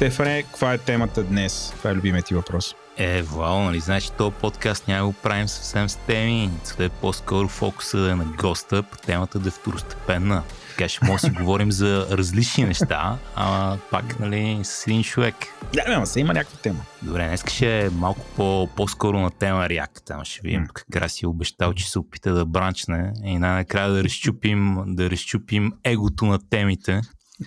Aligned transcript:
Стефане, 0.00 0.42
каква 0.42 0.72
е 0.72 0.78
темата 0.78 1.22
днес? 1.22 1.72
Това 1.76 1.90
е 1.90 1.94
любимият 1.94 2.26
ти 2.26 2.34
въпрос. 2.34 2.74
Е, 2.96 3.22
вау, 3.22 3.60
нали 3.60 3.80
знаеш, 3.80 4.10
този 4.10 4.34
подкаст 4.34 4.88
няма 4.88 5.06
го 5.06 5.12
правим 5.12 5.48
съвсем 5.48 5.88
с 5.88 5.96
теми. 5.96 6.50
Целта 6.64 6.84
е 6.84 6.88
по-скоро 6.88 7.48
фокуса 7.48 7.98
да 7.98 8.10
е 8.10 8.14
на 8.14 8.24
госта, 8.24 8.82
по 8.82 8.96
темата 8.96 9.38
да 9.38 9.48
е 9.48 9.50
второстепенна. 9.50 10.42
Така 10.70 10.88
ще 10.88 11.04
може 11.04 11.20
да 11.20 11.28
си 11.28 11.30
говорим 11.30 11.72
за 11.72 12.06
различни 12.10 12.64
неща, 12.64 13.18
а 13.36 13.76
пак, 13.90 14.20
нали, 14.20 14.60
с 14.62 14.86
един 14.86 15.02
човек. 15.02 15.34
Да, 15.74 15.84
няма 15.88 16.06
се, 16.06 16.20
има 16.20 16.32
някаква 16.32 16.58
тема. 16.58 16.80
Добре, 17.02 17.26
днес 17.28 17.44
ще 17.50 17.86
е 17.86 17.90
малко 17.90 18.26
по, 18.36 18.68
по-скоро 18.76 19.20
на 19.20 19.30
тема 19.30 19.66
React. 19.66 20.04
Там 20.06 20.24
ще 20.24 20.40
видим 20.44 20.66
mm. 20.66 20.84
как 20.90 21.10
си 21.10 21.26
обещал, 21.26 21.72
че 21.72 21.90
се 21.90 21.98
опита 21.98 22.34
да 22.34 22.46
бранчне 22.46 23.12
и 23.24 23.38
най-накрая 23.38 23.90
да 23.90 24.04
разчупим, 24.04 24.76
да 24.86 25.10
разчупим 25.10 25.72
егото 25.84 26.24
на 26.24 26.38
темите, 26.50 27.00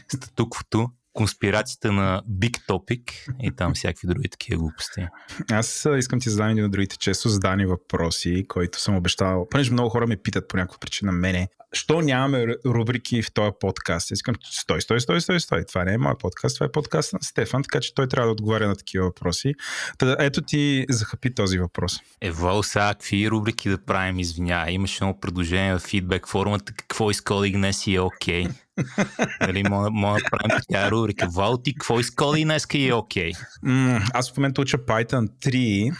статуквото 0.08 0.90
конспирацията 1.14 1.92
на 1.92 2.24
Big 2.30 2.68
Topic 2.68 3.12
и 3.42 3.52
там 3.56 3.74
всякакви 3.74 4.08
други 4.08 4.30
такива 4.30 4.58
глупости. 4.58 5.08
Аз 5.52 5.88
искам 5.98 6.20
ти 6.20 6.30
задам 6.30 6.50
един 6.50 6.66
от 6.66 6.72
другите 6.72 6.98
често 6.98 7.30
задани 7.30 7.66
въпроси, 7.66 8.46
които 8.48 8.82
съм 8.82 8.96
обещал. 8.96 9.48
Понеже 9.50 9.72
много 9.72 9.90
хора 9.90 10.08
ме 10.08 10.18
питат 10.18 10.48
по 10.48 10.58
някаква 10.58 10.78
причина 10.80 11.12
мене, 11.12 11.48
що 11.74 12.02
нямаме 12.02 12.48
рубрики 12.66 13.22
в 13.22 13.34
този 13.34 13.52
подкаст? 13.60 14.12
Искам, 14.12 14.36
стой, 14.44 14.82
стой, 14.82 15.02
стой, 15.02 15.22
стой, 15.22 15.40
стой. 15.40 15.66
Това 15.66 15.84
не 15.84 15.94
е 15.94 15.98
моят 15.98 16.20
подкаст, 16.20 16.56
това 16.56 16.66
е 16.66 16.72
подкаст 16.72 17.14
на 17.14 17.20
Стефан, 17.22 17.64
така 17.64 17.80
че 17.80 17.94
той 17.94 18.08
трябва 18.08 18.28
да 18.28 18.32
отговаря 18.32 18.68
на 18.68 18.76
такива 18.76 19.06
въпроси. 19.06 19.54
Та, 19.98 20.16
ето 20.20 20.42
ти 20.42 20.86
захапи 20.90 21.36
този 21.36 21.60
въпрос. 21.60 22.00
Е, 22.22 22.32
Вал, 22.32 22.64
сега 22.64 22.94
какви 22.94 23.30
рубрики 23.30 23.70
да 23.70 23.86
правим, 23.86 24.20
извиня. 24.20 24.66
Имаше 24.70 25.04
едно 25.04 25.20
предложение 25.20 25.76
в 25.76 25.80
фидбек 25.80 26.28
формата, 26.28 26.74
какво 26.74 27.12
изколи 27.12 27.52
днес 27.52 27.88
и 27.88 27.96
е 27.96 28.02
окей. 28.02 28.44
Okay. 28.44 28.54
Нали, 29.42 29.64
мога 29.64 30.20
да 30.20 30.30
правим 30.30 30.62
така 30.70 30.92
рубрика. 30.92 31.28
Вал, 31.28 31.58
ти 31.58 31.74
какво 31.74 32.00
изколи 32.00 32.44
днес 32.44 32.68
и 32.74 32.88
е 32.88 32.94
окей? 32.94 33.32
Okay? 33.32 33.38
Mm, 33.66 34.10
аз 34.14 34.32
в 34.32 34.38
момента 34.38 34.62
уча 34.62 34.78
Python 34.78 35.28
3 35.46 35.96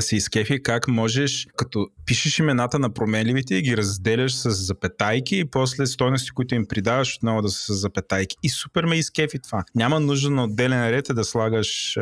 си 0.00 0.16
изкефи 0.16 0.62
как 0.62 0.88
можеш, 0.88 1.46
като 1.56 1.88
пишеш 2.06 2.38
имената 2.38 2.78
на 2.78 2.94
променливите 2.94 3.54
и 3.54 3.62
ги 3.62 3.76
разделяш 3.76 4.34
с 4.34 4.50
запетайки 4.50 5.38
и 5.38 5.44
после 5.44 5.86
стойности, 5.86 6.30
които 6.30 6.54
им 6.54 6.66
придаваш 6.68 7.16
отново 7.16 7.42
да 7.42 7.48
са 7.48 7.74
с 7.74 7.80
запетайки. 7.80 8.36
И 8.42 8.48
супер 8.48 8.84
ме 8.84 8.96
изкефи 8.96 9.38
това. 9.38 9.64
Няма 9.74 10.00
нужда 10.00 10.30
на 10.30 10.44
отделен 10.44 10.90
ред 10.90 11.06
да 11.10 11.24
слагаш 11.24 11.96
е, 11.96 12.00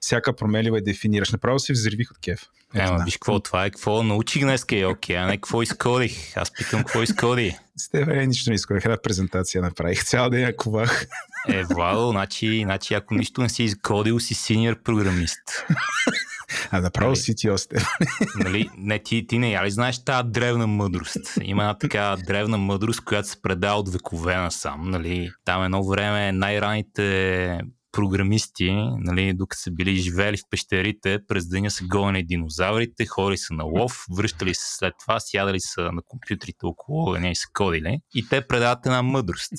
всяка 0.00 0.36
променлива 0.36 0.78
и 0.78 0.82
дефинираш. 0.82 1.32
Направо 1.32 1.58
си 1.58 1.72
взривих 1.72 2.10
от 2.10 2.18
кеф. 2.18 2.40
Ема, 2.74 2.98
да. 2.98 3.04
виж 3.04 3.14
какво 3.14 3.40
това 3.40 3.64
е, 3.64 3.70
какво 3.70 4.02
научих 4.02 4.42
днес 4.42 4.64
е 4.72 4.86
окей, 4.86 5.16
а 5.16 5.26
не 5.26 5.36
какво 5.36 5.62
изкодих. 5.62 6.36
Аз 6.36 6.52
питам 6.52 6.80
какво 6.80 7.02
изкоди. 7.02 7.56
С 7.76 7.90
тебе 7.90 8.26
нищо 8.26 8.50
не 8.50 8.54
изкодих, 8.54 8.84
една 8.84 8.96
презентация 9.02 9.62
направих. 9.62 10.04
Цял 10.04 10.30
ден 10.30 10.40
я 10.40 10.56
ковах. 10.56 11.06
Е, 11.48 11.62
Владо, 11.64 12.10
значи, 12.10 12.62
значи 12.64 12.94
ако 12.94 13.14
нищо 13.14 13.42
не 13.42 13.48
си 13.48 13.62
изкодил, 13.62 14.20
си 14.20 14.34
синьор 14.34 14.82
програмист. 14.82 15.42
А 16.70 16.80
направо 16.80 17.10
нали, 17.10 17.16
CTO 17.16 17.56
сте. 17.56 17.76
Нали, 18.36 18.70
не, 18.78 18.98
ти, 18.98 19.26
ти 19.26 19.38
не 19.38 19.50
я 19.50 19.64
ли 19.64 19.70
знаеш 19.70 20.04
тази 20.04 20.28
древна 20.28 20.66
мъдрост? 20.66 21.38
Има 21.42 21.62
една 21.62 21.78
така 21.78 22.16
древна 22.26 22.58
мъдрост, 22.58 23.04
която 23.04 23.28
се 23.28 23.42
предава 23.42 23.80
от 23.80 23.92
векове 23.92 24.36
насам. 24.36 24.90
Нали. 24.90 25.30
Там 25.44 25.64
едно 25.64 25.84
време 25.84 26.32
най-раните 26.32 27.60
програмисти, 27.92 28.72
нали, 28.98 29.32
докато 29.32 29.62
са 29.62 29.70
били 29.70 29.96
живели 29.96 30.36
в 30.36 30.50
пещерите, 30.50 31.18
през 31.28 31.48
деня 31.48 31.70
са 31.70 31.84
гонени 31.84 32.26
динозаврите, 32.26 33.06
хори 33.06 33.38
са 33.38 33.54
на 33.54 33.64
лов, 33.64 34.04
връщали 34.16 34.54
се 34.54 34.76
след 34.76 34.94
това, 35.00 35.20
сядали 35.20 35.60
са 35.60 35.80
на 35.82 36.02
компютрите 36.08 36.66
около 36.66 37.16
и 37.16 37.36
са 37.36 37.48
кодили. 37.52 37.98
И 38.14 38.28
те 38.28 38.46
предават 38.46 38.86
една 38.86 39.02
мъдрост. 39.02 39.52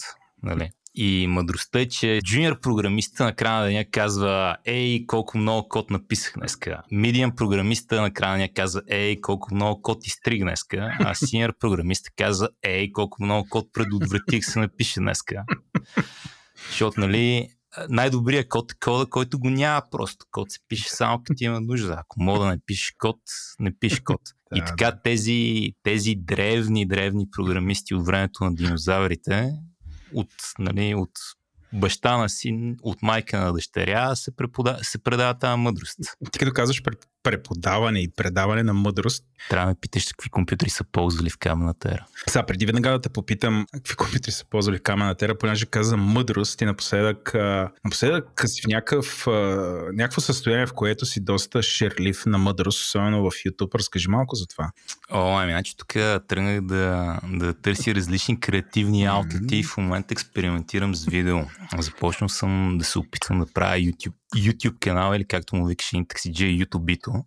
Нали. 0.44 0.70
И 0.96 1.28
мъдростта 1.28 1.80
е, 1.80 1.88
че 1.88 2.20
джуниор 2.24 2.60
програмиста 2.60 3.24
на 3.24 3.36
края 3.36 3.60
на 3.60 3.66
деня 3.66 3.86
казва 3.92 4.58
Ей, 4.66 5.06
колко 5.06 5.38
много 5.38 5.70
код 5.70 5.90
написах 5.90 6.34
днеска. 6.38 6.82
Медиан 6.92 7.36
програмиста 7.36 8.02
на 8.02 8.14
края 8.14 8.32
на 8.32 8.38
деня 8.38 8.54
казва 8.54 8.82
Ей, 8.90 9.22
колко 9.22 9.56
много 9.56 9.82
код 9.82 10.08
изтриг 10.08 10.42
днеска. 10.42 10.98
А 11.00 11.14
синьор 11.14 11.58
програмиста 11.60 12.10
казва 12.18 12.50
Ей, 12.64 12.92
колко 12.92 13.24
много 13.24 13.50
код 13.50 13.68
предотвратих 13.74 14.46
се 14.46 14.60
напише 14.60 15.00
днеска. 15.00 15.44
Защото, 16.70 17.00
нали, 17.00 17.48
най-добрият 17.90 18.50
код 18.50 18.72
е 18.72 18.76
кода, 18.80 19.06
който 19.06 19.40
го 19.40 19.50
няма 19.50 19.82
просто. 19.92 20.26
Код 20.32 20.52
се 20.52 20.60
пише 20.68 20.90
само 20.90 21.22
като 21.24 21.44
има 21.44 21.62
нужда. 21.62 21.96
Ако 22.00 22.24
мога 22.24 22.40
да 22.40 22.52
не 22.52 22.60
пишеш 22.66 22.94
код, 22.98 23.18
не 23.60 23.78
пишеш 23.80 24.00
код. 24.00 24.22
И 24.56 24.60
така 24.60 25.00
тези, 25.04 25.72
тези 25.84 26.16
древни, 26.18 26.88
древни 26.88 27.26
програмисти 27.32 27.96
от 27.96 28.06
времето 28.06 28.44
на 28.44 28.56
динозаврите 28.56 29.52
от, 30.14 30.32
нали, 30.60 30.96
от 30.96 31.12
баща 31.74 32.18
на 32.18 32.30
син, 32.30 32.78
от 32.82 33.02
майка 33.02 33.40
на 33.40 33.54
дъщеря 33.54 34.16
се, 34.16 34.36
препода, 34.36 34.80
се 34.82 35.04
предава 35.04 35.34
тази 35.34 35.60
мъдрост. 35.60 35.98
Ти 36.32 36.40
като 36.40 36.52
казваш 36.52 36.84
преподаване 37.24 38.00
и 38.00 38.12
предаване 38.16 38.64
на 38.64 38.74
мъдрост. 38.74 39.24
Трябва 39.50 39.66
да 39.66 39.70
ме 39.70 39.76
питаш 39.82 40.06
какви 40.06 40.30
компютри 40.30 40.70
са 40.70 40.84
ползвали 40.84 41.30
в 41.30 41.38
камената 41.38 41.90
ера. 41.90 42.06
Сега, 42.30 42.46
преди 42.46 42.66
веднага 42.66 42.90
да 42.90 43.02
те 43.02 43.10
попитам 43.10 43.66
какви 43.74 43.96
компютри 43.96 44.32
са 44.32 44.46
ползвали 44.50 44.78
в 44.78 44.82
камената 44.82 45.26
ера, 45.26 45.38
понеже 45.38 45.66
каза 45.66 45.98
мъдрост 45.98 46.62
и 46.62 46.66
напоследък, 46.66 47.34
напоследък 47.86 48.44
си 48.46 48.62
в 48.62 48.68
някакъв, 48.68 49.28
някакво 49.94 50.22
състояние, 50.22 50.66
в 50.66 50.74
което 50.74 51.06
си 51.06 51.24
доста 51.24 51.64
шерлив 51.64 52.26
на 52.26 52.38
мъдрост, 52.38 52.80
особено 52.80 53.24
в 53.24 53.34
YouTube. 53.34 53.76
Разкажи 53.76 54.08
малко 54.10 54.36
за 54.36 54.48
това. 54.48 54.72
О, 55.12 55.38
ами, 55.38 55.52
значи 55.52 55.78
тук 55.78 55.94
тръгнах 56.28 56.62
да, 56.62 57.20
да 57.24 57.54
търси 57.54 57.96
различни 57.96 58.40
креативни 58.40 59.06
аутлети 59.06 59.58
и 59.58 59.64
в 59.64 59.78
момента 59.78 60.14
експериментирам 60.14 60.96
с 60.96 61.06
видео. 61.06 61.40
Започнал 61.80 62.30
съм 62.30 62.78
да 62.78 62.86
се 62.86 63.00
опитвам 63.00 63.40
да 63.40 63.46
правя 63.54 63.78
YouTube 63.78 64.14
YouTube 64.36 64.80
канал 64.80 65.16
или 65.16 65.28
както 65.28 65.56
му 65.56 65.66
викаш 65.66 65.86
Intaxi 65.92 66.66
YouTube-бито. 66.66 67.26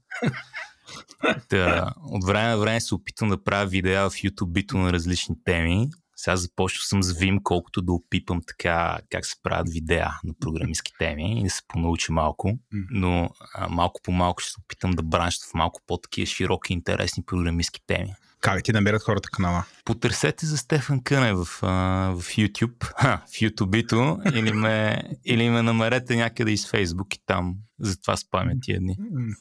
да, 1.51 1.93
от 2.03 2.25
време 2.25 2.49
на 2.49 2.59
време 2.59 2.81
се 2.81 2.95
опитвам 2.95 3.31
да 3.31 3.45
правя 3.45 3.67
видеа 3.67 4.11
в 4.11 4.15
YouTube-бито 4.15 4.75
на 4.75 4.93
различни 4.93 5.37
теми. 5.45 5.91
Сега 6.17 6.37
започвам 6.37 6.83
съм 6.83 7.03
с 7.03 7.13
Vim, 7.13 7.41
колкото 7.43 7.83
да 7.83 7.93
опипам 7.93 8.41
така 8.47 8.99
как 9.11 9.27
се 9.27 9.37
правят 9.43 9.69
видеа 9.71 10.11
на 10.25 10.35
програмистски 10.41 10.93
теми 10.99 11.41
и 11.41 11.45
да 11.45 11.51
се 11.51 11.63
понауча 11.69 12.13
малко. 12.13 12.59
Но 12.91 13.31
а, 13.55 13.69
малко 13.69 14.01
по 14.05 14.13
малко 14.13 14.43
ще 14.43 14.51
се 14.51 14.61
опитам 14.65 14.91
да 14.91 15.03
бранща 15.03 15.47
в 15.51 15.55
малко 15.55 15.81
по-такива 15.87 16.27
широки 16.27 16.73
интересни 16.73 17.25
програмистски 17.25 17.81
теми. 17.87 18.15
Как 18.47 18.63
ти 18.63 18.73
намерят 18.73 19.03
хората 19.03 19.31
канала? 19.31 19.65
Потърсете 19.85 20.47
за 20.47 20.59
Стефан 20.59 21.03
Къне 21.03 21.33
в, 21.35 21.45
в 21.45 22.23
YouTube, 22.23 22.85
ха, 22.97 23.23
в 23.27 23.31
YouTube-ито, 23.31 24.19
или 24.35 24.53
ме, 24.53 25.03
или 25.25 25.51
ме 25.51 25.63
намерете 25.63 26.17
някъде 26.17 26.51
из 26.51 26.71
Facebook 26.71 27.15
и 27.15 27.21
там. 27.27 27.55
Затова 27.81 28.17
спаме 28.17 28.55
тия 28.63 28.81
дни. 28.81 28.97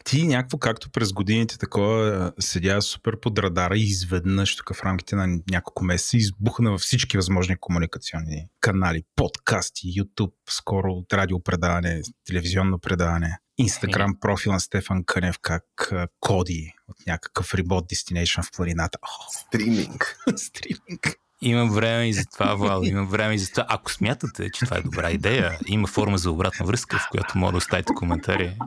Ти 0.05 0.27
някакво, 0.27 0.57
както 0.57 0.89
през 0.89 1.13
годините 1.13 1.57
такова, 1.57 2.31
седя 2.39 2.81
супер 2.81 3.19
под 3.19 3.39
радара 3.39 3.77
и 3.77 3.83
изведнъж 3.83 4.55
тук 4.55 4.75
в 4.75 4.83
рамките 4.83 5.15
на 5.15 5.39
няколко 5.51 5.83
месеца 5.83 6.17
избухна 6.17 6.71
във 6.71 6.81
всички 6.81 7.17
възможни 7.17 7.55
комуникационни 7.59 8.47
канали, 8.61 9.03
подкасти, 9.15 9.87
YouTube, 9.87 10.33
скоро 10.49 11.03
радиопредаване, 11.13 12.01
телевизионно 12.25 12.79
предаване. 12.79 13.37
Инстаграм 13.57 14.11
е. 14.11 14.19
профил 14.19 14.51
на 14.51 14.59
Стефан 14.59 15.03
Кънев 15.03 15.35
как 15.41 15.93
коди 16.19 16.73
от 16.87 17.07
някакъв 17.07 17.53
ремонт 17.53 17.85
destination 17.85 18.43
в 18.43 18.51
планината. 18.55 18.99
Стриминг. 19.29 20.17
Стриминг. 20.35 21.24
Има 21.41 21.65
време 21.65 22.09
и 22.09 22.13
за 22.13 22.25
това, 22.33 22.55
Вал, 22.55 22.81
има 22.83 23.03
време 23.03 23.33
и 23.33 23.37
за 23.37 23.51
това. 23.51 23.65
Ако 23.69 23.91
смятате, 23.91 24.49
че 24.51 24.65
това 24.65 24.77
е 24.77 24.81
добра 24.81 25.11
идея, 25.11 25.57
има 25.67 25.87
форма 25.87 26.17
за 26.17 26.31
обратна 26.31 26.65
връзка, 26.65 26.97
в 26.97 27.07
която 27.11 27.37
може 27.37 27.51
да 27.51 27.57
оставите 27.57 27.93
коментари. 27.93 28.57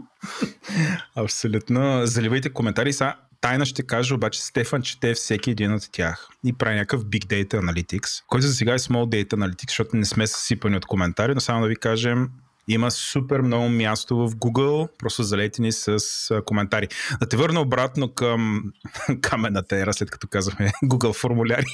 Абсолютно. 1.16 2.06
Заливайте 2.06 2.50
коментари. 2.50 2.92
Сега 2.92 3.16
тайна 3.40 3.66
ще 3.66 3.82
кажа, 3.82 4.14
обаче 4.14 4.42
Стефан 4.42 4.82
чете 4.82 5.14
всеки 5.14 5.50
един 5.50 5.74
от 5.74 5.88
тях 5.92 6.28
и 6.44 6.52
прави 6.52 6.76
някакъв 6.76 7.04
Big 7.04 7.24
Data 7.24 7.54
Analytics, 7.54 8.24
който 8.26 8.46
за 8.46 8.54
сега 8.54 8.74
е 8.74 8.78
Small 8.78 9.24
Data 9.24 9.34
Analytics, 9.34 9.68
защото 9.70 9.96
не 9.96 10.04
сме 10.04 10.26
съсипани 10.26 10.76
от 10.76 10.86
коментари, 10.86 11.34
но 11.34 11.40
само 11.40 11.62
да 11.62 11.68
ви 11.68 11.76
кажем, 11.76 12.28
има 12.68 12.90
супер 12.90 13.40
много 13.40 13.68
място 13.68 14.16
в 14.16 14.30
Google, 14.30 14.88
просто 14.98 15.22
залетени 15.22 15.72
с 15.72 15.98
а, 16.30 16.42
коментари. 16.42 16.88
Да 17.20 17.28
те 17.28 17.36
върна 17.36 17.60
обратно 17.60 18.14
към 18.14 18.62
камената 19.20 19.76
ера, 19.76 19.92
след 19.92 20.10
като 20.10 20.28
казахме 20.28 20.72
Google 20.84 21.12
формуляри. 21.12 21.66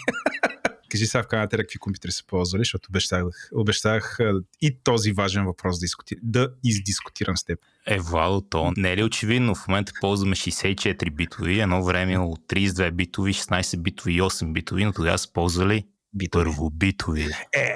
Кажи 0.95 1.07
сега 1.07 1.23
в 1.23 1.33
ера 1.33 1.49
какви 1.63 1.79
компютри 1.79 2.13
са 2.13 2.25
ползвали, 2.27 2.61
защото 2.61 2.89
обещах, 2.91 3.25
обещах 3.55 4.19
и 4.61 4.79
този 4.85 5.13
важен 5.13 5.45
въпрос 5.45 5.81
да, 5.81 5.85
изкути, 5.85 6.17
да 6.23 6.49
издискутирам 6.65 7.37
с 7.37 7.45
теб. 7.45 7.59
Е, 7.87 7.99
Владо, 7.99 8.41
то 8.41 8.73
не 8.77 8.93
е 8.93 8.97
ли 8.97 9.03
очевидно? 9.03 9.55
В 9.55 9.69
момента 9.69 9.93
ползваме 10.01 10.37
64 10.37 11.11
битови, 11.11 11.61
едно 11.61 11.85
време 11.85 12.19
от 12.19 12.41
32 12.41 12.91
битови, 12.91 13.35
16 13.35 13.77
битови 13.77 14.13
и 14.13 14.21
8 14.21 14.53
битови, 14.53 14.85
но 14.85 14.93
тогава 14.93 15.19
са 15.19 15.33
ползвали 15.33 15.85
битови. 16.15 16.45
първо 16.45 16.71
битови. 16.71 17.29
Е... 17.57 17.75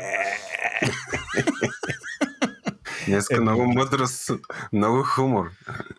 Днеска 3.09 3.37
е, 3.37 3.41
много 3.41 3.67
мъдрост, 3.67 4.31
много 4.73 5.03
хумор. 5.03 5.51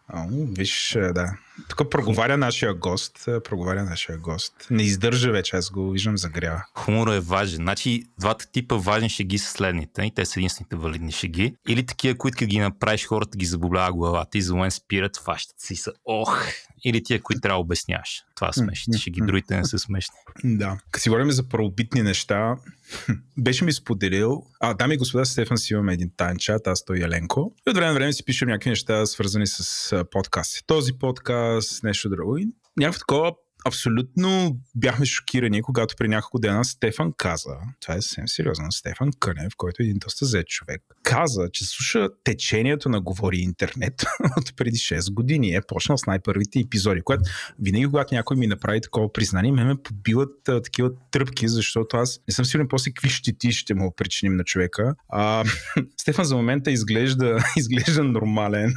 А, 0.07 0.25
виж, 0.31 0.95
е, 0.95 1.13
да. 1.13 1.33
Тук 1.67 1.89
проговаря 1.89 2.38
нашия 2.38 2.73
гост. 2.73 3.25
Проговаря 3.44 3.83
нашия 3.83 4.17
гост. 4.17 4.53
Не 4.71 4.83
издържа 4.83 5.31
вече, 5.31 5.56
аз 5.56 5.69
го 5.69 5.91
виждам 5.91 6.17
загрява. 6.17 6.63
Хуморът 6.77 7.15
е 7.15 7.19
важен. 7.19 7.56
Значи, 7.56 8.03
двата 8.19 8.51
типа 8.51 8.75
важни 8.75 9.09
шеги 9.09 9.38
са 9.38 9.51
следните. 9.51 10.01
И 10.01 10.11
те 10.11 10.25
са 10.25 10.39
единствените 10.39 10.75
валидни 10.75 11.11
шеги. 11.11 11.56
Или 11.67 11.85
такива, 11.85 12.17
които 12.17 12.45
ги 12.45 12.59
направиш, 12.59 13.06
хората 13.06 13.38
ги 13.38 13.45
заболява 13.45 13.94
главата 13.94 14.38
и 14.38 14.41
за 14.41 14.53
момент 14.56 14.73
спират, 14.73 15.17
фащат 15.17 15.59
си 15.59 15.75
са. 15.75 15.91
Ох! 16.06 16.45
Или 16.86 17.04
тия, 17.04 17.22
които 17.22 17.42
трябва 17.42 17.58
да 17.58 17.62
обясняваш. 17.62 18.24
Това 18.36 18.54
са 18.54 18.60
смешните 18.60 19.00
шеги, 19.00 19.22
другите 19.22 19.58
не 19.58 19.66
са 19.66 19.80
смешни. 19.80 20.16
Да. 20.44 20.78
Като 20.92 21.02
си 21.02 21.10
говорим 21.10 21.31
за 21.31 21.50
правобитни 21.50 22.02
неща, 22.02 22.56
беше 23.38 23.66
ми 23.66 23.74
споделил. 23.74 24.44
А, 24.60 24.74
дами 24.74 24.94
и 24.94 24.98
господа, 24.98 25.26
Стефан 25.26 25.58
си 25.58 25.74
имаме 25.74 25.94
един 25.94 26.12
тайн 26.18 26.38
чат, 26.38 26.68
аз 26.68 26.86
той 26.86 27.00
Еленко. 27.00 27.54
И 27.68 27.70
от 27.70 27.76
време 27.76 27.88
на 27.88 27.94
време 27.94 28.14
си 28.14 28.26
пишем 28.26 28.48
някакви 28.48 28.70
неща, 28.70 29.06
свързани 29.06 29.48
с 29.48 30.06
подкасти. 30.12 30.60
Този 30.68 30.94
подкаст, 30.94 31.84
нещо 31.84 32.10
друго. 32.10 32.38
И 32.38 32.48
някакво 32.78 33.00
такова 33.00 33.34
абсолютно 33.65 34.57
бяхме 34.75 35.06
шокирани, 35.06 35.61
когато 35.61 35.95
при 35.97 36.07
няколко 36.07 36.39
дена 36.39 36.65
Стефан 36.65 37.13
каза, 37.17 37.56
това 37.79 37.94
е 37.94 38.01
съвсем 38.01 38.27
сериозно, 38.27 38.71
Стефан 38.71 39.09
Кънев, 39.19 39.53
който 39.57 39.83
е 39.83 39.85
един 39.85 39.97
доста 40.00 40.25
зет 40.25 40.47
човек, 40.47 40.81
каза, 41.03 41.50
че 41.53 41.65
слуша 41.65 42.09
течението 42.23 42.89
на 42.89 43.01
Говори 43.01 43.38
интернет 43.38 44.06
от 44.38 44.56
преди 44.56 44.77
6 44.77 45.13
години. 45.13 45.56
Е 45.56 45.61
почнал 45.67 45.97
с 45.97 46.06
най-първите 46.06 46.59
епизоди, 46.59 47.01
което 47.01 47.23
винаги, 47.59 47.85
когато 47.85 48.15
някой 48.15 48.38
ми 48.38 48.47
направи 48.47 48.81
такова 48.81 49.13
признание, 49.13 49.51
ме 49.51 49.63
ме 49.63 49.75
побиват 49.83 50.50
а, 50.50 50.61
такива 50.61 50.89
тръпки, 51.11 51.47
защото 51.47 51.97
аз 51.97 52.19
не 52.27 52.33
съм 52.33 52.45
сигурен 52.45 52.67
после 52.67 52.91
какви 52.91 53.09
щети 53.09 53.51
ще 53.51 53.73
му 53.73 53.94
причиним 53.95 54.35
на 54.35 54.44
човека. 54.44 54.95
А, 55.09 55.44
Стефан 55.97 56.25
за 56.25 56.35
момента 56.35 56.71
изглежда, 56.71 57.38
изглежда 57.57 58.03
нормален. 58.03 58.73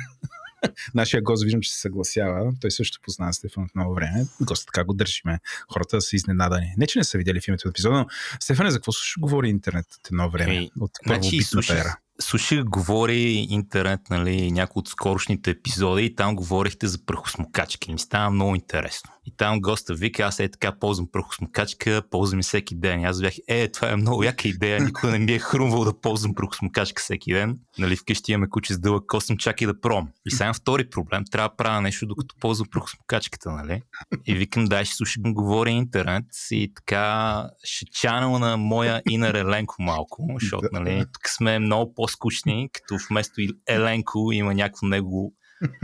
Нашия 0.95 1.23
гост 1.23 1.45
виждам, 1.45 1.61
че 1.61 1.73
се 1.73 1.81
съгласява. 1.81 2.53
Той 2.61 2.71
също 2.71 2.99
познава 3.03 3.33
Стефан 3.33 3.65
от 3.65 3.75
много 3.75 3.95
време. 3.95 4.27
Гост 4.41 4.67
така 4.67 4.85
го 4.85 4.95
държиме. 4.95 5.39
Хората 5.73 6.01
са 6.01 6.17
изненадани. 6.17 6.75
Не, 6.77 6.87
че 6.87 6.99
не 6.99 7.05
са 7.05 7.19
видели 7.19 7.41
в 7.41 7.49
името 7.49 7.69
епизода, 7.69 7.97
но 7.97 8.07
Стефане, 8.41 8.71
за 8.71 8.79
какво 8.79 8.93
слушаш 8.93 9.19
говори 9.19 9.49
интернет 9.49 9.87
от 9.95 10.07
едно 10.07 10.31
време? 10.31 10.53
Hey, 10.53 10.71
от 10.81 10.91
значи, 11.07 11.43
слушах, 11.43 11.81
ера? 11.81 11.97
слушах, 12.21 12.65
говори 12.65 13.47
интернет, 13.51 14.01
нали, 14.11 14.51
някои 14.51 14.81
от 14.81 14.89
скорошните 14.89 15.51
епизоди 15.51 16.05
и 16.05 16.15
там 16.15 16.37
говорихте 16.37 16.87
за 16.87 17.05
прахосмокачки. 17.07 17.93
Ми 17.93 17.99
става 17.99 18.31
много 18.31 18.55
интересно. 18.55 19.11
И 19.27 19.37
там 19.37 19.61
госта 19.61 19.95
вика, 19.95 20.23
аз 20.23 20.41
е 20.41 20.49
така 20.49 20.73
ползвам 20.79 21.09
прахосмокачка, 21.13 22.03
ползвам 22.11 22.41
и 22.41 22.43
всеки 22.43 22.75
ден. 22.75 23.01
И 23.01 23.05
аз 23.05 23.21
бях, 23.21 23.35
е, 23.49 23.69
това 23.69 23.91
е 23.91 23.97
много 23.97 24.23
яка 24.23 24.49
идея, 24.49 24.81
никой 24.81 25.11
не 25.11 25.19
ми 25.19 25.33
е 25.33 25.39
хрумвал 25.39 25.85
да 25.85 26.01
ползвам 26.01 26.35
прахосмокачка 26.35 27.03
всеки 27.03 27.33
ден. 27.33 27.59
Нали, 27.79 27.97
вкъщи 27.97 28.33
имаме 28.33 28.49
куче 28.49 28.75
с 28.75 28.79
дълъг 28.79 29.07
косъм, 29.07 29.37
чакай 29.37 29.67
да 29.67 29.81
пром. 29.81 30.09
И 30.27 30.31
сега 30.31 30.53
втори 30.53 30.91
проблем, 30.91 31.25
трябва 31.31 31.49
да 31.49 31.57
правя 31.57 31.81
нещо, 31.81 32.07
докато 32.07 32.35
ползвам 32.41 32.69
прахосмокачката, 32.71 33.51
нали? 33.51 33.83
И 34.27 34.35
викам, 34.35 34.65
дай 34.65 34.85
ще 34.85 34.95
слушам 34.97 35.35
говори 35.35 35.71
интернет 35.71 36.25
и 36.51 36.73
така 36.75 37.47
ще 37.65 37.85
чанал 37.85 38.39
на 38.39 38.57
моя 38.57 39.03
инер 39.09 39.35
Еленко 39.35 39.75
малко, 39.79 40.27
защото, 40.41 40.69
нали, 40.73 41.05
тук 41.13 41.29
сме 41.29 41.59
много 41.59 41.95
по-скучни, 41.95 42.69
като 42.73 42.99
вместо 43.11 43.35
Еленко 43.69 44.33
има 44.33 44.55
някакво 44.55 44.87
негово, 44.87 45.33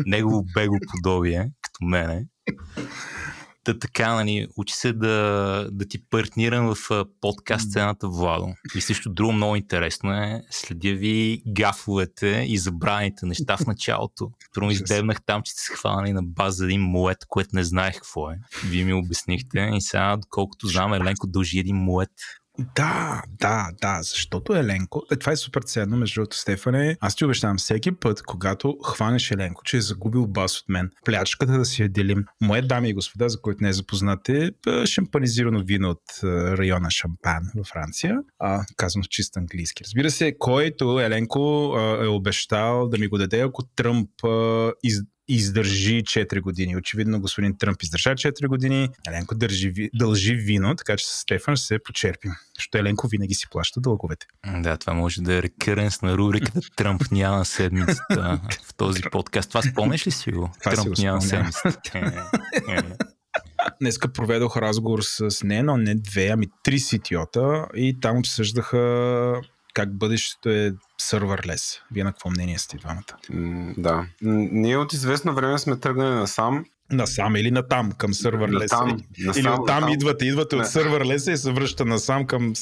негово 0.07 0.45
бего 0.55 0.77
подобие, 0.93 1.51
като 1.63 1.85
мене. 1.85 2.27
Та 3.69 3.79
така, 3.79 4.15
нали, 4.15 4.49
учи 4.57 4.75
се 4.75 4.93
да, 4.93 5.69
да 5.73 5.89
ти 5.89 5.99
партнирам 6.11 6.75
в 6.75 7.07
подкаст 7.21 7.71
сцената 7.71 8.09
Владо. 8.09 8.49
И 8.75 8.81
също 8.81 9.11
друго 9.11 9.33
много 9.33 9.57
интересно 9.57 10.13
е, 10.13 10.43
следя 10.51 10.93
ви 10.93 11.43
гафовете 11.49 12.45
и 12.49 12.59
забраните 12.59 13.27
неща 13.27 13.57
в 13.57 13.67
началото. 13.67 14.31
Първо 14.55 14.71
издебнах 14.71 15.25
там, 15.27 15.43
че 15.43 15.53
сте 15.53 15.63
се 15.63 15.73
хванали 15.75 16.13
на 16.13 16.23
база 16.23 16.65
един 16.65 16.81
мует, 16.81 17.19
което 17.29 17.51
не 17.53 17.65
знаех 17.65 17.95
какво 17.95 18.31
е. 18.31 18.35
Вие 18.65 18.85
ми 18.85 18.93
обяснихте 18.93 19.71
и 19.75 19.81
сега, 19.81 20.17
доколкото 20.17 20.67
знам, 20.67 20.95
Еленко 20.95 21.27
дължи 21.27 21.59
един 21.59 21.77
мует. 21.77 22.11
Да, 22.75 23.23
да, 23.41 23.69
да, 23.83 23.99
защото 24.03 24.57
Еленко, 24.57 25.03
е, 25.13 25.17
това 25.17 25.33
е 25.33 25.37
супер 25.37 25.63
ценно, 25.63 25.97
между 25.97 26.15
другото, 26.15 26.37
Стефане, 26.37 26.97
аз 27.01 27.17
ти 27.17 27.25
обещавам 27.25 27.57
всеки 27.57 27.93
път, 27.93 28.23
когато 28.23 28.79
хванеш 28.85 29.31
Еленко, 29.31 29.63
че 29.65 29.77
е 29.77 29.81
загубил 29.81 30.27
бас 30.27 30.61
от 30.61 30.69
мен, 30.69 30.91
плячката 31.05 31.53
да 31.53 31.65
си 31.65 31.83
я 31.83 31.89
делим. 31.89 32.25
Мое 32.41 32.63
дами 32.63 32.89
и 32.89 32.95
господа, 32.95 33.29
за 33.29 33.41
които 33.41 33.63
не 33.63 33.69
е 33.69 33.73
запознате, 33.73 34.51
е 34.67 34.87
шампанизирано 34.87 35.63
вино 35.65 35.89
от 35.91 36.03
е, 36.23 36.27
района 36.57 36.91
Шампан 36.91 37.43
във 37.57 37.67
Франция, 37.67 38.19
а, 38.39 38.65
казвам 38.77 39.03
в 39.03 39.09
чист 39.09 39.37
английски. 39.37 39.85
Разбира 39.85 40.11
се, 40.11 40.39
който 40.39 41.01
Еленко 41.01 41.75
е 42.03 42.07
обещал 42.07 42.89
да 42.89 42.99
ми 42.99 43.09
го 43.09 43.19
даде, 43.19 43.41
ако 43.41 43.63
Тръмп 43.77 44.11
из, 44.83 45.01
издържи 45.29 46.03
4 46.03 46.41
години. 46.41 46.77
Очевидно 46.77 47.21
господин 47.21 47.59
Тръмп 47.59 47.83
издържа 47.83 48.11
4 48.11 48.47
години, 48.47 48.89
Еленко 49.09 49.35
държи, 49.35 49.91
дължи 49.95 50.35
вино, 50.35 50.75
така 50.75 50.97
че 50.97 51.07
с 51.07 51.11
Стефан 51.11 51.57
ще 51.57 51.67
се 51.67 51.79
почерпим. 51.79 52.33
Защото 52.57 52.79
Еленко 52.79 53.09
винаги 53.09 53.35
си 53.35 53.47
плаща 53.51 53.81
дълговете. 53.81 54.27
Да, 54.47 54.77
това 54.77 54.95
може 54.95 55.23
да 55.23 55.35
е 55.35 55.43
рекъренс 55.43 56.03
на 56.03 56.17
рубриката 56.19 56.61
Тръмп 56.77 57.03
няма 57.11 57.45
седмицата 57.45 58.41
в 58.65 58.75
този 58.75 59.03
подкаст. 59.13 59.49
Това 59.49 59.63
спомнеш 59.63 60.07
ли 60.07 60.11
си 60.11 60.33
го? 60.33 60.51
Това 60.61 60.73
Тръмп 60.73 60.97
си 60.97 61.05
няма 61.05 61.23
седмицата. 61.23 61.81
Е, 61.95 62.75
е. 62.75 62.83
Днеска 63.81 64.13
проведох 64.13 64.57
разговор 64.57 64.99
с 65.03 65.45
не 65.45 65.59
едно, 65.59 65.77
не 65.77 65.95
две, 65.95 66.29
ами 66.29 66.47
три 66.65 66.79
ситиота 66.79 67.67
и 67.75 68.01
там 68.01 68.19
обсъждаха 68.19 69.41
как 69.75 69.99
бъдещето 69.99 70.49
е 70.49 70.73
сървърлес. 70.99 71.81
Вие 71.91 72.05
на 72.05 72.13
какво 72.13 72.31
мнение 72.31 72.59
сте 72.59 72.77
двамата? 72.77 73.03
да. 73.77 74.07
Ние 74.23 74.77
от 74.77 74.93
известно 74.93 75.35
време 75.35 75.59
сме 75.59 75.77
тръгнали 75.77 76.15
насам. 76.15 76.65
Насам 76.93 77.37
или 77.37 77.51
натам, 77.51 77.93
към 77.93 78.15
сървърлес. 78.15 78.73
Насам, 78.73 79.01
насам, 79.19 79.41
или 79.41 79.49
оттам 79.49 79.81
насам. 79.81 79.93
идвате, 79.93 80.27
идвате 80.27 80.57
не. 80.57 80.63
от 80.63 80.69
сървърлеса 80.69 81.33
и 81.33 81.37
се 81.37 81.53
връща 81.53 81.85
насам 81.85 82.27
към 82.27 82.53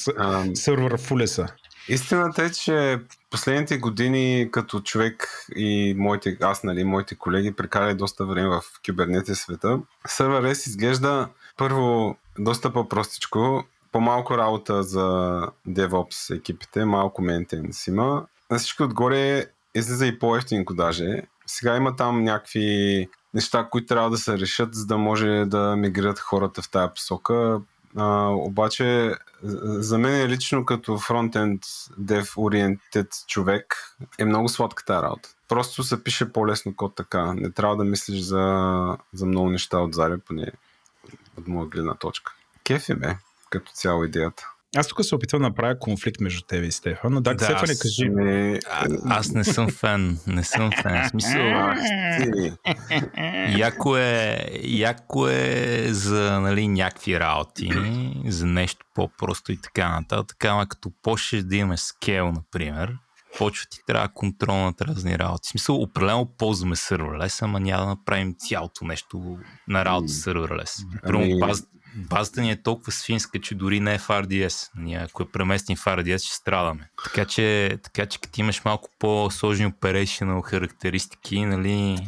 сървър 0.55 1.01
фулеса. 1.01 1.47
Истината 1.89 2.45
е, 2.45 2.51
че 2.51 2.99
последните 3.31 3.79
години 3.79 4.49
като 4.53 4.81
човек 4.81 5.47
и 5.57 5.95
моите, 5.99 6.37
аз, 6.41 6.65
нали, 6.65 6.85
моите 6.85 7.15
колеги 7.15 7.53
прекарали 7.53 7.95
доста 7.95 8.27
време 8.27 8.49
в 8.49 8.61
кибернете 8.83 9.35
света, 9.35 9.81
сервер 10.07 10.51
изглежда 10.67 11.29
първо 11.57 12.17
доста 12.39 12.73
по-простичко 12.73 13.65
по-малко 13.97 14.39
работа 14.39 14.83
за 14.83 15.01
DevOps 15.69 16.37
екипите, 16.37 16.85
малко 16.85 17.23
ментенс 17.23 17.87
има. 17.87 18.27
На 18.51 18.59
всичко 18.59 18.83
отгоре 18.83 19.47
излиза 19.75 20.07
и 20.07 20.19
по-ефтинко 20.19 20.75
даже. 20.75 21.23
Сега 21.47 21.77
има 21.77 21.97
там 21.97 22.25
някакви 22.25 23.09
неща, 23.35 23.69
които 23.71 23.87
трябва 23.87 24.11
да 24.11 24.19
се 24.19 24.39
решат, 24.39 24.75
за 24.75 24.87
да 24.87 24.99
може 24.99 25.45
да 25.47 25.77
мигрират 25.77 26.19
хората 26.19 26.63
в 26.63 26.71
тая 26.71 26.95
посока. 26.95 27.61
А, 27.97 28.29
обаче, 28.29 29.15
за 29.43 29.99
мен 29.99 30.29
лично 30.29 30.65
като 30.65 30.99
фронтенд 30.99 31.63
dev 32.01 32.39
ориентед 32.39 33.09
човек 33.27 33.97
е 34.19 34.25
много 34.25 34.49
сладка 34.49 34.85
тази 34.85 35.03
работа. 35.03 35.29
Просто 35.49 35.83
се 35.83 36.05
пише 36.05 36.33
по-лесно 36.33 36.77
код 36.77 36.95
така. 36.95 37.35
Не 37.35 37.51
трябва 37.51 37.77
да 37.77 37.85
мислиш 37.85 38.21
за, 38.21 38.97
за 39.13 39.27
много 39.27 39.51
неща 39.51 39.79
отзаре, 39.79 40.19
поне 40.19 40.53
от 41.39 41.49
моя 41.49 41.69
гледна 41.69 41.95
точка. 41.95 42.33
Кефи 42.65 42.95
ме 42.95 43.19
като 43.51 43.73
цяло 43.73 44.05
идеята. 44.05 44.47
Аз 44.77 44.89
тук 44.89 45.05
се 45.05 45.15
опитвам 45.15 45.43
да 45.43 45.49
направя 45.49 45.79
конфликт 45.79 46.21
между 46.21 46.41
тебе 46.49 46.67
и 46.67 46.73
Стефан, 46.73 47.13
но 47.13 47.21
да, 47.21 47.35
да 47.35 47.45
Стефан, 47.45 47.69
кажи. 47.83 48.09
Не... 48.09 48.61
А, 48.71 48.87
аз 49.09 49.29
не 49.29 49.45
съм 49.45 49.69
фен. 49.69 50.19
Не 50.27 50.45
съм 50.45 50.71
фен. 50.83 51.03
В 51.05 51.09
смисъл. 51.09 51.41
яко 53.59 53.97
е, 53.97 54.47
яко 54.63 55.29
е 55.29 55.87
за 55.89 56.41
нали, 56.41 56.69
някакви 56.69 57.21
работи, 57.21 57.73
за 58.27 58.47
нещо 58.47 58.87
по-просто 58.95 59.53
и 59.53 59.61
така 59.61 59.89
нататък. 59.89 60.45
Ама 60.45 60.69
като 60.69 60.91
почнеш 61.03 61.43
да 61.43 61.57
имаш 61.57 61.81
скел, 61.81 62.33
например, 62.33 62.93
почва 63.39 63.67
ти 63.71 63.79
трябва 63.87 64.09
контрол 64.09 64.57
над 64.57 64.81
разни 64.81 65.19
работи. 65.19 65.49
В 65.49 65.51
смисъл, 65.51 65.83
определено 65.83 66.35
ползваме 66.39 66.77
серверлес, 66.77 67.43
ама 67.43 67.61
няма 67.61 67.83
да 67.83 67.89
направим 67.89 68.35
цялото 68.39 68.85
нещо 68.85 69.39
на 69.69 69.85
работа 69.85 70.13
с 70.13 70.21
серверлес. 70.21 70.77
Ами... 71.03 71.39
Баз, 71.41 71.49
базата 71.49 71.76
ни 72.37 72.51
е 72.51 72.63
толкова 72.63 72.93
свинска, 72.93 73.41
че 73.41 73.55
дори 73.55 73.81
не 73.81 73.95
е 73.95 73.99
в 73.99 74.09
RDS. 74.09 74.71
Ние, 74.77 74.97
ако 74.97 75.23
е 75.23 75.31
преместим 75.33 75.77
в 75.77 75.85
RDS, 75.85 76.19
ще 76.19 76.35
страдаме. 76.35 76.91
Така 77.05 77.25
че, 77.25 77.79
така 77.83 78.07
че 78.07 78.21
като 78.21 78.41
имаш 78.41 78.65
малко 78.65 78.89
по-сложни 78.99 79.73
operational 79.73 80.43
характеристики, 80.43 81.45
нали, 81.45 81.99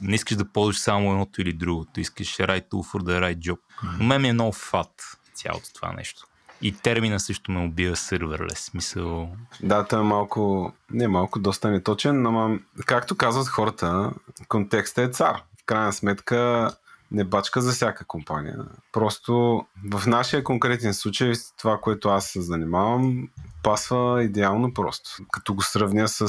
не 0.00 0.14
искаш 0.14 0.36
да 0.36 0.52
ползваш 0.52 0.78
само 0.78 1.10
едното 1.10 1.42
или 1.42 1.52
другото. 1.52 2.00
Искаш 2.00 2.36
right 2.36 2.70
tool 2.70 2.92
for 2.92 3.02
the 3.02 3.20
right 3.20 3.38
job. 3.38 3.58
Но 3.98 4.04
мен 4.04 4.22
ми 4.22 4.28
е 4.28 4.32
много 4.32 4.52
фат 4.52 5.18
цялото 5.34 5.72
това 5.74 5.92
нещо. 5.92 6.26
И 6.62 6.72
термина 6.72 7.20
също 7.20 7.52
ме 7.52 7.60
убива 7.60 7.96
серверлес. 7.96 8.58
Смисъл... 8.58 9.36
Да, 9.62 9.86
той 9.86 10.00
е 10.00 10.02
малко, 10.02 10.72
не 10.90 11.08
малко, 11.08 11.38
доста 11.38 11.70
неточен, 11.70 12.22
но 12.22 12.58
както 12.86 13.16
казват 13.16 13.48
хората, 13.48 14.10
контекстът 14.48 15.08
е 15.08 15.12
цар. 15.12 15.42
В 15.62 15.64
крайна 15.64 15.92
сметка 15.92 16.70
не 17.12 17.24
бачка 17.24 17.60
за 17.60 17.72
всяка 17.72 18.04
компания. 18.04 18.56
Просто 18.92 19.64
в 19.90 20.06
нашия 20.06 20.44
конкретен 20.44 20.94
случай, 20.94 21.32
това, 21.58 21.78
което 21.80 22.08
аз 22.08 22.26
се 22.26 22.40
занимавам, 22.40 23.28
пасва 23.62 24.24
идеално 24.24 24.74
просто. 24.74 25.10
Като 25.32 25.54
го 25.54 25.62
сравня 25.62 26.08
с 26.08 26.28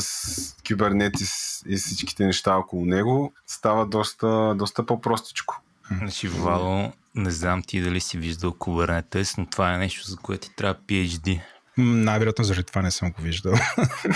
Kubernetes 0.63 1.63
и 1.67 1.77
всичките 1.77 2.25
неща 2.25 2.55
около 2.55 2.85
него, 2.85 3.33
става 3.47 3.85
доста, 3.85 4.55
доста 4.55 4.85
по-простичко. 4.85 5.61
Значи, 5.91 6.27
Вало, 6.27 6.91
не 7.15 7.31
знам 7.31 7.63
ти 7.67 7.81
дали 7.81 8.01
си 8.01 8.17
виждал 8.17 8.51
Kubernetes, 8.51 9.37
но 9.37 9.45
това 9.45 9.73
е 9.73 9.77
нещо, 9.77 10.09
за 10.09 10.17
което 10.17 10.47
ти 10.47 10.55
трябва 10.55 10.81
PhD. 10.87 11.41
Най-вероятно 11.77 12.45
заради 12.45 12.63
това 12.63 12.81
не 12.81 12.91
съм 12.91 13.11
го 13.11 13.21
виждал. 13.21 13.53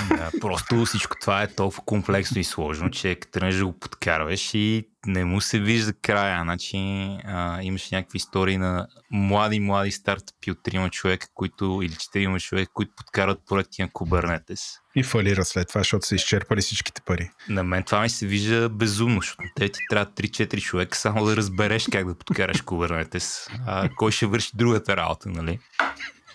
Да, 0.10 0.32
просто 0.42 0.86
всичко 0.86 1.16
това 1.22 1.44
е 1.44 1.48
толкова 1.48 1.84
комплексно 1.86 2.42
и 2.42 2.44
сложно, 2.44 2.92
че 2.92 3.18
тръгнеш 3.32 3.56
да 3.56 3.66
го 3.66 3.80
подкарваш 3.80 4.54
и 4.54 4.88
не 5.06 5.26
му 5.26 5.42
се 5.42 5.60
вижда 5.60 5.94
края. 5.94 6.42
Значи 6.44 6.78
а, 7.26 7.62
имаш 7.62 7.92
някакви 7.92 8.18
истории 8.18 8.58
на 8.58 8.88
млади, 9.12 9.60
млади 9.60 9.92
стартъпи 9.92 10.52
от 10.52 10.64
трима 10.64 10.90
човека, 10.90 11.28
които, 11.34 11.80
или 11.84 11.96
четирима 11.96 12.40
човека, 12.40 12.72
които 12.74 12.92
подкарват 12.96 13.40
проекти 13.48 13.82
на 13.82 13.90
Kubernetes. 13.90 14.62
И 14.96 15.04
фалира 15.04 15.46
след 15.46 15.68
това, 15.68 15.82
защото 15.82 16.06
са 16.06 16.16
изчерпали 16.16 16.62
всичките 16.62 17.02
пари. 17.02 17.30
На 17.50 17.64
мен 17.64 17.84
това 17.84 18.02
ми 18.02 18.10
се 18.10 18.28
вижда 18.28 18.70
безумно, 18.70 19.22
защото 19.22 19.44
те 19.56 19.70
ти 19.70 19.80
трябва 19.90 20.12
3-4 20.12 20.62
човека 20.62 20.98
само 20.98 21.26
да 21.26 21.36
разбереш 21.36 21.88
как 21.92 22.08
да 22.08 22.16
подкараш 22.16 22.64
Kubernetes. 22.64 23.50
А 23.66 23.90
кой 23.96 24.12
ще 24.12 24.26
върши 24.26 24.52
другата 24.54 24.98
работа, 24.98 25.30
нали? 25.30 25.60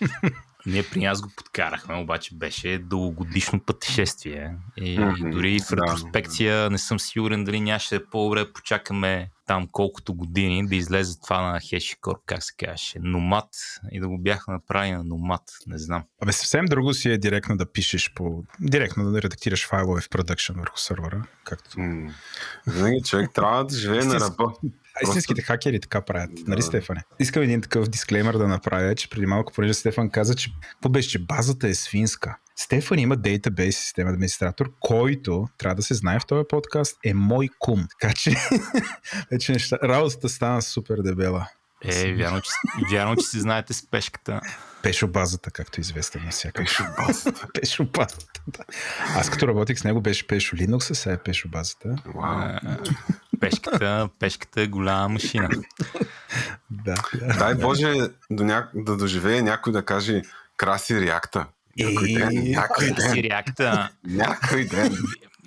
Ние 0.65 0.83
при 0.83 1.05
нас 1.05 1.21
го 1.21 1.29
подкарахме, 1.35 1.95
обаче 1.95 2.35
беше 2.35 2.77
дългогодишно 2.77 3.59
пътешествие. 3.59 4.55
И 4.77 4.99
Мгм, 4.99 5.31
дори 5.31 5.59
в 5.59 5.75
да. 5.75 5.77
ретроспекция 5.77 6.69
не 6.69 6.77
съм 6.77 6.99
сигурен 6.99 7.43
дали 7.43 7.59
нямаше 7.59 7.89
да 7.89 7.95
е 7.95 8.05
по-добре 8.11 8.39
да 8.39 8.53
почакаме 8.53 9.29
там 9.47 9.67
колкото 9.71 10.13
години 10.13 10.67
да 10.67 10.75
излезе 10.75 11.19
това 11.23 11.41
на 11.41 11.59
HashiCorp, 11.59 12.17
как 12.25 12.43
се 12.43 12.53
казваше, 12.57 12.99
Номат 12.99 13.49
и 13.91 13.99
да 13.99 14.07
го 14.07 14.17
бяхме 14.17 14.53
направили 14.53 14.91
на 14.91 15.03
Номат, 15.03 15.41
не 15.67 15.77
знам. 15.77 16.03
Абе, 16.21 16.31
съвсем 16.31 16.65
друго 16.65 16.93
си 16.93 17.09
е 17.09 17.17
директно 17.17 17.57
да 17.57 17.71
пишеш 17.71 18.13
по... 18.13 18.43
Директно 18.59 19.11
да 19.11 19.21
редактираш 19.21 19.67
файлове 19.67 20.01
в 20.01 20.09
продъкшн 20.09 20.53
върху 20.59 20.77
сървъра, 20.77 21.23
както... 21.43 21.77
Винаги 22.67 23.01
човек 23.05 23.31
трябва 23.33 23.65
да 23.65 23.77
живее 23.77 24.03
на 24.03 24.19
ръба. 24.19 24.53
А 24.95 25.03
истинските 25.03 25.41
хакери 25.41 25.79
така 25.79 26.01
правят, 26.01 26.29
Да. 26.35 26.41
нали 26.47 26.61
Стефане? 26.61 27.03
Искам 27.19 27.43
един 27.43 27.61
такъв 27.61 27.89
дисклеймер 27.89 28.37
да 28.37 28.47
направя, 28.47 28.95
че 28.95 29.09
преди 29.09 29.25
малко, 29.25 29.53
понеже 29.53 29.73
Стефан 29.73 30.09
каза, 30.09 30.35
че 30.35 30.51
какво 30.71 30.89
беше, 30.89 31.09
че 31.09 31.19
базата 31.19 31.67
е 31.67 31.73
свинска. 31.73 32.37
Стефан 32.55 32.99
има 32.99 33.15
дейтабейс 33.15 33.77
систем 33.77 34.07
администратор, 34.07 34.71
който, 34.79 35.47
трябва 35.57 35.75
да 35.75 35.83
се 35.83 35.93
знае 35.93 36.19
в 36.19 36.25
този 36.25 36.45
подкаст, 36.49 36.97
е 37.05 37.13
мой 37.13 37.49
кум. 37.59 37.87
Така 37.99 38.13
че, 38.13 38.35
вече 39.31 39.51
неща, 39.51 39.77
работата 39.83 40.29
стана 40.29 40.61
супер 40.61 40.97
дебела. 40.97 41.47
Е, 41.85 42.13
вярно, 42.13 42.41
че, 42.41 42.49
вярно, 42.91 43.15
че 43.15 43.25
си 43.25 43.39
знаете 43.39 43.73
спешката. 43.73 44.41
Пешо 44.83 45.07
базата, 45.07 45.51
както 45.51 45.79
е 45.79 45.81
известен 45.81 46.21
на 46.25 46.31
всяка. 46.31 46.61
Пешо 46.63 46.83
базата. 46.97 47.47
Пешо 47.53 47.85
базата, 47.85 48.41
да. 48.47 48.63
Аз 49.15 49.29
като 49.29 49.47
работих 49.47 49.79
с 49.79 49.83
него 49.83 50.01
беше 50.01 50.27
Пешо 50.27 50.55
Linux, 50.55 50.91
а 50.91 50.95
сега 50.95 51.13
е 51.13 51.17
Пешо 51.17 51.47
базата. 51.49 51.95
Вау. 52.05 52.25
А, 52.25 52.59
Пешката, 53.39 54.09
пешката 54.19 54.61
е 54.61 54.67
голяма 54.67 55.09
машина. 55.09 55.49
Да, 56.71 56.95
да. 57.13 57.27
Дай 57.37 57.55
Боже 57.55 57.93
до 58.29 58.43
ня... 58.43 58.69
да 58.75 58.97
доживее 58.97 59.41
някой 59.41 59.73
да 59.73 59.85
каже 59.85 60.21
краси 60.57 61.01
реакта. 61.01 61.45
Някой 61.79 62.09
Е, 62.09 62.13
ден, 62.13 62.51
някой 62.51 62.91
ден, 62.91 63.13
реакта. 63.13 63.89
някой 64.03 64.65
ден. 64.65 64.97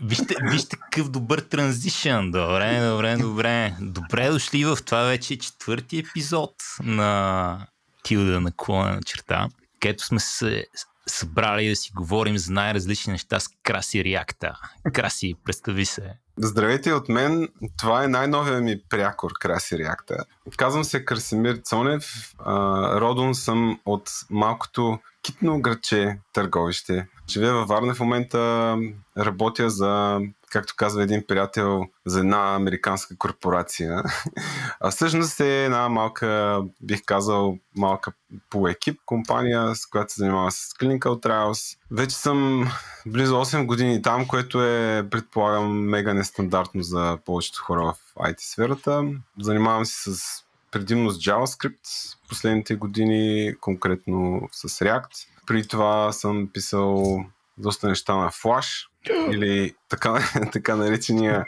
Вижте, 0.03 0.35
вижте 0.51 0.77
какъв 0.77 1.11
добър 1.11 1.39
транзишън. 1.39 2.31
Добре, 2.31 2.89
добре, 2.91 3.17
добре. 3.17 3.75
Добре 3.81 4.31
дошли 4.31 4.65
в 4.65 4.79
това 4.85 5.03
вече 5.03 5.35
е 5.35 5.39
четвърти 5.39 5.99
епизод 5.99 6.55
на 6.83 7.67
Тилда 8.03 8.41
на 8.41 8.53
клона 8.57 9.01
черта, 9.03 9.49
където 9.81 10.05
сме 10.05 10.21
се 10.21 10.67
събрали 11.07 11.69
да 11.69 11.77
си 11.77 11.93
говорим 11.95 12.39
за 12.39 12.53
най-различни 12.53 13.13
неща 13.13 13.41
с 13.41 13.49
Краси 13.63 14.05
Реакта. 14.05 14.59
Краси, 14.93 15.35
представи 15.45 15.85
се. 15.85 16.15
Здравейте 16.39 16.93
от 16.93 17.09
мен. 17.09 17.49
Това 17.79 18.05
е 18.05 18.09
най-новия 18.09 18.61
ми 18.61 18.81
прякор 18.89 19.33
Краси 19.41 19.79
Реакта. 19.79 20.25
Казвам 20.57 20.85
се 20.85 21.05
Красимир 21.05 21.57
Цонев. 21.57 22.33
А, 22.39 23.01
родом 23.01 23.35
съм 23.35 23.81
от 23.85 24.11
малкото 24.31 24.99
китно 25.27 25.61
градче 25.61 26.19
Търговище. 26.33 27.07
Живея 27.29 27.55
във 27.55 27.69
Варна 27.69 27.95
в 27.95 28.01
момента. 28.01 28.77
Работя 29.19 29.71
за, 29.71 30.21
както 30.51 30.75
казва 30.77 31.03
един 31.03 31.25
приятел, 31.29 31.87
за 32.07 32.21
една 32.21 32.55
американска 32.55 33.19
корпорация. 33.19 34.03
А 34.81 34.91
всъщност 34.91 35.41
е 35.41 35.65
една 35.65 35.89
малка, 35.89 36.61
бих 36.83 37.03
казал, 37.07 37.59
малка 37.77 38.13
по 38.51 38.69
екип 38.69 39.01
компания, 39.07 39.75
с 39.75 39.87
която 39.87 40.13
се 40.13 40.19
занимава 40.19 40.51
с 40.51 40.57
Clinical 40.57 41.01
Trials. 41.01 41.79
Вече 41.91 42.17
съм 42.17 42.69
близо 43.07 43.35
8 43.35 43.67
години 43.67 44.03
там, 44.03 44.27
което 44.27 44.63
е, 44.65 45.09
предполагам, 45.11 45.89
мега 45.89 46.15
нестандартно 46.15 46.83
за 46.83 47.19
повечето 47.25 47.63
хора 47.63 47.95
в 47.95 48.15
IT 48.15 48.37
сферата. 48.39 49.05
Занимавам 49.41 49.87
се 49.87 50.15
с 50.15 50.46
предимно 50.71 51.11
с 51.11 51.19
JavaScript 51.19 52.17
последните 52.29 52.75
години, 52.75 53.55
конкретно 53.61 54.49
с 54.53 54.69
React. 54.69 55.27
При 55.47 55.67
това 55.67 56.13
съм 56.13 56.51
писал 56.53 57.21
доста 57.59 57.89
неща 57.89 58.17
на 58.17 58.31
Flash 58.31 58.87
или 59.31 59.75
така, 59.89 60.19
така 60.53 60.77
наречения 60.77 61.47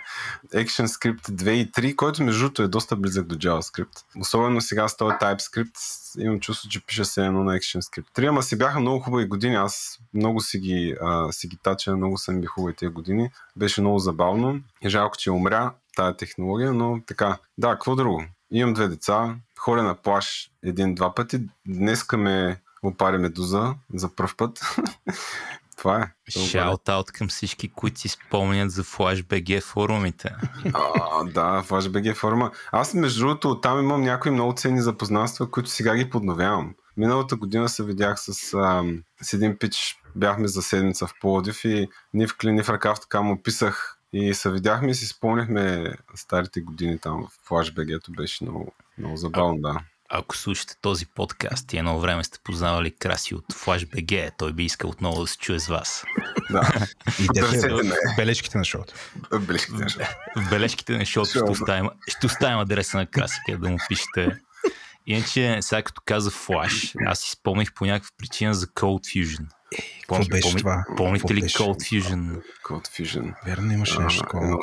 ActionScript 0.55 1.29
2 1.31 1.51
и 1.51 1.73
3, 1.73 1.97
който 1.97 2.23
между 2.23 2.41
другото 2.41 2.63
е 2.63 2.69
доста 2.69 2.97
близък 2.97 3.27
до 3.27 3.37
JavaScript. 3.37 4.05
Особено 4.21 4.61
сега 4.61 4.89
с 4.89 4.97
този 4.97 5.15
TypeScript 5.15 5.79
имам 6.19 6.41
чувство, 6.41 6.69
че 6.69 6.87
пиша 6.87 7.05
се 7.05 7.27
едно 7.27 7.45
на 7.45 7.59
ActionScript 7.59 8.11
3, 8.17 8.29
ама 8.29 8.43
си 8.43 8.59
бяха 8.59 8.81
много 8.81 9.01
хубави 9.01 9.27
години. 9.27 9.55
Аз 9.55 9.99
много 10.15 10.41
си 10.41 10.59
ги, 10.59 10.97
а, 11.01 11.33
си 11.33 11.49
ги 11.49 11.59
тача, 11.63 11.97
много 11.97 12.19
са 12.19 12.33
ми 12.33 12.47
хубави 12.47 12.75
тези 12.77 12.93
години. 12.93 13.31
Беше 13.57 13.81
много 13.81 13.99
забавно. 13.99 14.61
Жалко, 14.87 15.17
че 15.19 15.31
умря 15.31 15.75
тая 15.97 16.17
технология, 16.17 16.73
но 16.73 17.01
така. 17.07 17.39
Да, 17.59 17.71
какво 17.71 17.97
друго? 17.97 18.25
Имам 18.51 18.75
две 18.75 18.89
деца, 18.89 19.37
ходя 19.59 19.83
на 19.83 19.95
плаш 19.95 20.51
един-два 20.63 21.15
пъти. 21.15 21.41
Днеска 21.67 22.17
ме 22.17 22.61
опари 22.83 23.19
медуза 23.19 23.75
за 23.95 24.15
първ 24.17 24.31
път. 24.37 24.61
Това 25.77 26.03
е. 26.03 26.31
Шаут-аут 26.31 27.13
към 27.13 27.29
всички, 27.29 27.69
които 27.69 28.01
си 28.01 28.09
спомнят 28.09 28.71
за 28.71 28.85
FlashBG 28.85 29.63
форумите. 29.63 30.35
А, 30.75 31.25
да, 31.25 31.63
FlashBG 31.63 32.15
форма. 32.15 32.51
Аз 32.73 32.95
между 32.95 33.21
другото 33.21 33.61
там 33.61 33.79
имам 33.79 34.03
някои 34.03 34.31
много 34.31 34.53
ценни 34.57 34.81
запознанства, 34.81 35.51
които 35.51 35.71
сега 35.71 35.97
ги 35.97 36.11
подновявам. 36.11 36.75
Миналата 36.97 37.37
година 37.37 37.69
се 37.69 37.85
видях 37.85 38.21
с, 38.21 38.55
а, 38.55 38.85
с 39.23 39.33
един 39.33 39.59
пич, 39.59 39.97
бяхме 40.17 40.49
за 40.49 40.63
седмица 40.63 41.07
в 41.07 41.15
Плодив 41.21 41.65
и 41.65 41.89
ни 42.15 42.27
в 42.27 42.37
клини 42.37 42.63
в 42.63 42.69
ръкав 42.69 43.01
така 43.01 43.23
му 43.23 43.43
писах 43.43 43.98
и 44.13 44.35
се 44.35 44.51
видяхме 44.51 44.91
и 44.91 44.95
си 44.95 45.07
спомняхме 45.07 45.95
старите 46.15 46.61
години 46.61 46.99
там 46.99 47.29
в 47.29 47.49
FlashBG-то 47.49 48.11
беше 48.17 48.45
много, 48.45 48.73
много 48.99 49.17
забавно, 49.17 49.61
да. 49.61 49.81
Ако 50.11 50.37
слушате 50.37 50.75
този 50.81 51.07
подкаст 51.07 51.73
и 51.73 51.79
едно 51.79 52.01
време 52.01 52.25
сте 52.25 52.39
познавали 52.45 52.91
Краси 52.91 53.35
от 53.35 53.45
FlashBG, 53.53 54.31
той 54.39 54.53
би 54.53 54.65
искал 54.65 54.91
отново 54.91 55.21
да 55.21 55.27
се 55.27 55.39
чуе 55.39 55.59
с 55.59 55.67
вас. 55.67 56.05
да. 56.51 56.87
Идете 57.19 57.41
Търсете 57.41 57.69
в 57.69 58.17
бележките 58.17 58.59
на 58.59 58.65
шоуто. 58.65 58.95
Близките 59.41 59.83
неща. 59.83 60.09
В 60.37 60.51
бележките 60.51 60.99
на 60.99 61.05
шоуто 61.05 61.31
ще 61.31 61.39
Шоу. 61.39 61.51
оставим, 61.51 61.91
ще 62.07 62.27
оставим 62.27 62.59
адреса 62.59 62.97
на 62.97 63.07
Краси, 63.07 63.37
къде 63.47 63.59
да 63.59 63.71
му 63.71 63.79
пишете. 63.89 64.39
Иначе, 65.07 65.59
сега 65.61 65.83
като 65.83 66.03
каза 66.05 66.31
Flash, 66.31 66.95
аз 67.07 67.19
си 67.19 67.31
спомних 67.31 67.75
по 67.75 67.87
някаква 67.87 68.11
причина 68.19 68.55
за 68.55 68.67
Cold 68.67 69.25
Fusion. 69.25 69.47
Какво 70.01 70.25
беше 70.31 70.43
помни- 70.43 70.59
това? 70.61 70.85
Помните 70.97 71.35
ли 71.35 71.41
беше? 71.41 71.59
Cold 71.59 71.77
Fusion? 71.81 72.43
Code 72.65 72.87
Fusion. 72.87 73.35
Верно 73.47 73.73
имаше 73.73 73.99
нещо 73.99 74.23
такова. 74.23 74.59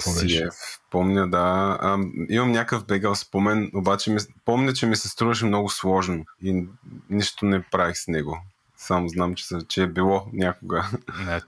Помня, 0.92 1.30
да. 1.30 1.78
А, 1.82 1.98
имам 2.30 2.52
някакъв 2.52 2.86
бегал 2.86 3.16
спомен, 3.16 3.72
обаче 3.74 4.12
ми, 4.12 4.20
помня, 4.46 4.74
че 4.74 4.86
ми 4.86 4.96
се 4.96 5.10
струваше 5.10 5.46
много 5.46 5.70
сложно 5.70 6.26
и 6.44 6.64
нищо 7.10 7.46
не 7.46 7.62
правих 7.62 7.98
с 7.98 8.08
него. 8.08 8.38
Само 8.78 9.10
знам, 9.10 9.36
че, 9.36 9.46
че 9.68 9.84
е 9.84 9.88
било 9.88 10.28
някога. 10.34 10.90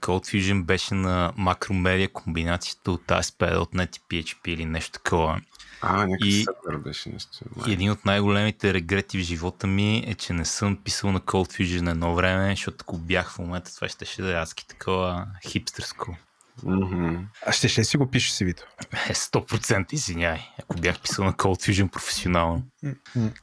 Fusion 0.02 0.62
беше 0.64 0.94
на 0.94 1.32
макромедия 1.36 2.08
комбинацията 2.08 2.92
от 2.92 3.02
ASP.NET 3.06 3.96
и 3.96 4.00
PHP 4.24 4.48
или 4.48 4.64
нещо 4.64 4.92
такова. 4.92 5.40
А, 5.80 6.06
някакъв 6.06 6.28
И- 6.28 6.46
беше 6.84 7.08
нещо. 7.08 7.38
И 7.66 7.72
един 7.72 7.90
от 7.90 8.04
най-големите 8.04 8.74
регрети 8.74 9.18
в 9.18 9.22
живота 9.22 9.66
ми 9.66 10.04
е, 10.06 10.14
че 10.14 10.32
не 10.32 10.44
съм 10.44 10.76
писал 10.84 11.12
на 11.12 11.20
Cold 11.20 11.52
Fusion 11.52 11.90
едно 11.90 12.14
време, 12.14 12.50
защото 12.50 12.76
ако 12.80 12.98
бях 12.98 13.30
в 13.30 13.38
момента, 13.38 13.74
това 13.74 13.88
ще, 13.88 14.04
ще 14.04 14.22
да 14.22 14.32
е 14.32 14.42
адски 14.42 14.66
такова 14.66 15.26
хипстърско. 15.48 16.16
Мгм. 16.62 17.16
А 17.46 17.52
ще, 17.52 17.68
ще 17.68 17.84
си 17.84 17.96
го 17.96 18.10
пишеш 18.10 18.30
си, 18.30 18.44
Вито. 18.44 18.62
Е, 19.08 19.14
100% 19.14 19.92
извиняй, 19.92 20.40
ако 20.62 20.76
бях 20.76 21.00
писал 21.00 21.24
на 21.24 21.32
Cold 21.32 21.68
Fusion 21.68 21.90
професионално. 21.90 22.62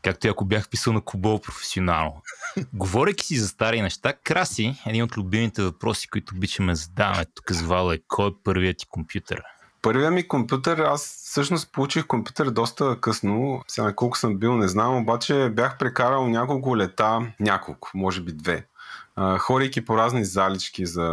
Както 0.01 0.27
и 0.27 0.29
ако 0.29 0.45
бях 0.45 0.69
писал 0.69 0.93
на 0.93 1.01
Кубол 1.01 1.41
професионално. 1.41 2.21
Говорейки 2.73 3.25
си 3.25 3.37
за 3.37 3.47
стари 3.47 3.81
неща, 3.81 4.13
Краси, 4.13 4.75
един 4.85 5.03
от 5.03 5.17
любимите 5.17 5.61
въпроси, 5.61 6.07
които 6.07 6.35
обичаме 6.35 6.71
да 6.71 6.75
задаваме 6.75 7.25
тук 7.25 7.51
с 7.51 7.61
Вала 7.61 7.95
е 7.95 7.99
кой 8.07 8.27
е 8.27 8.33
първият 8.43 8.77
ти 8.77 8.85
компютър? 8.89 9.41
Първият 9.85 10.13
ми 10.13 10.27
компютър, 10.27 10.77
аз 10.77 11.01
всъщност 11.25 11.71
получих 11.71 12.07
компютър 12.07 12.49
доста 12.49 12.97
късно. 13.01 13.63
Сега 13.67 13.93
колко 13.93 14.17
съм 14.17 14.37
бил, 14.37 14.55
не 14.55 14.67
знам, 14.67 14.97
обаче 14.97 15.49
бях 15.49 15.77
прекарал 15.77 16.27
няколко 16.27 16.77
лета, 16.77 17.33
няколко, 17.39 17.91
може 17.93 18.21
би 18.21 18.31
две, 18.31 18.65
а, 19.15 19.37
ходейки 19.37 19.85
по 19.85 19.97
разни 19.97 20.25
залички 20.25 20.85
за 20.85 21.03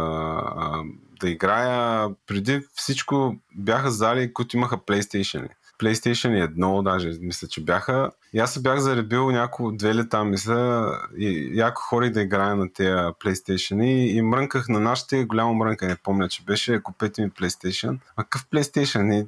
да 1.19 1.29
играя, 1.29 2.09
преди 2.27 2.61
всичко 2.73 3.35
бяха 3.55 3.91
зали, 3.91 4.33
които 4.33 4.57
имаха 4.57 4.77
PlayStation. 4.77 5.49
PlayStation 5.79 6.53
1 6.55 6.83
даже, 6.83 7.11
мисля, 7.21 7.47
че 7.47 7.63
бяха. 7.63 8.11
И 8.33 8.39
аз 8.39 8.53
се 8.53 8.61
бях 8.61 8.79
заребил 8.79 9.31
няколко 9.31 9.71
две 9.71 9.95
лета, 9.95 10.23
мисля, 10.23 10.91
и 11.17 11.51
яко 11.53 11.81
хори 11.81 12.11
да 12.11 12.21
играя 12.21 12.55
на 12.55 12.73
тези 12.73 12.89
PlayStation 12.89 13.83
и, 13.83 14.17
и 14.17 14.21
мрънках 14.21 14.69
на 14.69 14.79
нашите, 14.79 15.25
голямо 15.25 15.53
мрънка, 15.53 15.87
не 15.87 15.95
помня, 15.95 16.29
че 16.29 16.43
беше, 16.43 16.83
купете 16.83 17.21
ми 17.21 17.31
PlayStation. 17.31 17.97
А 18.15 18.23
какъв 18.23 18.45
PlayStation? 18.45 19.13
И, 19.13 19.27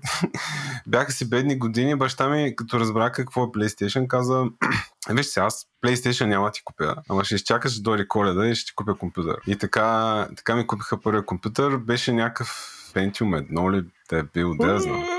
бяха 0.88 1.12
си 1.12 1.30
бедни 1.30 1.60
години, 1.60 1.96
баща 1.96 2.30
ми, 2.30 2.56
като 2.56 2.80
разбра 2.80 3.12
какво 3.12 3.44
е 3.44 3.48
PlayStation, 3.48 4.08
каза, 4.08 4.46
Виж 5.10 5.26
се, 5.26 5.40
аз 5.40 5.66
PlayStation 5.86 6.26
няма 6.26 6.52
ти 6.52 6.62
купя, 6.64 6.96
ама 7.10 7.24
ще 7.24 7.36
изчакаш 7.36 7.80
дойде 7.80 8.08
коледа 8.08 8.48
и 8.48 8.56
ще 8.56 8.66
ти 8.66 8.76
купя 8.76 8.98
компютър. 8.98 9.38
И 9.48 9.58
така, 9.58 10.28
така 10.38 10.56
ми 10.56 10.68
купиха 10.68 11.02
първия 11.02 11.26
компютър, 11.26 11.78
беше 11.78 12.14
някакъв 12.14 12.76
Pentium 12.94 13.50
1 13.52 13.72
ли 13.72 13.86
да 14.10 14.20
е 14.20 14.24
бил, 14.24 14.54
да 14.54 14.80
знам. 14.80 15.15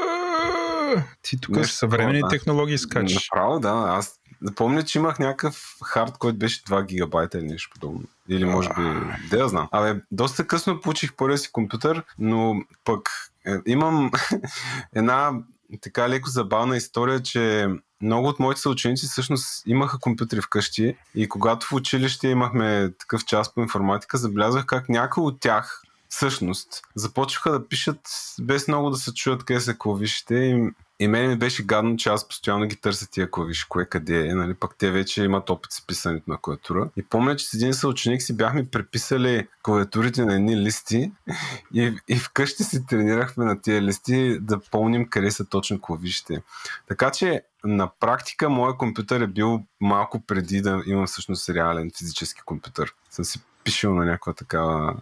Ти 1.23 1.41
тук 1.41 1.67
с 1.67 1.73
съвременни 1.73 2.21
да. 2.21 2.29
технологии 2.29 2.79
скачаш. 2.79 3.29
Направо, 3.33 3.61
да. 3.61 3.85
Аз 3.89 4.21
помня, 4.57 4.83
че 4.83 4.99
имах 4.99 5.19
някакъв 5.19 5.77
хард, 5.85 6.19
който 6.19 6.39
беше 6.39 6.65
2 6.65 6.87
гигабайта 6.87 7.39
или 7.39 7.47
нещо 7.47 7.71
подобно. 7.75 8.03
Или 8.29 8.45
може 8.45 8.69
би, 8.69 8.83
да 9.31 9.39
я 9.39 9.49
знам. 9.49 9.69
Абе, 9.73 10.01
доста 10.11 10.47
късно 10.47 10.81
получих 10.81 11.15
първия 11.17 11.39
си 11.39 11.53
компютър, 11.53 12.03
но 12.19 12.55
пък 12.85 13.09
е, 13.47 13.55
имам 13.67 14.11
една 14.95 15.33
така 15.81 16.09
леко 16.09 16.29
забавна 16.29 16.77
история, 16.77 17.23
че 17.23 17.69
много 18.03 18.29
от 18.29 18.39
моите 18.39 18.61
съученици 18.61 19.07
всъщност 19.07 19.63
имаха 19.67 19.99
компютри 19.99 20.41
вкъщи 20.41 20.97
и 21.15 21.29
когато 21.29 21.67
в 21.67 21.73
училище 21.73 22.29
имахме 22.29 22.93
такъв 22.99 23.25
час 23.25 23.55
по 23.55 23.61
информатика, 23.61 24.19
забелязвах 24.19 24.67
как 24.67 24.89
някои 24.89 25.25
от 25.25 25.41
тях 25.41 25.83
всъщност 26.17 26.83
започнаха 26.95 27.53
да 27.53 27.69
пишат 27.69 28.01
без 28.41 28.69
много 28.69 28.91
да 28.91 28.97
се 28.97 29.15
чуят 29.15 29.45
къде 29.45 29.61
са 29.61 29.79
клавишите 29.79 30.35
и, 30.35 30.71
и 31.01 31.09
мен 31.09 31.31
ми 31.31 31.37
беше 31.37 31.63
гадно, 31.65 31.97
че 31.97 32.09
аз 32.09 32.29
постоянно 32.29 32.67
ги 32.67 32.77
търся 32.77 33.11
тия 33.11 33.31
клавиши, 33.31 33.67
кое 33.69 33.87
къде 33.87 34.29
е, 34.29 34.35
нали? 34.35 34.55
пък 34.55 34.75
те 34.79 34.91
вече 34.91 35.25
имат 35.25 35.51
опит 35.51 35.73
с 35.73 35.87
писането 35.87 36.31
на 36.31 36.39
клавиатура. 36.39 36.91
И 36.97 37.03
помня, 37.03 37.37
че 37.37 37.47
с 37.47 37.55
един 37.55 37.75
съученик 37.75 38.23
си 38.23 38.37
бяхме 38.37 38.71
преписали 38.71 39.49
клавиатурите 39.63 40.25
на 40.25 40.35
едни 40.35 40.57
листи 40.57 41.13
и, 41.75 41.97
и 42.09 42.17
вкъщи 42.17 42.65
си 42.65 42.87
тренирахме 42.87 43.45
на 43.45 43.61
тия 43.61 43.83
листи 43.83 44.39
да 44.41 44.59
помним 44.59 45.09
къде 45.09 45.31
са 45.31 45.45
точно 45.45 45.81
клавишите. 45.81 46.43
Така 46.89 47.11
че 47.11 47.43
на 47.65 47.91
практика 48.01 48.51
моят 48.51 48.77
компютър 48.77 49.21
е 49.21 49.27
бил 49.27 49.63
малко 49.81 50.21
преди 50.21 50.61
да 50.61 50.83
имам 50.87 51.07
всъщност 51.07 51.49
реален 51.49 51.91
физически 51.99 52.41
компютър. 52.45 52.95
Съм 53.11 53.25
си 53.25 53.41
пишел 53.65 53.95
на 53.95 54.05
някаква 54.05 54.33
такава 54.33 54.95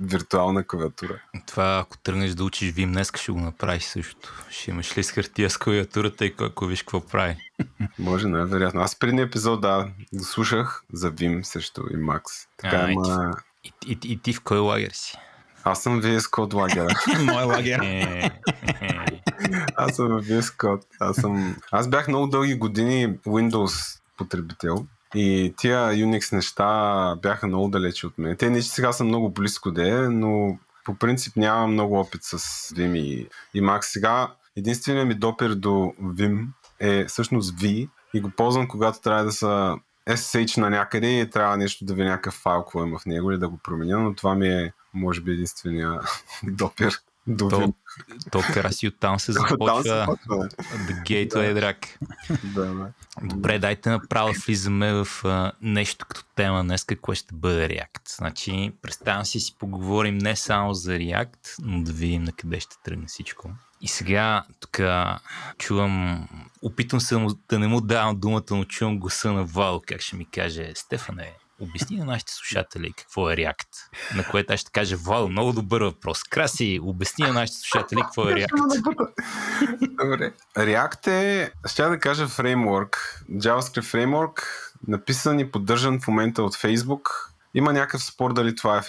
виртуална 0.00 0.64
клавиатура. 0.66 1.22
Това, 1.46 1.78
ако 1.84 1.98
тръгнеш 1.98 2.30
да 2.30 2.44
учиш 2.44 2.72
Vim 2.72 2.92
днес, 2.92 3.12
ще 3.16 3.32
го 3.32 3.40
направиш 3.40 3.82
също. 3.82 4.44
Ще 4.50 4.70
имаш 4.70 4.98
ли 4.98 5.02
с 5.02 5.10
хартия 5.10 5.50
с 5.50 5.58
клавиатурата 5.58 6.26
и 6.26 6.34
ако 6.40 6.66
виж 6.66 6.82
какво 6.82 7.00
прави? 7.00 7.36
Може, 7.98 8.28
най-вероятно. 8.28 8.80
Аз 8.80 8.98
преди 8.98 9.22
епизод, 9.22 9.60
да, 9.60 9.90
го 10.12 10.24
слушах 10.24 10.82
за 10.92 11.12
Vim 11.12 11.42
също 11.42 11.80
и 11.80 11.96
Max. 11.96 12.22
Така, 12.56 12.76
а, 12.76 12.92
ама... 12.92 13.36
и, 13.64 13.72
и, 13.86 13.92
и, 13.92 14.12
и, 14.12 14.18
ти 14.18 14.32
в 14.32 14.40
кой 14.40 14.58
лагер 14.58 14.90
си? 14.90 15.16
Аз 15.64 15.82
съм 15.82 16.02
VS 16.02 16.20
Code 16.20 16.54
лагера. 16.54 16.88
Мой 17.24 17.42
лагер. 17.42 17.80
Е, 18.82 19.62
Аз 19.76 19.96
съм 19.96 20.06
VS 20.06 20.40
Code. 20.40 20.84
Аз, 21.00 21.16
съм... 21.16 21.56
Аз 21.72 21.88
бях 21.88 22.08
много 22.08 22.26
дълги 22.26 22.54
години 22.54 23.18
Windows 23.18 24.00
потребител. 24.18 24.86
И 25.14 25.54
тия 25.56 25.90
Unix 25.90 26.32
неща 26.32 27.16
бяха 27.22 27.46
много 27.46 27.68
далече 27.68 28.06
от 28.06 28.18
мен. 28.18 28.36
Те 28.36 28.50
не, 28.50 28.62
че 28.62 28.68
сега 28.68 28.92
са 28.92 29.04
много 29.04 29.30
близко 29.30 29.70
да 29.70 29.88
е, 29.88 30.08
но 30.08 30.58
по 30.84 30.94
принцип 30.94 31.36
нямам 31.36 31.72
много 31.72 32.00
опит 32.00 32.22
с 32.22 32.38
Vim 32.74 32.98
и, 32.98 33.28
и 33.54 33.62
Max. 33.62 33.80
Сега 33.82 34.34
единственият 34.56 35.08
ми 35.08 35.14
допир 35.14 35.54
до 35.54 35.94
Vim 36.02 36.46
е 36.80 37.04
всъщност 37.04 37.54
V 37.54 37.88
и 38.14 38.20
го 38.20 38.30
ползвам 38.30 38.68
когато 38.68 39.00
трябва 39.00 39.24
да 39.24 39.32
са 39.32 39.76
SSH 40.08 40.58
на 40.58 40.70
някъде 40.70 41.20
и 41.20 41.30
трябва 41.30 41.56
нещо 41.56 41.84
да 41.84 41.94
ви 41.94 42.04
някакъв 42.04 42.34
файл, 42.34 42.60
какво 42.60 42.84
има 42.84 42.98
в 42.98 43.06
него 43.06 43.30
или 43.30 43.38
да 43.38 43.48
го 43.48 43.58
променя, 43.58 43.98
но 43.98 44.14
това 44.14 44.34
ми 44.34 44.48
е 44.48 44.72
може 44.94 45.20
би 45.20 45.32
единствения 45.32 46.00
допир. 46.42 47.00
То, 47.38 47.72
то 48.32 48.40
краси 48.52 48.88
оттам 48.88 49.20
се 49.20 49.32
започва 49.32 50.16
The 50.88 51.02
Gateway 51.02 51.28
Drag. 51.30 51.86
да, 52.54 52.74
да. 52.74 52.92
Добре, 53.22 53.58
дайте 53.58 53.90
направо 53.90 54.32
влизаме 54.46 54.92
в 54.92 55.08
а, 55.24 55.52
нещо 55.62 56.06
като 56.08 56.24
тема 56.36 56.62
днес, 56.62 56.84
какво 56.84 57.14
ще 57.14 57.34
бъде 57.34 57.68
React. 57.68 58.16
Значи, 58.16 58.72
представям 58.82 59.24
си 59.24 59.40
си 59.40 59.56
поговорим 59.58 60.18
не 60.18 60.36
само 60.36 60.74
за 60.74 60.92
React, 60.92 61.54
но 61.62 61.82
да 61.82 61.92
видим 61.92 62.22
на 62.22 62.32
къде 62.32 62.60
ще 62.60 62.76
тръгне 62.84 63.06
всичко. 63.06 63.50
И 63.80 63.88
сега 63.88 64.44
тук 64.60 64.80
чувам, 65.58 66.28
опитвам 66.62 67.00
се 67.00 67.26
да 67.48 67.58
не 67.58 67.66
му 67.66 67.80
давам 67.80 68.20
думата, 68.20 68.42
но 68.50 68.64
чувам 68.64 68.98
гласа 68.98 69.32
на 69.32 69.44
Вал, 69.44 69.82
как 69.86 70.00
ще 70.00 70.16
ми 70.16 70.24
каже, 70.24 70.72
Стефане, 70.74 71.32
обясни 71.60 71.96
на 71.96 72.04
нашите 72.04 72.32
слушатели 72.32 72.92
какво 72.92 73.30
е 73.30 73.36
React. 73.36 73.68
На 74.16 74.24
което 74.24 74.52
аз 74.52 74.60
ще 74.60 74.70
кажа, 74.70 74.96
Вал, 74.96 75.28
много 75.28 75.52
добър 75.52 75.82
въпрос. 75.82 76.24
Краси, 76.24 76.80
обясни 76.82 77.24
на 77.26 77.32
нашите 77.32 77.58
слушатели 77.58 78.00
какво 78.00 78.28
е 78.28 78.32
React. 78.32 78.80
Добре. 80.02 80.32
React 80.56 81.06
е, 81.06 81.52
ще 81.66 81.82
да 81.82 81.98
кажа 81.98 82.28
фреймворк, 82.28 83.24
JavaScript 83.30 83.82
фреймворк, 83.82 84.72
написан 84.88 85.40
и 85.40 85.50
поддържан 85.50 86.00
в 86.00 86.08
момента 86.08 86.42
от 86.42 86.56
Facebook. 86.56 87.00
Има 87.54 87.72
някакъв 87.72 88.04
спор 88.04 88.32
дали 88.32 88.56
това 88.56 88.78
е 88.78 88.82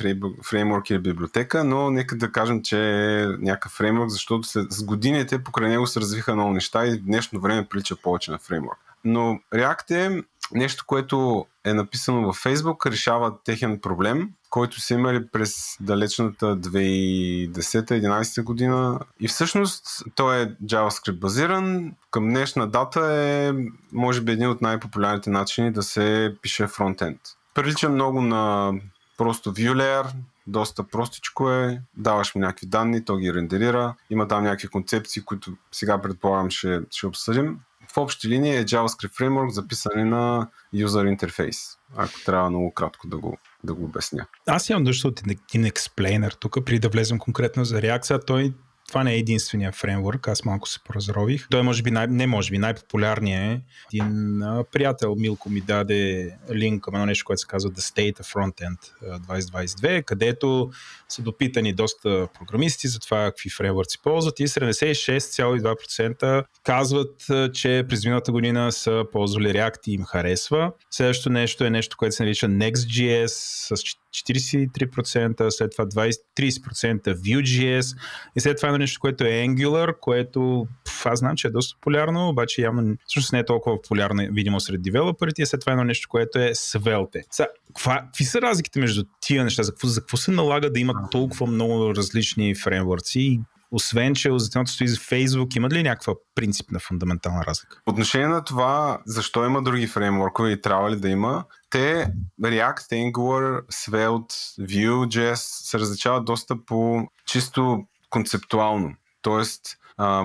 фреймворк 0.43 0.89
или 0.89 0.99
библиотека, 0.99 1.63
но 1.63 1.91
нека 1.91 2.17
да 2.17 2.31
кажем, 2.31 2.61
че 2.63 2.79
е 3.21 3.25
някакъв 3.25 3.71
фреймворк, 3.71 4.09
защото 4.09 4.47
след, 4.47 4.71
с 4.71 4.83
годините 4.83 5.43
покрай 5.43 5.69
него 5.69 5.87
се 5.87 5.99
развиха 5.99 6.35
много 6.35 6.51
неща 6.51 6.87
и 6.87 6.91
в 6.91 7.01
днешно 7.01 7.39
време 7.39 7.67
прилича 7.69 7.95
повече 7.95 8.31
на 8.31 8.37
фреймворк. 8.37 8.90
Но 9.05 9.39
React 9.53 9.91
е 9.91 10.23
нещо, 10.53 10.83
което 10.87 11.45
е 11.65 11.73
написано 11.73 12.25
във 12.25 12.43
Facebook, 12.43 12.91
решава 12.91 13.33
техен 13.43 13.79
проблем, 13.79 14.29
който 14.49 14.81
са 14.81 14.93
имали 14.93 15.27
през 15.27 15.77
далечната 15.79 16.57
2010-2011 16.57 18.43
година. 18.43 18.99
И 19.19 19.27
всъщност 19.27 19.85
той 20.15 20.41
е 20.41 20.47
JavaScript 20.47 21.19
базиран. 21.19 21.91
Към 22.11 22.27
днешна 22.27 22.67
дата 22.67 23.13
е, 23.13 23.53
може 23.91 24.21
би, 24.21 24.31
един 24.31 24.49
от 24.49 24.61
най-популярните 24.61 25.29
начини 25.29 25.71
да 25.71 25.83
се 25.83 26.35
пише 26.41 26.67
фронтенд. 26.67 27.19
Прилича 27.53 27.89
много 27.89 28.21
на 28.21 28.73
просто 29.17 29.53
view 29.53 29.73
layer, 29.73 30.05
доста 30.47 30.83
простичко 30.83 31.51
е, 31.51 31.81
даваш 31.97 32.35
му 32.35 32.41
някакви 32.41 32.67
данни, 32.67 33.05
то 33.05 33.17
ги 33.17 33.33
рендерира, 33.33 33.95
има 34.09 34.27
там 34.27 34.43
някакви 34.43 34.67
концепции, 34.67 35.21
които 35.25 35.51
сега 35.71 36.01
предполагам 36.01 36.49
ще, 36.49 36.81
ще 36.91 37.07
обсъдим 37.07 37.59
в 37.93 37.97
общи 37.97 38.27
линии 38.27 38.55
е 38.55 38.65
JavaScript 38.65 39.17
фреймворк 39.17 39.51
за 39.51 39.67
писане 39.67 40.05
на 40.05 40.47
юзер 40.73 41.05
интерфейс, 41.05 41.57
ако 41.95 42.13
трябва 42.25 42.49
много 42.49 42.73
кратко 42.73 43.07
да 43.07 43.17
го, 43.17 43.37
да 43.63 43.73
го 43.73 43.83
обясня. 43.83 44.25
Аз 44.47 44.69
имам 44.69 44.83
нужда 44.83 45.07
от 45.07 45.21
един 45.21 45.65
експлейнер 45.65 46.31
тук, 46.31 46.57
преди 46.65 46.79
да 46.79 46.89
влезем 46.89 47.19
конкретно 47.19 47.65
за 47.65 47.81
реакция. 47.81 48.19
Той 48.19 48.53
това 48.91 49.03
не 49.03 49.13
е 49.13 49.17
единствения 49.17 49.71
фреймворк, 49.71 50.27
аз 50.27 50.45
малко 50.45 50.69
се 50.69 50.79
поразрових. 50.79 51.47
Той 51.49 51.63
може 51.63 51.83
би, 51.83 51.91
най- 51.91 52.07
не 52.07 52.27
може 52.27 52.51
би, 52.51 52.57
най-популярният 52.57 53.41
е. 53.41 53.61
Един 53.93 54.41
а, 54.43 54.63
приятел 54.71 55.15
Милко 55.15 55.49
ми 55.49 55.61
даде 55.61 56.31
линк 56.53 56.83
към 56.83 56.95
едно 56.95 57.05
нещо, 57.05 57.25
което 57.25 57.39
се 57.39 57.47
казва 57.47 57.71
The 57.71 57.79
State 57.79 58.19
of 58.19 58.33
Frontend 58.33 58.77
2022, 59.03 60.03
където 60.03 60.71
са 61.09 61.21
допитани 61.21 61.73
доста 61.73 62.27
програмисти 62.39 62.87
за 62.87 62.99
това 62.99 63.25
какви 63.25 63.49
фреймворци 63.49 63.97
ползват 64.03 64.39
и 64.39 64.47
76,2% 64.47 66.43
казват, 66.63 67.25
че 67.53 67.85
през 67.89 68.05
миналата 68.05 68.31
година 68.31 68.71
са 68.71 69.03
ползвали 69.11 69.47
React 69.47 69.87
и 69.87 69.93
им 69.93 70.03
харесва. 70.03 70.71
Следващото 70.91 71.29
нещо 71.29 71.63
е 71.63 71.69
нещо, 71.69 71.97
което 71.97 72.15
се 72.15 72.23
нарича 72.23 72.47
Next.js 72.47 73.27
с 73.75 73.83
43%, 74.11 75.49
след 75.49 75.71
това 75.71 75.85
20, 75.85 76.11
30% 76.39 77.15
Vue.js 77.15 77.97
и 78.35 78.39
след 78.39 78.57
това 78.57 78.69
едно 78.69 78.77
нещо, 78.77 78.99
което 78.99 79.23
е 79.23 79.27
Angular, 79.27 79.99
което 79.99 80.67
пф, 80.85 81.05
аз 81.05 81.19
знам, 81.19 81.35
че 81.35 81.47
е 81.47 81.51
доста 81.51 81.75
популярно, 81.75 82.29
обаче 82.29 82.61
явно 82.61 82.95
всъщност 83.05 83.33
не 83.33 83.39
е 83.39 83.45
толкова 83.45 83.81
популярно 83.81 84.27
видимо 84.31 84.59
сред 84.59 84.81
девелоперите 84.81 85.41
и 85.41 85.45
след 85.45 85.61
това 85.61 85.71
едно 85.71 85.83
нещо, 85.83 86.09
което 86.09 86.39
е 86.39 86.51
Svelte. 86.55 87.21
Сега, 87.31 87.47
какви 87.83 88.23
са 88.23 88.41
разликите 88.41 88.79
между 88.79 89.03
тия 89.21 89.43
неща? 89.43 89.63
За 89.63 89.71
какво, 89.71 89.87
за 89.87 90.01
какво 90.01 90.17
се 90.17 90.31
налага 90.31 90.71
да 90.71 90.79
има 90.79 90.93
толкова 91.11 91.47
много 91.47 91.95
различни 91.95 92.55
фреймворци 92.55 93.39
освен, 93.71 94.15
че 94.15 94.29
стои 94.65 94.87
за 94.87 94.97
Facebook, 94.97 95.57
има 95.57 95.69
ли 95.69 95.83
някаква 95.83 96.13
принципна 96.35 96.79
фундаментална 96.79 97.45
разлика? 97.45 97.81
По 97.85 97.91
отношение 97.91 98.27
на 98.27 98.43
това, 98.43 99.01
защо 99.05 99.45
има 99.45 99.63
други 99.63 99.87
фреймворкове 99.87 100.51
и 100.51 100.61
трябва 100.61 100.91
ли 100.91 100.95
да 100.95 101.09
има, 101.09 101.45
те, 101.69 102.13
React, 102.43 102.91
Angular, 102.91 103.61
Svelte, 103.65 104.33
Vue.js 104.59 105.35
се 105.35 105.79
различават 105.79 106.25
доста 106.25 106.65
по 106.65 107.07
чисто 107.25 107.83
концептуално. 108.09 108.95
Тоест, 109.21 109.61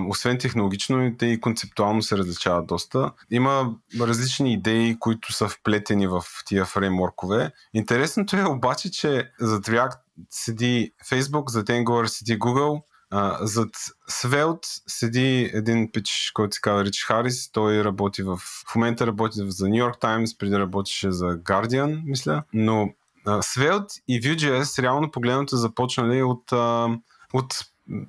освен 0.09 0.39
технологично, 0.39 1.17
те 1.19 1.27
и 1.27 1.41
концептуално 1.41 2.03
се 2.03 2.19
различават 2.19 2.67
доста. 2.67 3.13
Има 3.31 3.75
различни 4.01 4.53
идеи, 4.53 4.97
които 4.99 5.33
са 5.33 5.49
вплетени 5.49 6.07
в 6.07 6.23
тия 6.47 6.65
фреймворкове. 6.65 7.51
Интересното 7.75 8.37
е 8.37 8.45
обаче, 8.45 8.91
че 8.91 9.31
зад 9.41 9.65
React 9.65 9.99
седи 10.31 10.93
Facebook, 11.11 11.51
зад 11.51 11.67
Angular 11.67 12.07
седи 12.07 12.39
Google, 12.39 12.83
Uh, 13.17 13.45
зад 13.45 13.69
Svelte 14.11 14.83
седи 14.87 15.51
един 15.55 15.93
пич, 15.93 16.31
който 16.35 16.55
се 16.55 16.61
казва 16.61 16.85
Рич 16.85 17.05
Харис. 17.05 17.53
Той 17.53 17.85
работи 17.85 18.23
в... 18.23 18.37
В 18.37 18.75
момента 18.75 19.07
работи 19.07 19.39
за 19.39 19.67
New 19.67 19.91
York 19.91 20.01
Times, 20.01 20.39
преди 20.39 20.59
работеше 20.59 21.11
за 21.11 21.27
Guardian, 21.27 22.03
мисля. 22.05 22.43
Но 22.53 22.91
uh, 23.27 23.41
Svelte 23.41 24.03
и 24.09 24.21
Vue.js 24.21 24.83
реално 24.83 25.11
погледнато 25.11 25.57
започнали 25.57 26.23
от, 26.23 26.51
uh, 26.51 27.01
от 27.33 27.55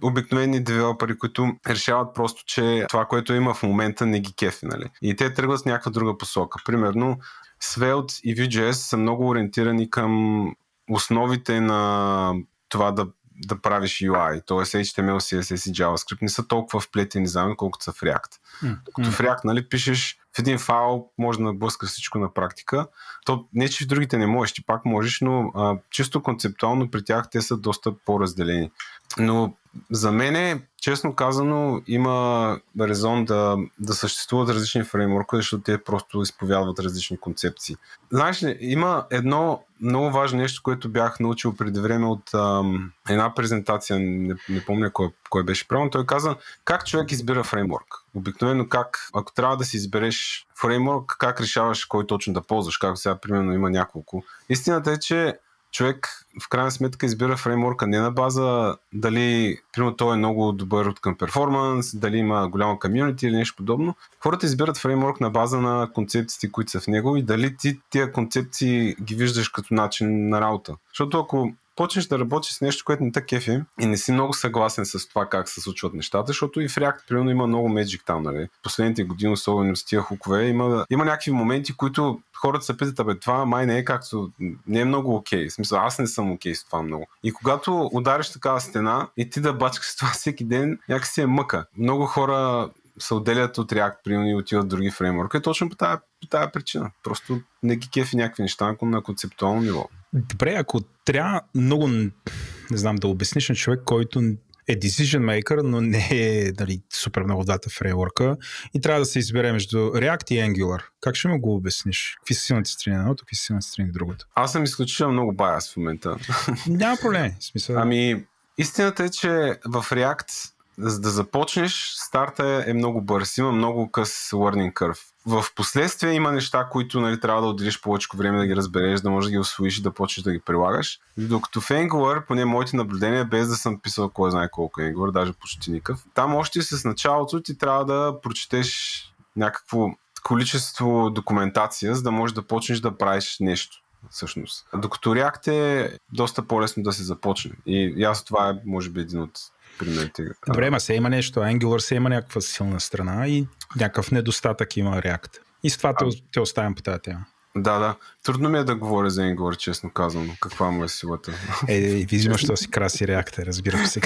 обикновени 0.03 0.63
девелопери, 0.63 1.17
които 1.17 1.47
решават 1.67 2.15
просто, 2.15 2.43
че 2.45 2.85
това, 2.89 3.05
което 3.05 3.33
има 3.33 3.53
в 3.53 3.63
момента 3.63 4.05
не 4.05 4.19
ги 4.19 4.33
кефи, 4.33 4.65
нали? 4.65 4.89
И 5.01 5.15
те 5.15 5.33
тръгват 5.33 5.59
с 5.59 5.65
някаква 5.65 5.91
друга 5.91 6.17
посока. 6.17 6.59
Примерно, 6.65 7.17
Svelte 7.63 8.21
и 8.23 8.35
Vue.js 8.35 8.71
са 8.71 8.97
много 8.97 9.27
ориентирани 9.27 9.89
към 9.89 10.43
основите 10.89 11.61
на 11.61 12.33
това 12.69 12.91
да 12.91 13.07
да 13.45 13.61
правиш 13.61 13.91
UI, 13.91 14.45
т.е. 14.47 14.83
HTML, 14.83 15.17
CSS 15.17 15.69
и 15.69 15.73
JavaScript 15.73 16.21
не 16.21 16.29
са 16.29 16.47
толкова 16.47 16.79
вплетени 16.79 17.27
заедно, 17.27 17.55
колкото 17.55 17.83
са 17.83 17.91
в 17.91 18.01
React. 18.01 18.31
Mm. 18.63 18.77
Докато 18.85 19.11
в 19.11 19.19
React, 19.19 19.45
нали, 19.45 19.69
пишеш 19.69 20.19
в 20.35 20.39
един 20.39 20.57
файл, 20.57 21.09
може 21.17 21.39
да 21.39 21.53
блъскаш 21.53 21.89
всичко 21.89 22.19
на 22.19 22.33
практика. 22.33 22.87
То 23.25 23.45
не, 23.53 23.69
че 23.69 23.85
в 23.85 23.87
другите 23.87 24.17
не 24.17 24.27
можеш, 24.27 24.53
ти 24.53 24.65
пак 24.65 24.85
можеш, 24.85 25.21
но 25.21 25.51
а, 25.55 25.77
чисто 25.89 26.23
концептуално 26.23 26.91
при 26.91 27.03
тях 27.03 27.29
те 27.31 27.41
са 27.41 27.57
доста 27.57 27.91
по-разделени. 28.05 28.71
Но 29.17 29.53
за 29.91 30.11
мен, 30.11 30.61
честно 30.81 31.15
казано, 31.15 31.81
има 31.87 32.59
резон 32.81 33.25
да, 33.25 33.57
да 33.79 33.93
съществуват 33.93 34.49
различни 34.49 34.83
фреймворкове, 34.83 35.39
защото 35.39 35.63
те 35.63 35.83
просто 35.83 36.21
изповядват 36.21 36.79
различни 36.79 37.17
концепции. 37.17 37.75
Знаеш 38.11 38.43
ли, 38.43 38.57
има 38.59 39.05
едно 39.11 39.63
много 39.81 40.11
важно 40.11 40.39
нещо, 40.39 40.61
което 40.63 40.89
бях 40.89 41.19
научил 41.19 41.55
преди 41.55 41.79
време 41.79 42.05
от 42.05 42.33
ам, 42.33 42.91
една 43.09 43.33
презентация, 43.33 43.99
не, 43.99 44.35
не 44.49 44.65
помня 44.65 44.91
кой, 44.91 45.09
кой 45.29 45.43
беше 45.43 45.67
правилно. 45.67 45.91
Той 45.91 46.05
каза 46.05 46.35
как 46.65 46.85
човек 46.85 47.11
избира 47.11 47.43
фреймворк. 47.43 47.95
Обикновено 48.15 48.69
как, 48.69 49.09
ако 49.13 49.33
трябва 49.33 49.57
да 49.57 49.65
си 49.65 49.77
избереш 49.77 50.47
фреймворк, 50.61 51.15
как 51.19 51.41
решаваш 51.41 51.85
кой 51.85 52.07
точно 52.07 52.33
да 52.33 52.41
ползваш, 52.41 52.77
както 52.77 52.99
сега 52.99 53.17
примерно 53.17 53.53
има 53.53 53.69
няколко. 53.69 54.23
Истината 54.49 54.91
е, 54.91 54.99
че 54.99 55.37
човек 55.71 56.09
в 56.43 56.49
крайна 56.49 56.71
сметка 56.71 57.05
избира 57.05 57.37
фреймворка 57.37 57.87
не 57.87 57.99
на 57.99 58.11
база 58.11 58.75
дали, 58.93 59.57
примерно, 59.73 59.95
той 59.95 60.13
е 60.13 60.17
много 60.17 60.51
добър 60.51 60.85
от 60.85 60.99
към 60.99 61.17
перформанс, 61.17 61.95
дали 61.95 62.17
има 62.17 62.49
голямо 62.49 62.79
комьюнити 62.79 63.27
или 63.27 63.35
нещо 63.35 63.55
подобно. 63.55 63.95
Хората 64.23 64.45
избират 64.45 64.77
фреймворк 64.77 65.21
на 65.21 65.29
база 65.29 65.61
на 65.61 65.89
концепциите, 65.93 66.51
които 66.51 66.71
са 66.71 66.79
в 66.79 66.87
него 66.87 67.17
и 67.17 67.23
дали 67.23 67.57
ти 67.57 67.79
тия 67.89 68.11
концепции 68.11 68.95
ги 69.01 69.15
виждаш 69.15 69.49
като 69.49 69.73
начин 69.73 70.29
на 70.29 70.41
работа. 70.41 70.75
Защото 70.91 71.19
ако 71.19 71.53
почнеш 71.77 72.05
да 72.05 72.19
работиш 72.19 72.51
с 72.51 72.61
нещо, 72.61 72.83
което 72.85 73.03
не 73.03 73.11
те 73.11 73.25
кефи 73.25 73.59
и 73.79 73.85
не 73.85 73.97
си 73.97 74.11
много 74.11 74.33
съгласен 74.33 74.85
с 74.85 75.07
това 75.07 75.25
как 75.25 75.49
се 75.49 75.61
случват 75.61 75.93
нещата, 75.93 76.27
защото 76.27 76.61
и 76.61 76.67
в 76.67 76.75
React, 76.75 77.07
примерно, 77.07 77.29
има 77.29 77.47
много 77.47 77.69
Magic 77.69 78.05
там, 78.05 78.23
нали? 78.23 78.47
Последните 78.63 79.03
години, 79.03 79.33
особено 79.33 79.75
с 79.75 79.85
тия 79.85 80.01
хукове, 80.01 80.47
има, 80.47 80.85
има 80.89 81.05
някакви 81.05 81.31
моменти, 81.31 81.73
които 81.73 82.19
хората 82.41 82.65
се 82.65 82.77
питат, 82.77 82.99
абе, 82.99 83.19
това 83.19 83.45
май 83.45 83.65
не 83.65 83.77
е 83.77 83.85
както, 83.85 84.31
не 84.67 84.79
е 84.79 84.85
много 84.85 85.15
окей. 85.15 85.45
Okay. 85.45 85.49
В 85.49 85.53
смисъл, 85.53 85.79
аз 85.79 85.99
не 85.99 86.07
съм 86.07 86.31
окей 86.31 86.51
okay 86.51 86.55
с 86.55 86.65
това 86.65 86.81
много. 86.81 87.07
И 87.23 87.31
когато 87.31 87.89
удариш 87.93 88.29
такава 88.29 88.61
стена 88.61 89.09
и 89.17 89.29
ти 89.29 89.41
да 89.41 89.53
бачкаш 89.53 89.95
това 89.99 90.09
всеки 90.09 90.43
ден, 90.43 90.79
някакси 90.89 91.21
е 91.21 91.25
мъка. 91.25 91.65
Много 91.77 92.05
хора 92.05 92.69
се 92.99 93.13
отделят 93.13 93.57
от 93.57 93.71
React, 93.71 93.95
примерно 94.03 94.29
и 94.29 94.35
отиват 94.35 94.67
други 94.67 94.91
фреймворки, 94.91 95.41
точно 95.41 95.69
по 95.69 95.75
тази, 95.75 96.01
по 96.21 96.27
тази 96.27 96.51
причина. 96.53 96.91
Просто 97.03 97.41
не 97.63 97.75
ги 97.75 97.89
кефи 97.89 98.15
някакви 98.15 98.43
неща 98.43 98.75
на 98.81 99.01
концептуално 99.03 99.61
ниво. 99.61 99.89
Добре, 100.13 100.55
ако 100.59 100.81
трябва 101.05 101.41
много, 101.55 101.87
не 101.87 102.77
знам, 102.77 102.95
да 102.95 103.07
обясниш 103.07 103.49
на 103.49 103.55
човек, 103.55 103.81
който 103.85 104.21
е 104.67 104.79
decision 104.79 105.19
maker, 105.19 105.61
но 105.61 105.81
не 105.81 106.07
е 106.11 106.51
дали, 106.51 106.81
супер 106.93 107.23
много 107.23 107.43
дата 107.43 107.69
фреймворка 107.69 108.37
и 108.73 108.81
трябва 108.81 109.01
да 109.01 109.05
се 109.05 109.19
избере 109.19 109.51
между 109.51 109.77
React 109.77 110.31
и 110.31 110.37
Angular. 110.37 110.81
Как 111.01 111.15
ще 111.15 111.27
му 111.27 111.39
го 111.39 111.55
обясниш? 111.55 112.17
Какви 112.19 112.33
са 112.33 112.41
силните 112.41 112.71
страни 112.71 112.95
на 112.95 113.01
едното, 113.01 113.23
какви 113.23 113.35
са 113.35 113.43
силните 113.43 113.67
страни 113.67 113.87
на 113.87 113.93
другото? 113.93 114.25
Аз 114.35 114.51
съм 114.51 114.63
изключително 114.63 115.13
много 115.13 115.33
баяс 115.33 115.73
в 115.73 115.77
момента. 115.77 116.17
Няма 116.67 116.97
проблем. 117.01 117.31
Смисъл... 117.39 117.77
Ами, 117.79 118.25
истината 118.57 119.03
е, 119.03 119.09
че 119.09 119.29
в 119.65 119.85
React 119.91 120.51
за 120.77 120.99
да 120.99 121.09
започнеш, 121.09 121.93
старта 121.95 122.63
е, 122.67 122.71
е 122.71 122.73
много 122.73 123.01
бърз. 123.01 123.37
Има 123.37 123.51
много 123.51 123.91
къс 123.91 124.29
learning 124.31 124.73
curve. 124.73 124.99
В 125.27 125.45
последствие 125.55 126.13
има 126.13 126.31
неща, 126.31 126.67
които 126.71 126.99
нали, 126.99 127.19
трябва 127.19 127.41
да 127.41 127.47
отделиш 127.47 127.81
повече 127.81 128.07
време 128.15 128.37
да 128.37 128.47
ги 128.47 128.55
разбереш, 128.55 129.01
да 129.01 129.09
можеш 129.09 129.27
да 129.27 129.31
ги 129.31 129.39
освоиш 129.39 129.77
и 129.77 129.81
да 129.81 129.93
почнеш 129.93 130.23
да 130.23 130.31
ги 130.31 130.39
прилагаш. 130.39 130.99
Докато 131.17 131.61
в 131.61 131.69
Angular, 131.69 132.25
поне 132.25 132.45
моите 132.45 132.75
наблюдения, 132.75 133.25
без 133.25 133.47
да 133.47 133.55
съм 133.55 133.79
писал 133.79 134.09
кой 134.09 134.31
знае 134.31 134.49
колко 134.51 134.81
Angular, 134.81 135.11
даже 135.11 135.33
почти 135.33 135.71
никакъв, 135.71 136.05
там 136.13 136.35
още 136.35 136.61
с 136.61 136.85
началото 136.85 137.41
ти 137.41 137.57
трябва 137.57 137.85
да 137.85 138.21
прочетеш 138.21 139.01
някакво 139.35 139.89
количество 140.23 141.09
документация, 141.09 141.95
за 141.95 142.03
да 142.03 142.11
можеш 142.11 142.33
да 142.33 142.41
почнеш 142.41 142.79
да 142.79 142.97
правиш 142.97 143.37
нещо 143.39 143.77
всъщност. 144.09 144.67
Докато 144.75 145.09
React 145.09 145.47
е 145.47 145.97
доста 146.13 146.47
по-лесно 146.47 146.83
да 146.83 146.93
се 146.93 147.03
започне. 147.03 147.51
И, 147.65 147.93
и 147.97 148.03
аз 148.03 148.25
това 148.25 148.49
е, 148.49 148.53
може 148.65 148.89
би, 148.89 149.01
един 149.01 149.21
от 149.21 149.39
примерите. 149.77 150.23
Добре, 150.47 150.69
ма 150.69 150.79
се 150.79 150.93
има 150.93 151.09
нещо. 151.09 151.39
Angular 151.39 151.77
се 151.77 151.95
има 151.95 152.09
някаква 152.09 152.41
силна 152.41 152.79
страна 152.79 153.27
и 153.27 153.47
някакъв 153.75 154.11
недостатък 154.11 154.77
има 154.77 155.01
React. 155.01 155.37
И 155.63 155.69
с 155.69 155.77
това 155.77 155.89
а... 155.89 155.95
те, 155.95 156.05
те 156.31 156.39
оставям 156.39 156.75
по 156.75 156.81
тази 156.81 156.99
тема. 156.99 157.25
Да, 157.57 157.79
да. 157.79 157.95
Трудно 158.23 158.49
ми 158.49 158.57
е 158.57 158.63
да 158.63 158.75
говоря 158.75 159.09
за 159.09 159.21
Angular, 159.21 159.57
честно 159.57 159.89
казано. 159.89 160.33
Каква 160.39 160.71
му 160.71 160.83
е 160.83 160.87
силата? 160.87 161.31
Е, 161.67 161.75
е 161.77 162.05
виждаш, 162.05 162.41
що 162.41 162.57
си 162.57 162.71
краси 162.71 163.07
реакта, 163.07 163.45
разбира 163.45 163.87
се. 163.87 164.01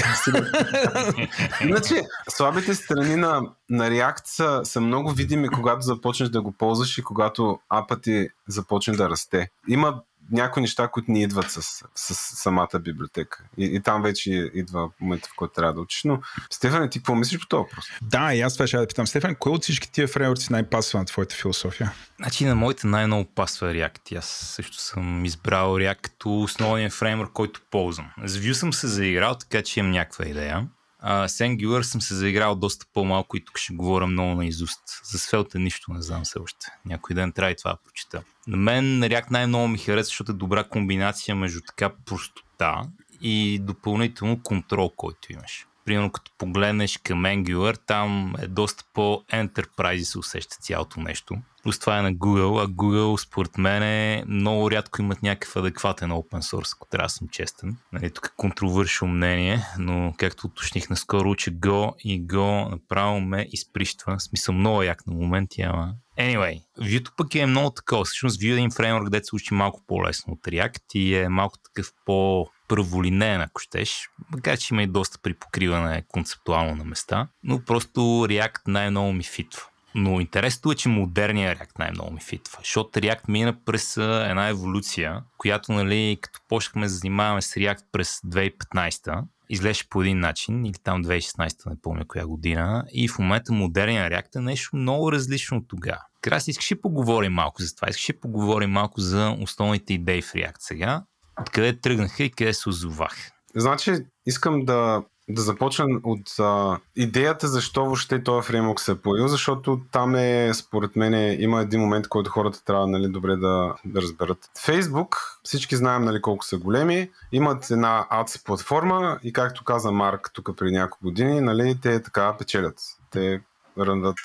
Иначе, 1.61 2.01
слабите 2.29 2.75
страни 2.75 3.15
на, 3.15 3.41
на 3.69 3.89
React 3.89 4.21
са, 4.25 4.61
са 4.63 4.81
много 4.81 5.11
видими, 5.11 5.49
когато 5.49 5.81
започнеш 5.81 6.29
да 6.29 6.41
го 6.41 6.51
ползваш 6.51 6.97
и 6.97 7.03
когато 7.03 7.59
апът 7.69 8.01
ти 8.01 8.27
започне 8.47 8.93
да 8.93 9.09
расте. 9.09 9.49
Има 9.67 10.01
някои 10.31 10.61
неща, 10.61 10.87
които 10.87 11.11
не 11.11 11.23
идват 11.23 11.51
с, 11.51 11.61
с 11.95 12.15
самата 12.15 12.79
библиотека. 12.79 13.43
И, 13.57 13.65
и 13.65 13.81
там 13.81 14.01
вече 14.01 14.51
идва 14.53 14.89
момента, 14.99 15.29
в 15.29 15.35
който 15.35 15.53
трябва 15.53 15.73
да 15.73 15.81
учиш. 15.81 16.03
Но, 16.03 16.21
Стефан, 16.49 16.89
ти 16.89 16.99
какво 16.99 17.15
мислиш 17.15 17.39
по 17.39 17.47
този 17.47 17.59
въпрос? 17.59 17.85
Да, 18.01 18.33
и 18.33 18.41
аз 18.41 18.53
това 18.53 18.67
ще 18.67 18.77
да 18.77 18.87
питам. 18.87 19.07
Стефан, 19.07 19.35
кой 19.35 19.51
от 19.51 19.63
всички 19.63 19.91
тия 19.91 20.07
фреймворци 20.07 20.51
най-пасва 20.51 20.99
на 20.99 21.05
твоята 21.05 21.35
философия? 21.35 21.91
Значи 22.17 22.45
на 22.45 22.55
моите 22.55 22.87
най-много 22.87 23.29
пасва 23.35 23.73
React. 23.73 24.17
Аз 24.17 24.25
също 24.25 24.77
съм 24.77 25.25
избрал 25.25 25.75
React 25.75 26.01
като 26.01 26.41
основен 26.41 26.89
фреймворк, 26.89 27.33
който 27.33 27.61
ползвам. 27.71 28.11
С 28.23 28.39
Vue 28.39 28.53
съм 28.53 28.73
се 28.73 28.87
заиграл, 28.87 29.35
така 29.35 29.61
че 29.61 29.79
имам 29.79 29.91
някаква 29.91 30.25
идея. 30.25 30.67
С 31.03 31.37
Angular 31.39 31.81
съм 31.81 32.01
се 32.01 32.15
заиграл 32.15 32.55
доста 32.55 32.85
по-малко 32.93 33.37
и 33.37 33.45
тук 33.45 33.57
ще 33.57 33.73
говоря 33.73 34.07
много 34.07 34.35
на 34.35 34.45
изуст. 34.45 34.81
За 35.03 35.17
Svelte 35.17 35.55
нищо 35.55 35.93
не 35.93 36.01
знам 36.01 36.23
все 36.23 36.39
още. 36.39 36.67
Някой 36.85 37.13
ден 37.13 37.31
трябва 37.31 37.51
и 37.51 37.55
това 37.55 37.71
да 37.71 37.77
прочита. 37.85 38.23
На 38.47 38.57
мен 38.57 39.01
React 39.01 39.31
най-много 39.31 39.67
ми 39.67 39.77
харесва, 39.77 40.09
защото 40.09 40.31
е 40.31 40.35
добра 40.35 40.63
комбинация 40.63 41.35
между 41.35 41.61
така 41.61 41.89
простота 42.05 42.81
и 43.21 43.59
допълнително 43.59 44.43
контрол, 44.43 44.89
който 44.89 45.33
имаш 45.33 45.67
примерно 45.85 46.11
като 46.11 46.31
погледнеш 46.37 46.97
към 46.97 47.23
Angular, 47.23 47.79
там 47.85 48.35
е 48.41 48.47
доста 48.47 48.83
по-enterprise 48.93 50.03
се 50.03 50.19
усеща 50.19 50.57
цялото 50.59 50.99
нещо. 50.99 51.35
Плюс 51.63 51.79
това 51.79 51.99
е 51.99 52.01
на 52.01 52.13
Google, 52.13 52.63
а 52.63 52.67
Google 52.67 53.25
според 53.25 53.57
мен 53.57 53.83
е 53.83 54.23
много 54.27 54.71
рядко 54.71 55.01
имат 55.01 55.23
някакъв 55.23 55.55
адекватен 55.55 56.09
open 56.09 56.41
source, 56.41 56.75
ако 56.77 56.87
трябва 56.87 57.05
да 57.05 57.09
съм 57.09 57.27
честен. 57.27 57.77
Нали, 57.93 58.11
тук 58.11 58.25
е 58.25 58.35
контровършо 58.37 59.07
мнение, 59.07 59.65
но 59.79 60.13
както 60.17 60.47
уточних 60.47 60.89
наскоро, 60.89 61.29
уча 61.29 61.51
Go 61.51 61.95
и 61.99 62.27
Go 62.27 62.69
направо 62.69 63.19
ме 63.19 63.47
изприщва. 63.51 64.17
В 64.17 64.23
смисъл 64.23 64.55
много 64.55 64.83
як 64.83 65.07
на 65.07 65.13
моменти, 65.13 65.61
ама 65.61 65.93
Anyway, 66.19 66.61
Vue 66.79 67.15
пък 67.17 67.35
е 67.35 67.45
много 67.45 67.69
такова. 67.69 68.05
Всъщност 68.05 68.41
Vue 68.41 68.49
е 68.49 68.53
един 68.53 68.71
фреймворк, 68.71 69.03
където 69.03 69.27
се 69.27 69.35
учи 69.35 69.53
малко 69.53 69.81
по-лесно 69.87 70.33
от 70.33 70.39
React 70.39 70.95
и 70.95 71.15
е 71.15 71.29
малко 71.29 71.57
такъв 71.57 71.93
по 72.05 72.47
първолинеен, 72.67 73.41
ако 73.41 73.61
щеш, 73.61 74.09
макар 74.31 74.57
че 74.57 74.73
има 74.73 74.83
и 74.83 74.87
доста 74.87 75.19
при 75.23 75.33
покриване 75.33 76.03
концептуално 76.07 76.75
на 76.75 76.83
места, 76.83 77.27
но 77.43 77.65
просто 77.65 77.99
React 78.01 78.61
най-много 78.67 79.13
ми 79.13 79.23
фитва. 79.23 79.61
Но 79.95 80.19
интересното 80.19 80.71
е, 80.71 80.75
че 80.75 80.89
модерният 80.89 81.59
React 81.59 81.79
най-много 81.79 82.13
ми 82.13 82.19
фитва, 82.19 82.57
защото 82.59 82.99
React 82.99 83.21
мина 83.27 83.57
през 83.65 83.97
една 83.97 84.47
еволюция, 84.47 85.23
която, 85.37 85.71
нали, 85.71 86.17
като 86.21 86.39
почнахме 86.47 86.81
да 86.81 86.89
занимаваме 86.89 87.41
с 87.41 87.53
React 87.53 87.85
през 87.91 88.19
2015 88.19 89.23
изглеждаше 89.51 89.89
по 89.89 90.01
един 90.01 90.19
начин, 90.19 90.65
или 90.65 90.73
там 90.83 91.03
2016, 91.03 91.69
не 91.69 91.81
помня 91.81 92.07
коя 92.07 92.25
година, 92.25 92.85
и 92.93 93.07
в 93.07 93.19
момента 93.19 93.53
модерният 93.53 94.13
React 94.13 94.35
е 94.35 94.41
нещо 94.41 94.75
много 94.75 95.11
различно 95.11 95.57
от 95.57 95.67
тогава. 95.67 96.01
Краси, 96.21 96.51
искаш 96.51 96.71
ли 96.71 96.81
поговорим 96.81 97.33
малко 97.33 97.61
за 97.61 97.75
това? 97.75 97.87
Искаш 97.89 98.09
ли 98.09 98.19
поговорим 98.19 98.69
малко 98.69 99.01
за 99.01 99.37
основните 99.41 99.93
идеи 99.93 100.21
в 100.21 100.33
React 100.33 100.55
сега? 100.59 101.03
Откъде 101.41 101.79
тръгнаха 101.79 102.23
и 102.23 102.31
къде 102.31 102.53
се 102.53 102.69
озовах? 102.69 103.31
Значи, 103.55 103.93
искам 104.25 104.65
да 104.65 105.03
да 105.33 105.41
започна 105.41 105.85
от 106.03 106.39
а, 106.39 106.79
идеята 106.95 107.47
защо 107.47 107.85
въобще 107.85 108.23
този 108.23 108.47
фреймворк 108.47 108.79
се 108.79 108.91
е 108.91 108.95
появил, 108.95 109.27
защото 109.27 109.81
там 109.91 110.15
е, 110.15 110.51
според 110.53 110.95
мен, 110.95 111.41
има 111.41 111.61
един 111.61 111.79
момент, 111.79 112.07
който 112.07 112.29
хората 112.29 112.63
трябва 112.65 112.87
нали, 112.87 113.07
добре 113.07 113.35
да, 113.35 113.75
да 113.85 114.01
разберат. 114.01 114.37
Фейсбук, 114.65 115.39
всички 115.43 115.75
знаем 115.75 116.03
нали, 116.03 116.21
колко 116.21 116.45
са 116.45 116.57
големи, 116.57 117.09
имат 117.31 117.71
една 117.71 118.07
ads 118.11 118.45
платформа 118.45 119.19
и 119.23 119.33
както 119.33 119.63
каза 119.63 119.91
Марк 119.91 120.31
тук 120.33 120.57
преди 120.57 120.75
няколко 120.75 121.05
години, 121.05 121.41
нали, 121.41 121.77
те 121.81 122.01
така 122.01 122.35
печелят. 122.37 122.79
Те 123.11 123.41
ръндат 123.79 124.15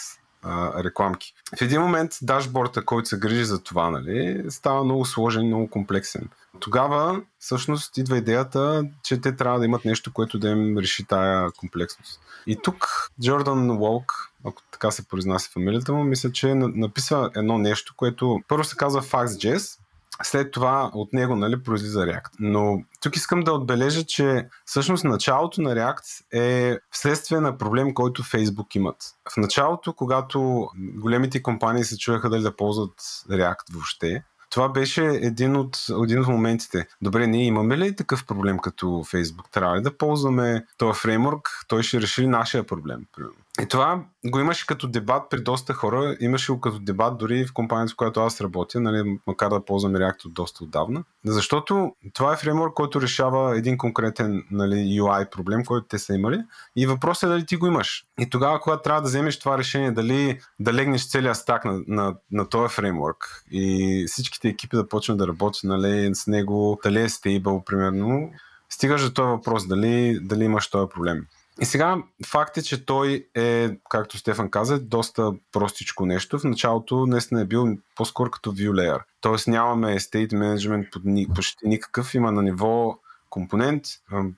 рекламки. 0.85 1.35
В 1.59 1.63
един 1.63 1.81
момент 1.81 2.19
дашборда, 2.23 2.85
който 2.85 3.09
се 3.09 3.19
грижи 3.19 3.45
за 3.45 3.63
това, 3.63 3.91
нали, 3.91 4.45
става 4.49 4.85
много 4.85 5.05
сложен, 5.05 5.47
много 5.47 5.71
комплексен. 5.71 6.29
Тогава 6.61 7.23
всъщност 7.39 7.99
идва 7.99 8.19
идеята, 8.19 8.85
че 9.03 9.21
те 9.21 9.37
трябва 9.37 9.59
да 9.59 9.65
имат 9.65 9.85
нещо, 9.85 10.13
което 10.13 10.39
да 10.39 10.49
им 10.49 10.79
реши 10.79 11.05
тая 11.05 11.51
комплексност. 11.51 12.21
И 12.47 12.57
тук 12.63 12.87
Джордан 13.23 13.71
Уолк, 13.71 14.13
ако 14.45 14.63
така 14.71 14.91
се 14.91 15.09
произнася 15.09 15.51
фамилията 15.51 15.93
му, 15.93 16.05
мисля, 16.05 16.33
че 16.33 16.55
написва 16.55 17.31
едно 17.37 17.59
нещо, 17.59 17.95
което 17.97 18.41
първо 18.49 18.65
се 18.65 18.77
казва 18.77 19.03
Fax.js, 19.03 19.79
след 20.23 20.53
това 20.53 20.91
от 20.95 21.13
него 21.13 21.37
нали, 21.37 21.63
произлиза 21.63 22.01
React. 22.01 22.31
Но 22.41 22.83
тук 23.01 23.17
искам 23.17 23.41
да 23.41 23.53
отбележа, 23.53 24.05
че 24.07 24.49
всъщност 24.65 25.05
началото 25.05 25.63
на 25.63 25.75
React 25.75 26.25
е 26.33 26.79
вследствие 26.91 27.41
на 27.41 27.59
проблем, 27.59 27.95
който 27.95 28.23
Facebook 28.23 28.77
имат. 28.77 28.97
В 29.33 29.37
началото, 29.37 29.93
когато 29.93 30.69
големите 30.77 31.43
компании 31.43 31.85
се 31.85 31.99
чуяха 31.99 32.31
дали 32.31 32.43
да 32.43 32.57
ползват 32.57 33.01
React 33.31 33.73
въобще, 33.73 34.25
това 34.51 34.69
беше 34.69 35.05
един 35.05 35.57
от, 35.57 35.87
един 36.05 36.21
от 36.21 36.29
моментите. 36.29 36.87
Добре, 37.03 37.27
ние 37.27 37.45
имаме 37.45 37.79
ли 37.79 37.97
такъв 37.97 38.27
проблем 38.27 38.59
като 38.59 38.87
Facebook? 38.87 39.51
Трябва 39.53 39.77
ли 39.77 39.83
да 39.83 39.97
ползваме 39.97 40.67
този 40.79 41.01
фреймворк? 41.01 41.49
Той 41.69 41.83
ще 41.83 42.01
реши 42.01 42.27
нашия 42.27 42.67
проблем? 42.67 43.07
Примерно. 43.17 43.37
И 43.63 43.67
това 43.67 44.05
го 44.27 44.41
имаше 44.41 44.67
като 44.67 44.89
дебат 44.89 45.23
при 45.31 45.43
доста 45.43 45.73
хора. 45.73 46.17
Имаше 46.21 46.53
го 46.53 46.61
като 46.61 46.79
дебат 46.79 47.19
дори 47.19 47.47
в 47.47 47.53
компанията, 47.53 47.93
в 47.93 47.97
която 47.97 48.21
аз 48.21 48.41
работя, 48.41 48.81
нали, 48.81 49.19
макар 49.27 49.51
да 49.51 49.65
ползвам 49.65 49.93
React 49.93 50.27
от 50.27 50.35
доста 50.35 50.65
отдавна. 50.65 51.05
Защото 51.25 51.93
това 52.15 52.33
е 52.33 52.37
фреймворк, 52.37 52.75
който 52.75 53.01
решава 53.01 53.59
един 53.59 53.79
конкретен 53.79 54.45
нали, 54.51 54.75
UI 54.75 55.31
проблем, 55.31 55.65
който 55.65 55.87
те 55.89 55.99
са 55.99 56.15
имали. 56.15 56.39
И 56.77 56.87
въпросът 56.87 57.23
е 57.23 57.33
дали 57.33 57.47
ти 57.47 57.57
го 57.57 57.67
имаш. 57.67 58.05
И 58.21 58.31
тогава, 58.31 58.61
когато 58.61 58.83
трябва 58.83 59.03
да 59.03 59.09
вземеш 59.09 59.39
това 59.39 59.59
решение, 59.59 59.91
дали 59.91 60.41
да 60.61 60.73
легнеш 60.73 61.09
целия 61.09 61.35
стак 61.35 61.65
на, 61.65 61.81
на, 61.87 62.15
на 62.33 62.49
този 62.49 62.75
фреймворк 62.75 63.45
и 63.51 64.05
всичките 64.09 64.49
екипи 64.49 64.77
да 64.77 64.89
почнат 64.89 65.19
да 65.19 65.29
работят 65.29 65.65
нали, 65.65 66.11
с 66.15 66.27
него, 66.27 66.81
дали 66.85 67.01
е 67.01 67.09
стейбъл, 67.09 67.65
примерно, 67.65 68.31
стигаш 68.71 69.03
до 69.03 69.13
този 69.13 69.29
въпрос, 69.29 69.67
дали, 69.67 70.19
дали 70.23 70.45
имаш 70.45 70.71
този 70.71 70.89
проблем. 70.89 71.27
И 71.61 71.65
сега 71.65 71.97
факт 72.27 72.57
е, 72.57 72.63
че 72.63 72.87
той 72.87 73.29
е, 73.35 73.71
както 73.91 74.19
Стефан 74.19 74.51
каза, 74.51 74.81
доста 74.81 75.33
простичко 75.53 76.07
нещо. 76.07 76.39
В 76.39 76.45
началото 76.45 77.07
наистина 77.07 77.41
е 77.41 77.45
бил 77.45 77.67
по-скоро 77.95 78.31
като 78.31 78.53
view 78.53 78.71
layer. 78.71 79.03
Тоест 79.21 79.49
нямаме 79.49 79.99
state 79.99 80.33
management 80.33 80.91
под 80.93 81.05
ни, 81.05 81.29
почти 81.35 81.69
никакъв. 81.69 82.15
Има 82.15 82.33
на 82.33 82.43
ниво 82.43 82.99
компонент. 83.31 83.85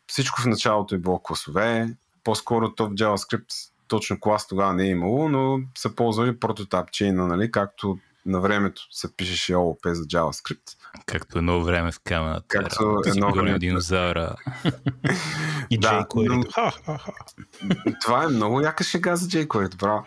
Всичко 0.06 0.40
в 0.40 0.46
началото 0.46 0.94
е 0.94 0.98
било 0.98 1.18
класове. 1.18 1.96
По-скоро 2.24 2.74
то 2.74 2.86
в 2.86 2.90
JavaScript 2.90 3.70
точно 3.88 4.20
клас 4.20 4.46
тогава 4.48 4.74
не 4.74 4.84
е 4.84 4.90
имало, 4.90 5.28
но 5.28 5.60
са 5.78 5.94
ползвали 5.94 6.38
прототап 6.38 6.90
чейна, 6.90 7.26
нали, 7.26 7.50
както 7.50 7.98
на 8.28 8.40
времето 8.40 8.82
се 8.90 9.16
пишеше 9.16 9.56
ООП 9.56 9.80
за 9.86 10.02
JavaScript. 10.04 10.76
Както 11.06 11.38
едно 11.38 11.64
време 11.64 11.92
в 11.92 12.00
камената. 12.04 12.44
Както 12.48 13.00
едно 13.06 13.32
време. 13.32 13.58
динозавра. 13.58 14.34
И 15.70 15.78
да, 15.78 16.02
jQuery. 16.02 16.74
Това 18.00 18.24
е 18.24 18.28
много 18.28 18.60
яка 18.60 18.84
шега 18.84 19.16
за 19.16 19.26
jQuery, 19.26 19.76
браво. 19.76 20.04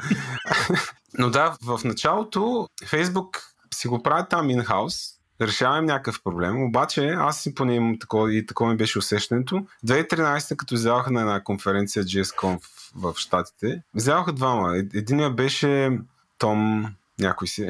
но 1.18 1.30
да, 1.30 1.58
в 1.64 1.80
началото 1.84 2.68
Facebook 2.84 3.44
си 3.74 3.88
го 3.88 4.04
прави 4.04 4.24
там 4.30 4.48
in-house, 4.48 5.16
решаваме 5.42 5.82
някакъв 5.82 6.24
проблем, 6.24 6.64
обаче 6.64 7.08
аз 7.10 7.42
си 7.42 7.56
поне 7.56 7.76
имам 7.76 8.00
такова 8.00 8.34
и 8.34 8.46
такова 8.46 8.72
ми 8.72 8.78
беше 8.78 9.00
усещането. 9.00 9.66
2013, 9.86 10.56
като 10.56 10.76
взяваха 10.76 11.12
на 11.12 11.22
една 11.22 11.44
конференция 11.44 12.04
GSConf 12.04 12.62
в 12.96 13.14
Штатите, 13.18 13.84
взяваха 13.94 14.34
двама. 14.34 14.78
Единия 14.78 15.30
беше 15.30 16.00
Том, 16.38 16.86
някой 17.20 17.48
си, 17.48 17.68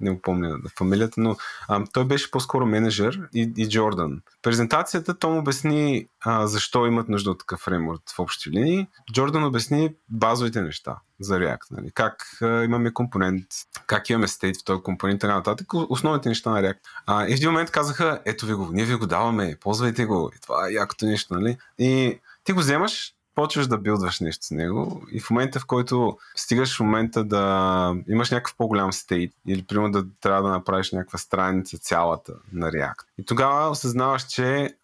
не 0.00 0.10
го 0.10 0.22
помня 0.22 0.58
фамилията, 0.78 1.20
но 1.20 1.36
а, 1.68 1.84
той 1.92 2.04
беше 2.04 2.30
по-скоро 2.30 2.66
менеджер 2.66 3.20
и, 3.34 3.52
и 3.56 3.68
Джордан. 3.68 4.20
Презентацията 4.42 5.18
Том 5.18 5.38
обясни 5.38 6.08
а, 6.20 6.46
защо 6.46 6.86
имат 6.86 7.08
нужда 7.08 7.30
от 7.30 7.38
такъв 7.38 7.60
фреймворк 7.60 8.00
в 8.16 8.18
общи 8.18 8.50
линии. 8.50 8.86
Джордан 9.12 9.44
обясни 9.44 9.94
базовите 10.08 10.62
неща 10.62 10.96
за 11.20 11.34
React. 11.38 11.70
Нали? 11.70 11.90
Как 11.94 12.26
а, 12.42 12.64
имаме 12.64 12.92
компонент, 12.92 13.46
как 13.86 14.10
имаме 14.10 14.28
стейт 14.28 14.56
в 14.56 14.64
този 14.64 14.82
компонент 14.82 15.22
и 15.22 15.26
нататък. 15.26 15.74
Основните 15.74 16.28
неща 16.28 16.50
на 16.50 16.62
React. 16.62 16.78
А, 17.06 17.26
и 17.26 17.32
в 17.32 17.36
един 17.36 17.50
момент 17.50 17.70
казаха, 17.70 18.20
ето 18.24 18.46
ви 18.46 18.54
го, 18.54 18.68
ние 18.72 18.84
ви 18.84 18.94
го 18.94 19.06
даваме, 19.06 19.56
ползвайте 19.60 20.04
го. 20.04 20.30
И 20.36 20.40
това 20.40 20.68
е 20.68 20.72
якото 20.72 21.06
нещо. 21.06 21.34
Нали? 21.34 21.56
И 21.78 22.20
ти 22.44 22.52
го 22.52 22.60
вземаш, 22.60 23.14
почваш 23.34 23.66
да 23.66 23.78
билдваш 23.78 24.20
нещо 24.20 24.46
с 24.46 24.50
него 24.50 25.02
и 25.12 25.20
в 25.20 25.30
момента, 25.30 25.60
в 25.60 25.66
който 25.66 26.18
стигаш 26.36 26.76
в 26.76 26.80
момента 26.80 27.24
да 27.24 27.94
имаш 28.08 28.30
някакъв 28.30 28.56
по-голям 28.56 28.92
стейт 28.92 29.32
или 29.46 29.62
примерно 29.62 29.92
да 29.92 30.06
трябва 30.20 30.42
да 30.42 30.48
направиш 30.48 30.92
някаква 30.92 31.18
страница 31.18 31.78
цялата 31.78 32.32
на 32.52 32.70
React. 32.70 33.04
И 33.18 33.24
тогава 33.24 33.70
осъзнаваш, 33.70 34.26
че 34.26 34.74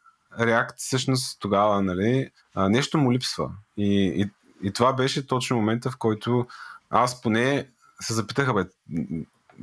React 0.41 0.75
всъщност 0.77 1.41
тогава 1.41 1.83
нали, 1.83 2.31
нещо 2.57 2.99
му 2.99 3.13
липсва. 3.13 3.51
И, 3.77 4.07
и, 4.17 4.31
и 4.63 4.73
това 4.73 4.93
беше 4.93 5.27
точно 5.27 5.57
момента, 5.57 5.91
в 5.91 5.97
който 5.97 6.47
аз 6.91 7.23
поне 7.23 7.69
се 8.01 8.15
запитаха, 8.15 8.55
бе, 8.55 8.65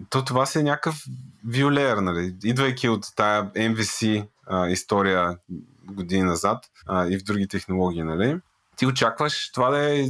то 0.10 0.26
това 0.26 0.46
си 0.46 0.60
е 0.60 0.64
някакъв 0.64 1.04
виолер, 1.48 1.98
нали? 1.98 2.36
идвайки 2.44 2.90
от 2.90 3.06
тая 3.16 3.52
MVC 3.52 4.28
а, 4.48 4.68
история 4.68 5.38
години 5.84 6.24
назад 6.24 6.66
а, 6.86 7.08
и 7.08 7.20
в 7.20 7.24
други 7.24 7.48
технологии, 7.48 8.04
нали? 8.04 8.40
Ти 8.78 8.86
очакваш 8.86 9.52
това 9.52 9.70
да 9.70 9.94
е, 9.94 10.04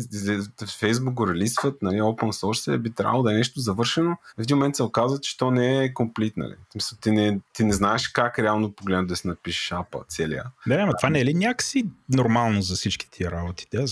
Facebook 0.61 1.13
го 1.13 1.27
релизват, 1.27 1.81
нали, 1.81 2.01
open 2.01 2.43
source, 2.43 2.77
би 2.77 2.91
трябвало 2.91 3.23
да 3.23 3.31
е 3.31 3.37
нещо 3.37 3.59
завършено. 3.59 4.17
В 4.37 4.41
един 4.41 4.57
момент 4.57 4.75
се 4.75 4.83
оказва, 4.83 5.19
че 5.19 5.37
то 5.37 5.51
не 5.51 5.83
е 5.83 5.93
комплит, 5.93 6.37
нали. 6.37 6.55
Мисля, 6.75 6.97
ти 7.01 7.11
не, 7.11 7.39
ти 7.53 7.63
не 7.63 7.73
знаеш 7.73 8.07
как 8.07 8.39
реално 8.39 8.71
погледно 8.71 9.07
да 9.07 9.15
си 9.15 9.27
напишеш 9.27 9.71
апа 9.71 9.99
целия. 10.07 10.43
Да, 10.67 10.75
ама 10.75 10.93
това 10.97 11.09
не 11.09 11.19
е 11.19 11.25
ли 11.25 11.33
някакси 11.33 11.85
нормално 12.09 12.61
за 12.61 12.75
всички 12.75 13.09
тия 13.11 13.31
работи? 13.31 13.67
Да. 13.71 13.85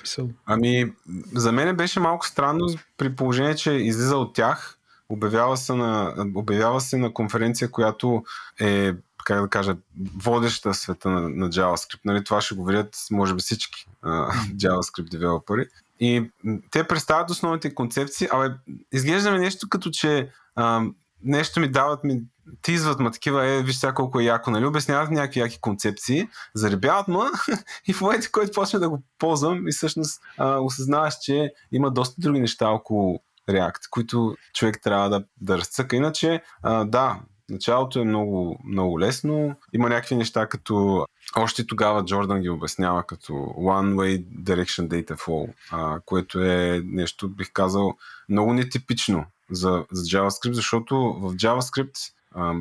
Мисъл... 0.00 0.28
Ами, 0.46 0.92
за 1.34 1.52
мен 1.52 1.76
беше 1.76 2.00
малко 2.00 2.26
странно 2.26 2.66
при 2.98 3.16
положение, 3.16 3.56
че 3.56 3.72
излиза 3.72 4.16
от 4.16 4.34
тях, 4.34 4.78
обявява 5.08 5.56
се 5.56 5.74
на, 5.74 6.14
обявява 6.34 6.80
се 6.80 6.96
на 6.96 7.12
конференция, 7.12 7.70
която 7.70 8.24
е 8.60 8.92
как 9.26 9.40
да 9.40 9.48
кажа, 9.48 9.76
водеща 10.16 10.74
света 10.74 11.10
на, 11.10 11.20
на 11.28 11.50
JavaScript. 11.50 12.00
Нали, 12.04 12.24
това 12.24 12.40
ще 12.40 12.54
го 12.54 12.64
видят, 12.64 12.96
може 13.10 13.34
би, 13.34 13.40
всички 13.40 13.86
uh, 14.04 14.30
JavaScript 14.56 15.10
девелопери. 15.10 15.66
И 16.00 16.30
те 16.70 16.84
представят 16.84 17.30
основните 17.30 17.74
концепции, 17.74 18.28
абе, 18.30 18.54
изглеждаме 18.92 19.38
нещо 19.38 19.68
като, 19.68 19.90
че 19.90 20.30
uh, 20.58 20.92
нещо 21.24 21.60
ми 21.60 21.68
дават, 21.68 22.04
ми 22.04 22.22
тизват 22.62 23.00
ма 23.00 23.10
такива, 23.10 23.46
е, 23.46 23.62
виж 23.62 23.76
сега 23.76 23.94
колко 23.94 24.20
е 24.20 24.24
яко, 24.24 24.50
нали, 24.50 24.64
обясняват 24.64 25.10
някакви 25.10 25.40
яки 25.40 25.60
концепции, 25.60 26.28
заребяват 26.54 27.08
ма 27.08 27.30
и 27.88 27.92
в 27.92 28.00
момента, 28.00 28.30
който 28.30 28.52
почне 28.52 28.78
да 28.78 28.88
го 28.88 29.02
ползвам 29.18 29.68
и 29.68 29.72
всъщност 29.72 30.20
а, 30.38 30.58
осъзнаваш, 30.58 31.14
че 31.22 31.52
има 31.72 31.90
доста 31.90 32.14
други 32.18 32.40
неща 32.40 32.68
около 32.68 33.20
React, 33.50 33.90
които 33.90 34.36
човек 34.54 34.78
трябва 34.82 35.10
да, 35.10 35.24
да 35.40 35.58
разцъка. 35.58 35.96
Иначе, 35.96 36.42
а, 36.62 36.84
да, 36.84 37.20
Началото 37.50 37.98
е 38.00 38.04
много, 38.04 38.58
много 38.64 39.00
лесно. 39.00 39.56
Има 39.72 39.88
някакви 39.88 40.14
неща, 40.14 40.46
като 40.46 41.06
още 41.36 41.66
тогава 41.66 42.04
Джордан 42.04 42.40
ги 42.40 42.48
обяснява 42.48 43.02
като 43.02 43.32
One 43.58 43.94
Way 43.94 44.24
Direction 44.24 44.88
Data 44.88 45.16
Flow, 45.16 45.52
а, 45.70 46.00
което 46.04 46.42
е 46.42 46.82
нещо, 46.84 47.28
бих 47.28 47.52
казал, 47.52 47.96
много 48.28 48.52
нетипично 48.52 49.24
за, 49.50 49.84
за 49.92 50.02
JavaScript, 50.02 50.52
защото 50.52 50.96
в 50.96 51.34
JavaScript 51.34 52.12
а, 52.34 52.54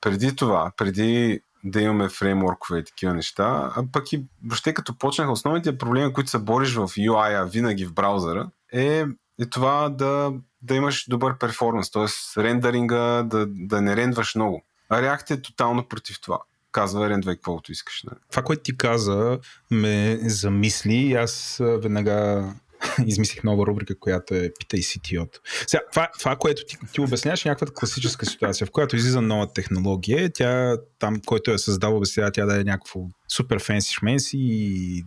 преди 0.00 0.36
това, 0.36 0.72
преди 0.76 1.40
да 1.64 1.80
имаме 1.80 2.08
фреймворкове 2.08 2.78
и 2.78 2.84
такива 2.84 3.14
неща, 3.14 3.72
а 3.76 3.84
пък 3.92 4.12
и 4.12 4.24
въобще 4.44 4.74
като 4.74 4.98
почнаха 4.98 5.32
основните 5.32 5.78
проблеми, 5.78 6.12
които 6.12 6.30
се 6.30 6.38
бориш 6.38 6.74
в 6.74 6.86
UI, 6.86 7.50
винаги 7.50 7.86
в 7.86 7.92
браузъра, 7.92 8.50
е, 8.72 9.04
е 9.40 9.46
това 9.50 9.88
да 9.88 10.32
да 10.62 10.74
имаш 10.74 11.06
добър 11.08 11.38
перформанс, 11.38 11.90
т.е. 11.90 12.42
рендеринга 12.42 13.22
да, 13.22 13.46
да 13.48 13.82
не 13.82 13.96
рендваш 13.96 14.34
много. 14.34 14.64
А 14.88 15.02
React 15.02 15.30
е 15.30 15.42
тотално 15.42 15.88
против 15.88 16.20
това. 16.20 16.38
Казва 16.72 17.08
рендвай 17.08 17.34
каквото 17.34 17.72
искаш. 17.72 18.02
Не? 18.02 18.16
Това, 18.30 18.42
което 18.42 18.62
ти 18.62 18.76
каза, 18.76 19.38
ме 19.70 20.18
замисли 20.22 20.94
и 20.94 21.14
аз 21.14 21.56
веднага 21.60 22.48
измислих 23.06 23.44
нова 23.44 23.66
рубрика, 23.66 23.98
която 23.98 24.34
е 24.34 24.52
Питай 24.58 24.80
CTO-то. 24.80 25.40
Сега, 25.66 25.82
това, 25.92 26.08
това, 26.18 26.36
което 26.36 26.64
ти, 26.64 26.78
ти 26.92 27.00
обясняваш, 27.00 27.44
е 27.44 27.48
някаква 27.48 27.74
класическа 27.74 28.26
ситуация, 28.26 28.66
в 28.66 28.70
която 28.70 28.96
излиза 28.96 29.20
нова 29.20 29.52
технология, 29.52 30.32
тя 30.32 30.76
там, 30.98 31.20
който 31.26 31.50
е 31.50 31.58
създал, 31.58 31.96
обяснява 31.96 32.32
тя 32.32 32.46
да 32.46 32.60
е 32.60 32.64
някакво 32.64 33.00
супер 33.36 33.62
фенси 33.62 33.94
шменси 33.94 34.36
и 34.40 35.04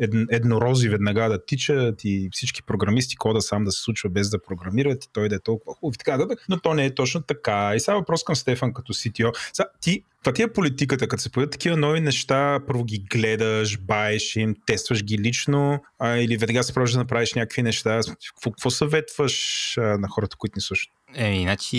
ед, 0.00 0.12
еднорози 0.30 0.88
веднага 0.88 1.28
да 1.28 1.44
тичат 1.44 2.04
и 2.04 2.28
всички 2.32 2.62
програмисти 2.62 3.16
кода 3.16 3.40
сам 3.40 3.64
да 3.64 3.72
се 3.72 3.82
случва 3.82 4.10
без 4.10 4.30
да 4.30 4.42
програмират 4.42 5.04
и 5.04 5.08
той 5.12 5.28
да 5.28 5.34
е 5.34 5.38
толкова 5.38 5.74
хубав 5.74 5.94
и 5.94 5.98
така 5.98 6.16
да, 6.16 6.36
но 6.48 6.60
то 6.60 6.74
не 6.74 6.86
е 6.86 6.94
точно 6.94 7.22
така. 7.22 7.72
И 7.76 7.80
сега 7.80 7.94
въпрос 7.94 8.24
към 8.24 8.36
Стефан 8.36 8.72
като 8.72 8.94
CTO. 8.94 9.32
Сега, 9.52 9.68
ти 9.80 10.04
това 10.24 10.32
ти 10.34 10.42
е 10.42 10.52
политиката, 10.52 11.08
като 11.08 11.22
се 11.22 11.32
появят 11.32 11.52
такива 11.52 11.76
нови 11.76 12.00
неща, 12.00 12.60
първо 12.66 12.84
ги 12.84 12.98
гледаш, 13.10 13.78
баеш 13.78 14.36
им, 14.36 14.54
тестваш 14.66 15.04
ги 15.04 15.18
лично, 15.18 15.82
а, 15.98 16.16
или 16.16 16.36
веднага 16.36 16.62
се 16.62 16.74
продължиш 16.74 16.92
да 16.92 16.98
направиш 16.98 17.34
някакви 17.34 17.62
неща. 17.62 18.00
Какво, 18.34 18.50
какво 18.50 18.70
съветваш 18.70 19.78
а, 19.78 19.80
на 19.80 20.08
хората, 20.08 20.36
които 20.36 20.52
ни 20.56 20.62
слушат? 20.62 20.90
Е, 21.16 21.32
иначе 21.32 21.76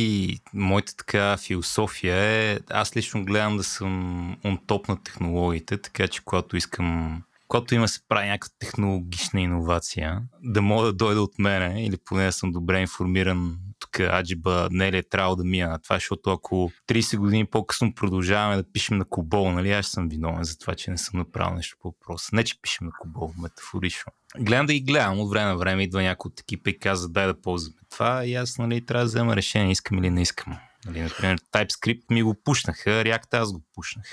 моята 0.53 0.95
така 0.95 1.37
философия 1.37 2.17
е, 2.17 2.59
аз 2.69 2.95
лично 2.95 3.25
гледам 3.25 3.57
да 3.57 3.63
съм 3.63 4.37
он 4.43 4.57
топ 4.67 4.87
на 4.87 5.03
технологиите, 5.03 5.77
така 5.77 6.07
че 6.07 6.21
когато 6.25 6.57
искам 6.57 7.21
когато 7.47 7.75
има 7.75 7.87
се 7.87 7.99
прави 8.07 8.27
някаква 8.27 8.55
технологична 8.59 9.41
иновация, 9.41 10.21
да 10.43 10.61
мога 10.61 10.85
да 10.85 10.93
дойде 10.93 11.19
от 11.19 11.39
мене, 11.39 11.85
или 11.85 11.97
поне 12.05 12.25
да 12.25 12.31
съм 12.31 12.51
добре 12.51 12.81
информиран 12.81 13.57
тук 13.79 13.99
аджиба 13.99 14.67
не 14.71 14.91
ли 14.91 14.97
е 14.97 15.03
трябвало 15.03 15.35
да 15.35 15.43
мия 15.43 15.69
на 15.69 15.79
това, 15.79 15.95
защото 15.95 16.31
ако 16.31 16.71
30 16.87 17.17
години 17.17 17.45
по-късно 17.45 17.95
продължаваме 17.95 18.55
да 18.55 18.71
пишем 18.71 18.97
на 18.97 19.05
кобол, 19.05 19.51
нали, 19.51 19.71
аз 19.71 19.87
съм 19.87 20.09
виновен 20.09 20.43
за 20.43 20.57
това, 20.57 20.75
че 20.75 20.91
не 20.91 20.97
съм 20.97 21.19
направил 21.19 21.55
нещо 21.55 21.77
по 21.81 21.87
въпроса. 21.87 22.29
Не, 22.33 22.43
че 22.43 22.61
пишем 22.61 22.87
на 22.87 22.91
кобол, 22.99 23.33
метафорично. 23.41 24.11
Гледам 24.39 24.65
да 24.65 24.73
ги 24.73 24.81
гледам, 24.81 25.19
от 25.19 25.29
време 25.29 25.45
на 25.45 25.57
време 25.57 25.83
идва 25.83 26.01
някой 26.01 26.29
от 26.29 26.39
екипа 26.39 26.69
и 26.69 26.79
казва 26.79 27.09
дай 27.09 27.27
да 27.27 27.41
ползваме 27.41 27.81
това 27.91 28.25
и 28.25 28.35
аз 28.35 28.57
нали, 28.57 28.85
трябва 28.85 29.03
да 29.03 29.07
взема 29.07 29.35
решение, 29.35 29.71
искам 29.71 29.97
или 29.97 30.09
не 30.09 30.21
искам. 30.21 30.57
Нали, 30.85 31.01
например, 31.01 31.37
TypeScript 31.37 32.03
ми 32.09 32.23
го 32.23 32.35
пушнаха, 32.43 32.89
React 32.89 33.33
аз 33.33 33.53
го 33.53 33.61
пушнах. 33.73 34.05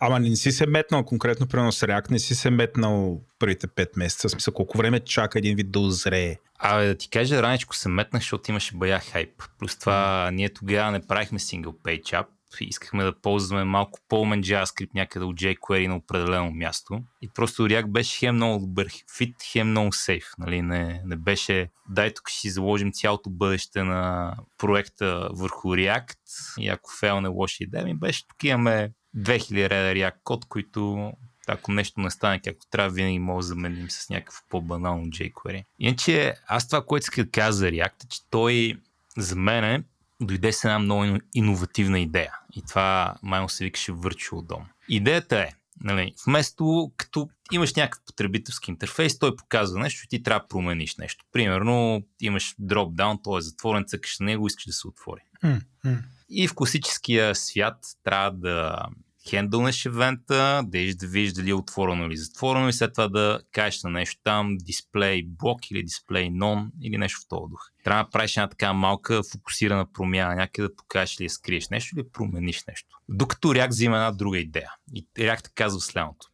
Ама 0.00 0.20
не 0.20 0.36
си 0.36 0.52
се 0.52 0.66
метнал 0.66 1.04
конкретно, 1.04 1.46
примерно 1.46 1.72
с 1.72 1.86
React, 1.86 2.10
не 2.10 2.18
си 2.18 2.34
се 2.34 2.50
метнал 2.50 3.20
първите 3.38 3.66
5 3.66 3.88
месеца. 3.96 4.28
В 4.28 4.30
смисъл, 4.30 4.54
колко 4.54 4.78
време 4.78 5.00
чака 5.00 5.38
един 5.38 5.56
вид 5.56 5.70
да 5.70 5.80
озрее? 5.80 6.36
Абе, 6.58 6.86
да 6.86 6.94
ти 6.94 7.10
кажа, 7.10 7.42
раничко 7.42 7.76
се 7.76 7.88
метнах, 7.88 8.22
защото 8.22 8.50
имаше 8.50 8.76
бая 8.76 9.00
хайп. 9.00 9.42
Плюс 9.58 9.78
това, 9.78 10.30
ние 10.32 10.48
тогава 10.48 10.90
не 10.90 11.06
правихме 11.06 11.38
single 11.38 11.76
page 11.84 12.02
app, 12.02 12.26
искахме 12.60 13.04
да 13.04 13.20
ползваме 13.20 13.64
малко 13.64 13.98
по-умен 14.08 14.42
JavaScript 14.42 14.94
някъде 14.94 15.24
от 15.24 15.36
jQuery 15.36 15.86
на 15.86 15.96
определено 15.96 16.50
място. 16.50 17.00
И 17.22 17.28
просто 17.34 17.62
React 17.68 17.86
беше 17.86 18.18
хем 18.18 18.34
много 18.34 18.66
добър 18.66 18.88
фит, 19.16 19.34
хем 19.52 19.70
много 19.70 19.92
сейф. 19.92 20.24
Нали? 20.38 20.62
Не, 20.62 21.02
не 21.04 21.16
беше 21.16 21.68
дай 21.88 22.14
тук 22.14 22.28
ще 22.28 22.40
си 22.40 22.50
заложим 22.50 22.92
цялото 22.92 23.30
бъдеще 23.30 23.82
на 23.82 24.34
проекта 24.58 25.28
върху 25.32 25.68
React 25.68 26.18
и 26.58 26.68
ако 26.68 26.90
фейлне 27.00 27.28
лоша 27.28 27.64
идея, 27.64 27.84
ми 27.84 27.94
беше 27.94 28.28
тук 28.28 28.44
имаме 28.44 28.92
2000 29.16 29.70
реда 29.70 30.00
React 30.00 30.16
код, 30.24 30.44
които 30.44 31.12
ако 31.48 31.72
нещо 31.72 32.00
не 32.00 32.10
стане 32.10 32.40
както 32.40 32.66
трябва, 32.70 32.90
винаги 32.90 33.18
може 33.18 33.44
да 33.44 33.48
заменим 33.48 33.90
с 33.90 34.10
някакво 34.10 34.40
по-банално 34.48 35.06
jQuery. 35.06 35.64
Иначе 35.78 36.34
аз 36.46 36.68
това, 36.68 36.84
което 36.84 37.06
да 37.16 37.30
кажа 37.30 37.52
за 37.52 37.66
React, 37.66 38.04
е, 38.04 38.08
че 38.08 38.20
той 38.30 38.80
за 39.16 39.36
мен 39.36 39.84
дойде 40.26 40.52
с 40.52 40.64
една 40.64 40.78
много 40.78 41.18
иновативна 41.34 42.00
идея. 42.00 42.32
И 42.52 42.62
това 42.68 43.14
майно 43.22 43.48
се 43.48 43.64
викаше 43.64 43.92
Virtual 43.92 44.46
DOM. 44.46 44.62
Идеята 44.88 45.38
е, 45.38 45.48
нали, 45.80 46.14
вместо 46.26 46.92
като 46.96 47.28
имаш 47.52 47.74
някакъв 47.74 48.04
потребителски 48.06 48.70
интерфейс, 48.70 49.18
той 49.18 49.36
показва 49.36 49.80
нещо 49.80 50.02
и 50.04 50.08
ти 50.08 50.22
трябва 50.22 50.40
да 50.40 50.48
промениш 50.48 50.96
нещо. 50.96 51.24
Примерно 51.32 52.02
имаш 52.20 52.54
дропдаун, 52.58 53.18
той 53.24 53.38
е 53.38 53.42
затворен, 53.42 53.84
цъкаш 53.86 54.18
на 54.18 54.26
него, 54.26 54.46
искаш 54.46 54.66
да 54.66 54.72
се 54.72 54.88
отвори. 54.88 55.20
Mm-hmm. 55.44 55.98
И 56.28 56.48
в 56.48 56.54
класическия 56.54 57.34
свят 57.34 57.76
трябва 58.04 58.30
да 58.30 58.86
хендълнеш 59.28 59.86
евента, 59.86 60.62
да 60.66 60.78
видиш 61.06 61.32
дали 61.32 61.50
е 61.50 61.54
отворено 61.54 62.06
или 62.06 62.16
затворено 62.16 62.68
и 62.68 62.72
след 62.72 62.92
това 62.92 63.08
да 63.08 63.40
кажеш 63.52 63.82
на 63.82 63.90
нещо 63.90 64.20
там, 64.24 64.56
дисплей 64.60 65.22
блок 65.26 65.70
или 65.70 65.82
дисплей 65.82 66.30
нон 66.30 66.72
или 66.82 66.98
нещо 66.98 67.20
в 67.20 67.28
този 67.28 67.50
дух. 67.50 67.60
Трябва 67.84 68.04
да 68.04 68.10
правиш 68.10 68.36
една 68.36 68.48
така 68.48 68.72
малка 68.72 69.22
фокусирана 69.32 69.92
промяна, 69.92 70.34
някъде 70.34 70.68
да 70.68 70.76
покажеш 70.76 71.16
или 71.20 71.26
да 71.26 71.30
скриеш 71.30 71.68
нещо 71.68 71.98
или 71.98 72.08
промениш 72.12 72.64
нещо. 72.68 72.98
Докато 73.08 73.48
React 73.48 73.68
взима 73.68 73.96
една 73.96 74.12
друга 74.12 74.38
идея. 74.38 74.70
И 74.94 75.06
React 75.18 75.50
казва 75.54 75.80
следното. 75.80 76.26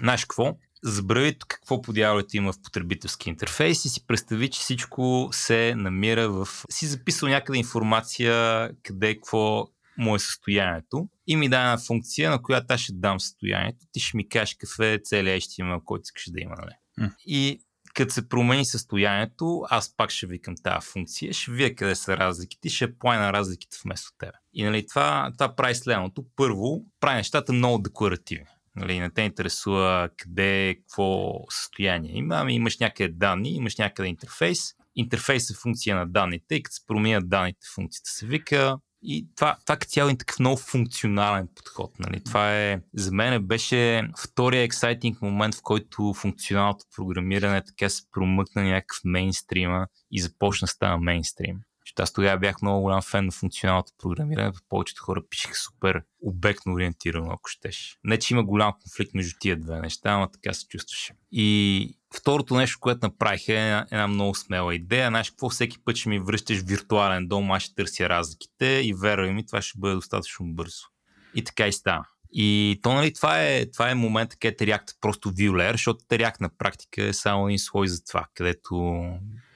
Знаеш 0.00 0.24
какво? 0.24 0.56
Забрави 0.84 1.36
какво 1.48 1.82
подявалите 1.82 2.36
има 2.36 2.52
в 2.52 2.62
потребителски 2.62 3.28
интерфейс 3.28 3.84
и 3.84 3.88
си 3.88 4.06
представи, 4.06 4.50
че 4.50 4.60
всичко 4.60 5.28
се 5.32 5.74
намира 5.76 6.28
в... 6.28 6.48
Си 6.70 6.86
записал 6.86 7.28
някъде 7.28 7.58
информация, 7.58 8.70
къде, 8.82 9.14
какво, 9.14 9.68
му 10.02 10.16
е 10.16 10.18
състоянието 10.18 11.08
и 11.26 11.36
ми 11.36 11.48
даде 11.48 11.62
една 11.62 11.78
функция, 11.78 12.30
на 12.30 12.42
която 12.42 12.66
аз 12.68 12.80
ще 12.80 12.92
дам 12.92 13.20
състоянието. 13.20 13.86
Ти 13.92 14.00
ще 14.00 14.16
ми 14.16 14.28
кажеш 14.28 14.54
какъв 14.54 14.78
е 14.78 15.00
целият 15.04 15.42
HTML, 15.42 15.84
който 15.84 16.02
искаш 16.04 16.30
да 16.30 16.40
има. 16.40 16.54
Нали? 16.58 16.74
Mm. 17.00 17.14
И 17.26 17.60
като 17.94 18.12
се 18.12 18.28
промени 18.28 18.64
състоянието, 18.64 19.62
аз 19.70 19.96
пак 19.96 20.10
ще 20.10 20.26
викам 20.26 20.54
тази 20.62 20.86
функция, 20.86 21.32
ще 21.32 21.50
видя 21.50 21.74
къде 21.74 21.94
са 21.94 22.16
разликите 22.16 22.68
ще 22.68 22.98
плайна 22.98 23.32
разликите 23.32 23.76
вместо 23.84 24.10
тебе. 24.18 24.32
И 24.52 24.64
нали, 24.64 24.86
това, 24.86 25.32
това 25.38 25.56
прави 25.56 25.74
следното. 25.74 26.24
Първо, 26.36 26.84
прави 27.00 27.16
нещата 27.16 27.52
много 27.52 27.78
декларативни. 27.78 28.46
Нали, 28.76 29.00
не 29.00 29.10
те 29.10 29.22
интересува 29.22 30.08
къде, 30.16 30.76
какво 30.78 31.32
състояние 31.50 32.16
има, 32.16 32.34
ами 32.34 32.54
имаш 32.54 32.78
някъде 32.78 33.14
данни, 33.14 33.54
имаш 33.54 33.76
някъде 33.76 34.08
интерфейс. 34.08 34.60
Интерфейс 34.96 35.50
е 35.50 35.54
функция 35.54 35.96
на 35.96 36.06
данните 36.06 36.54
и 36.54 36.62
като 36.62 36.74
се 36.74 36.86
променят 36.86 37.28
данните, 37.28 37.66
функцията 37.74 38.10
се 38.10 38.26
вика, 38.26 38.76
и 39.02 39.26
това, 39.36 39.56
това 39.66 39.76
като 39.76 39.90
цяло 39.90 40.10
е 40.10 40.16
такъв 40.16 40.38
много 40.38 40.56
функционален 40.56 41.48
подход. 41.54 41.98
Нали? 41.98 42.24
Това 42.24 42.58
е, 42.58 42.80
за 42.94 43.12
мен 43.12 43.46
беше 43.46 44.02
втория 44.18 44.62
ексайтинг 44.62 45.22
момент, 45.22 45.54
в 45.54 45.62
който 45.62 46.14
функционалното 46.14 46.84
програмиране 46.96 47.64
така 47.64 47.88
се 47.88 48.02
промъкна 48.12 48.62
някакъв 48.62 48.98
мейнстрима 49.04 49.86
и 50.10 50.20
започна 50.20 50.66
да 50.66 50.70
става 50.70 50.98
мейнстрим. 50.98 51.56
Защото 51.92 52.02
аз 52.02 52.12
тогава 52.12 52.38
бях 52.38 52.62
много 52.62 52.82
голям 52.82 53.02
фен 53.02 53.24
на 53.24 53.32
функционалното 53.32 53.92
програмиране. 53.98 54.52
Повечето 54.68 55.02
хора 55.02 55.22
пишеха 55.30 55.54
супер 55.54 56.02
обектно 56.20 56.74
ориентирано, 56.74 57.30
ако 57.32 57.48
щеш. 57.48 57.98
Не, 58.04 58.18
че 58.18 58.34
има 58.34 58.44
голям 58.44 58.72
конфликт 58.82 59.14
между 59.14 59.36
тия 59.40 59.60
две 59.60 59.80
неща, 59.80 60.10
ама 60.10 60.30
така 60.32 60.52
се 60.52 60.66
чувстваше. 60.66 61.14
И 61.32 61.98
второто 62.16 62.54
нещо, 62.54 62.78
което 62.80 63.06
направих 63.06 63.48
е 63.48 63.52
една, 63.52 63.86
една 63.90 64.06
много 64.06 64.34
смела 64.34 64.74
идея. 64.74 65.08
Знаеш 65.08 65.30
какво, 65.30 65.48
всеки 65.48 65.84
път 65.84 65.96
ще 65.96 66.08
ми 66.08 66.18
връщаш 66.18 66.62
виртуален 66.62 67.28
дом, 67.28 67.50
аз 67.50 67.62
ще 67.62 67.74
търся 67.74 68.08
разликите 68.08 68.66
и 68.66 68.94
вервай 68.94 69.32
ми, 69.32 69.46
това 69.46 69.62
ще 69.62 69.78
бъде 69.78 69.94
достатъчно 69.94 70.46
бързо. 70.46 70.86
И 71.34 71.44
така 71.44 71.66
и 71.66 71.72
стана. 71.72 72.04
И 72.32 72.80
то, 72.82 72.92
нали, 72.94 73.12
това 73.12 73.42
е, 73.42 73.70
това 73.70 73.90
е 73.90 73.94
момента, 73.94 74.36
където 74.36 74.64
React 74.64 74.96
просто 75.00 75.32
view 75.32 75.72
защото 75.72 76.04
React 76.04 76.40
на 76.40 76.50
практика 76.58 77.04
е 77.04 77.12
само 77.12 77.48
един 77.48 77.58
слой 77.58 77.88
за 77.88 78.04
това, 78.04 78.26
където 78.34 79.04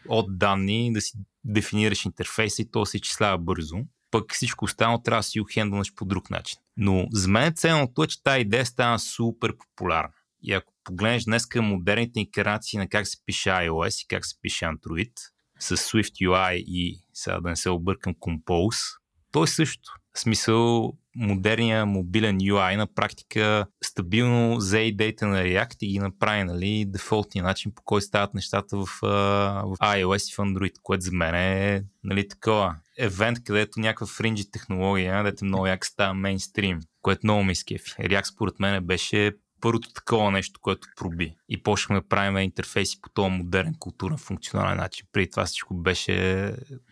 от 0.09 0.39
данни 0.39 0.93
да 0.93 1.01
си 1.01 1.19
дефинираш 1.45 2.05
интерфейса 2.05 2.63
и 2.63 2.71
то 2.71 2.87
се 2.87 2.97
изчислява 2.97 3.39
бързо. 3.39 3.77
Пък 4.11 4.35
всичко 4.35 4.65
останало 4.65 5.03
трябва 5.03 5.19
да 5.19 5.23
си 5.23 5.41
го 5.41 5.49
по 5.97 6.05
друг 6.05 6.31
начин. 6.31 6.59
Но 6.77 7.07
за 7.13 7.29
мен 7.29 7.55
ценното 7.55 8.03
е, 8.03 8.07
че 8.07 8.23
тази 8.23 8.41
идея 8.41 8.67
стана 8.67 8.99
супер 8.99 9.57
популярна. 9.57 10.13
И 10.43 10.53
ако 10.53 10.73
погледнеш 10.85 11.25
днес 11.25 11.47
към 11.47 11.65
модерните 11.65 12.21
инкарнации 12.21 12.79
на 12.79 12.89
как 12.89 13.07
се 13.07 13.17
пише 13.27 13.49
iOS 13.49 14.05
и 14.05 14.07
как 14.09 14.27
се 14.27 14.41
пише 14.41 14.65
Android, 14.65 15.13
с 15.59 15.77
Swift 15.77 16.27
UI 16.27 16.55
и 16.55 17.01
сега 17.15 17.41
да 17.41 17.49
не 17.49 17.57
се 17.57 17.71
объркам 17.71 18.15
Compose, 18.15 18.99
то 19.33 19.45
е 19.45 19.47
също. 19.47 19.93
В 20.17 20.21
смисъл, 20.21 20.93
модерния 21.17 21.87
мобилен 21.87 22.39
UI 22.41 22.77
на 22.77 22.87
практика 22.87 23.67
стабилно 23.85 24.57
взе 24.57 24.79
идеите 24.79 25.27
на 25.27 25.43
React 25.43 25.77
и 25.81 25.87
ги 25.87 25.99
направи 25.99 26.45
нали, 26.45 26.85
дефолтния 26.89 27.45
начин 27.45 27.73
по 27.75 27.83
който 27.83 28.07
стават 28.07 28.35
нещата 28.35 28.77
в, 28.77 28.87
в 29.03 29.77
iOS 29.83 30.33
и 30.33 30.35
в 30.35 30.37
Android, 30.37 30.73
което 30.83 31.05
за 31.05 31.13
мен 31.13 31.35
е 31.35 31.85
нали, 32.05 32.29
такова 32.29 32.77
евент, 32.99 33.45
където 33.45 33.81
някаква 33.81 34.07
фринджи 34.07 34.51
технология, 34.51 35.25
дете 35.25 35.45
много 35.45 35.67
як 35.67 35.87
става 35.87 36.15
мейнстрим, 36.15 36.81
което 37.03 37.21
много 37.25 37.43
ми 37.45 37.53
изкефи. 37.53 37.91
React 37.91 38.25
според 38.25 38.61
мен 38.61 38.85
беше 38.85 39.33
първото 39.61 39.93
такова 39.93 40.31
нещо, 40.31 40.61
което 40.63 40.89
проби. 40.97 41.35
И 41.49 41.63
почнахме 41.63 42.01
да 42.01 42.09
правим 42.09 42.39
интерфейси 42.39 43.01
по 43.01 43.09
този 43.09 43.31
модерен 43.31 43.75
културен 43.79 44.19
функционален 44.19 44.77
начин. 44.77 45.07
Преди 45.13 45.31
това 45.31 45.45
всичко 45.45 45.75
беше 45.75 46.15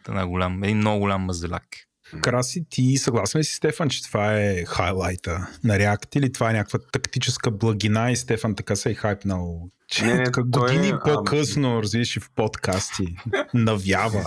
една 0.09 0.27
голям, 0.27 0.65
един 0.65 0.77
много 0.77 1.01
голям 1.01 1.23
мазелак. 1.23 1.67
Краси, 2.21 2.65
ти 2.71 2.97
съгласен 2.97 3.39
ли 3.39 3.45
си, 3.45 3.55
Стефан, 3.55 3.89
че 3.89 4.03
това 4.03 4.41
е 4.41 4.65
хайлайта 4.65 5.49
на 5.65 5.79
React 5.79 6.17
или 6.17 6.33
това 6.33 6.51
е 6.51 6.53
някаква 6.53 6.79
тактическа 6.93 7.51
благина 7.51 8.11
и 8.11 8.17
Стефан 8.17 8.55
така 8.55 8.77
се 8.77 8.91
е 8.91 8.95
хайпнал? 8.95 9.69
Че 9.89 10.05
не, 10.05 10.25
така 10.25 10.43
години 10.43 10.89
е, 10.89 10.99
по-късно, 11.05 11.79
а... 11.79 11.83
разбираш, 11.83 12.19
в 12.19 12.31
подкасти, 12.37 13.17
навява. 13.55 14.25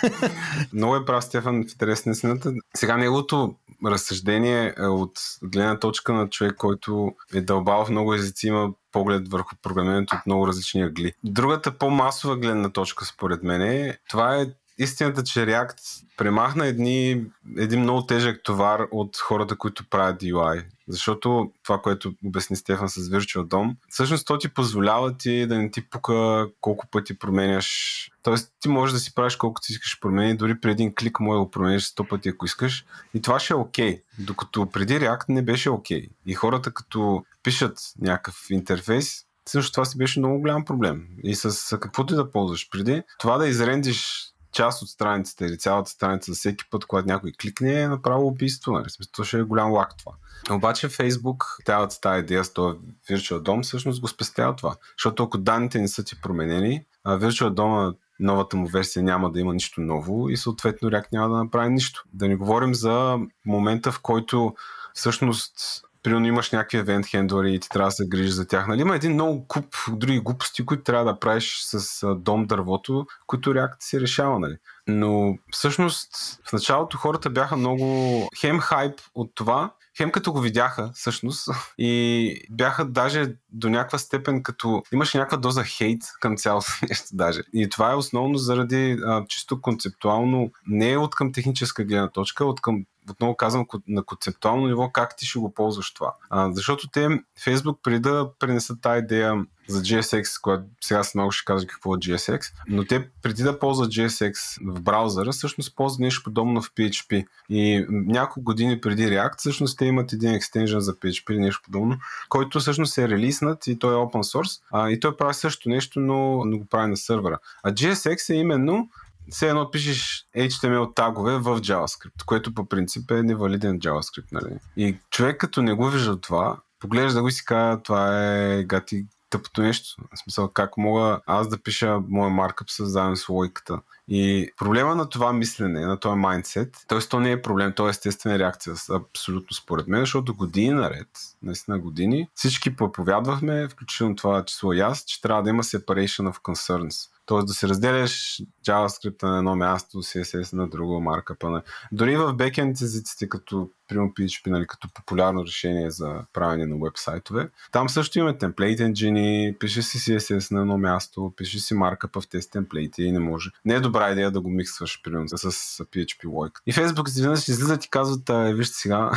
Много 0.72 0.96
е 0.96 1.04
прав 1.04 1.24
Стефан 1.24 1.64
в 1.64 1.72
интерес 1.72 2.06
на 2.06 2.14
сината. 2.14 2.52
Сега 2.76 2.96
неговото 2.96 3.54
разсъждение 3.86 4.74
е 4.78 4.86
от 4.86 5.12
гледна 5.42 5.78
точка 5.78 6.12
на 6.12 6.28
човек, 6.28 6.54
който 6.54 7.12
е 7.34 7.40
дълбал 7.40 7.84
в 7.84 7.90
много 7.90 8.14
езици, 8.14 8.46
има 8.46 8.70
поглед 8.92 9.28
върху 9.28 9.56
програмирането 9.62 10.16
от 10.16 10.26
много 10.26 10.46
различни 10.46 10.82
агли. 10.82 11.12
Другата 11.24 11.78
по-масова 11.78 12.36
гледна 12.36 12.68
точка, 12.68 13.04
според 13.04 13.42
мен, 13.42 13.62
е, 13.62 13.98
това 14.08 14.36
е 14.36 14.46
истината, 14.80 15.22
че 15.22 15.40
React 15.40 16.04
премахна 16.16 16.66
едни, 16.66 17.24
един 17.56 17.80
много 17.80 18.06
тежък 18.06 18.42
товар 18.42 18.86
от 18.90 19.16
хората, 19.16 19.56
които 19.56 19.88
правят 19.90 20.22
UI. 20.22 20.64
Защото 20.88 21.52
това, 21.62 21.80
което 21.82 22.12
обясни 22.24 22.56
Стефан 22.56 22.88
с 22.88 23.00
Virtual 23.00 23.44
DOM, 23.44 23.76
всъщност 23.88 24.26
то 24.26 24.38
ти 24.38 24.48
позволява 24.48 25.16
ти 25.16 25.46
да 25.46 25.58
не 25.58 25.70
ти 25.70 25.90
пука 25.90 26.46
колко 26.60 26.86
пъти 26.86 27.18
променяш. 27.18 28.10
Тоест 28.22 28.52
ти 28.60 28.68
можеш 28.68 28.92
да 28.92 29.00
си 29.00 29.14
правиш 29.14 29.36
колкото 29.36 29.66
искаш 29.70 30.00
промени, 30.00 30.36
дори 30.36 30.60
при 30.60 30.70
един 30.70 30.94
клик 30.94 31.20
може 31.20 31.36
да 31.36 31.44
го 31.44 31.50
промениш 31.50 31.82
100 31.82 32.08
пъти, 32.08 32.28
ако 32.28 32.44
искаш. 32.44 32.84
И 33.14 33.22
това 33.22 33.40
ще 33.40 33.52
е 33.52 33.56
окей. 33.56 33.96
Okay. 33.96 34.02
Докато 34.18 34.66
преди 34.66 34.94
React 34.94 35.24
не 35.28 35.42
беше 35.42 35.70
окей. 35.70 36.02
Okay. 36.02 36.10
И 36.26 36.34
хората 36.34 36.70
като 36.70 37.24
пишат 37.42 37.78
някакъв 38.00 38.46
интерфейс, 38.50 39.24
също 39.48 39.72
това 39.72 39.84
си 39.84 39.98
беше 39.98 40.18
много 40.18 40.40
голям 40.40 40.64
проблем. 40.64 41.06
И 41.24 41.34
с 41.34 41.78
каквото 41.78 42.14
и 42.14 42.16
да 42.16 42.30
ползваш 42.30 42.68
преди, 42.70 43.02
това 43.18 43.38
да 43.38 43.48
изрендиш 43.48 44.29
част 44.52 44.82
от 44.82 44.88
страницата 44.88 45.46
или 45.46 45.58
цялата 45.58 45.90
страница 45.90 46.32
за 46.32 46.36
всеки 46.36 46.64
път, 46.70 46.86
когато 46.86 47.08
някой 47.08 47.32
кликне, 47.40 47.80
е 47.80 47.88
направо 47.88 48.26
убийство. 48.26 48.72
Нали? 48.72 48.90
Смисъл, 48.90 49.24
ще 49.24 49.38
е 49.38 49.42
голям 49.42 49.72
лак 49.72 49.96
това. 49.98 50.12
Обаче 50.50 50.88
Facebook, 50.88 51.66
цялата 51.66 52.00
тази 52.00 52.20
идея 52.20 52.44
с 52.44 52.52
този 52.52 52.78
Virtual 53.10 53.42
DOM, 53.42 53.62
всъщност 53.62 54.00
го 54.00 54.08
спестява 54.08 54.56
това. 54.56 54.76
Защото 54.98 55.22
ако 55.22 55.38
данните 55.38 55.80
не 55.80 55.88
са 55.88 56.04
ти 56.04 56.20
променени, 56.20 56.84
а 57.04 57.18
Virtual 57.18 57.50
DOM 57.50 57.96
новата 58.20 58.56
му 58.56 58.66
версия 58.66 59.02
няма 59.02 59.32
да 59.32 59.40
има 59.40 59.54
нищо 59.54 59.80
ново 59.80 60.28
и 60.28 60.36
съответно 60.36 60.90
React 60.90 61.12
няма 61.12 61.28
да 61.28 61.44
направи 61.44 61.70
нищо. 61.70 62.04
Да 62.12 62.28
не 62.28 62.36
говорим 62.36 62.74
за 62.74 63.18
момента, 63.46 63.92
в 63.92 64.00
който 64.00 64.54
всъщност 64.94 65.82
примерно 66.02 66.26
имаш 66.26 66.50
някакви 66.50 66.78
евент 66.78 67.06
хендлери 67.06 67.54
и 67.54 67.60
ти 67.60 67.68
трябва 67.68 67.88
да 67.88 67.92
се 67.92 68.08
грижиш 68.08 68.30
за 68.30 68.46
тях. 68.46 68.66
Нали? 68.66 68.80
Има 68.80 68.96
един 68.96 69.12
много 69.12 69.46
куп 69.48 69.66
други 69.92 70.20
глупости, 70.20 70.66
които 70.66 70.82
трябва 70.82 71.04
да 71.04 71.20
правиш 71.20 71.60
с 71.62 72.06
дом 72.14 72.46
дървото, 72.46 73.06
които 73.26 73.54
React 73.54 73.76
си 73.80 74.00
решава. 74.00 74.38
Нали? 74.38 74.56
Но 74.86 75.38
всъщност 75.50 76.10
в 76.48 76.52
началото 76.52 76.96
хората 76.96 77.30
бяха 77.30 77.56
много 77.56 78.28
хем 78.40 78.60
хайп 78.60 79.00
от 79.14 79.30
това, 79.34 79.70
хем 79.96 80.10
като 80.10 80.32
го 80.32 80.40
видяха 80.40 80.90
всъщност 80.94 81.48
и 81.78 82.34
бяха 82.50 82.84
даже 82.84 83.34
до 83.52 83.68
някаква 83.68 83.98
степен 83.98 84.42
като 84.42 84.82
имаше 84.92 85.18
някаква 85.18 85.38
доза 85.38 85.64
хейт 85.64 86.02
към 86.20 86.36
цялото 86.36 86.66
нещо 86.88 87.08
даже. 87.12 87.40
И 87.54 87.68
това 87.68 87.92
е 87.92 87.96
основно 87.96 88.38
заради 88.38 88.98
а, 89.06 89.24
чисто 89.28 89.60
концептуално, 89.60 90.50
не 90.66 90.92
е 90.92 90.98
от 90.98 91.14
към 91.14 91.32
техническа 91.32 91.84
гледна 91.84 92.08
точка, 92.08 92.44
от 92.44 92.60
към 92.60 92.84
отново 93.10 93.36
казвам 93.36 93.66
на 93.88 94.02
концептуално 94.02 94.66
ниво 94.66 94.90
как 94.92 95.16
ти 95.16 95.26
ще 95.26 95.38
го 95.38 95.54
ползваш 95.54 95.94
това. 95.94 96.14
А, 96.30 96.52
защото 96.52 96.88
те, 96.88 97.08
Facebook, 97.44 97.76
преди 97.82 98.00
да 98.00 98.30
пренесат 98.38 98.80
тази 98.80 98.98
идея 98.98 99.44
за 99.68 99.82
GSX, 99.82 100.40
която 100.40 100.64
сега 100.80 101.04
с 101.04 101.14
много 101.14 101.30
ще 101.30 101.44
кажа 101.44 101.66
какво 101.66 101.94
е 101.94 101.98
GSX, 101.98 102.40
но 102.68 102.84
те 102.84 103.08
преди 103.22 103.42
да 103.42 103.58
ползват 103.58 103.92
GSX 103.92 104.34
в 104.72 104.80
браузъра, 104.80 105.32
всъщност 105.32 105.76
ползват 105.76 106.00
нещо 106.00 106.22
подобно 106.24 106.62
в 106.62 106.70
PHP. 106.74 107.26
И 107.48 107.86
няколко 107.90 108.42
години 108.42 108.80
преди 108.80 109.02
React, 109.02 109.38
всъщност 109.38 109.78
те 109.78 109.84
имат 109.84 110.12
един 110.12 110.34
екстенжен 110.34 110.80
за 110.80 110.94
PHP 110.94 111.30
или 111.30 111.38
нещо 111.38 111.60
подобно, 111.64 111.98
който 112.28 112.60
всъщност 112.60 112.98
е 112.98 113.08
релиснат 113.08 113.66
и 113.66 113.78
той 113.78 113.94
е 113.94 113.96
open 113.96 114.36
source. 114.36 114.60
А, 114.72 114.90
и 114.90 115.00
той 115.00 115.16
прави 115.16 115.34
също 115.34 115.68
нещо, 115.68 116.00
но, 116.00 116.44
но 116.44 116.58
го 116.58 116.66
прави 116.66 116.90
на 116.90 116.96
сървъра. 116.96 117.38
А 117.62 117.72
GSX 117.72 118.34
е 118.34 118.36
именно 118.36 118.88
все 119.30 119.48
едно 119.48 119.70
пишеш 119.70 120.26
HTML 120.36 120.94
тагове 120.94 121.36
в 121.36 121.60
JavaScript, 121.60 122.24
което 122.26 122.54
по 122.54 122.68
принцип 122.68 123.10
е 123.10 123.22
невалиден 123.22 123.80
JavaScript. 123.80 124.32
Нали? 124.32 124.58
И 124.76 124.96
човек 125.10 125.40
като 125.40 125.62
не 125.62 125.72
го 125.72 125.88
вижда 125.88 126.20
това, 126.20 126.56
поглежда 126.80 127.22
го 127.22 127.28
и 127.28 127.32
си 127.32 127.44
казва, 127.44 127.82
това 127.82 128.26
е 128.26 128.64
гати 128.64 129.06
тъпото 129.30 129.62
нещо. 129.62 129.96
В 130.14 130.18
смисъл, 130.18 130.48
как 130.48 130.76
мога 130.76 131.20
аз 131.26 131.48
да 131.48 131.62
пиша 131.62 132.00
моя 132.08 132.30
маркъп 132.30 132.70
с 132.70 132.86
заедно 132.86 133.16
с 133.16 133.28
логиката. 133.28 133.80
И 134.08 134.50
проблема 134.56 134.94
на 134.94 135.08
това 135.08 135.32
мислене, 135.32 135.80
на 135.80 136.00
този 136.00 136.16
майндсет, 136.16 136.76
т.е. 136.88 136.98
то 136.98 137.20
не 137.20 137.32
е 137.32 137.42
проблем, 137.42 137.72
то 137.76 137.86
е 137.86 137.90
естествена 137.90 138.38
реакция, 138.38 138.74
абсолютно 138.90 139.56
според 139.56 139.88
мен, 139.88 140.00
защото 140.00 140.34
години 140.34 140.70
наред, 140.70 141.08
наистина 141.42 141.78
години, 141.78 142.28
всички 142.34 142.76
проповядвахме, 142.76 143.68
включително 143.68 144.16
това 144.16 144.44
число 144.44 144.72
и 144.72 144.80
аз, 144.80 145.04
че 145.04 145.20
трябва 145.20 145.42
да 145.42 145.50
има 145.50 145.62
separation 145.62 146.32
of 146.32 146.40
concerns. 146.42 147.08
Тоест 147.30 147.46
да 147.46 147.54
се 147.54 147.68
разделяш 147.68 148.42
JavaScript 148.66 149.22
на 149.22 149.38
едно 149.38 149.56
място, 149.56 149.98
CSS 149.98 150.52
на 150.52 150.68
друго, 150.68 151.00
маркъпа 151.00 151.50
на... 151.50 151.62
Дори 151.92 152.16
в 152.16 152.32
бекенд 152.32 152.80
езиците, 152.80 153.28
като 153.28 153.70
примерно 153.88 154.10
PHP, 154.10 154.46
нали, 154.46 154.66
като 154.66 154.88
популярно 154.94 155.44
решение 155.44 155.90
за 155.90 156.24
правене 156.32 156.66
на 156.66 156.76
вебсайтове, 156.84 157.48
там 157.72 157.88
също 157.88 158.18
има 158.18 158.38
темплейт 158.38 158.80
енджини, 158.80 159.56
пише 159.60 159.82
си 159.82 159.98
CSS 159.98 160.52
на 160.52 160.60
едно 160.60 160.78
място, 160.78 161.32
пише 161.36 161.58
си 161.58 161.74
маркъпа 161.74 162.20
в 162.20 162.28
тези 162.28 162.50
темплейти 162.50 163.02
и 163.02 163.12
не 163.12 163.18
може. 163.18 163.50
Не 163.64 163.74
е 163.74 163.80
добра 163.80 164.12
идея 164.12 164.30
да 164.30 164.40
го 164.40 164.50
миксваш, 164.50 165.02
примерно, 165.02 165.28
с 165.28 165.50
PHP 165.84 166.32
лойка. 166.32 166.60
И 166.66 166.72
Facebook 166.72 167.08
изведнъж 167.08 167.48
излизат 167.48 167.84
и 167.84 167.90
казват, 167.90 168.56
вижте 168.56 168.74
сега, 168.74 169.10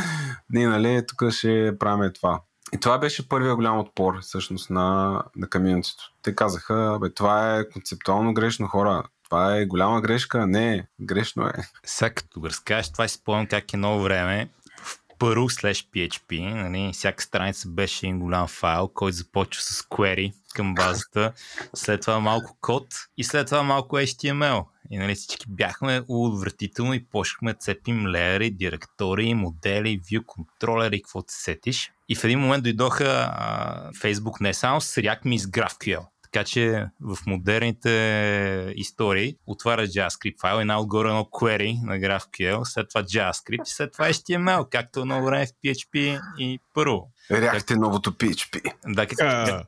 не, 0.50 0.66
нали, 0.66 1.02
тук 1.08 1.30
ще 1.30 1.78
правим 1.78 2.12
това. 2.14 2.40
И 2.72 2.80
това 2.80 2.98
беше 2.98 3.28
първия 3.28 3.54
голям 3.54 3.78
отпор 3.78 4.20
всъщност 4.20 4.70
на, 4.70 5.22
на 5.36 5.50
комьюнитито. 5.50 6.12
Те 6.22 6.34
казаха, 6.34 6.98
бе, 7.00 7.14
това 7.14 7.58
е 7.58 7.68
концептуално 7.68 8.34
грешно 8.34 8.66
хора. 8.66 9.02
Това 9.24 9.56
е 9.56 9.66
голяма 9.66 10.00
грешка. 10.00 10.46
Не, 10.46 10.86
грешно 11.00 11.46
е. 11.46 11.52
Сега 11.86 12.10
като 12.10 12.40
го 12.40 12.46
разкажеш, 12.46 12.92
това 12.92 13.08
си 13.08 13.14
спомням 13.14 13.46
как 13.46 13.72
е 13.72 13.76
ново 13.76 14.02
време 14.02 14.50
в 14.82 14.98
Perl 15.18 15.62
slash 15.62 15.86
PHP, 15.92 16.54
нали, 16.54 16.92
всяка 16.92 17.22
страница 17.22 17.68
беше 17.68 18.06
един 18.06 18.18
голям 18.18 18.48
файл, 18.48 18.88
който 18.88 19.16
започва 19.16 19.62
с 19.62 19.82
query 19.82 20.32
към 20.54 20.74
базата, 20.74 21.32
след 21.74 22.00
това 22.00 22.20
малко 22.20 22.56
код 22.60 22.86
и 23.16 23.24
след 23.24 23.46
това 23.46 23.62
малко 23.62 23.96
HTML. 23.96 24.64
И 24.90 24.98
нали, 24.98 25.14
всички 25.14 25.46
бяхме 25.48 26.02
удовратително 26.08 26.94
и 26.94 27.04
почнахме 27.04 27.52
да 27.52 27.58
цепим 27.58 28.06
леери, 28.06 28.50
директори, 28.50 29.34
модели, 29.34 30.00
view 30.00 30.24
контролери, 30.26 31.02
какво 31.02 31.20
се 31.20 31.42
сетиш. 31.42 31.92
И 32.08 32.16
в 32.16 32.24
един 32.24 32.38
момент 32.38 32.64
дойдоха 32.64 33.30
а, 33.32 33.92
Facebook 33.92 34.40
не 34.40 34.54
само 34.54 34.80
с 34.80 34.94
React, 34.94 35.24
ми 35.24 35.38
с 35.38 35.46
GraphQL. 35.46 36.06
Така 36.32 36.44
че 36.44 36.86
в 37.00 37.18
модерните 37.26 38.72
истории 38.76 39.36
отваря 39.46 39.86
JavaScript 39.86 40.40
файл 40.40 40.60
и 40.60 40.64
най-отгоре 40.64 41.08
едно 41.08 41.24
query 41.24 41.84
на 41.84 41.98
GraphQL, 41.98 42.64
след 42.64 42.88
това 42.88 43.02
JavaScript 43.02 43.62
и 43.66 43.70
след 43.70 43.92
това 43.92 44.08
HTML, 44.08 44.68
както 44.70 45.00
едно 45.00 45.24
време 45.24 45.46
в 45.46 45.50
PHP 45.64 46.20
и 46.38 46.60
първо. 46.74 47.12
React 47.30 47.70
е 47.70 47.76
новото 47.76 48.12
PHP. 48.12 48.72
Да, 48.86 49.06
как, 49.06 49.18
как, 49.18 49.66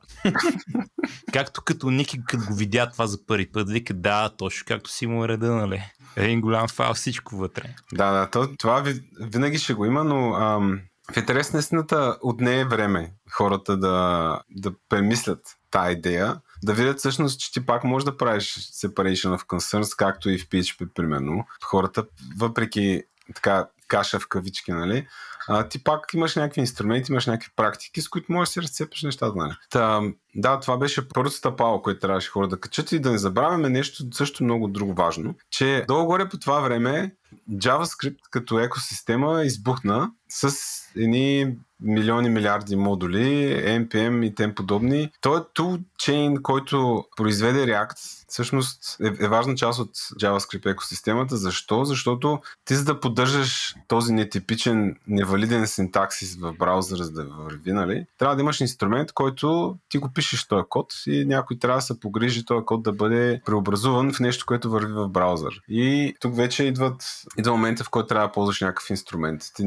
както 1.33 1.61
като 1.61 1.89
Ники, 1.89 2.19
като 2.27 2.45
го 2.47 2.55
видя 2.55 2.89
това 2.89 3.07
за 3.07 3.25
първи 3.25 3.51
път, 3.51 3.69
вика 3.69 3.93
да, 3.93 4.29
точно 4.37 4.65
както 4.67 4.89
си 4.89 5.07
му 5.07 5.27
реда, 5.27 5.51
нали? 5.51 5.83
Един 6.15 6.41
голям 6.41 6.67
файл, 6.67 6.93
всичко 6.93 7.35
вътре. 7.35 7.75
Да, 7.93 8.11
да, 8.11 8.29
то, 8.29 8.55
това 8.59 8.83
винаги 9.21 9.57
ще 9.57 9.73
го 9.73 9.85
има, 9.85 10.03
но 10.03 10.33
ам, 10.33 10.79
в 11.11 11.17
интерес 11.17 11.53
на 11.53 11.59
истината 11.59 12.17
отне 12.21 12.59
е 12.59 12.65
време 12.65 13.13
хората 13.31 13.77
да, 13.77 14.39
да 14.49 14.71
премислят 14.89 15.39
тази 15.71 15.91
идея, 15.91 16.41
да 16.63 16.73
видят 16.73 16.99
всъщност, 16.99 17.39
че 17.39 17.51
ти 17.51 17.65
пак 17.65 17.83
можеш 17.83 18.05
да 18.05 18.17
правиш 18.17 18.55
separation 18.55 19.37
of 19.37 19.45
concerns, 19.45 19.97
както 19.97 20.29
и 20.29 20.37
в 20.37 20.49
PHP, 20.49 20.93
примерно. 20.93 21.45
Хората, 21.63 22.05
въпреки 22.37 23.03
така 23.35 23.67
каша 23.87 24.19
в 24.19 24.27
кавички, 24.27 24.71
нали, 24.71 25.07
а, 25.47 25.67
ти 25.67 25.83
пак 25.83 26.13
имаш 26.13 26.35
някакви 26.35 26.61
инструменти, 26.61 27.11
имаш 27.11 27.25
някакви 27.25 27.51
практики, 27.55 28.01
с 28.01 28.09
които 28.09 28.31
можеш 28.31 28.49
да 28.49 28.53
си 28.53 28.61
разцепиш 28.61 29.03
нещата. 29.03 29.33
Нали. 29.35 29.53
Та, 29.69 30.01
да, 30.35 30.59
това 30.59 30.77
беше 30.77 31.09
първото 31.09 31.35
стъпало, 31.35 31.81
което 31.81 31.99
трябваше 31.99 32.29
хора 32.29 32.47
да 32.47 32.59
качат 32.59 32.91
и 32.91 32.99
да 32.99 33.11
не 33.11 33.17
забравяме 33.17 33.69
нещо 33.69 34.03
също 34.13 34.43
много 34.43 34.67
друго 34.67 34.93
важно, 34.93 35.35
че 35.49 35.85
долу-горе 35.87 36.29
по 36.29 36.37
това 36.37 36.59
време 36.59 37.15
JavaScript 37.51 38.19
като 38.31 38.59
екосистема 38.59 39.43
избухна 39.43 40.11
с 40.29 40.55
едни 40.95 41.55
милиони 41.81 42.29
милиарди 42.29 42.75
модули, 42.75 43.55
NPM 43.65 44.25
и 44.25 44.35
тем 44.35 44.55
подобни. 44.55 45.11
Той 45.21 45.39
е 45.39 45.41
toolchain, 45.41 46.41
който 46.41 47.05
произведе 47.17 47.59
React, 47.59 48.25
всъщност 48.27 48.97
е, 49.03 49.25
е 49.25 49.27
важна 49.27 49.55
част 49.55 49.79
от 49.79 49.95
JavaScript 49.95 50.71
екосистемата. 50.71 51.37
Защо? 51.37 51.85
Защото 51.85 52.41
ти 52.65 52.75
за 52.75 52.83
да 52.85 52.99
поддържаш 52.99 53.75
този 53.87 54.13
нетипичен, 54.13 54.95
невалиден 55.31 55.67
синтаксис 55.67 56.35
в 56.35 56.53
браузъра, 56.53 57.03
за 57.03 57.11
да 57.11 57.23
върви, 57.23 57.71
нали, 57.71 58.05
трябва 58.17 58.35
да 58.35 58.41
имаш 58.41 58.61
инструмент, 58.61 59.11
който 59.11 59.77
ти 59.89 59.97
го 59.97 60.09
пишеш 60.13 60.47
този 60.47 60.63
код 60.69 60.93
и 61.07 61.25
някой 61.25 61.59
трябва 61.59 61.77
да 61.77 61.81
се 61.81 61.99
погрижи 61.99 62.45
този 62.45 62.65
код 62.65 62.83
да 62.83 62.91
бъде 62.91 63.41
преобразуван 63.45 64.13
в 64.13 64.19
нещо, 64.19 64.45
което 64.45 64.69
върви 64.69 64.93
в 64.93 65.09
браузър. 65.09 65.61
И 65.67 66.15
тук 66.19 66.35
вече 66.35 66.63
идват, 66.63 67.03
идва 67.37 67.51
момента, 67.51 67.83
в 67.83 67.89
който 67.89 68.07
трябва 68.07 68.27
да 68.27 68.31
ползваш 68.31 68.61
някакъв 68.61 68.89
инструмент. 68.89 69.41
Ти 69.55 69.63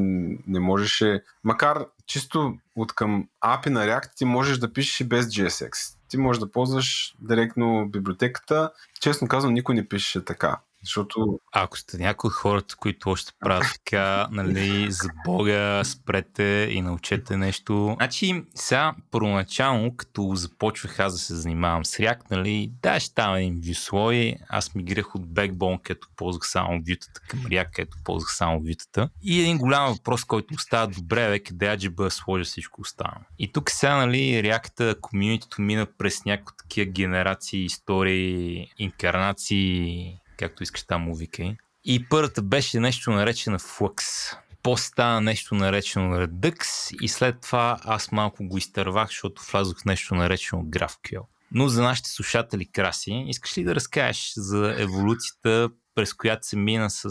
не 0.46 0.60
можеш, 0.60 1.04
макар 1.44 1.86
чисто 2.06 2.54
от 2.76 2.92
към 2.92 3.28
API 3.44 3.68
на 3.68 3.86
React 3.86 4.10
ти 4.16 4.24
можеш 4.24 4.58
да 4.58 4.72
пишеш 4.72 5.00
и 5.00 5.04
без 5.04 5.26
GSX. 5.26 5.94
Ти 6.08 6.16
можеш 6.16 6.40
да 6.40 6.50
ползваш 6.50 7.14
директно 7.20 7.88
библиотеката. 7.88 8.70
Честно 9.00 9.28
казвам, 9.28 9.54
никой 9.54 9.74
не 9.74 9.88
пише 9.88 10.24
така. 10.24 10.58
Защото... 10.84 11.38
Ако 11.52 11.78
сте 11.78 11.98
някои 11.98 12.30
хората, 12.30 12.76
които 12.76 13.10
още 13.10 13.32
правят 13.40 13.66
така, 13.72 14.28
нали, 14.30 14.92
за 14.92 15.08
Бога, 15.26 15.84
спрете 15.84 16.68
и 16.70 16.82
научете 16.82 17.36
нещо. 17.36 17.94
Значи, 17.96 18.42
сега, 18.54 18.94
първоначално, 19.10 19.96
като 19.96 20.30
започвах 20.34 21.00
аз 21.00 21.12
да 21.12 21.18
се 21.18 21.34
занимавам 21.34 21.84
с 21.84 21.96
React, 21.96 22.30
нали, 22.30 22.72
да, 22.82 23.00
ще 23.00 23.14
там 23.14 23.34
един 23.34 23.60
вюслой. 23.68 24.34
Аз 24.48 24.74
миграх 24.74 25.14
от 25.14 25.26
Backbone, 25.26 25.82
където 25.82 26.08
ползвах 26.16 26.48
само 26.48 26.82
вютата, 26.88 27.20
към 27.28 27.40
React, 27.40 27.70
където 27.72 27.96
ползвах 28.04 28.34
само 28.36 28.60
вютата. 28.60 29.08
И 29.22 29.40
един 29.40 29.58
голям 29.58 29.92
въпрос, 29.92 30.24
който 30.24 30.54
остава 30.54 30.86
добре, 30.86 31.28
век, 31.28 31.52
да 31.52 31.66
аджиба 31.66 32.10
сложа 32.10 32.44
всичко 32.44 32.80
останало. 32.80 33.24
И 33.38 33.52
тук 33.52 33.70
сега, 33.70 33.96
нали, 33.96 34.42
React 34.44 35.00
комьюнитито 35.00 35.62
мина 35.62 35.86
през 35.98 36.24
някои 36.24 36.56
такива 36.56 36.90
генерации, 36.90 37.64
истории, 37.64 38.66
инкарнации, 38.78 40.18
както 40.38 40.62
искаш 40.62 40.82
там 40.82 41.02
му 41.02 41.14
викай. 41.14 41.56
И 41.84 42.08
първата 42.08 42.42
беше 42.42 42.80
нещо 42.80 43.10
наречено 43.10 43.58
Flux. 43.58 44.02
После 44.62 44.84
стана 44.84 45.20
нещо 45.20 45.54
наречено 45.54 46.16
Redux 46.16 46.94
и 47.02 47.08
след 47.08 47.40
това 47.40 47.78
аз 47.84 48.12
малко 48.12 48.44
го 48.44 48.58
изтървах, 48.58 49.08
защото 49.08 49.42
влязох 49.52 49.80
в 49.80 49.84
нещо 49.84 50.14
наречено 50.14 50.62
GraphQL. 50.62 51.22
Но 51.52 51.68
за 51.68 51.82
нашите 51.82 52.10
слушатели 52.10 52.66
краси, 52.66 53.24
искаш 53.26 53.58
ли 53.58 53.64
да 53.64 53.74
разкажеш 53.74 54.32
за 54.36 54.74
еволюцията, 54.78 55.70
през 55.94 56.14
която 56.14 56.46
се 56.46 56.56
мина 56.56 56.90
с 56.90 57.08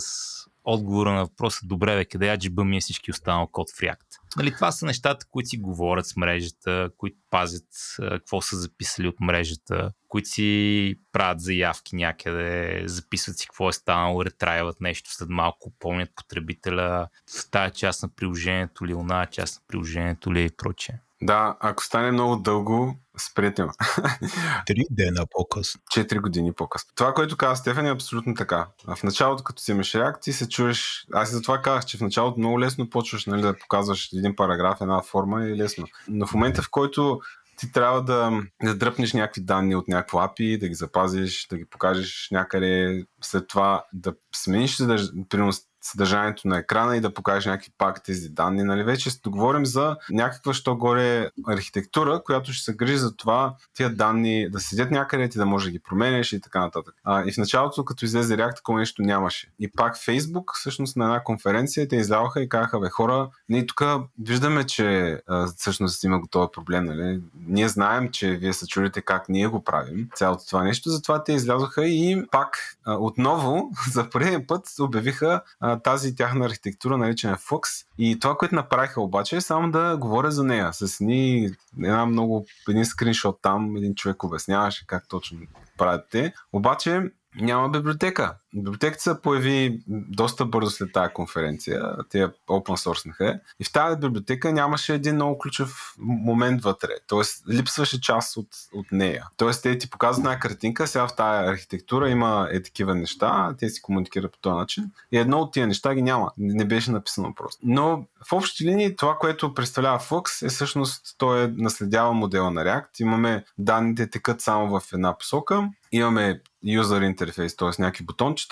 отговора 0.63 1.13
на 1.13 1.25
въпроса, 1.25 1.59
добре, 1.63 1.95
бе, 1.95 2.05
къде 2.05 2.29
аджиба 2.29 2.63
ми 2.63 2.77
е 2.77 2.81
всички 2.81 3.11
останал 3.11 3.47
код 3.51 3.71
в 3.71 3.79
React? 3.79 3.97
Нали, 4.37 4.53
това 4.55 4.71
са 4.71 4.85
нещата, 4.85 5.25
които 5.31 5.49
си 5.49 5.57
говорят 5.57 6.07
с 6.07 6.15
мрежата, 6.15 6.89
които 6.97 7.17
пазят 7.29 7.67
какво 7.99 8.41
са 8.41 8.55
записали 8.55 9.07
от 9.07 9.19
мрежата, 9.19 9.91
които 10.07 10.29
си 10.29 10.95
правят 11.11 11.41
заявки 11.41 11.95
някъде, 11.95 12.83
записват 12.85 13.37
си 13.37 13.47
какво 13.47 13.69
е 13.69 13.73
станало, 13.73 14.25
ретрайват 14.25 14.81
нещо 14.81 15.11
след 15.13 15.29
малко, 15.29 15.73
помнят 15.79 16.09
потребителя 16.15 17.07
в 17.39 17.49
тази 17.51 17.73
част 17.73 18.03
на 18.03 18.09
приложението 18.09 18.87
ли, 18.87 18.93
оная 18.93 19.27
част 19.29 19.55
на 19.55 19.61
приложението 19.67 20.33
ли 20.33 20.45
и 20.45 20.49
прочее. 20.57 20.95
Да, 21.25 21.57
ако 21.59 21.83
стане 21.83 22.11
много 22.11 22.35
дълго, 22.35 22.95
спрете 23.17 23.63
ме. 23.63 23.71
Три 24.65 24.83
дена 24.91 25.25
по-късно. 25.31 25.81
Четири 25.91 26.19
години 26.19 26.53
по-късно. 26.53 26.91
Това, 26.95 27.13
което 27.13 27.37
каза 27.37 27.55
Стефан 27.55 27.85
е 27.85 27.91
абсолютно 27.91 28.35
така. 28.35 28.67
В 28.87 29.03
началото, 29.03 29.43
като 29.43 29.61
си 29.61 29.71
имаш 29.71 29.95
реакции, 29.95 30.33
се 30.33 30.49
чуеш... 30.49 31.05
Аз 31.13 31.31
и 31.31 31.33
затова 31.33 31.61
казах, 31.61 31.85
че 31.85 31.97
в 31.97 32.01
началото 32.01 32.39
много 32.39 32.59
лесно 32.59 32.89
почваш 32.89 33.25
нали, 33.25 33.41
да 33.41 33.57
показваш 33.57 34.09
един 34.13 34.35
параграф, 34.35 34.81
една 34.81 35.01
форма 35.01 35.45
и 35.45 35.57
лесно. 35.57 35.85
Но 36.07 36.27
в 36.27 36.33
момента, 36.33 36.61
в 36.61 36.69
който 36.71 37.21
ти 37.57 37.71
трябва 37.71 38.03
да, 38.03 38.41
да 38.63 38.75
дръпнеш 38.75 39.13
някакви 39.13 39.41
данни 39.41 39.75
от 39.75 39.87
някакво 39.87 40.17
API, 40.17 40.59
да 40.59 40.67
ги 40.67 40.75
запазиш, 40.75 41.47
да 41.47 41.57
ги 41.57 41.65
покажеш 41.65 42.27
някъде, 42.31 43.05
след 43.21 43.47
това 43.47 43.85
да 43.93 44.13
смениш, 44.35 44.77
да, 44.77 45.11
примерно 45.29 45.53
съдържанието 45.83 46.47
на 46.47 46.57
екрана 46.57 46.97
и 46.97 47.01
да 47.01 47.13
покажеш 47.13 47.45
някакви 47.45 47.71
пак 47.77 48.03
тези 48.03 48.29
данни. 48.29 48.63
Нали? 48.63 48.83
Вече 48.83 49.09
говорим 49.27 49.65
за 49.65 49.97
някаква, 50.09 50.53
що 50.53 50.75
горе 50.75 51.29
архитектура, 51.47 52.21
която 52.25 52.53
ще 52.53 52.63
се 52.63 52.75
грижи 52.75 52.97
за 52.97 53.15
това 53.15 53.55
тия 53.73 53.95
данни 53.95 54.49
да 54.49 54.59
седят 54.59 54.91
някъде, 54.91 55.29
ти 55.29 55.37
да 55.37 55.45
можеш 55.45 55.65
да 55.65 55.71
ги 55.71 55.79
променеш 55.79 56.33
и 56.33 56.41
така 56.41 56.59
нататък. 56.59 56.95
А, 57.03 57.23
и 57.25 57.31
в 57.31 57.37
началото, 57.37 57.85
като 57.85 58.05
излезе 58.05 58.37
React, 58.37 58.55
такова 58.55 58.79
нещо 58.79 59.01
нямаше. 59.01 59.51
И 59.59 59.71
пак 59.71 59.97
Facebook, 59.97 60.43
всъщност 60.53 60.95
на 60.95 61.05
една 61.05 61.23
конференция, 61.23 61.87
те 61.87 61.95
изляваха 61.95 62.41
и 62.41 62.49
казаха, 62.49 62.79
бе 62.79 62.89
хора, 62.89 63.29
ние 63.49 63.65
тук 63.65 63.83
виждаме, 64.19 64.63
че 64.63 65.19
а, 65.27 65.47
всъщност 65.57 66.03
има 66.03 66.19
готова 66.19 66.51
проблем. 66.51 66.85
Нали? 66.85 67.21
Ние 67.47 67.67
знаем, 67.67 68.11
че 68.11 68.31
вие 68.31 68.53
се 68.53 68.67
чудите 68.67 69.01
как 69.01 69.29
ние 69.29 69.47
го 69.47 69.63
правим, 69.63 70.09
цялото 70.15 70.45
това 70.45 70.63
нещо, 70.63 70.89
затова 70.89 71.23
те 71.23 71.33
излязоха 71.33 71.87
и 71.87 72.23
пак 72.31 72.77
а, 72.85 72.93
отново 72.93 73.71
за 73.91 74.09
пореден 74.09 74.45
път 74.47 74.65
обявиха 74.79 75.41
тази 75.79 76.15
тяхна 76.15 76.45
архитектура, 76.45 76.97
наречена 76.97 77.37
Flux. 77.37 77.85
И 77.97 78.19
това, 78.19 78.37
което 78.37 78.55
направиха 78.55 79.01
обаче 79.01 79.35
е 79.35 79.41
само 79.41 79.71
да 79.71 79.97
говоря 79.97 80.31
за 80.31 80.43
нея. 80.43 80.73
С 80.73 80.99
ни 80.99 81.49
една 81.77 82.05
много, 82.05 82.45
един 82.69 82.85
скриншот 82.85 83.39
там, 83.41 83.77
един 83.77 83.95
човек 83.95 84.23
обясняваше 84.23 84.87
как 84.87 85.07
точно 85.07 85.39
правят 85.77 86.05
те. 86.11 86.33
Обаче 86.53 87.11
няма 87.35 87.69
библиотека. 87.69 88.35
Библиотеката 88.55 89.03
се 89.03 89.21
появи 89.21 89.79
доста 89.87 90.45
бързо 90.45 90.71
след 90.71 90.93
тази 90.93 91.13
конференция. 91.13 91.95
Те 92.09 92.27
open 92.27 92.87
source 92.87 93.39
И 93.59 93.63
в 93.63 93.71
тази 93.71 93.99
библиотека 93.99 94.53
нямаше 94.53 94.93
един 94.93 95.15
много 95.15 95.37
ключов 95.37 95.95
момент 95.99 96.63
вътре. 96.63 96.89
Тоест, 97.07 97.43
липсваше 97.49 98.01
част 98.01 98.37
от, 98.37 98.47
от 98.73 98.91
нея. 98.91 99.27
Тоест, 99.37 99.63
те 99.63 99.77
ти 99.77 99.89
показват 99.89 100.25
една 100.25 100.39
картинка, 100.39 100.87
сега 100.87 101.07
в 101.07 101.15
тази 101.15 101.49
архитектура 101.49 102.09
има 102.09 102.47
е 102.51 102.63
такива 102.63 102.95
неща, 102.95 103.55
те 103.59 103.69
си 103.69 103.81
комуникират 103.81 104.31
по 104.31 104.37
този 104.41 104.55
начин. 104.55 104.91
И 105.11 105.17
едно 105.17 105.39
от 105.39 105.53
тия 105.53 105.67
неща 105.67 105.95
ги 105.95 106.01
няма. 106.01 106.31
Не 106.37 106.65
беше 106.65 106.91
написано 106.91 107.35
просто. 107.35 107.61
Но 107.63 108.05
в 108.29 108.33
общи 108.33 108.65
линии 108.65 108.95
това, 108.95 109.17
което 109.19 109.53
представлява 109.53 109.99
Flux 109.99 110.45
е 110.45 110.49
всъщност, 110.49 111.15
той 111.17 111.43
е 111.43 111.47
наследява 111.47 112.13
модела 112.13 112.51
на 112.51 112.61
React. 112.61 113.01
Имаме 113.01 113.45
данните 113.57 114.09
текат 114.09 114.41
само 114.41 114.79
в 114.79 114.93
една 114.93 115.17
посока. 115.17 115.69
Имаме 115.91 116.41
юзер 116.65 117.01
интерфейс, 117.01 117.55
т.е. 117.55 117.81
някакви 117.81 118.05
бутончета. 118.05 118.42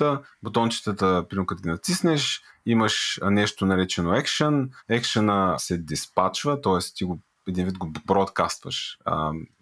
Бутончетата, 0.43 1.25
примерно 1.29 1.45
като 1.45 1.61
ги 1.61 1.69
натиснеш, 1.69 2.41
имаш 2.65 3.19
нещо 3.23 3.65
наречено 3.65 4.09
action. 4.09 4.69
Екшена 4.89 5.55
се 5.57 5.77
диспачва, 5.77 6.61
т.е. 6.61 6.79
ти 6.95 7.03
го 7.03 7.19
един 7.47 7.65
вид 7.65 7.77
го 7.77 7.91
бродкастваш, 8.05 8.97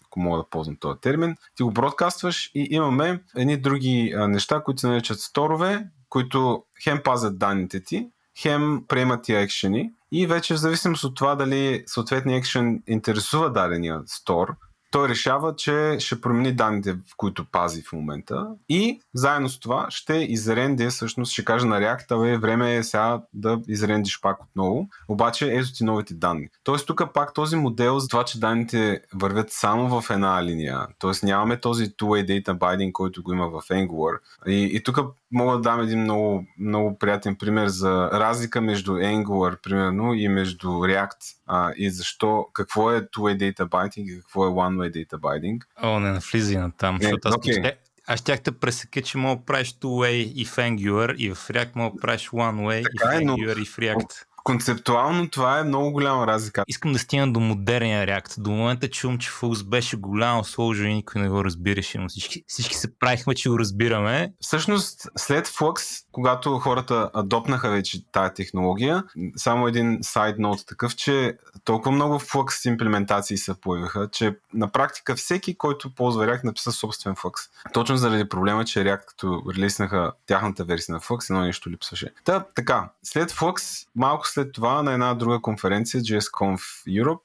ако 0.05 0.19
мога 0.19 0.37
да 0.37 0.49
ползвам 0.49 0.77
този 0.79 0.99
термин. 1.01 1.35
Ти 1.55 1.63
го 1.63 1.71
бродкастваш 1.71 2.51
и 2.53 2.67
имаме 2.71 3.23
едни 3.35 3.57
други 3.57 4.13
неща, 4.15 4.63
които 4.63 4.81
се 4.81 4.87
наричат 4.87 5.19
сторове, 5.19 5.87
които 6.09 6.63
хем 6.83 7.01
пазят 7.03 7.39
данните 7.39 7.83
ти, 7.83 8.09
хем 8.39 8.83
приемат 8.87 9.23
тия 9.23 9.39
екшени 9.39 9.91
и 10.11 10.27
вече 10.27 10.53
в 10.53 10.57
зависимост 10.57 11.03
от 11.03 11.15
това 11.15 11.35
дали 11.35 11.83
съответния 11.85 12.37
екшен 12.37 12.83
интересува 12.87 13.51
дадения 13.51 14.01
стор, 14.05 14.55
той 14.91 15.09
решава, 15.09 15.55
че 15.55 15.95
ще 15.99 16.21
промени 16.21 16.55
данните, 16.55 16.93
в 16.93 17.13
които 17.17 17.45
пази 17.51 17.81
в 17.81 17.93
момента 17.93 18.47
и 18.69 19.01
заедно 19.13 19.49
с 19.49 19.59
това 19.59 19.87
ще 19.89 20.13
изренди, 20.13 20.87
всъщност 20.87 21.31
ще 21.31 21.45
каже 21.45 21.65
на 21.65 21.79
React, 21.79 22.21
бе, 22.21 22.37
време 22.37 22.75
е 22.75 22.83
сега 22.83 23.21
да 23.33 23.61
изрендиш 23.67 24.21
пак 24.21 24.43
отново, 24.43 24.87
обаче 25.07 25.51
ето 25.51 25.73
ти 25.73 25.83
новите 25.83 26.13
данни. 26.13 26.47
Тоест 26.63 26.87
тук 26.87 27.01
пак 27.13 27.33
този 27.33 27.55
модел 27.55 27.99
за 27.99 28.07
това, 28.07 28.23
че 28.23 28.39
данните 28.39 29.01
вървят 29.13 29.51
само 29.51 30.01
в 30.01 30.09
една 30.09 30.43
линия, 30.43 30.87
т.е. 30.99 31.25
нямаме 31.25 31.59
този 31.59 31.85
two-way 31.85 32.25
data 32.25 32.57
binding, 32.57 32.91
който 32.91 33.23
го 33.23 33.33
има 33.33 33.49
в 33.49 33.61
Angular. 33.61 34.19
И, 34.47 34.69
и 34.73 34.83
тук 34.83 34.99
мога 35.31 35.55
да 35.55 35.61
дам 35.61 35.81
един 35.81 35.99
много, 35.99 36.45
много 36.59 36.97
приятен 36.97 37.35
пример 37.35 37.67
за 37.67 38.09
разлика 38.13 38.61
между 38.61 38.91
Angular, 38.91 39.61
примерно, 39.61 40.13
и 40.13 40.27
между 40.27 40.67
React 40.67 41.35
а, 41.47 41.71
и 41.77 41.89
защо, 41.89 42.47
какво 42.53 42.91
е 42.91 43.01
two-way 43.01 43.37
data 43.37 43.69
binding 43.69 44.03
и 44.03 44.19
какво 44.19 44.45
е 44.45 44.49
one-way 44.49 44.91
data 44.91 45.19
binding. 45.19 45.61
О, 45.81 45.99
не 45.99 46.11
навлизай 46.11 46.57
на 46.57 46.71
там, 46.71 46.95
не, 46.95 47.01
защото 47.01 47.27
аз 47.27 47.35
okay. 47.35 47.73
Аз 48.11 48.19
щях 48.19 48.41
да 48.41 48.51
пресека, 48.51 49.01
че 49.01 49.17
мога 49.17 49.39
да 49.39 49.45
правиш 49.45 49.73
two-way 49.73 50.33
и 50.33 50.45
в 50.45 50.55
Angular 50.55 51.15
и 51.15 51.29
в 51.29 51.35
React 51.35 51.75
мога 51.75 51.95
да 51.95 52.01
правиш 52.01 52.29
one-way 52.29 52.85
така 52.97 53.15
и 53.15 53.17
в 53.17 53.21
Angular 53.21 53.51
е, 53.51 53.55
но... 53.55 53.61
и 53.61 53.65
в 53.65 53.77
React 53.77 54.25
концептуално 54.43 55.29
това 55.29 55.59
е 55.59 55.63
много 55.63 55.91
голяма 55.91 56.27
разлика. 56.27 56.63
Искам 56.67 56.93
да 56.93 56.99
стигна 56.99 57.33
до 57.33 57.39
модерния 57.39 58.07
реакт. 58.07 58.33
До 58.37 58.51
момента 58.51 58.89
чувам, 58.89 59.17
че 59.17 59.29
Фулс 59.29 59.63
беше 59.63 59.97
голямо 59.97 60.43
сложно 60.43 60.87
и 60.87 60.93
никой 60.93 61.21
не 61.21 61.29
го 61.29 61.43
разбираше, 61.43 61.97
но 61.97 62.09
всички, 62.09 62.43
всички 62.47 62.75
се 62.75 62.99
правихме, 62.99 63.35
че 63.35 63.49
го 63.49 63.59
разбираме. 63.59 64.33
Всъщност, 64.41 65.07
след 65.17 65.47
Flux, 65.47 66.03
когато 66.11 66.59
хората 66.59 67.09
адопнаха 67.13 67.69
вече 67.69 68.11
тази 68.11 68.33
технология, 68.33 69.03
само 69.35 69.67
един 69.67 69.97
сайд 70.01 70.39
ноут 70.39 70.65
такъв, 70.67 70.95
че 70.95 71.37
толкова 71.63 71.91
много 71.91 72.19
Flux 72.19 72.69
имплементации 72.69 73.37
се 73.37 73.61
появиха, 73.61 74.09
че 74.11 74.35
на 74.53 74.71
практика 74.71 75.15
всеки, 75.15 75.57
който 75.57 75.95
ползва 75.95 76.25
React, 76.25 76.43
написа 76.43 76.71
собствен 76.71 77.15
Flux. 77.15 77.33
Точно 77.73 77.97
заради 77.97 78.29
проблема, 78.29 78.65
че 78.65 78.79
React, 78.79 79.05
като 79.05 79.43
релиснаха 79.55 80.11
тяхната 80.25 80.63
версия 80.63 80.93
на 80.93 81.01
Flux, 81.01 81.29
едно 81.29 81.41
нещо 81.41 81.69
липсваше. 81.69 82.13
Та, 82.25 82.45
така, 82.55 82.89
след 83.03 83.31
Flux, 83.31 83.87
малко 83.95 84.27
след 84.29 84.53
това 84.53 84.83
на 84.83 84.93
една 84.93 85.13
друга 85.13 85.41
конференция, 85.41 86.01
JSConf 86.01 86.59
Europe, 86.87 87.21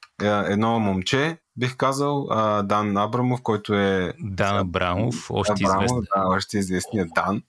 е, 0.47 0.51
едно 0.53 0.79
момче, 0.79 1.37
бих 1.57 1.77
казал, 1.77 2.27
Дан 2.63 2.97
Абрамов, 2.97 3.41
който 3.41 3.73
е... 3.73 4.13
Дан 4.19 4.57
Абрамов, 4.57 5.27
още 5.29 5.53
Абрамов, 5.65 5.83
известен. 5.83 6.07
Да, 6.15 6.27
още 6.27 6.57
известният 6.57 7.09
Дан. 7.15 7.41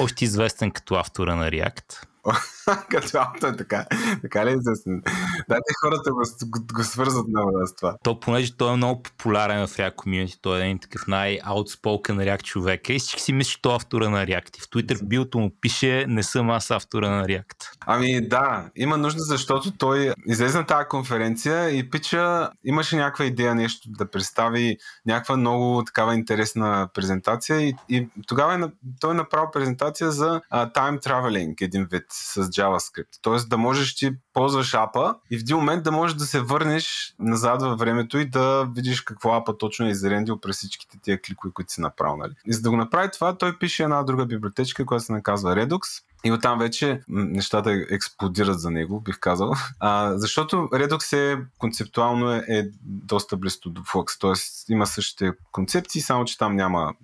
Още 0.00 0.24
известен 0.24 0.70
като 0.70 0.94
автора 0.94 1.36
на 1.36 1.50
React. 1.50 2.06
като 2.90 3.18
авто 3.18 3.46
е 3.46 3.56
така. 3.56 3.86
Така 4.22 4.46
ли 4.46 4.50
е 4.50 4.54
известен? 4.54 5.02
Дайте 5.48 5.72
хората 5.84 6.10
го, 6.10 6.22
го, 6.46 6.66
го 6.74 6.84
свързват 6.84 7.28
много 7.28 7.66
с 7.66 7.74
това. 7.74 7.96
То, 8.02 8.20
понеже 8.20 8.56
той 8.56 8.72
е 8.72 8.76
много 8.76 9.02
популярен 9.02 9.66
в 9.66 9.70
React 9.70 9.94
Community, 9.94 10.38
той 10.42 10.60
е 10.60 10.64
един 10.64 10.78
такъв 10.78 11.06
най-аутспокен 11.06 12.18
React 12.18 12.42
човек. 12.42 12.88
И 12.88 12.98
всички 12.98 13.22
си 13.22 13.32
мислят, 13.32 13.54
че 13.54 13.62
той 13.62 13.72
е 13.72 13.76
автора 13.76 14.08
на 14.08 14.26
React. 14.26 14.58
И 14.58 14.60
в 14.60 14.64
Twitter 14.64 14.98
в 14.98 15.04
биото 15.04 15.38
му 15.38 15.50
пише, 15.60 16.06
не 16.08 16.22
съм 16.22 16.50
аз 16.50 16.70
автора 16.70 17.10
на 17.10 17.24
React. 17.24 17.68
Ами 17.86 18.28
да, 18.28 18.70
има 18.76 18.96
нужда, 18.96 19.20
защото 19.20 19.70
той 19.70 20.12
излезе 20.26 20.58
на 20.58 20.66
тази 20.66 20.88
конференция 20.88 21.70
и 21.70 21.90
пича 21.90 22.50
имаше 22.64 22.96
някаква 22.96 23.24
идея 23.24 23.54
нещо 23.54 23.88
да 23.90 24.10
представи 24.10 24.76
някаква 25.06 25.36
много 25.36 25.82
такава 25.86 26.14
интересна 26.14 26.88
презентация 26.94 27.60
и, 27.60 27.74
и 27.88 28.08
тогава 28.26 28.54
е, 28.54 28.68
той 29.00 29.10
е 29.10 29.14
направил 29.14 29.50
презентация 29.52 30.10
за 30.10 30.40
uh, 30.52 30.74
time 30.74 31.02
traveling 31.02 31.62
един 31.62 31.86
вид 31.90 32.04
с 32.14 32.42
JavaScript. 32.42 33.18
Тоест 33.22 33.48
да 33.48 33.58
можеш 33.58 33.94
ти 33.94 34.12
ползваш 34.32 34.74
апа 34.74 35.14
и 35.30 35.38
в 35.38 35.40
един 35.40 35.56
момент 35.56 35.84
да 35.84 35.92
можеш 35.92 36.16
да 36.16 36.24
се 36.24 36.40
върнеш 36.40 37.14
назад 37.18 37.62
във 37.62 37.78
времето 37.78 38.18
и 38.18 38.30
да 38.30 38.68
видиш 38.74 39.00
какво 39.00 39.32
апа 39.32 39.58
точно 39.58 39.86
е 39.86 39.90
изрендил 39.90 40.40
през 40.40 40.56
всичките 40.56 40.98
тия 41.02 41.22
кликове, 41.22 41.52
които 41.54 41.72
си 41.72 41.80
направил. 41.80 42.16
Нали? 42.16 42.32
И 42.46 42.52
за 42.52 42.62
да 42.62 42.70
го 42.70 42.76
направи 42.76 43.08
това, 43.12 43.38
той 43.38 43.58
пише 43.58 43.82
една 43.82 44.02
друга 44.02 44.26
библиотечка, 44.26 44.86
която 44.86 45.04
се 45.04 45.12
наказва 45.12 45.56
Redux 45.56 45.80
и 46.24 46.32
оттам 46.32 46.58
вече 46.58 47.00
нещата 47.08 47.86
експлодират 47.90 48.60
за 48.60 48.70
него, 48.70 49.00
бих 49.00 49.18
казал. 49.20 49.52
А, 49.80 50.12
защото 50.18 50.56
Redux 50.56 51.16
е 51.16 51.44
концептуално 51.58 52.30
е, 52.30 52.44
е 52.48 52.64
доста 52.82 53.36
близко 53.36 53.70
до 53.70 53.80
Flux, 53.80 54.20
т.е. 54.20 54.72
има 54.72 54.86
същите 54.86 55.32
концепции, 55.52 56.00
само 56.00 56.24
че 56.24 56.38
там 56.38 56.56
няма 56.56 56.94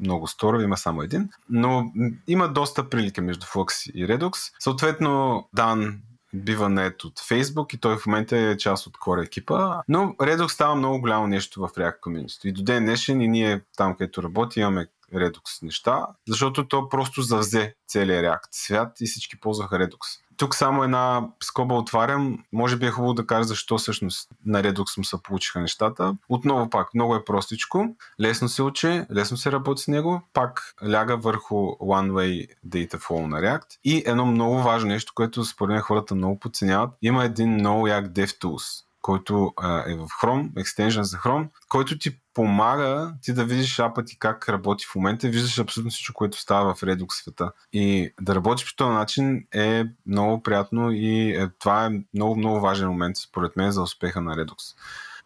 много 0.00 0.26
сторове, 0.26 0.64
има 0.64 0.76
само 0.76 1.02
един. 1.02 1.28
Но 1.50 1.92
има 2.26 2.48
доста 2.48 2.88
прилики 2.88 3.20
между 3.20 3.46
Flux 3.46 3.90
и 3.90 4.06
Redux. 4.06 4.52
Съответно, 4.58 5.44
Дан 5.54 6.00
бива 6.34 6.68
нет 6.68 7.04
от 7.04 7.20
Facebook 7.20 7.74
и 7.74 7.78
той 7.78 7.96
в 7.96 8.06
момента 8.06 8.36
е 8.36 8.56
част 8.56 8.86
от 8.86 8.96
Core 8.96 9.24
екипа. 9.24 9.82
Но 9.88 10.00
Redux 10.00 10.48
става 10.48 10.74
много 10.74 11.00
голямо 11.00 11.26
нещо 11.26 11.60
в 11.60 11.68
React 11.68 12.00
Community. 12.00 12.46
И 12.48 12.52
до 12.52 12.62
ден 12.62 12.84
днешен 12.84 13.20
и 13.20 13.28
ние 13.28 13.60
там, 13.76 13.94
където 13.94 14.22
работи, 14.22 14.60
имаме 14.60 14.86
Redux 15.14 15.62
неща, 15.62 16.06
защото 16.28 16.68
то 16.68 16.88
просто 16.88 17.22
завзе 17.22 17.74
целият 17.88 18.24
React 18.24 18.48
свят 18.50 18.96
и 19.00 19.06
всички 19.06 19.40
ползваха 19.40 19.74
Redux. 19.74 19.98
Тук 20.36 20.54
само 20.54 20.84
една 20.84 21.28
скоба 21.42 21.74
отварям. 21.74 22.38
Може 22.52 22.76
би 22.76 22.86
е 22.86 22.90
хубаво 22.90 23.14
да 23.14 23.26
кажа 23.26 23.44
защо 23.44 23.78
всъщност 23.78 24.28
на 24.46 24.62
Redux 24.62 24.98
му 24.98 25.04
се 25.04 25.22
получиха 25.22 25.60
нещата. 25.60 26.16
Отново 26.28 26.70
пак, 26.70 26.94
много 26.94 27.14
е 27.14 27.24
простичко, 27.24 27.96
лесно 28.20 28.48
се 28.48 28.62
учи, 28.62 29.04
лесно 29.12 29.36
се 29.36 29.52
работи 29.52 29.82
с 29.82 29.88
него, 29.88 30.22
пак 30.32 30.74
ляга 30.88 31.16
върху 31.16 31.54
One-Way 31.66 32.46
Data 32.68 32.96
Flow 32.96 33.26
на 33.26 33.40
React. 33.40 33.78
И 33.84 34.02
едно 34.06 34.26
много 34.26 34.62
важно 34.62 34.88
нещо, 34.88 35.12
което 35.14 35.44
според 35.44 35.72
мен 35.72 35.82
хората 35.82 36.14
много 36.14 36.38
подценяват, 36.38 36.90
има 37.02 37.24
един 37.24 37.54
много 37.54 37.86
як 37.86 38.06
DevTools 38.06 38.85
който 39.06 39.52
а, 39.56 39.90
е 39.90 39.94
в 39.94 40.08
Chrome, 40.22 40.60
екстенжен 40.60 41.04
за 41.04 41.16
Chrome, 41.16 41.48
който 41.68 41.98
ти 41.98 42.10
помага 42.34 43.14
ти 43.22 43.32
да 43.32 43.44
видиш 43.44 43.78
апа 43.78 44.04
ти 44.04 44.18
как 44.18 44.48
работи 44.48 44.84
в 44.92 44.94
момента 44.94 45.28
виждаш 45.28 45.58
абсолютно 45.58 45.90
всичко, 45.90 46.14
което 46.14 46.40
става 46.40 46.74
в 46.74 46.80
Redux 46.80 47.12
света. 47.12 47.52
И 47.72 48.14
да 48.20 48.34
работиш 48.34 48.66
по 48.66 48.76
този 48.76 48.90
начин 48.90 49.44
е 49.54 49.84
много 50.06 50.42
приятно 50.42 50.90
и 50.90 51.30
е, 51.30 51.48
това 51.58 51.86
е 51.86 51.90
много, 52.14 52.36
много 52.36 52.60
важен 52.60 52.88
момент 52.88 53.16
според 53.16 53.56
мен 53.56 53.70
за 53.70 53.82
успеха 53.82 54.20
на 54.20 54.36
Redux. 54.36 54.76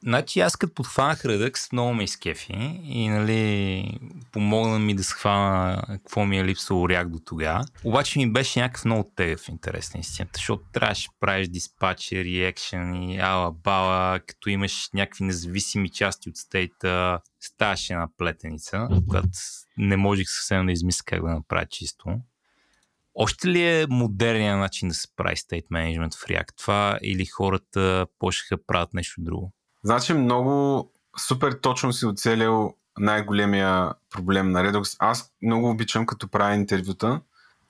Значи 0.02 0.40
аз 0.40 0.56
като 0.56 0.74
подхванах 0.74 1.22
Redux, 1.22 1.72
много 1.72 1.94
ме 1.94 2.04
изкефи 2.04 2.80
и 2.84 3.08
нали, 3.08 3.84
помогна 4.32 4.78
ми 4.78 4.94
да 4.94 5.04
схвана 5.04 5.82
какво 5.88 6.24
ми 6.24 6.38
е 6.38 6.44
липсало 6.44 6.88
React 6.88 7.08
до 7.08 7.18
тогава. 7.18 7.64
Обаче 7.84 8.18
ми 8.18 8.32
беше 8.32 8.60
някакъв 8.60 8.84
много 8.84 9.10
тегъв 9.16 9.48
интерес 9.48 9.94
на 9.94 10.00
истината, 10.00 10.32
защото 10.34 10.64
трябваше 10.72 11.08
да 11.08 11.14
правиш 11.20 11.48
диспатчер, 11.48 12.24
реакшен 12.24 12.94
и 12.94 13.18
ала 13.20 13.52
бала, 13.52 14.20
като 14.20 14.50
имаш 14.50 14.88
някакви 14.94 15.24
независими 15.24 15.88
части 15.88 16.28
от 16.28 16.36
стейта, 16.36 17.20
ставаше 17.40 17.92
една 17.92 18.08
плетеница, 18.18 18.88
която 19.08 19.28
не 19.78 19.96
можех 19.96 20.26
съвсем 20.28 20.66
да 20.66 20.72
измисля 20.72 21.02
как 21.04 21.22
да 21.22 21.30
направя 21.30 21.66
чисто. 21.66 22.20
Още 23.14 23.48
ли 23.48 23.62
е 23.62 23.86
модерният 23.88 24.58
начин 24.58 24.88
да 24.88 24.94
се 24.94 25.08
прави 25.16 25.36
стейт 25.36 25.64
менеджмент 25.70 26.14
в 26.14 26.24
React 26.24 26.56
това 26.56 26.98
или 27.02 27.26
хората 27.26 28.06
почнаха 28.18 28.56
да 28.56 28.66
правят 28.66 28.94
нещо 28.94 29.20
друго? 29.20 29.52
Значи 29.84 30.14
много 30.14 30.88
супер 31.18 31.52
точно 31.52 31.92
си 31.92 32.06
оцелил 32.06 32.74
най-големия 32.98 33.92
проблем 34.10 34.50
на 34.50 34.64
Redux. 34.64 34.96
Аз 34.98 35.32
много 35.42 35.70
обичам 35.70 36.06
като 36.06 36.28
правя 36.28 36.54
интервюта 36.54 37.20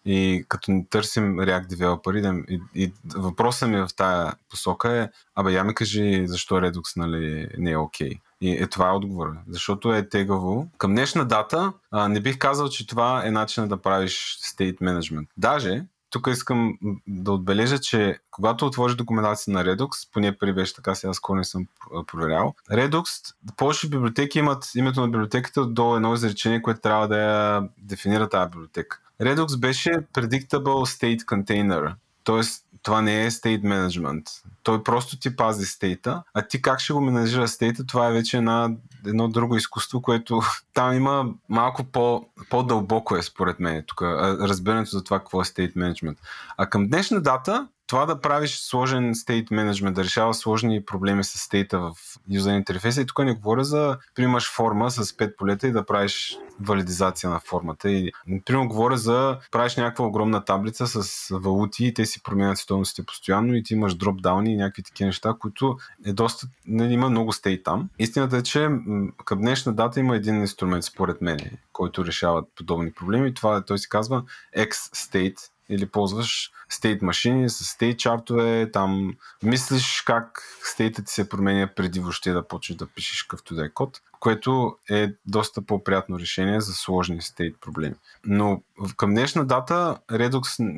и 0.05 0.45
като 0.49 0.71
не 0.71 0.87
търсим 0.91 1.37
React 1.37 1.67
Developer 1.67 2.45
и, 2.49 2.61
и 2.75 2.93
въпросът 3.15 3.69
ми 3.69 3.77
в 3.77 3.89
тая 3.97 4.35
посока 4.51 4.93
е 4.97 5.09
абе 5.35 5.53
я 5.53 5.65
ми 5.65 5.75
кажи 5.75 6.25
защо 6.27 6.55
Redux 6.55 6.97
нали, 6.97 7.49
не 7.59 7.71
е 7.71 7.77
окей. 7.77 8.11
Okay. 8.11 8.21
И 8.41 8.53
е 8.53 8.67
това 8.67 8.89
е 8.89 8.93
отговора. 8.93 9.39
Защото 9.49 9.95
е 9.95 10.09
тегаво. 10.09 10.69
Към 10.79 10.91
днешна 10.91 11.25
дата 11.25 11.73
а, 11.91 12.09
не 12.09 12.21
бих 12.21 12.39
казал, 12.39 12.69
че 12.69 12.87
това 12.87 13.27
е 13.27 13.31
начинът 13.31 13.71
да 13.71 13.83
правиш 13.83 14.39
state 14.43 14.79
management. 14.79 15.27
Даже 15.37 15.85
тук 16.11 16.27
искам 16.31 16.79
да 17.07 17.33
отбележа, 17.33 17.79
че 17.79 18.19
когато 18.31 18.67
отвориш 18.67 18.95
документация 18.95 19.55
на 19.55 19.65
Redux, 19.65 20.09
поне 20.13 20.39
при 20.39 20.53
беше 20.53 20.75
така, 20.75 20.95
сега 20.95 21.13
скоро 21.13 21.39
не 21.39 21.45
съм 21.45 21.67
проверял, 22.07 22.55
Redux, 22.71 23.35
повече 23.57 23.89
библиотеки 23.89 24.39
имат 24.39 24.71
името 24.75 25.01
на 25.01 25.09
библиотеката 25.09 25.67
до 25.67 25.97
едно 25.97 26.15
изречение, 26.15 26.63
което 26.63 26.81
трябва 26.81 27.09
да 27.09 27.19
я 27.19 27.69
дефинира 27.79 28.29
тази 28.29 28.51
библиотека. 28.51 29.01
Redux 29.23 29.59
беше 29.59 29.91
Predictable 29.91 30.63
State 30.63 31.21
Container, 31.21 31.95
т.е 32.25 32.43
това 32.83 33.03
не 33.03 33.25
е 33.25 33.31
state 33.31 33.63
management. 33.63 34.23
Той 34.63 34.83
просто 34.83 35.19
ти 35.19 35.37
пази 35.37 35.67
стейта, 35.67 36.23
а 36.35 36.43
ти 36.43 36.63
как 36.63 36.81
ще 36.81 36.93
го 36.93 37.01
менажира 37.01 37.49
стейта, 37.49 37.87
това 37.87 38.09
е 38.09 38.13
вече 38.13 38.37
една, 38.37 38.71
едно 39.07 39.29
друго 39.29 39.57
изкуство, 39.57 40.03
което 40.03 40.41
там 40.75 40.95
има 40.95 41.27
малко 41.49 41.85
по, 41.85 42.27
по-дълбоко 42.51 43.17
е 43.17 43.23
според 43.23 43.61
мен 43.61 43.85
тук, 43.87 44.03
разбирането 44.03 44.91
за 44.91 45.05
това 45.05 45.19
какво 45.19 45.41
е 45.41 45.45
state 45.45 45.75
management. 45.75 46.17
А 46.57 46.67
към 46.67 46.89
днешна 46.89 47.23
дата 47.23 47.69
това 47.91 48.07
да 48.07 48.21
правиш 48.21 48.59
сложен 48.59 49.15
стейт 49.15 49.51
менеджмент, 49.51 49.97
да 49.97 50.05
решава 50.05 50.35
сложни 50.35 50.85
проблеми 50.85 51.25
с 51.25 51.39
стейта 51.39 51.79
в 51.79 51.93
юзер 52.29 52.57
интерфейса. 52.57 53.01
И 53.01 53.07
тук 53.07 53.19
не 53.19 53.35
говоря 53.35 53.65
за, 53.65 53.99
примаш 54.15 54.53
форма 54.53 54.91
с 54.91 55.05
5 55.05 55.37
полета 55.37 55.67
и 55.67 55.73
да 55.73 55.87
правиш 55.87 56.37
валидизация 56.61 57.31
на 57.31 57.41
формата. 57.41 57.91
И, 57.91 58.13
примерно, 58.45 58.69
говоря 58.69 58.97
за 58.97 59.39
правиш 59.51 59.77
някаква 59.77 60.07
огромна 60.07 60.45
таблица 60.45 60.87
с 60.87 61.29
валути 61.31 61.87
и 61.87 61.95
те 61.95 62.07
си 62.07 62.23
променят 62.23 62.59
стойностите 62.59 63.07
постоянно 63.07 63.55
и 63.55 63.63
ти 63.63 63.75
имаш 63.75 63.95
дропдауни 63.95 64.53
и 64.53 64.57
някакви 64.57 64.83
такива 64.83 65.07
неща, 65.07 65.35
които 65.39 65.77
е 66.07 66.13
доста, 66.13 66.47
не, 66.67 66.93
има 66.93 67.11
много 67.11 67.33
стейт 67.33 67.65
там. 67.65 67.89
Истината 67.99 68.37
е, 68.37 68.43
че 68.43 68.69
към 69.25 69.39
днешна 69.39 69.73
дата 69.73 70.01
има 70.01 70.17
един 70.17 70.41
инструмент, 70.41 70.85
според 70.85 71.21
мен, 71.21 71.39
който 71.73 72.05
решава 72.05 72.43
подобни 72.57 72.93
проблеми. 72.93 73.35
Това 73.35 73.57
е, 73.57 73.65
той 73.65 73.79
се 73.79 73.89
казва 73.89 74.23
X-State 74.57 75.51
или 75.71 75.87
ползваш 75.87 76.51
стейт 76.69 77.03
машини 77.03 77.49
с 77.49 77.65
стейт 77.65 77.99
чартове, 77.99 78.71
там 78.73 79.15
мислиш 79.43 80.03
как 80.07 80.43
стейтът 80.65 81.07
ти 81.07 81.13
се 81.13 81.29
променя 81.29 81.71
преди 81.77 82.01
въобще 82.01 82.33
да 82.33 82.49
почнеш 82.49 82.77
да 82.77 82.87
пишеш 82.87 83.23
какъвто 83.23 83.55
да 83.55 83.65
е 83.65 83.69
код, 83.69 84.01
което 84.21 84.77
е 84.91 85.09
доста 85.27 85.63
по-приятно 85.63 86.19
решение 86.19 86.61
за 86.61 86.73
сложни 86.73 87.23
стейт 87.23 87.57
проблеми. 87.61 87.95
Но 88.25 88.63
към 88.97 89.11
днешна 89.11 89.47
дата 89.47 89.99
Redux 90.11 90.73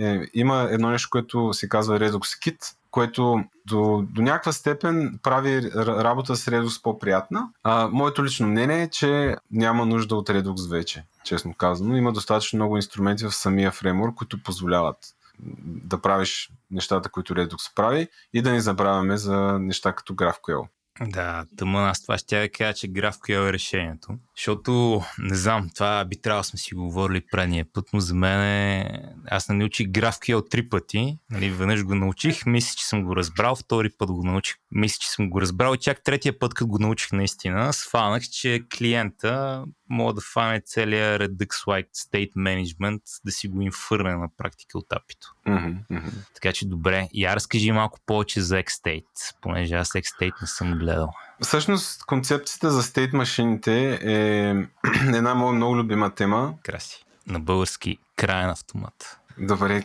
е, 0.00 0.28
има 0.34 0.68
едно 0.70 0.90
нещо, 0.90 1.08
което 1.10 1.52
се 1.52 1.68
казва 1.68 2.00
Redux 2.00 2.20
Kit, 2.20 2.74
което 2.90 3.44
до, 3.66 4.06
до 4.10 4.22
някаква 4.22 4.52
степен 4.52 5.18
прави 5.22 5.70
работа 5.76 6.36
с 6.36 6.46
Redux 6.46 6.82
по-приятна. 6.82 7.48
А, 7.62 7.88
моето 7.92 8.24
лично 8.24 8.48
мнение 8.48 8.82
е, 8.82 8.90
че 8.90 9.36
няма 9.50 9.86
нужда 9.86 10.16
от 10.16 10.28
Redux 10.28 10.70
вече, 10.70 11.04
честно 11.24 11.54
казано. 11.54 11.96
Има 11.96 12.12
достатъчно 12.12 12.56
много 12.56 12.76
инструменти 12.76 13.24
в 13.24 13.34
самия 13.34 13.70
фреймворк, 13.70 14.14
които 14.14 14.42
позволяват 14.42 14.96
да 15.64 16.02
правиш 16.02 16.50
нещата, 16.70 17.08
които 17.08 17.34
Redux 17.34 17.74
прави 17.74 18.08
и 18.32 18.42
да 18.42 18.52
не 18.52 18.60
забравяме 18.60 19.16
за 19.16 19.58
неща 19.58 19.92
като 19.92 20.14
GraphQL. 20.14 20.68
Да, 21.00 21.44
тъмън 21.56 21.84
аз 21.84 22.02
това 22.02 22.18
ще 22.18 22.42
я 22.42 22.52
кажа, 22.52 22.74
че 22.74 22.92
GraphQL 22.92 23.48
е 23.48 23.52
решението. 23.52 24.08
Защото, 24.38 25.02
не 25.18 25.34
знам, 25.34 25.70
това 25.74 26.04
би 26.04 26.20
трябвало 26.20 26.42
сме 26.42 26.58
си 26.58 26.74
говорили 26.74 27.22
предния 27.30 27.66
път, 27.72 27.84
но 27.92 28.00
за 28.00 28.14
мен 28.14 28.40
е... 28.40 29.02
аз 29.26 29.48
не 29.48 29.54
научих 29.54 29.86
GraphQL 29.86 30.50
три 30.50 30.68
пъти. 30.68 31.18
Нали, 31.30 31.50
веднъж 31.50 31.84
го 31.84 31.94
научих, 31.94 32.46
мисля, 32.46 32.74
че 32.78 32.86
съм 32.86 33.04
го 33.04 33.16
разбрал, 33.16 33.56
втори 33.56 33.90
път 33.98 34.12
го 34.12 34.24
научих, 34.24 34.56
мисля, 34.70 34.98
че 35.00 35.10
съм 35.10 35.30
го 35.30 35.40
разбрал 35.40 35.74
и 35.74 35.78
чак 35.78 36.04
третия 36.04 36.38
път, 36.38 36.54
като 36.54 36.68
го 36.68 36.78
научих 36.78 37.12
наистина, 37.12 37.72
сфанах, 37.72 38.22
че 38.22 38.60
клиента 38.78 39.64
мога 39.90 40.14
да 40.14 40.20
фане 40.20 40.60
целият 40.60 41.22
Redux-like 41.22 41.88
State 41.88 42.32
Management, 42.32 43.00
да 43.24 43.32
си 43.32 43.48
го 43.48 43.60
инфърне 43.60 44.16
на 44.16 44.28
практика 44.36 44.78
от 44.78 44.92
апито. 44.92 45.34
Mm-hmm, 45.46 45.76
mm-hmm. 45.92 46.12
Така 46.34 46.52
че 46.52 46.68
добре. 46.68 47.08
Я 47.14 47.36
разкажи 47.36 47.72
малко 47.72 47.98
повече 48.06 48.40
за 48.40 48.56
X-State, 48.56 49.04
понеже 49.40 49.74
аз 49.74 49.88
X-State 49.88 50.40
не 50.40 50.46
съм 50.46 50.78
гледал. 50.78 51.08
Всъщност, 51.42 52.04
концепцията 52.04 52.70
за 52.70 52.82
стейт 52.82 53.12
машините 53.12 53.98
е 54.02 54.54
една 55.16 55.34
моя 55.34 55.52
много 55.52 55.76
любима 55.76 56.10
тема. 56.10 56.54
Краси. 56.62 57.04
На 57.26 57.40
български 57.40 57.98
крайен 58.16 58.50
автомат. 58.50 59.18
Добре. 59.38 59.84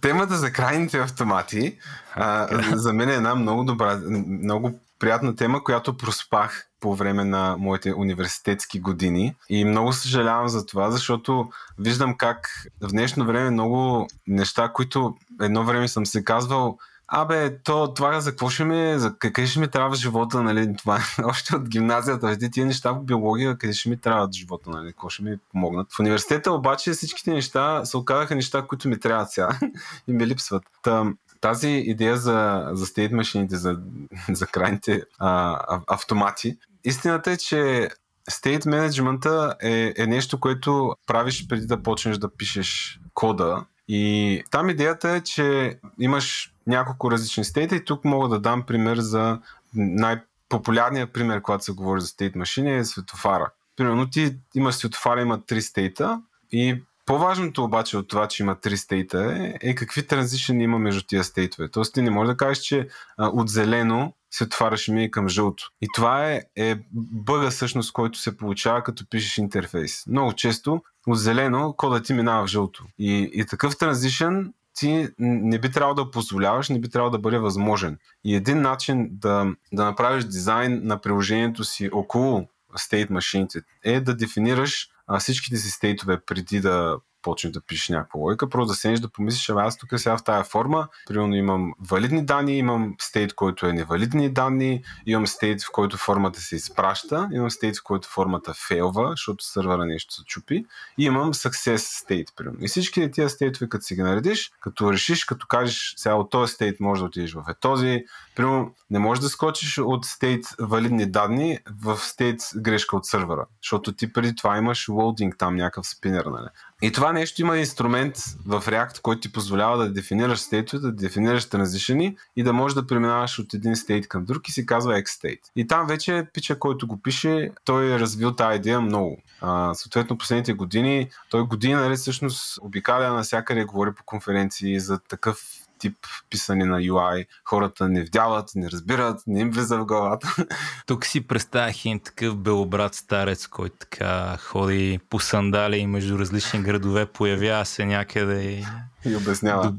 Темата 0.00 0.36
за 0.36 0.52
крайните 0.52 0.98
автомати 0.98 1.78
а, 2.14 2.48
за 2.76 2.92
мен 2.92 3.08
е 3.08 3.14
една 3.14 3.34
много 3.34 3.64
добра, 3.64 4.00
много 4.26 4.80
приятна 4.98 5.36
тема, 5.36 5.64
която 5.64 5.96
проспах 5.96 6.68
по 6.80 6.94
време 6.94 7.24
на 7.24 7.56
моите 7.58 7.94
университетски 7.94 8.80
години. 8.80 9.34
И 9.48 9.64
много 9.64 9.92
съжалявам 9.92 10.48
за 10.48 10.66
това, 10.66 10.90
защото 10.90 11.50
виждам 11.78 12.16
как 12.16 12.50
в 12.80 12.88
днешно 12.88 13.26
време 13.26 13.50
много 13.50 14.06
неща, 14.26 14.68
които 14.68 15.16
едно 15.40 15.64
време 15.64 15.88
съм 15.88 16.06
се 16.06 16.24
казвал, 16.24 16.78
Абе, 17.08 17.58
то, 17.58 17.94
това 17.94 18.20
за 18.20 18.30
какво 18.30 18.50
ще 18.50 18.64
ми, 18.64 18.98
за 18.98 19.18
къде 19.18 19.46
ще 19.46 19.60
ми 19.60 19.68
трябва 19.68 19.90
в 19.90 19.98
живота, 19.98 20.42
нали, 20.42 20.76
това 20.76 21.00
още 21.24 21.56
от 21.56 21.68
гимназията, 21.68 22.28
види 22.28 22.50
тия 22.50 22.66
неща 22.66 22.94
по 22.94 23.00
биология, 23.00 23.58
къде 23.58 23.72
ще 23.72 23.88
ми 23.88 23.96
трябва 23.96 24.28
в 24.28 24.32
живота, 24.32 24.70
нали, 24.70 24.86
какво 24.86 25.08
ще 25.08 25.22
ми 25.22 25.38
помогнат. 25.52 25.92
В 25.92 26.00
университета 26.00 26.52
обаче 26.52 26.92
всичките 26.92 27.30
неща 27.30 27.84
се 27.84 27.96
оказаха 27.96 28.34
неща, 28.34 28.62
които 28.62 28.88
ми 28.88 29.00
трябват 29.00 29.30
сега 29.30 29.58
и 30.08 30.12
ми 30.12 30.26
липсват. 30.26 30.62
Та, 30.82 31.04
тази 31.40 31.68
идея 31.68 32.16
за, 32.16 32.68
за 32.72 32.86
стейт 32.86 33.12
машините, 33.12 33.56
за, 33.56 33.78
за 34.32 34.46
крайните 34.46 35.02
а, 35.18 35.58
автомати, 35.86 36.56
истината 36.84 37.30
е, 37.30 37.36
че 37.36 37.88
стейт 38.30 38.66
менеджмента 38.66 39.54
е, 39.62 39.94
е 39.96 40.06
нещо, 40.06 40.40
което 40.40 40.94
правиш 41.06 41.46
преди 41.48 41.66
да 41.66 41.82
почнеш 41.82 42.18
да 42.18 42.36
пишеш 42.36 43.00
кода. 43.14 43.64
И 43.88 44.42
там 44.50 44.70
идеята 44.70 45.10
е, 45.10 45.20
че 45.20 45.78
имаш 45.98 46.52
няколко 46.66 47.10
различни 47.10 47.44
стейта 47.44 47.76
и 47.76 47.84
тук 47.84 48.04
мога 48.04 48.28
да 48.28 48.40
дам 48.40 48.62
пример 48.66 48.96
за 48.96 49.38
най-популярният 49.74 51.12
пример, 51.12 51.42
когато 51.42 51.64
се 51.64 51.72
говори 51.72 52.00
за 52.00 52.06
стейт 52.06 52.36
машини 52.36 52.76
е 52.76 52.84
светофара. 52.84 53.50
Примерно 53.76 54.10
ти 54.10 54.36
имаш 54.54 54.74
светофара, 54.74 55.22
има 55.22 55.44
три 55.46 55.62
стейта 55.62 56.22
и 56.52 56.82
по-важното 57.06 57.64
обаче 57.64 57.96
от 57.96 58.08
това, 58.08 58.28
че 58.28 58.42
има 58.42 58.60
три 58.60 58.76
стейта 58.76 59.52
е, 59.62 59.70
е 59.70 59.74
какви 59.74 60.06
транзишени 60.06 60.64
има 60.64 60.78
между 60.78 61.02
тия 61.06 61.24
стейтове. 61.24 61.70
Тоест 61.70 61.94
ти 61.94 62.02
не 62.02 62.10
можеш 62.10 62.32
да 62.32 62.36
кажеш, 62.36 62.58
че 62.58 62.88
а, 63.16 63.28
от 63.28 63.48
зелено 63.48 64.12
светофара 64.30 64.76
ще 64.76 64.92
мине 64.92 65.10
към 65.10 65.28
жълто. 65.28 65.70
И 65.82 65.86
това 65.94 66.30
е, 66.32 66.42
е 66.56 66.76
бъга 67.12 67.50
всъщност, 67.50 67.92
който 67.92 68.18
се 68.18 68.36
получава 68.36 68.82
като 68.82 69.04
пишеш 69.10 69.38
интерфейс. 69.38 70.06
Много 70.06 70.32
често 70.32 70.82
от 71.06 71.18
зелено 71.18 71.74
кода 71.76 72.02
ти 72.02 72.12
минава 72.12 72.46
в 72.46 72.50
жълто. 72.50 72.84
И, 72.98 73.30
и 73.32 73.46
такъв 73.46 73.78
транзишън 73.78 74.52
ти 74.76 75.08
не 75.18 75.58
би 75.58 75.70
трябвало 75.70 75.94
да 75.94 76.10
позволяваш, 76.10 76.68
не 76.68 76.80
би 76.80 76.90
трябвало 76.90 77.10
да 77.10 77.18
бъде 77.18 77.38
възможен. 77.38 77.98
И 78.24 78.34
един 78.34 78.62
начин 78.62 79.08
да, 79.10 79.46
да 79.72 79.84
направиш 79.84 80.24
дизайн 80.24 80.80
на 80.84 81.00
приложението 81.00 81.64
си 81.64 81.90
около 81.92 82.48
стейт 82.76 83.10
машините 83.10 83.60
е 83.84 84.00
да 84.00 84.16
дефинираш 84.16 84.88
а, 85.06 85.18
всичките 85.18 85.56
си 85.56 85.70
стейтове 85.70 86.20
преди 86.26 86.60
да 86.60 86.96
почнеш 87.26 87.52
да 87.52 87.60
пишеш 87.60 87.88
някаква 87.88 88.20
логика, 88.20 88.48
просто 88.48 88.66
да 88.68 88.74
седнеш 88.74 89.00
да 89.00 89.08
помислиш, 89.08 89.48
ами 89.48 89.60
аз 89.60 89.78
тук 89.78 89.88
сега 89.96 90.16
в 90.16 90.24
тази 90.24 90.50
форма, 90.50 90.88
примерно 91.06 91.34
имам 91.34 91.72
валидни 91.90 92.24
данни, 92.24 92.58
имам 92.58 92.94
стейт, 92.98 93.34
който 93.34 93.66
е 93.66 93.72
невалидни 93.72 94.32
данни, 94.32 94.82
имам 95.06 95.26
стейт, 95.26 95.62
в 95.62 95.72
който 95.72 95.96
формата 95.96 96.40
се 96.40 96.56
изпраща, 96.56 97.28
имам 97.32 97.50
стейт, 97.50 97.76
в 97.76 97.82
който 97.82 98.08
формата 98.08 98.54
фейлва, 98.68 99.10
защото 99.10 99.44
сървъра 99.44 99.86
нещо 99.86 100.14
се 100.14 100.24
чупи, 100.24 100.66
и 100.98 101.04
имам 101.04 101.34
success 101.34 101.76
стейт, 101.76 102.28
примерно. 102.36 102.58
И 102.60 102.68
всички 102.68 103.10
тия 103.10 103.28
стейтове, 103.28 103.68
като 103.68 103.84
си 103.84 103.94
ги 103.94 104.02
наредиш, 104.02 104.52
като 104.60 104.92
решиш, 104.92 105.24
като 105.24 105.46
кажеш, 105.46 105.94
сега 105.96 106.14
от 106.14 106.30
този 106.30 106.52
стейт 106.52 106.80
може 106.80 107.00
да 107.00 107.06
отидеш 107.06 107.34
в 107.34 107.44
е 107.48 107.54
този, 107.60 108.04
примерно 108.36 108.74
не 108.90 108.98
можеш 108.98 109.22
да 109.22 109.28
скочиш 109.28 109.78
от 109.78 110.04
стейт 110.04 110.44
валидни 110.58 111.10
данни 111.10 111.58
в 111.82 111.96
стейт 111.96 112.40
грешка 112.56 112.96
от 112.96 113.06
сървъра, 113.06 113.46
защото 113.62 113.92
ти 113.92 114.12
преди 114.12 114.34
това 114.34 114.56
имаш 114.56 114.88
лоудинг 114.88 115.34
там, 115.38 115.56
някакъв 115.56 115.86
спинер, 115.86 116.24
нали? 116.24 116.48
И 116.82 116.92
това 116.92 117.12
нещо 117.12 117.42
има 117.42 117.58
инструмент 117.58 118.16
в 118.46 118.62
React, 118.66 119.00
който 119.00 119.20
ти 119.20 119.32
позволява 119.32 119.78
да 119.78 119.92
дефинираш 119.92 120.38
стейтове, 120.38 120.82
да 120.82 120.92
дефинираш 120.92 121.44
транзишени 121.44 122.16
и 122.36 122.42
да 122.42 122.52
можеш 122.52 122.74
да 122.74 122.86
преминаваш 122.86 123.38
от 123.38 123.54
един 123.54 123.76
стейт 123.76 124.08
към 124.08 124.24
друг 124.24 124.48
и 124.48 124.52
се 124.52 124.66
казва 124.66 124.92
X-State. 124.92 125.40
И 125.56 125.66
там 125.66 125.86
вече 125.86 126.26
пича, 126.32 126.58
който 126.58 126.86
го 126.86 127.02
пише, 127.02 127.50
той 127.64 127.92
е 127.92 127.98
развил 127.98 128.32
тази 128.32 128.56
идея 128.56 128.80
много. 128.80 129.18
А, 129.40 129.74
съответно, 129.74 130.18
последните 130.18 130.52
години, 130.52 131.10
той 131.30 131.42
години 131.42 131.74
наред 131.74 131.98
всъщност 131.98 132.58
обикаля 132.62 133.12
навсякъде, 133.12 133.64
говори 133.64 133.94
по 133.94 134.04
конференции 134.04 134.80
за 134.80 134.98
такъв 134.98 135.65
тип 135.78 135.96
писане 136.30 136.64
на 136.64 136.78
UI. 136.78 137.26
Хората 137.44 137.88
не 137.88 138.04
вдяват, 138.04 138.50
не 138.54 138.70
разбират, 138.70 139.20
не 139.26 139.40
им 139.40 139.50
влиза 139.50 139.78
в 139.78 139.84
главата. 139.84 140.34
Тук 140.86 141.06
си 141.06 141.26
представях 141.26 141.84
един 141.84 142.00
такъв 142.00 142.36
белобрат 142.36 142.94
старец, 142.94 143.46
който 143.46 143.76
така 143.76 144.36
ходи 144.40 145.00
по 145.10 145.20
сандали 145.20 145.86
между 145.86 146.18
различни 146.18 146.62
градове, 146.62 147.06
появява 147.06 147.64
се 147.64 147.86
някъде 147.86 148.42
и... 148.42 148.64
И 149.04 149.16
обяснява. 149.16 149.74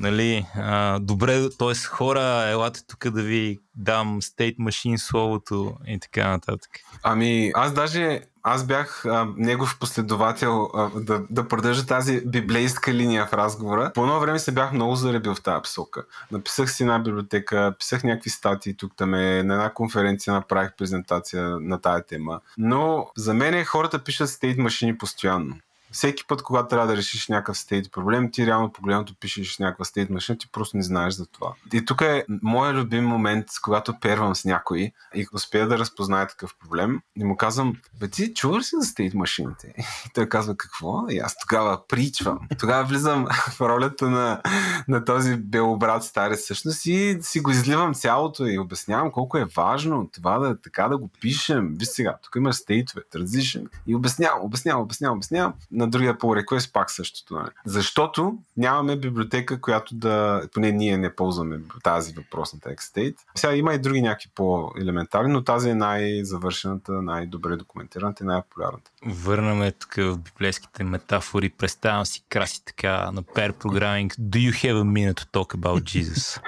нали, 0.00 0.46
а, 0.54 0.98
добре, 0.98 1.50
т.е. 1.58 1.74
хора, 1.74 2.48
елате 2.50 2.80
тук 2.86 3.10
да 3.10 3.22
ви 3.22 3.58
дам 3.76 4.20
State 4.22 4.56
Machine 4.56 4.96
словото 4.96 5.76
и 5.86 5.98
така 6.00 6.28
нататък. 6.28 6.70
Ами, 7.02 7.52
аз 7.54 7.72
даже 7.72 8.20
аз 8.48 8.66
бях 8.66 9.06
а, 9.06 9.28
негов 9.36 9.78
последовател 9.80 10.70
а, 10.74 10.90
да, 11.00 11.22
да 11.30 11.48
продължа 11.48 11.86
тази 11.86 12.22
библейска 12.26 12.94
линия 12.94 13.26
в 13.26 13.32
разговора. 13.32 13.90
По 13.94 14.02
едно 14.02 14.20
време 14.20 14.38
се 14.38 14.52
бях 14.52 14.72
много 14.72 14.96
заребил 14.96 15.34
в 15.34 15.42
тази 15.42 15.62
посока. 15.62 16.04
Написах 16.32 16.70
си 16.70 16.82
една 16.82 16.98
библиотека, 16.98 17.74
писах 17.78 18.04
някакви 18.04 18.30
статии 18.30 18.76
тук 18.76 18.92
там 18.96 19.10
на 19.10 19.22
една 19.22 19.70
конференция 19.74 20.34
направих 20.34 20.70
презентация 20.78 21.42
на 21.60 21.80
тая 21.80 22.06
тема. 22.06 22.40
Но 22.58 23.10
за 23.16 23.34
мен 23.34 23.64
хората 23.64 23.98
пишат 23.98 24.30
стейт 24.30 24.58
машини 24.58 24.98
постоянно 24.98 25.56
всеки 25.92 26.24
път, 26.26 26.42
когато 26.42 26.68
трябва 26.68 26.86
да 26.86 26.96
решиш 26.96 27.28
някакъв 27.28 27.58
стейт 27.58 27.92
проблем, 27.92 28.30
ти 28.30 28.46
реално 28.46 28.72
погледнато 28.72 29.14
пишеш 29.20 29.58
някаква 29.58 29.84
стейт 29.84 30.10
машина, 30.10 30.38
ти 30.38 30.50
просто 30.52 30.76
не 30.76 30.82
знаеш 30.82 31.14
за 31.14 31.26
това. 31.26 31.54
И 31.72 31.84
тук 31.84 32.00
е 32.00 32.24
моят 32.42 32.76
любим 32.76 33.04
момент, 33.04 33.46
когато 33.62 34.00
первам 34.00 34.34
с 34.34 34.44
някой 34.44 34.92
и 35.14 35.26
успея 35.32 35.68
да 35.68 35.78
разпознае 35.78 36.26
такъв 36.26 36.54
проблем 36.60 37.00
и 37.16 37.24
му 37.24 37.36
казвам, 37.36 37.74
бе 38.00 38.08
ти 38.08 38.34
чуваш 38.34 38.64
си 38.64 38.74
за 38.80 38.86
стейт 38.86 39.14
машините? 39.14 39.74
И 39.78 40.12
той 40.14 40.28
казва, 40.28 40.56
какво? 40.56 41.08
И 41.10 41.18
аз 41.18 41.36
тогава 41.38 41.86
причвам. 41.88 42.38
Тогава 42.58 42.84
влизам 42.84 43.26
в 43.30 43.60
ролята 43.60 44.10
на, 44.10 44.42
на 44.88 45.04
този 45.04 45.36
белобрат 45.36 46.04
старец 46.04 46.40
всъщност 46.40 46.86
и 46.86 47.18
си 47.20 47.40
го 47.40 47.50
изливам 47.50 47.94
цялото 47.94 48.46
и 48.46 48.58
обяснявам 48.58 49.10
колко 49.10 49.38
е 49.38 49.46
важно 49.56 50.10
това 50.12 50.38
да 50.38 50.60
така 50.60 50.88
да 50.88 50.98
го 50.98 51.10
пишем. 51.20 51.74
Виж 51.78 51.88
сега, 51.88 52.18
тук 52.22 52.36
има 52.36 52.52
стейтове, 52.52 53.02
транзишън 53.10 53.62
и 53.86 53.94
обяснявам, 53.94 54.44
обяснявам, 54.44 54.82
обяснявам, 54.82 55.16
обяснявам 55.16 55.54
на 55.78 55.90
другия 55.90 56.18
по 56.18 56.26
request 56.26 56.72
пак 56.72 56.90
същото. 56.90 57.34
Нали? 57.34 57.50
Защото 57.64 58.38
нямаме 58.56 58.96
библиотека, 58.96 59.60
която 59.60 59.94
да, 59.94 60.42
поне 60.54 60.72
ние 60.72 60.98
не 60.98 61.14
ползваме 61.14 61.60
тази 61.82 62.12
въпросната 62.12 62.68
XState. 62.68 63.16
Сега 63.34 63.54
има 63.54 63.74
и 63.74 63.78
други 63.78 64.02
някакви 64.02 64.30
по-елементарни, 64.34 65.32
но 65.32 65.44
тази 65.44 65.70
е 65.70 65.74
най-завършената, 65.74 66.92
най-добре 66.92 67.56
документираната 67.56 68.24
и 68.24 68.26
най-популярната. 68.26 68.90
Върнаме 69.06 69.72
тук 69.72 69.94
в 69.94 70.18
библейските 70.18 70.84
метафори. 70.84 71.48
Представям 71.48 72.06
си 72.06 72.24
краси 72.28 72.64
така 72.64 73.10
на 73.10 73.22
pair 73.22 73.52
programming. 73.52 74.14
Do 74.20 74.50
you 74.50 74.52
have 74.52 74.80
a 74.82 74.84
minute 74.84 75.14
to 75.14 75.26
talk 75.32 75.56
about 75.56 75.82
Jesus? 75.82 76.40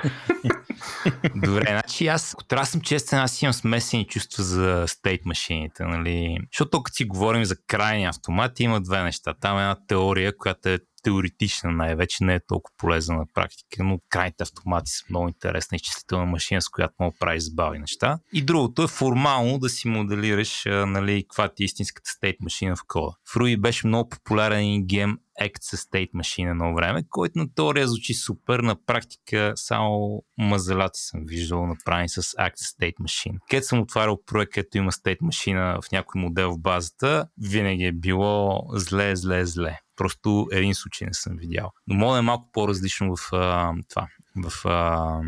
Добре, 1.35 1.64
значи 1.68 2.07
аз, 2.07 2.33
ако 2.33 2.45
трябва 2.45 2.66
съм 2.66 2.81
честен, 2.81 3.18
аз 3.18 3.43
имам 3.43 3.53
смесени 3.53 4.07
чувства 4.07 4.45
за 4.45 4.85
стейт 4.89 5.26
машините, 5.26 5.85
нали? 5.85 6.39
Защото 6.53 6.83
като 6.83 6.95
си 6.95 7.05
говорим 7.05 7.45
за 7.45 7.57
крайни 7.66 8.05
автомати, 8.05 8.62
има 8.62 8.81
две 8.81 9.03
неща. 9.03 9.20
Там 9.41 9.59
е 9.59 9.61
една 9.61 9.77
теория, 9.89 10.37
която 10.37 10.68
е 10.68 10.79
теоретична 11.03 11.71
най-вече, 11.71 12.25
не 12.25 12.35
е 12.35 12.41
толкова 12.49 12.75
полезна 12.79 13.16
на 13.16 13.25
практика, 13.35 13.85
но 13.85 13.99
крайните 14.09 14.43
автомати 14.43 14.91
са 14.91 15.05
много 15.11 15.29
интересна 15.29 15.77
изчислителна 15.77 16.27
машина, 16.27 16.62
с 16.62 16.68
която 16.68 16.95
мога 17.01 17.12
да 17.12 17.18
правиш 17.18 17.43
забави 17.43 17.79
неща. 17.79 18.18
И 18.33 18.43
другото 18.43 18.83
е 18.83 18.89
формално 18.89 19.59
да 19.59 19.68
си 19.68 19.89
моделираш 19.89 20.62
нали, 20.66 21.23
каква 21.23 21.49
ти 21.49 21.62
е 21.62 21.64
истинската 21.64 22.11
стейт 22.11 22.37
машина 22.41 22.77
в 22.77 22.85
кода. 22.87 23.12
В 23.25 23.35
Ruby 23.35 23.61
беше 23.61 23.87
много 23.87 24.09
популярен 24.09 24.64
и 24.64 24.87
гем 24.87 25.18
Act 25.41 25.59
с 25.61 25.76
State 25.76 26.12
Machine 26.12 26.51
едно 26.51 26.74
време, 26.74 27.05
който 27.11 27.38
на 27.38 27.55
теория 27.55 27.88
звучи 27.88 28.14
супер, 28.14 28.59
на 28.59 28.84
практика 28.86 29.53
само 29.57 30.22
мазалаци 30.38 31.03
съм 31.03 31.20
виждал 31.24 31.66
направени 31.66 32.09
с 32.09 32.22
Act 32.22 32.57
State 32.57 32.95
Machine. 33.03 33.38
Където 33.51 33.66
съм 33.66 33.80
отварял 33.80 34.18
проект, 34.26 34.53
където 34.53 34.78
има 34.78 34.93
State 34.93 35.20
Machine 35.20 35.82
в 35.82 35.93
някой 35.93 36.20
модел 36.20 36.53
в 36.53 36.59
базата, 36.59 37.26
винаги 37.38 37.84
е 37.84 37.93
било 37.93 38.62
зле, 38.72 39.16
зле, 39.16 39.47
зле. 39.47 39.78
Просто 39.97 40.47
един 40.53 40.74
случай 40.74 41.07
не 41.07 41.14
съм 41.14 41.36
видял. 41.36 41.70
Но 41.86 41.95
мога 41.95 42.18
е 42.18 42.22
малко 42.22 42.49
по-различно 42.53 43.16
в 43.16 43.32
а, 43.32 43.72
това, 43.88 44.09
в 44.36 44.66
а, 44.66 45.20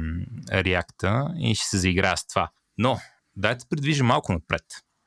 React 0.62 1.32
и 1.38 1.54
ще 1.54 1.66
се 1.66 1.78
заиграя 1.78 2.16
с 2.16 2.26
това. 2.26 2.50
Но, 2.78 3.00
дайте 3.36 3.64
предвижа 3.70 4.04
малко 4.04 4.32
напред. 4.32 4.62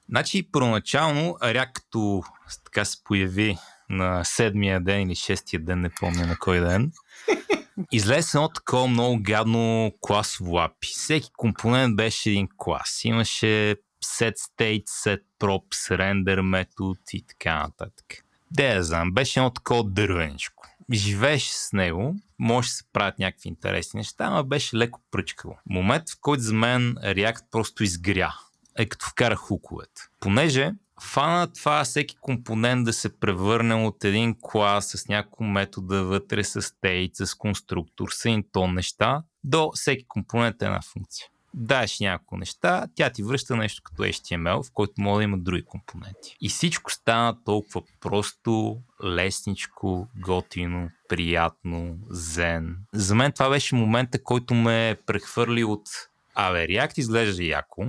Значи, 0.10 0.52
първоначално 0.52 1.38
React, 1.42 1.72
като 1.74 2.24
така 2.64 2.86
се 2.86 3.04
появи 3.04 3.58
на 3.90 4.24
седмия 4.24 4.82
ден 4.82 5.02
или 5.02 5.16
шестия 5.16 5.60
ден, 5.60 5.82
не 5.82 5.90
помня 5.90 6.28
на 6.28 6.38
кой 6.38 6.60
ден, 6.60 6.92
излезе 7.92 8.38
едно 8.38 8.50
такова 8.50 8.88
много 8.88 9.20
гадно 9.22 9.92
класово 10.02 10.52
API. 10.52 10.94
Всеки 10.94 11.30
компонент 11.38 11.96
беше 11.96 12.30
един 12.30 12.48
клас. 12.58 13.02
Имаше 13.04 13.76
set 14.06 14.36
state, 14.38 14.84
set 14.84 15.22
props, 15.40 15.98
render 15.98 16.42
метод 16.42 17.00
и 17.14 17.26
така 17.28 17.64
нататък. 17.64 18.06
Де 18.52 18.76
да 18.76 18.84
знам, 18.84 19.12
беше 19.12 19.40
едно 19.40 19.50
такова 19.50 19.84
дървеничко. 19.84 20.68
живееш 20.94 21.44
с 21.44 21.74
него, 21.74 22.16
може 22.40 22.68
да 22.68 22.74
се 22.74 22.84
правят 22.94 23.20
някакви 23.20 23.50
интересни 23.50 23.98
неща, 23.98 24.30
но 24.30 24.44
беше 24.44 24.78
леко 24.78 25.02
пръчкало. 25.12 25.58
Момент, 25.70 26.10
в 26.10 26.18
който 26.22 26.44
за 26.44 26.54
мен 26.54 26.96
React 26.96 27.44
просто 27.52 27.84
изгря, 27.84 28.34
е 28.78 28.86
като 28.86 29.06
вкара 29.06 29.36
хуковете. 29.36 30.02
Понеже 30.20 30.72
фана 31.02 31.54
това 31.54 31.84
всеки 31.84 32.16
компонент 32.22 32.86
да 32.86 32.94
се 32.94 33.20
превърне 33.20 33.76
от 33.76 34.04
един 34.04 34.36
клас 34.42 34.88
с 34.88 35.08
няколко 35.08 35.44
метода 35.44 36.04
вътре 36.04 36.44
с 36.44 36.62
стейт, 36.62 37.16
с 37.16 37.36
конструктор, 37.36 38.10
с 38.10 38.30
интон 38.30 38.74
неща, 38.74 39.24
до 39.44 39.72
всеки 39.76 40.06
компонент 40.08 40.62
е 40.62 40.66
една 40.66 40.82
функция. 40.94 41.28
Даеш 41.54 42.00
няколко 42.00 42.38
неща, 42.38 42.88
тя 42.96 43.10
ти 43.10 43.24
връща 43.24 43.56
нещо 43.56 43.82
като 43.84 44.04
HTML, 44.04 44.64
в 44.64 44.72
който 44.74 44.94
може 44.98 45.18
да 45.18 45.24
има 45.24 45.38
други 45.38 45.66
компоненти. 45.66 46.38
И 46.42 46.50
всичко 46.50 46.92
стана 46.92 47.44
толкова 47.44 47.82
просто, 48.02 48.82
лесничко, 49.04 50.08
готино, 50.16 50.90
приятно, 51.10 51.98
зен. 52.10 52.78
За 52.94 53.16
мен 53.16 53.32
това 53.32 53.50
беше 53.50 53.76
момента, 53.76 54.24
който 54.24 54.54
ме 54.54 54.98
прехвърли 55.06 55.64
от 55.64 55.90
Абе, 56.36 56.68
React 56.68 57.00
изглежда 57.00 57.44
яко, 57.44 57.86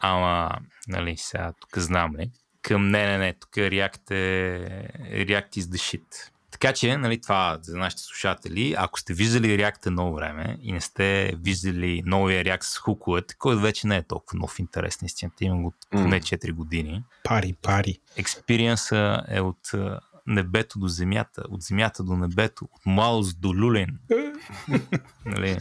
ама, 0.00 0.50
нали, 0.88 1.16
сега 1.16 1.52
тук 1.60 1.78
знам 1.78 2.16
ли, 2.16 2.30
към 2.62 2.88
не, 2.88 3.06
не, 3.06 3.18
не, 3.18 3.32
тук 3.32 3.50
React 3.50 4.10
е 4.10 5.26
React 5.26 5.58
is 5.58 5.60
the 5.60 5.98
shit. 5.98 6.30
Така 6.50 6.72
че, 6.72 6.96
нали, 6.96 7.20
това 7.20 7.58
за 7.62 7.78
нашите 7.78 8.02
слушатели, 8.02 8.74
ако 8.78 9.00
сте 9.00 9.14
виждали 9.14 9.58
React 9.58 9.86
едно 9.86 10.14
време 10.14 10.58
и 10.62 10.72
не 10.72 10.80
сте 10.80 11.34
виждали 11.42 12.02
новия 12.06 12.44
React 12.44 12.62
с 12.62 12.78
хуковете, 12.78 13.34
който 13.38 13.60
вече 13.60 13.86
не 13.86 13.96
е 13.96 14.02
толкова 14.02 14.38
нов 14.38 14.58
интерес, 14.58 15.00
наистина, 15.00 15.30
има 15.40 15.62
го 15.62 15.72
поне 15.90 16.20
4 16.20 16.52
години. 16.52 17.04
Пари, 17.24 17.54
пари. 17.62 17.98
Експириенса 18.16 19.22
е 19.28 19.40
от 19.40 19.70
небето 20.26 20.78
до 20.78 20.88
земята, 20.88 21.42
от 21.48 21.62
земята 21.62 22.04
до 22.04 22.16
небето, 22.16 22.68
от 22.72 22.86
младост 22.86 23.40
до 23.40 23.54
люлен. 23.54 23.98
нали, 25.26 25.58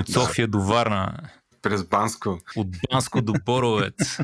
от 0.00 0.08
София 0.08 0.48
до 0.48 0.60
Варна. 0.60 1.30
През 1.66 1.84
Банско. 1.84 2.38
От 2.56 2.68
Банско 2.90 3.22
до 3.22 3.32
Боровец. 3.46 4.18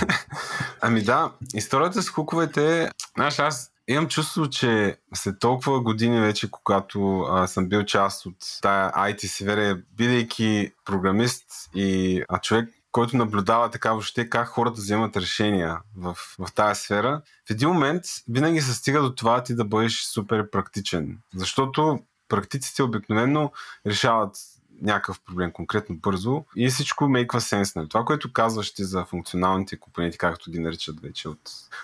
ами 0.80 1.02
да, 1.02 1.32
историята 1.54 2.02
с 2.02 2.08
хуковете, 2.08 2.90
знаеш, 3.16 3.38
аз 3.38 3.70
имам 3.88 4.08
чувство, 4.08 4.50
че 4.50 4.96
след 5.14 5.38
толкова 5.38 5.80
години 5.80 6.20
вече, 6.20 6.50
когато 6.50 7.20
а, 7.20 7.46
съм 7.46 7.68
бил 7.68 7.82
част 7.84 8.26
от 8.26 8.36
тая 8.62 8.92
IT 8.92 9.26
сфера, 9.26 9.80
бидейки 9.96 10.72
програмист 10.84 11.44
и 11.74 12.22
а, 12.28 12.38
човек, 12.38 12.70
който 12.92 13.16
наблюдава 13.16 13.70
така 13.70 13.90
въобще 13.90 14.30
как 14.30 14.48
хората 14.48 14.80
вземат 14.80 15.16
решения 15.16 15.78
в, 15.96 16.16
в 16.38 16.52
тази 16.54 16.80
сфера, 16.80 17.22
в 17.48 17.50
един 17.50 17.68
момент 17.68 18.02
винаги 18.28 18.60
се 18.60 18.74
стига 18.74 19.02
до 19.02 19.14
това 19.14 19.42
ти 19.42 19.54
да 19.54 19.64
бъдеш 19.64 20.02
супер 20.02 20.50
практичен. 20.50 21.18
Защото 21.36 21.98
практиците 22.28 22.82
обикновено 22.82 23.52
решават 23.86 24.36
някакъв 24.82 25.20
проблем 25.20 25.52
конкретно 25.52 25.96
бързо 25.96 26.44
и 26.56 26.68
всичко 26.68 27.08
мейква 27.08 27.40
сенс. 27.40 27.74
Нали? 27.74 27.88
Това, 27.88 28.04
което 28.04 28.32
казваш 28.32 28.74
ти 28.74 28.84
за 28.84 29.04
функционалните 29.04 29.80
компоненти, 29.80 30.18
както 30.18 30.50
ги 30.50 30.58
наричат 30.58 31.00
вече 31.00 31.28
от... 31.28 31.38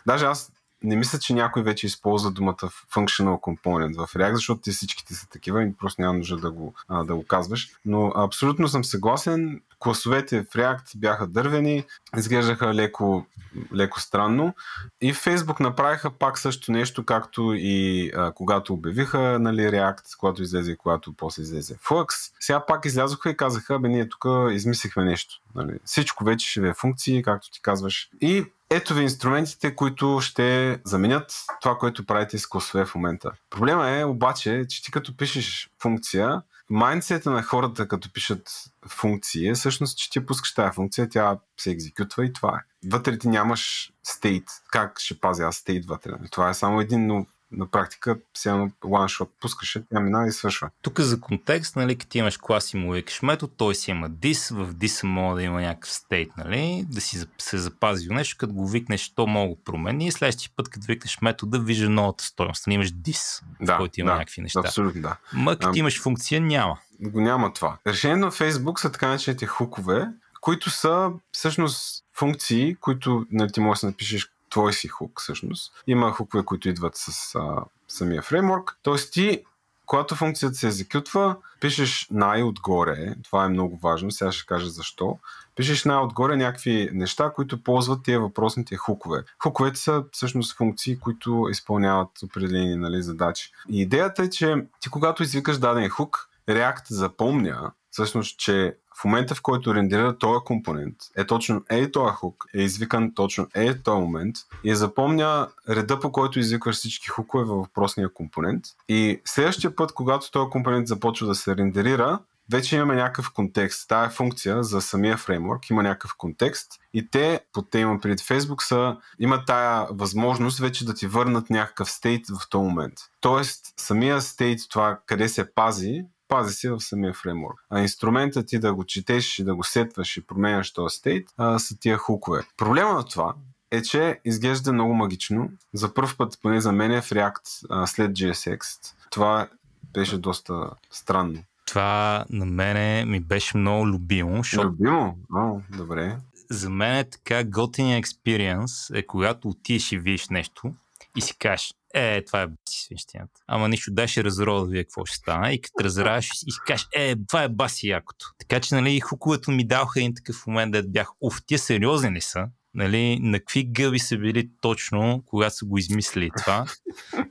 Даже 0.06 0.24
аз 0.24 0.52
не 0.82 0.96
мисля, 0.96 1.18
че 1.18 1.34
някой 1.34 1.62
вече 1.62 1.86
използва 1.86 2.30
думата 2.30 2.70
functional 2.94 3.40
component 3.40 4.06
в 4.06 4.14
React, 4.14 4.34
защото 4.34 4.60
те 4.60 4.70
всичките 4.70 5.14
са 5.14 5.28
такива 5.28 5.62
и 5.62 5.74
просто 5.74 6.02
няма 6.02 6.18
нужда 6.18 6.36
да 6.36 6.50
го, 6.50 6.74
а, 6.88 7.04
да 7.04 7.14
го 7.14 7.26
казваш. 7.26 7.70
Но 7.84 8.12
абсолютно 8.16 8.68
съм 8.68 8.84
съгласен. 8.84 9.60
Класовете 9.86 10.42
в 10.42 10.46
React 10.46 10.96
бяха 10.96 11.26
дървени, 11.26 11.84
изглеждаха 12.16 12.74
леко, 12.74 13.26
леко 13.74 14.00
странно. 14.00 14.54
И 15.00 15.12
в 15.12 15.24
Facebook 15.24 15.60
направиха 15.60 16.10
пак 16.10 16.38
също 16.38 16.72
нещо, 16.72 17.04
както 17.04 17.54
и 17.56 18.10
а, 18.16 18.32
когато 18.32 18.72
обявиха 18.72 19.38
нали, 19.38 19.60
React, 19.60 20.16
когато 20.18 20.42
излезе 20.42 20.72
и 20.72 20.76
когато 20.76 21.12
после 21.12 21.42
излезе 21.42 21.74
Flux. 21.74 22.08
Сега 22.40 22.66
пак 22.66 22.84
излязоха 22.84 23.30
и 23.30 23.36
казаха, 23.36 23.78
бе 23.78 23.88
ние 23.88 24.08
тук 24.08 24.24
измислихме 24.50 25.04
нещо. 25.04 25.34
Нали. 25.54 25.78
Всичко 25.84 26.24
вече 26.24 26.50
ще 26.50 26.68
е 26.68 26.74
функции, 26.74 27.22
както 27.22 27.50
ти 27.50 27.62
казваш. 27.62 28.10
И 28.20 28.44
ето 28.70 28.94
ви 28.94 29.02
инструментите, 29.02 29.74
които 29.74 30.18
ще 30.22 30.78
заменят 30.84 31.32
това, 31.62 31.78
което 31.78 32.06
правите 32.06 32.38
с 32.38 32.46
класове 32.46 32.84
в 32.84 32.94
момента. 32.94 33.30
Проблема 33.50 33.90
е 33.90 34.04
обаче, 34.04 34.64
че 34.68 34.82
ти 34.82 34.90
като 34.90 35.16
пишеш 35.16 35.70
функция, 35.82 36.42
майндсета 36.70 37.30
на 37.30 37.42
хората, 37.42 37.88
като 37.88 38.12
пишат 38.12 38.50
функции, 38.88 39.48
е 39.48 39.54
всъщност, 39.54 39.98
че 39.98 40.10
ти 40.10 40.26
пускаш 40.26 40.54
тази 40.54 40.74
функция, 40.74 41.08
тя 41.08 41.38
се 41.60 41.70
екзекютва 41.70 42.24
и 42.24 42.32
това 42.32 42.56
е. 42.56 42.88
Вътре 42.88 43.18
ти 43.18 43.28
нямаш 43.28 43.92
стейт. 44.02 44.44
Как 44.72 45.00
ще 45.00 45.20
пазя 45.20 45.44
аз 45.44 45.56
стейт 45.56 45.86
вътре? 45.86 46.12
Това 46.30 46.50
е 46.50 46.54
само 46.54 46.80
един 46.80 47.06
но 47.06 47.26
на 47.52 47.70
практика, 47.70 48.18
сега 48.34 48.54
one 48.84 49.28
пускаше, 49.40 49.84
тя 49.90 50.00
минава 50.00 50.28
и 50.28 50.32
свършва. 50.32 50.70
Тук 50.82 51.00
за 51.00 51.20
контекст, 51.20 51.76
нали, 51.76 51.98
като 51.98 52.18
имаш 52.18 52.36
клас 52.36 52.72
и 52.72 52.76
му 52.76 52.92
викаш 52.92 53.22
метод, 53.22 53.52
той 53.56 53.74
си 53.74 53.90
има 53.90 54.10
dis, 54.10 54.54
в 54.54 54.74
dis 54.74 55.06
може 55.06 55.34
да 55.34 55.42
има 55.42 55.60
някакъв 55.60 55.92
стейт, 55.92 56.32
нали, 56.36 56.84
да 56.88 57.00
си 57.00 57.26
се 57.38 57.58
запази 57.58 58.08
нещо, 58.08 58.36
като 58.38 58.52
го 58.52 58.68
викнеш, 58.68 59.14
то 59.14 59.26
мога 59.26 59.54
да 59.54 59.64
промени 59.64 60.06
и 60.06 60.12
следващия 60.12 60.50
път, 60.56 60.68
като 60.68 60.86
викнеш 60.86 61.20
метода, 61.22 61.58
вижда 61.58 61.90
новата 61.90 62.24
стоеност, 62.24 62.66
нали, 62.66 62.74
имаш 62.74 62.92
dis, 62.92 63.42
да, 63.60 63.74
в 63.74 63.78
който 63.78 64.00
има 64.00 64.10
да, 64.10 64.16
някакви 64.16 64.42
неща. 64.42 64.60
Абсолютно, 64.60 65.02
да. 65.02 65.16
Ма 65.32 65.56
като 65.56 65.78
имаш 65.78 66.02
функция, 66.02 66.40
няма. 66.40 66.78
Го 67.00 67.20
няма 67.20 67.52
това. 67.52 67.78
Решението 67.86 68.26
на 68.26 68.32
Facebook 68.32 68.80
са 68.80 68.92
така 68.92 69.08
наречените 69.08 69.46
хукове, 69.46 70.08
които 70.40 70.70
са 70.70 71.10
всъщност 71.32 72.04
функции, 72.14 72.74
които 72.74 73.26
нали, 73.30 73.52
ти 73.52 73.60
можеш 73.60 73.80
да 73.80 73.86
напишеш 73.86 74.28
твой 74.56 74.72
си 74.72 74.88
хук 74.88 75.20
всъщност. 75.20 75.72
Има 75.86 76.12
хукове, 76.12 76.44
които 76.44 76.68
идват 76.68 76.92
с 76.96 77.34
а, 77.34 77.64
самия 77.88 78.22
фреймворк. 78.22 78.78
Тоест 78.82 79.12
ти, 79.12 79.44
когато 79.86 80.14
функцията 80.14 80.54
се 80.54 80.66
екзекютва, 80.66 81.36
пишеш 81.60 82.08
най-отгоре, 82.10 83.14
това 83.24 83.44
е 83.44 83.48
много 83.48 83.76
важно, 83.76 84.10
сега 84.10 84.32
ще 84.32 84.46
кажа 84.46 84.70
защо, 84.70 85.18
пишеш 85.56 85.84
най-отгоре 85.84 86.36
някакви 86.36 86.90
неща, 86.92 87.32
които 87.34 87.62
ползват 87.62 88.02
тия 88.02 88.20
въпросните 88.20 88.76
хукове. 88.76 89.24
Хуковете 89.42 89.78
са 89.78 90.04
всъщност 90.12 90.56
функции, 90.56 90.98
които 90.98 91.48
изпълняват 91.50 92.22
определени 92.22 92.76
нали, 92.76 93.02
задачи. 93.02 93.50
И 93.68 93.80
идеята 93.80 94.22
е, 94.22 94.30
че 94.30 94.54
ти 94.80 94.90
когато 94.90 95.22
извикаш 95.22 95.58
даден 95.58 95.88
хук, 95.88 96.28
React 96.48 96.84
запомня 96.88 97.72
всъщност, 97.96 98.38
че 98.38 98.76
в 99.00 99.04
момента, 99.04 99.34
в 99.34 99.42
който 99.42 99.74
рендерира 99.74 100.18
този 100.18 100.44
компонент, 100.44 100.94
е 101.16 101.26
точно 101.26 101.64
е 101.70 101.90
този 101.90 102.14
хук, 102.14 102.44
е 102.54 102.62
извикан 102.62 103.14
точно 103.14 103.46
е 103.54 103.82
този 103.82 104.00
момент 104.00 104.36
и 104.64 104.74
запомня 104.74 105.48
реда 105.68 106.00
по 106.00 106.12
който 106.12 106.38
извикваш 106.38 106.76
всички 106.76 107.08
хукове 107.08 107.44
във 107.44 107.58
въпросния 107.58 108.12
компонент. 108.14 108.64
И 108.88 109.20
следващия 109.24 109.76
път, 109.76 109.92
когато 109.92 110.30
този 110.30 110.50
компонент 110.50 110.88
започва 110.88 111.26
да 111.26 111.34
се 111.34 111.56
рендерира, 111.56 112.18
вече 112.52 112.76
имаме 112.76 112.94
някакъв 112.94 113.32
контекст. 113.32 113.88
Тая 113.88 114.10
функция 114.10 114.62
за 114.62 114.80
самия 114.80 115.16
фреймворк 115.16 115.70
има 115.70 115.82
някакъв 115.82 116.16
контекст 116.16 116.72
и 116.94 117.10
те, 117.10 117.40
под 117.52 117.70
те 117.70 117.78
има 117.78 118.00
преди 118.00 118.22
Facebook, 118.22 118.62
са, 118.62 118.96
имат 119.18 119.46
тая 119.46 119.86
възможност 119.90 120.58
вече 120.58 120.84
да 120.84 120.94
ти 120.94 121.06
върнат 121.06 121.50
някакъв 121.50 121.90
стейт 121.90 122.26
в 122.28 122.50
този 122.50 122.64
момент. 122.64 122.94
Тоест, 123.20 123.74
самия 123.76 124.20
стейт, 124.20 124.60
това 124.70 124.98
къде 125.06 125.28
се 125.28 125.54
пази, 125.54 126.04
пази 126.28 126.54
си 126.54 126.68
в 126.68 126.80
самия 126.80 127.12
фреймворк. 127.12 127.64
А 127.70 127.80
инструментът 127.80 128.46
ти 128.46 128.58
да 128.58 128.74
го 128.74 128.84
четеш 128.84 129.38
и 129.38 129.44
да 129.44 129.54
го 129.54 129.64
сетваш 129.64 130.16
и 130.16 130.26
променяш 130.26 130.72
този 130.72 130.96
стейт 130.96 131.28
а, 131.36 131.58
са 131.58 131.78
тия 131.78 131.96
хукове. 131.96 132.42
Проблема 132.56 132.92
на 132.92 133.04
това 133.04 133.34
е, 133.70 133.82
че 133.82 134.20
изглежда 134.24 134.72
много 134.72 134.94
магично. 134.94 135.50
За 135.72 135.94
първ 135.94 136.16
път, 136.18 136.38
поне 136.42 136.60
за 136.60 136.72
мен, 136.72 136.92
е 136.92 137.02
в 137.02 137.10
React 137.10 137.66
а, 137.70 137.86
след 137.86 138.12
JSX. 138.12 138.62
Това 139.10 139.48
беше 139.94 140.18
доста 140.18 140.70
странно. 140.90 141.42
Това 141.66 142.24
на 142.30 142.44
мене 142.44 143.04
ми 143.04 143.20
беше 143.20 143.56
много 143.56 143.86
любимо. 143.86 144.36
Защото... 144.36 144.66
Любимо? 144.66 145.18
О, 145.34 145.60
добре. 145.76 146.16
За 146.50 146.70
мен 146.70 146.96
е 146.96 147.10
така 147.10 147.44
готиния 147.44 147.98
експириенс 147.98 148.90
е 148.90 149.06
когато 149.06 149.48
отидеш 149.48 149.92
и 149.92 149.98
видиш 149.98 150.28
нещо 150.28 150.72
и 151.16 151.20
си 151.20 151.36
кажеш, 151.38 151.74
е, 151.96 152.24
това 152.24 152.42
е 152.42 152.46
баси 152.46 152.84
свещината. 152.84 153.40
Ама 153.46 153.68
нищо, 153.68 153.90
дай 153.94 154.06
ще 154.06 154.24
разрода 154.24 154.64
да 154.64 154.70
вие 154.70 154.84
какво 154.84 155.04
ще 155.04 155.16
стане. 155.16 155.52
И 155.52 155.60
като 155.60 155.84
разраваш 155.84 156.28
и 156.46 156.52
си 156.52 156.58
кажеш, 156.66 156.86
е, 156.94 157.14
това 157.28 157.42
е 157.42 157.48
баси 157.48 157.88
якото. 157.88 158.26
Така 158.38 158.60
че, 158.60 158.74
нали, 158.74 159.00
хуковето 159.00 159.50
ми 159.50 159.66
даваха 159.66 160.00
един 160.00 160.14
такъв 160.14 160.46
момент, 160.46 160.72
да 160.72 160.82
бях, 160.82 161.08
уф, 161.20 161.42
тия 161.46 161.58
сериозни 161.58 162.10
ли 162.10 162.20
са? 162.20 162.48
Нали, 162.74 163.18
на 163.20 163.38
какви 163.38 163.64
гъби 163.64 163.98
са 163.98 164.18
били 164.18 164.50
точно, 164.60 165.22
когато 165.26 165.56
са 165.56 165.64
го 165.64 165.78
измислили 165.78 166.30
това. 166.38 166.66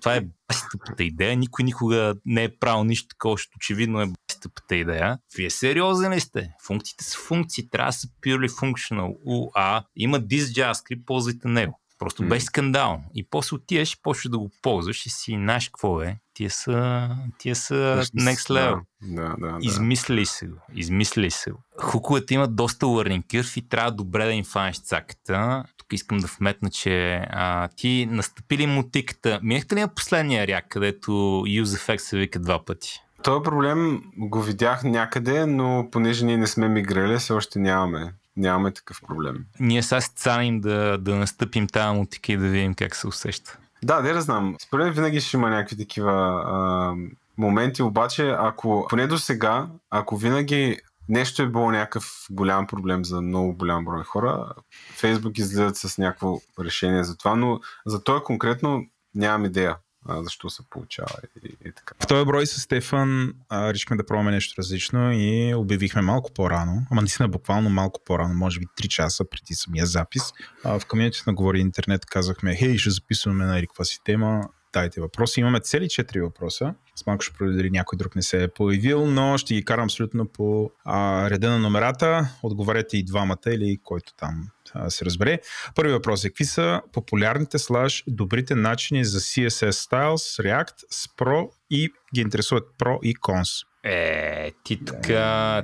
Това 0.02 0.16
е 0.16 0.22
баситъпата 0.48 1.04
идея. 1.04 1.38
Никой 1.38 1.64
никога 1.64 2.16
не 2.26 2.44
е 2.44 2.58
правил 2.58 2.84
нищо 2.84 3.08
такова, 3.08 3.34
защото 3.34 3.56
очевидно 3.56 4.02
е 4.02 4.06
баситъпата 4.06 4.76
идея. 4.76 5.18
Вие 5.38 5.50
сериозни 5.50 6.16
ли 6.16 6.20
сте? 6.20 6.50
Функциите 6.66 7.04
са 7.04 7.18
функции, 7.18 7.70
трябва 7.70 7.90
да 7.90 7.94
са 7.94 8.08
purely 8.08 8.50
functional. 8.50 9.18
УА, 9.26 9.84
има 9.96 10.20
this 10.20 10.40
JavaScript, 10.40 11.06
ползвайте 11.06 11.48
него. 11.48 11.80
Просто 12.06 12.24
mm. 12.24 12.28
беше 12.28 12.46
скандал. 12.46 13.02
И 13.16 13.28
после 13.30 13.56
отиваш 13.56 13.94
и 13.94 14.02
почваш 14.02 14.30
да 14.30 14.38
го 14.38 14.52
ползваш 14.62 15.06
и 15.06 15.10
си 15.10 15.32
знаеш 15.32 15.70
какво 15.70 16.02
е. 16.02 16.18
Тия 16.34 16.50
са, 16.50 17.10
тия 17.38 17.56
са 17.56 17.74
next 18.18 18.50
level. 18.50 18.80
Да, 19.02 19.36
да, 19.40 19.52
да. 19.52 19.58
Измислили 19.62 20.26
се 20.26 20.48
го. 20.48 20.58
Измислили 20.76 21.32
се 21.32 21.52
го. 21.52 21.58
Хуковете 21.82 22.34
имат 22.34 22.56
доста 22.56 22.86
learning 22.86 23.26
curve 23.26 23.60
и 23.60 23.70
трябва 23.70 23.92
добре 23.92 24.26
да 24.26 24.32
им 24.32 24.44
фанеш 24.44 24.80
цаката. 24.80 25.64
Тук 25.78 25.88
искам 25.94 26.18
да 26.18 26.28
вметна, 26.40 26.70
че 26.70 27.26
а, 27.30 27.68
ти 27.68 28.08
настъпили 28.12 28.68
мутиката. 28.68 29.40
Минахте 29.44 29.76
ли 29.76 29.82
на 29.82 29.88
последния 29.88 30.48
ряд, 30.48 30.64
където 30.70 31.12
use 31.48 31.64
effect 31.64 31.98
се 31.98 32.18
вика 32.18 32.40
два 32.40 32.66
пъти? 32.66 33.00
Този 33.24 33.44
проблем 33.44 34.04
го 34.18 34.42
видях 34.42 34.84
някъде, 34.84 35.46
но 35.46 35.88
понеже 35.92 36.26
ние 36.26 36.38
не 36.38 36.48
сме 36.48 36.68
мигрели, 36.68 37.18
все 37.18 37.34
още 37.34 37.60
нямаме. 37.60 38.14
Нямаме 38.38 38.74
такъв 38.74 39.02
проблем. 39.08 39.46
Ние 39.60 39.84
сега 39.84 40.02
се 40.02 40.12
цаним 40.16 40.62
да, 40.62 40.98
да 40.98 41.16
настъпим 41.16 41.68
тази 41.68 41.98
мутика 41.98 42.32
и 42.32 42.38
да 42.38 42.48
видим 42.48 42.74
как 42.74 42.96
се 42.96 43.08
усеща. 43.08 43.58
Да, 43.84 44.02
не 44.02 44.14
да 44.14 44.22
знам. 44.22 44.56
Според 44.60 44.86
мен 44.86 44.94
винаги 44.94 45.22
ще 45.22 45.38
има 45.38 45.50
някакви 45.50 45.78
такива 45.78 46.44
а, 46.46 46.94
моменти, 47.38 47.84
обаче 47.84 48.36
ако, 48.40 48.86
поне 48.90 49.08
до 49.08 49.18
сега, 49.18 49.68
ако 49.90 50.18
винаги 50.18 50.80
нещо 51.10 51.42
е 51.42 51.48
било 51.48 51.72
някакъв 51.72 52.26
голям 52.30 52.68
проблем 52.68 53.06
за 53.06 53.22
много 53.22 53.54
голям 53.54 53.86
брой 53.86 54.04
хора, 54.04 54.54
Фейсбук 54.96 55.38
излизат 55.38 55.78
с 55.78 55.98
някакво 55.98 56.40
решение 56.60 57.04
за 57.04 57.18
това, 57.18 57.36
но 57.36 57.60
за 57.86 58.04
това 58.04 58.24
конкретно 58.24 58.86
нямам 59.16 59.46
идея 59.46 59.76
защо 60.10 60.50
се 60.50 60.64
получава 60.70 61.16
и, 61.44 61.56
и 61.66 61.72
така. 61.72 61.96
В 62.04 62.08
този 62.08 62.26
брой 62.26 62.46
с 62.48 62.62
Стефан 62.62 63.34
а, 63.50 63.74
решихме 63.74 63.98
да 63.98 64.06
пробваме 64.06 64.32
нещо 64.32 64.56
различно 64.58 65.12
и 65.14 65.54
обявихме 65.56 66.02
малко 66.02 66.32
по-рано, 66.34 66.88
ама 66.92 67.02
наистина 67.02 67.30
буквално 67.30 67.70
малко 67.70 68.02
по-рано, 68.06 68.34
може 68.34 68.60
би 68.60 68.66
3 68.66 68.88
часа 68.88 69.30
преди 69.30 69.54
самия 69.56 69.86
запис. 69.86 70.34
А, 70.64 70.80
в 70.80 70.86
комьюнитито 70.86 71.30
на 71.30 71.34
Говори 71.34 71.60
Интернет 71.60 72.06
казахме, 72.06 72.56
хей, 72.56 72.78
ще 72.78 72.90
записваме 72.90 73.46
на 73.46 73.62
каква 73.62 73.86
си 73.86 74.00
тема, 74.04 74.50
дайте 74.74 75.02
въпроси. 75.02 75.40
Имаме 75.40 75.60
цели 75.60 75.86
4 75.86 76.22
въпроса. 76.22 76.74
С 76.96 77.06
малко 77.06 77.24
ще 77.24 77.38
проверя 77.38 77.58
дали 77.58 77.70
някой 77.70 77.98
друг 77.98 78.16
не 78.16 78.22
се 78.22 78.44
е 78.44 78.48
появил, 78.48 79.06
но 79.06 79.38
ще 79.38 79.54
ги 79.54 79.66
карам 79.66 79.84
абсолютно 79.84 80.26
по 80.28 80.72
а, 80.86 81.30
реда 81.30 81.50
на 81.50 81.60
номерата. 81.60 82.30
Отговаряте 82.44 82.98
и 82.98 83.04
двамата 83.04 83.38
или 83.48 83.78
който 83.84 84.14
там 84.14 84.48
а, 84.74 84.90
се 84.90 85.06
разбере. 85.06 85.40
Първи 85.76 85.94
въпрос 85.94 86.26
е, 86.26 86.30
какви 86.30 86.46
са 86.46 86.82
популярните 86.94 87.60
слаж 87.60 88.04
добрите 88.08 88.56
начини 88.56 89.06
за 89.06 89.20
CSS 89.20 89.72
Styles, 89.72 90.44
React 90.44 90.86
с 90.90 91.08
Pro 91.08 91.50
и 91.70 91.90
ги 92.16 92.22
интересуват 92.22 92.64
Pro 92.80 93.00
и 93.04 93.16
Cons? 93.16 93.66
Е, 93.84 94.52
ти 94.64 94.86
тук, 94.86 95.02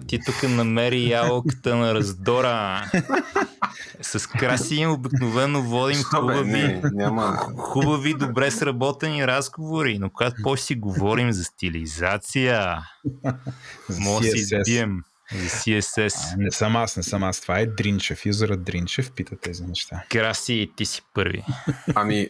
ти 0.08 0.20
тук 0.26 0.50
намери 0.50 1.10
ябълката 1.10 1.76
на 1.76 1.94
раздора. 1.94 2.86
С 4.02 4.28
краси 4.28 4.86
обикновено 4.86 5.62
водим 5.62 6.04
хубави, 6.04 6.52
не, 6.52 6.82
няма. 6.94 7.38
хубави, 7.58 8.14
добре 8.14 8.52
сработени 8.52 9.28
разговори, 9.28 10.00
но 10.00 10.10
когато 10.10 10.36
после 10.44 10.64
си 10.64 10.76
говорим 10.76 11.32
за 11.32 11.44
стилизация, 11.44 12.78
може 14.00 14.30
да 14.30 14.38
си 14.38 14.38
избием. 14.38 15.04
За 15.34 15.48
CSS. 15.48 16.34
А, 16.34 16.38
не 16.38 16.52
съм 16.52 16.76
аз, 16.76 16.98
не 16.98 17.04
съм 17.04 17.24
аз. 17.24 17.42
Това 17.42 17.60
е 17.60 17.66
Дринчев. 17.66 18.26
Юзерът 18.26 18.64
Дринчев 18.64 19.12
пита 19.12 19.36
тези 19.36 19.64
неща. 19.64 20.04
Краси, 20.10 20.72
ти 20.76 20.86
си 20.86 21.02
първи. 21.14 21.44
Ами, 21.96 22.30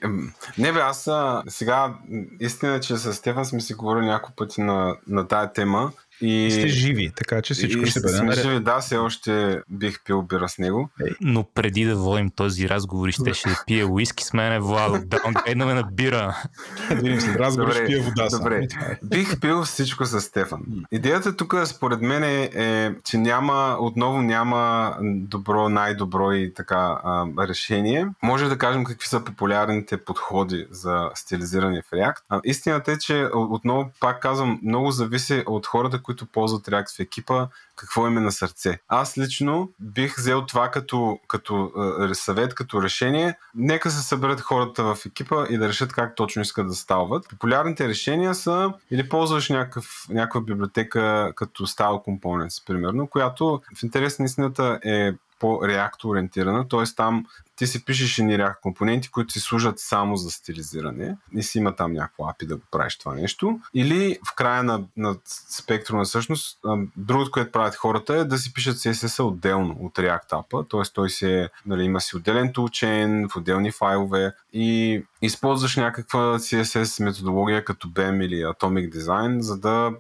не 0.58 0.72
бе, 0.72 0.80
аз 0.80 1.10
сега, 1.48 1.96
истина, 2.40 2.80
че 2.80 2.98
с 2.98 3.14
Стефан 3.14 3.46
сме 3.46 3.62
си 3.62 3.74
говорили 3.74 4.06
няколко 4.06 4.36
пъти 4.36 4.62
на, 4.62 4.96
на 5.08 5.28
тая 5.28 5.54
тема 5.54 5.92
и, 6.22 6.48
и 6.48 6.52
сте 6.52 6.68
живи, 6.68 7.12
така 7.16 7.42
че 7.42 7.54
всичко 7.54 7.86
ще 7.86 8.00
бъде 8.00 8.22
наред. 8.22 8.44
живи, 8.44 8.60
да, 8.60 8.80
все 8.80 8.98
още 8.98 9.62
бих 9.70 10.04
пил 10.04 10.22
бира 10.22 10.50
с 10.50 10.58
него. 10.58 10.90
Но 11.22 11.44
преди 11.54 11.86
да 11.86 11.96
водим 11.96 12.30
този 12.30 12.70
разговор 12.70 13.08
и 13.08 13.12
ще, 13.12 13.34
ще 13.34 13.50
пие 13.68 13.86
уиски 13.86 14.24
с 14.24 14.34
мене, 14.34 14.60
Владо, 14.60 15.00
даунгрейднаме 15.06 15.74
на 15.74 15.84
бира. 15.84 16.44
да 16.90 16.96
видим 16.96 17.22
след 17.22 17.36
разговор 17.36 17.72
ще 17.72 17.86
пия 17.86 18.04
вода. 18.04 18.28
Добре, 18.32 18.68
бих 19.04 19.40
пил 19.40 19.64
всичко 19.64 20.06
с 20.06 20.22
Стефан. 20.22 20.62
Идеята 20.92 21.36
тук 21.36 21.56
според 21.66 22.02
мен 22.02 22.24
е, 22.24 22.50
е, 22.54 22.92
че 23.04 23.18
няма, 23.18 23.78
отново 23.80 24.22
няма 24.22 24.96
добро, 25.02 25.70
най-добро 25.70 26.32
и 26.32 26.54
така 26.54 27.00
а, 27.04 27.26
решение. 27.48 28.08
Може 28.24 28.50
да 28.50 28.58
кажем 28.58 28.84
какви 28.84 29.08
са 29.08 29.24
популярните 29.24 29.98
подходи 29.98 30.68
за 30.72 31.10
стилизиране 31.16 31.82
в 31.82 31.92
React. 31.92 32.22
А, 32.30 32.40
истината 32.44 32.92
е, 32.92 32.98
че 32.98 33.28
отново 33.34 33.92
пак 34.00 34.22
казвам, 34.22 34.60
много 34.64 34.92
зависи 34.92 35.44
от 35.48 35.68
хората, 35.68 36.02
които 36.02 36.11
ползват 36.26 36.68
React 36.68 36.96
в 36.96 37.00
екипа, 37.00 37.50
какво 37.82 38.08
им 38.08 38.18
е 38.18 38.22
на 38.22 38.32
сърце. 38.32 38.80
Аз 38.88 39.18
лично 39.18 39.70
бих 39.80 40.18
взел 40.18 40.46
това 40.46 40.72
като, 40.72 41.20
като 41.28 41.72
е, 42.12 42.14
съвет, 42.14 42.56
като 42.56 42.84
решение. 42.84 43.38
Нека 43.56 43.92
се 43.92 44.08
съберат 44.08 44.42
хората 44.42 44.84
в 44.84 45.06
екипа 45.06 45.46
и 45.50 45.58
да 45.58 45.68
решат 45.68 45.94
как 45.94 46.16
точно 46.16 46.42
искат 46.42 46.68
да 46.68 46.74
стават. 46.74 47.28
Популярните 47.30 47.88
решения 47.88 48.36
са 48.36 48.74
или 48.92 49.10
ползваш 49.10 49.50
някакъв, 49.50 50.06
някаква 50.10 50.42
библиотека 50.42 51.34
като 51.36 51.68
Style 51.68 52.06
Components, 52.06 52.68
примерно, 52.68 53.08
която 53.08 53.62
в 53.80 53.84
интерес 53.84 54.20
на 54.20 54.26
истината 54.26 54.80
е 54.86 55.14
по-реакт 55.42 56.04
ориентирана, 56.04 56.68
т.е. 56.68 56.84
там 56.96 57.26
ти 57.56 57.68
си 57.68 57.86
пишеш 57.86 58.20
едни 58.20 58.38
React 58.38 58.60
компоненти, 58.62 59.12
които 59.12 59.34
си 59.34 59.40
служат 59.40 59.80
само 59.80 60.16
за 60.16 60.32
стилизиране 60.32 61.18
и 61.34 61.44
си 61.44 61.58
има 61.58 61.76
там 61.76 61.94
някакво 61.94 62.24
API 62.24 62.48
да 62.48 62.56
го 62.56 62.62
правиш 62.72 62.98
това 62.98 63.16
нещо. 63.16 63.60
Или 63.74 64.20
в 64.32 64.36
края 64.36 64.64
на, 64.64 64.84
на 64.98 65.16
спектрума 65.50 66.00
на 66.00 66.06
същност, 66.06 66.60
другото, 66.98 67.32
което 67.32 67.52
правят 67.52 67.71
хората 67.76 68.16
е 68.16 68.24
да 68.24 68.38
си 68.38 68.54
пишат 68.54 68.78
CSS 68.78 69.24
отделно 69.24 69.78
от 69.80 69.96
React 69.98 70.30
APA, 70.30 70.70
т.е. 70.70 70.94
той 70.94 71.10
си 71.10 71.26
е, 71.26 71.50
нали, 71.66 71.84
има 71.84 72.02
си 72.02 72.18
отделен 72.18 72.54
toolchain 72.54 73.30
в 73.30 73.36
отделни 73.36 73.72
файлове 73.72 74.34
и 74.54 75.04
използваш 75.22 75.76
някаква 75.76 76.20
CSS 76.20 77.04
методология 77.04 77.66
като 77.66 77.88
BEM 77.88 78.26
или 78.26 78.36
Atomic 78.36 78.96
Design, 78.96 79.40
за 79.40 79.60
да 79.60 79.92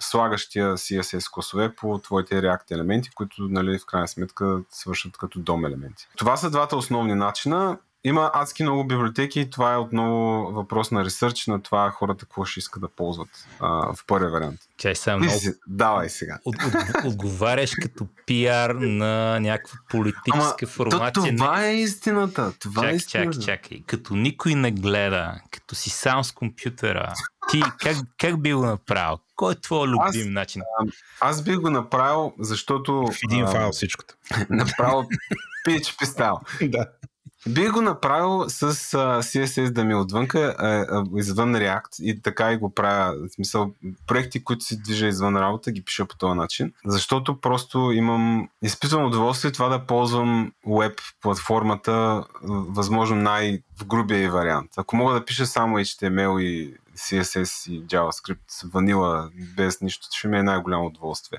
слагаш 0.00 0.48
тия 0.48 0.72
CSS 0.72 1.32
класове 1.32 1.74
по 1.74 1.98
твоите 1.98 2.42
React 2.42 2.70
елементи, 2.70 3.10
които 3.10 3.42
нали, 3.42 3.78
в 3.78 3.86
крайна 3.86 4.08
сметка 4.08 4.60
свършат 4.70 5.16
като 5.16 5.38
дом 5.38 5.64
елементи. 5.64 6.08
Това 6.16 6.36
са 6.36 6.50
двата 6.50 6.76
основни 6.76 7.14
начина. 7.14 7.78
Има 8.08 8.30
адски 8.34 8.62
много 8.62 8.84
библиотеки 8.84 9.40
и 9.40 9.50
това 9.50 9.72
е 9.72 9.76
отново 9.76 10.52
въпрос 10.52 10.90
на 10.90 11.04
ресърч 11.04 11.46
на 11.46 11.62
това 11.62 11.90
хората 11.90 12.24
какво 12.24 12.44
ще 12.44 12.60
искат 12.60 12.80
да 12.80 12.88
ползват 12.88 13.28
а, 13.60 13.68
в 13.68 14.06
първия 14.06 14.30
вариант. 14.30 14.60
Чай 14.76 14.94
сега 14.94 15.16
много... 15.16 15.34
Давай 15.66 16.08
сега. 16.08 16.38
От, 16.44 16.56
от, 16.56 17.04
отговаряш 17.04 17.72
като 17.82 18.06
пиар 18.26 18.70
на 18.70 19.40
някаква 19.40 19.78
политическа 19.90 20.56
Ама, 20.62 20.68
формация. 20.68 21.36
Това 21.36 21.64
е 21.64 21.74
истината. 21.74 22.52
Това 22.58 22.82
чак, 22.82 22.92
е 22.92 22.94
истината. 22.94 23.40
Чакай, 23.40 23.56
чакай. 23.56 23.82
Като 23.86 24.16
никой 24.16 24.54
не 24.54 24.70
гледа, 24.70 25.34
като 25.50 25.74
си 25.74 25.90
сам 25.90 26.24
с 26.24 26.32
компютъра, 26.32 27.12
ти 27.50 27.62
как, 27.78 27.96
как 28.18 28.42
би 28.42 28.54
го 28.54 28.66
направил? 28.66 29.18
Кой 29.36 29.52
е 29.52 29.56
твой 29.56 29.88
любим 29.88 30.00
аз, 30.02 30.16
начин? 30.26 30.62
А, 30.62 30.84
аз 31.20 31.42
би 31.42 31.56
го 31.56 31.70
направил, 31.70 32.32
защото... 32.38 33.06
В 33.06 33.18
един 33.30 33.44
а, 33.44 33.50
файл 33.50 33.70
всичкото. 33.72 34.14
Направил 34.50 35.08
PHP 35.68 36.04
стайл. 36.04 36.40
да. 36.62 36.86
Бих 37.46 37.72
го 37.72 37.82
направил 37.82 38.44
с 38.48 38.74
uh, 38.74 39.20
CSS 39.20 39.70
да 39.70 39.84
ми 39.84 39.92
е 39.92 39.96
отвънка, 39.96 40.56
uh, 40.60 41.18
извън 41.18 41.54
React 41.54 42.02
и 42.02 42.22
така 42.22 42.52
и 42.52 42.56
го 42.56 42.74
правя. 42.74 43.14
В 43.28 43.34
смисъл, 43.34 43.72
проекти, 44.06 44.44
които 44.44 44.64
си 44.64 44.82
движа 44.82 45.06
извън 45.06 45.36
работа, 45.36 45.72
ги 45.72 45.84
пиша 45.84 46.06
по 46.06 46.16
този 46.16 46.34
начин. 46.34 46.72
Защото 46.84 47.40
просто 47.40 47.92
имам, 47.92 48.48
изпитвам 48.62 49.04
удоволствие 49.04 49.52
това 49.52 49.68
да 49.68 49.86
ползвам 49.86 50.52
веб 50.66 51.00
платформата, 51.22 52.24
възможно 52.42 53.16
най- 53.16 53.62
в 53.80 53.86
грубия 53.86 54.30
вариант. 54.30 54.70
Ако 54.76 54.96
мога 54.96 55.14
да 55.14 55.24
пиша 55.24 55.46
само 55.46 55.78
HTML 55.78 56.40
и 56.40 56.74
CSS 56.96 57.70
и 57.70 57.86
JavaScript, 57.86 58.72
ванила, 58.72 59.30
без 59.56 59.80
нищо, 59.80 60.08
ще 60.12 60.28
ми 60.28 60.38
е 60.38 60.42
най-голямо 60.42 60.86
удоволствие. 60.86 61.38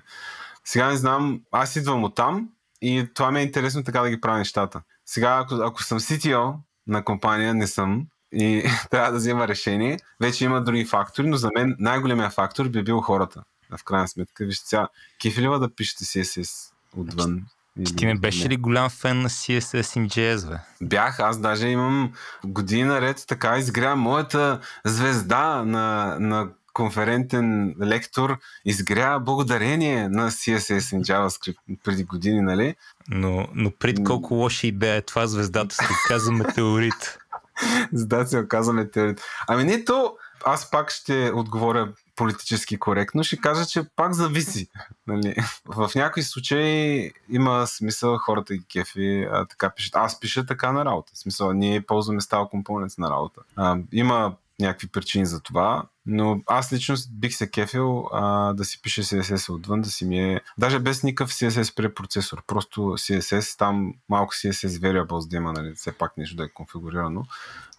Сега 0.66 0.88
не 0.88 0.98
знам, 0.98 1.42
аз 1.52 1.76
идвам 1.76 2.04
от 2.04 2.16
там 2.16 2.50
и 2.82 3.08
това 3.14 3.32
ми 3.32 3.40
е 3.40 3.44
интересно 3.44 3.84
така 3.84 4.02
да 4.02 4.10
ги 4.10 4.22
правя 4.22 4.38
нещата. 4.38 4.82
Сега, 5.12 5.40
ако, 5.44 5.56
ако 5.56 5.84
съм 5.84 6.00
CTO 6.00 6.56
на 6.88 7.04
компания, 7.06 7.54
не 7.54 7.68
съм 7.68 8.08
и 8.34 8.64
трябва 8.92 9.12
да 9.12 9.18
взема 9.18 9.48
решение, 9.48 10.00
вече 10.22 10.46
има 10.46 10.64
други 10.64 10.86
фактори, 10.86 11.28
но 11.28 11.38
за 11.38 11.50
мен 11.56 11.76
най-големия 11.80 12.30
фактор 12.30 12.70
би 12.70 12.84
бил 12.84 13.02
хората. 13.02 13.44
В 13.78 13.84
крайна 13.84 14.08
сметка, 14.08 14.46
вижте 14.46 14.68
сега, 14.68 14.88
кефилива 15.22 15.60
да 15.60 15.76
пишете 15.76 16.06
CSS 16.06 16.72
отвън. 16.98 17.46
Ти, 17.86 17.96
ти 17.96 18.06
не 18.06 18.16
беше 18.16 18.50
ли 18.50 18.58
голям 18.58 18.90
фен 18.90 19.22
на 19.22 19.30
CSS 19.30 20.00
и 20.00 20.10
JS, 20.10 20.50
бе? 20.50 20.58
Бях, 20.82 21.20
аз 21.20 21.40
даже 21.40 21.68
имам 21.68 22.14
години 22.46 22.84
наред 22.84 23.26
така 23.28 23.58
изгря 23.58 23.96
моята 23.96 24.60
звезда 24.86 25.64
на, 25.66 26.18
на 26.20 26.50
конферентен 26.80 27.76
лектор 27.82 28.38
изгря 28.66 29.20
благодарение 29.20 30.10
на 30.10 30.32
CSS 30.32 30.98
и 30.98 31.04
JavaScript 31.04 31.58
преди 31.84 32.04
години, 32.04 32.42
нали? 32.42 32.76
Но, 33.10 33.48
но 33.56 33.72
пред 33.72 34.04
колко 34.04 34.34
лоша 34.34 34.68
идея 34.68 34.96
е 34.96 35.02
това 35.02 35.28
звездата 35.28 35.76
се 35.76 35.88
оказа 36.06 36.32
метеорит. 36.32 37.20
звездата 37.94 38.28
се 38.28 38.40
оказа 38.40 38.74
метеорит. 38.74 39.22
Ами 39.48 39.64
не 39.64 39.86
то, 39.86 40.14
аз 40.46 40.72
пак 40.72 40.92
ще 40.92 41.32
отговоря 41.36 41.94
политически 42.16 42.80
коректно, 42.80 43.24
ще 43.24 43.38
кажа, 43.38 43.66
че 43.66 43.84
пак 43.96 44.14
зависи. 44.14 44.68
Нали? 45.08 45.36
В 45.66 45.92
някои 45.96 46.24
случаи 46.24 47.12
има 47.30 47.68
смисъл 47.68 48.18
хората 48.18 48.56
ги 48.56 48.66
кефи, 48.74 49.28
а, 49.32 49.46
така 49.46 49.70
пишат. 49.70 49.96
Аз 49.96 50.20
пиша 50.20 50.46
така 50.46 50.72
на 50.72 50.86
работа. 50.86 51.12
В 51.16 51.20
смисъл, 51.20 51.54
ние 51.54 51.82
ползваме 51.82 52.22
стал 52.22 52.50
компонент 52.50 52.92
на 52.98 53.10
работа. 53.10 53.42
А, 53.56 53.78
има 53.92 54.36
някакви 54.60 54.88
причини 54.88 55.26
за 55.26 55.40
това, 55.40 55.84
но 56.10 56.42
аз 56.48 56.74
лично 56.74 56.96
бих 57.12 57.36
се 57.36 57.52
кефил 57.52 58.10
а, 58.14 58.54
да 58.54 58.66
си 58.66 58.82
пише 58.82 59.04
CSS 59.04 59.54
отвън, 59.54 59.82
да 59.82 59.90
си 59.90 60.06
ми 60.06 60.20
е... 60.20 60.42
Даже 60.58 60.80
без 60.80 61.04
никакъв 61.04 61.32
CSS 61.32 61.76
препроцесор, 61.76 62.44
просто 62.48 62.82
CSS, 62.82 63.58
там 63.58 63.94
малко 64.10 64.34
CSS 64.34 64.68
variables 64.68 65.30
да 65.30 65.38
има, 65.38 65.54
нали, 65.54 65.74
все 65.76 65.92
пак 65.92 66.18
нещо 66.18 66.36
да 66.36 66.44
е 66.44 66.50
конфигурирано. 66.50 67.24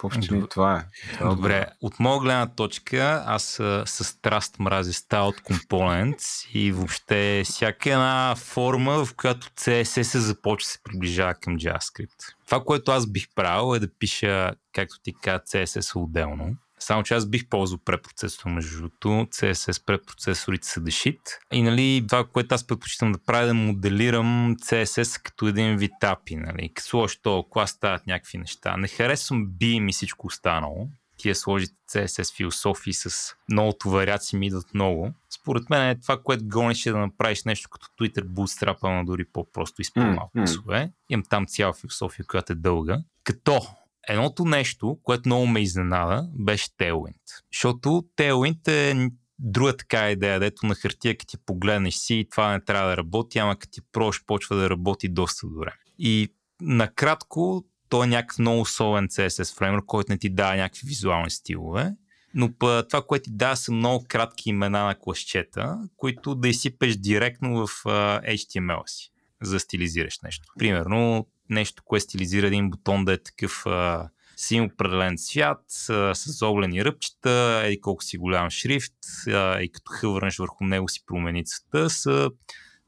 В 0.01 0.05
общи 0.05 0.29
това 0.51 0.77
е. 0.77 0.85
Това 1.19 1.31
е 1.31 1.35
Добре, 1.35 1.67
от 1.81 2.01
моя 2.01 2.21
гледна 2.21 2.47
точка, 2.47 3.25
аз 3.27 3.43
с 3.85 4.05
страст 4.05 4.59
мразя 4.59 4.93
Style 4.93 5.43
Components 5.43 6.51
и 6.51 6.73
въобще 6.73 7.43
всяка 7.45 7.91
една 7.91 8.35
форма, 8.37 9.05
в 9.05 9.15
която 9.15 9.49
CSS 9.49 10.19
започва 10.19 10.67
да 10.67 10.71
се 10.71 10.79
приближава 10.83 11.35
към 11.35 11.59
JavaScript. 11.59 12.35
Това, 12.47 12.65
което 12.65 12.93
аз 12.93 13.07
бих 13.07 13.27
правил 13.35 13.77
е 13.77 13.79
да 13.79 13.89
пиша, 13.99 14.53
както 14.73 15.01
ти 15.03 15.15
каза, 15.23 15.39
CSS 15.39 16.03
отделно 16.03 16.57
само 16.81 17.03
че 17.03 17.15
аз 17.15 17.27
бих 17.27 17.49
ползвал 17.49 17.81
препроцесор 17.85 18.51
между 18.51 18.77
другото. 18.77 19.09
CSS 19.09 19.85
препроцесорите 19.85 20.69
са 20.69 20.81
дешит. 20.81 21.21
И 21.53 21.63
нали, 21.63 22.05
това, 22.09 22.25
което 22.25 22.55
аз 22.55 22.67
предпочитам 22.67 23.13
да 23.13 23.19
правя, 23.19 23.45
е 23.45 23.47
да 23.47 23.55
моделирам 23.55 24.57
CSS 24.57 25.23
като 25.23 25.49
един 25.49 25.77
вид 25.77 25.93
API. 26.03 26.47
Нали. 26.47 26.73
Сложиш 26.79 27.19
то 27.23 27.47
клас, 27.51 27.71
стават 27.71 28.07
някакви 28.07 28.39
неща. 28.39 28.77
Не 28.77 28.89
харесвам 28.89 29.47
BIM 29.47 29.91
и 29.91 29.93
всичко 29.93 30.27
останало. 30.27 30.89
Тия 31.17 31.35
сложите 31.35 31.75
CSS 31.91 32.37
философии 32.37 32.93
с 32.93 33.35
многото 33.53 33.91
вариации 33.91 34.39
ми 34.39 34.47
идват 34.47 34.75
много. 34.75 35.11
Според 35.41 35.71
мен 35.71 35.89
е 35.89 36.01
това, 36.01 36.23
което 36.23 36.45
гониш 36.49 36.87
е 36.87 36.93
да 36.93 36.99
направиш 36.99 37.45
нещо 37.45 37.69
като 37.71 37.87
Twitter 37.87 38.25
Bootstrap, 38.25 38.77
но 38.83 39.05
дори 39.05 39.25
по-просто 39.25 39.83
и 39.83 39.85
с 39.85 39.95
по-малко 39.95 40.39
mm, 40.39 40.91
Имам 41.09 41.25
там 41.31 41.47
цяла 41.47 41.73
философия, 41.73 42.27
която 42.27 42.53
е 42.53 42.57
дълга. 42.57 42.99
Като 43.25 43.61
едното 44.09 44.45
нещо, 44.45 44.99
което 45.03 45.29
много 45.29 45.47
ме 45.47 45.61
изненада, 45.61 46.29
беше 46.35 46.69
Tailwind. 46.69 47.15
Защото 47.53 48.05
Tailwind 48.17 48.69
е 48.69 49.11
друга 49.39 49.77
така 49.77 50.11
идея, 50.11 50.41
дето 50.41 50.67
на 50.67 50.75
хартия, 50.75 51.17
като 51.17 51.31
ти 51.31 51.45
погледнеш 51.47 51.95
си 51.95 52.15
и 52.15 52.29
това 52.29 52.53
не 52.53 52.65
трябва 52.65 52.91
да 52.91 52.97
работи, 52.97 53.39
ама 53.39 53.59
като 53.59 53.71
ти 53.71 53.81
прош, 53.93 54.25
почва 54.25 54.57
да 54.57 54.71
работи 54.71 55.09
доста 55.09 55.47
добре. 55.47 55.73
И 55.99 56.35
накратко, 56.61 57.65
той 57.89 58.07
е 58.07 58.09
някакъв 58.09 58.39
много 58.39 58.61
особен 58.61 59.09
CSS 59.09 59.59
фреймър, 59.59 59.81
който 59.87 60.13
не 60.13 60.19
ти 60.19 60.29
дава 60.29 60.57
някакви 60.57 60.89
визуални 60.89 61.31
стилове. 61.31 61.93
Но 62.35 62.53
па, 62.59 62.85
това, 62.89 63.03
което 63.03 63.23
ти 63.23 63.31
дава 63.33 63.57
са 63.57 63.73
много 63.73 64.05
кратки 64.09 64.49
имена 64.49 64.85
на 64.85 64.95
класчета, 64.99 65.89
които 65.97 66.35
да 66.35 66.49
изсипеш 66.49 66.97
директно 66.97 67.67
в 67.67 67.85
HTML 68.25 68.83
си, 68.87 69.13
за 69.43 69.53
да 69.53 69.61
стилизираш 69.61 70.19
нещо. 70.25 70.49
Примерно, 70.59 71.27
нещо, 71.51 71.83
което 71.87 72.05
стилизира 72.05 72.47
един 72.47 72.71
бутон 72.71 73.05
да 73.05 73.13
е 73.13 73.23
такъв 73.23 73.67
а, 73.67 74.09
си 74.37 74.61
определен 74.61 75.17
цвят, 75.17 75.65
а, 75.91 76.15
с 76.15 76.47
оглени 76.47 76.85
ръбчета, 76.85 77.63
еди 77.65 77.81
колко 77.81 78.05
си 78.05 78.19
голям 78.19 78.51
шрифт 78.51 78.95
а, 79.29 79.61
и 79.61 79.73
като 79.73 79.93
хъвърнеш 79.93 80.39
върху 80.39 80.65
него 80.65 80.89
си 80.89 81.07
промени 81.07 81.45
цвета, 81.45 81.91
са 81.91 82.31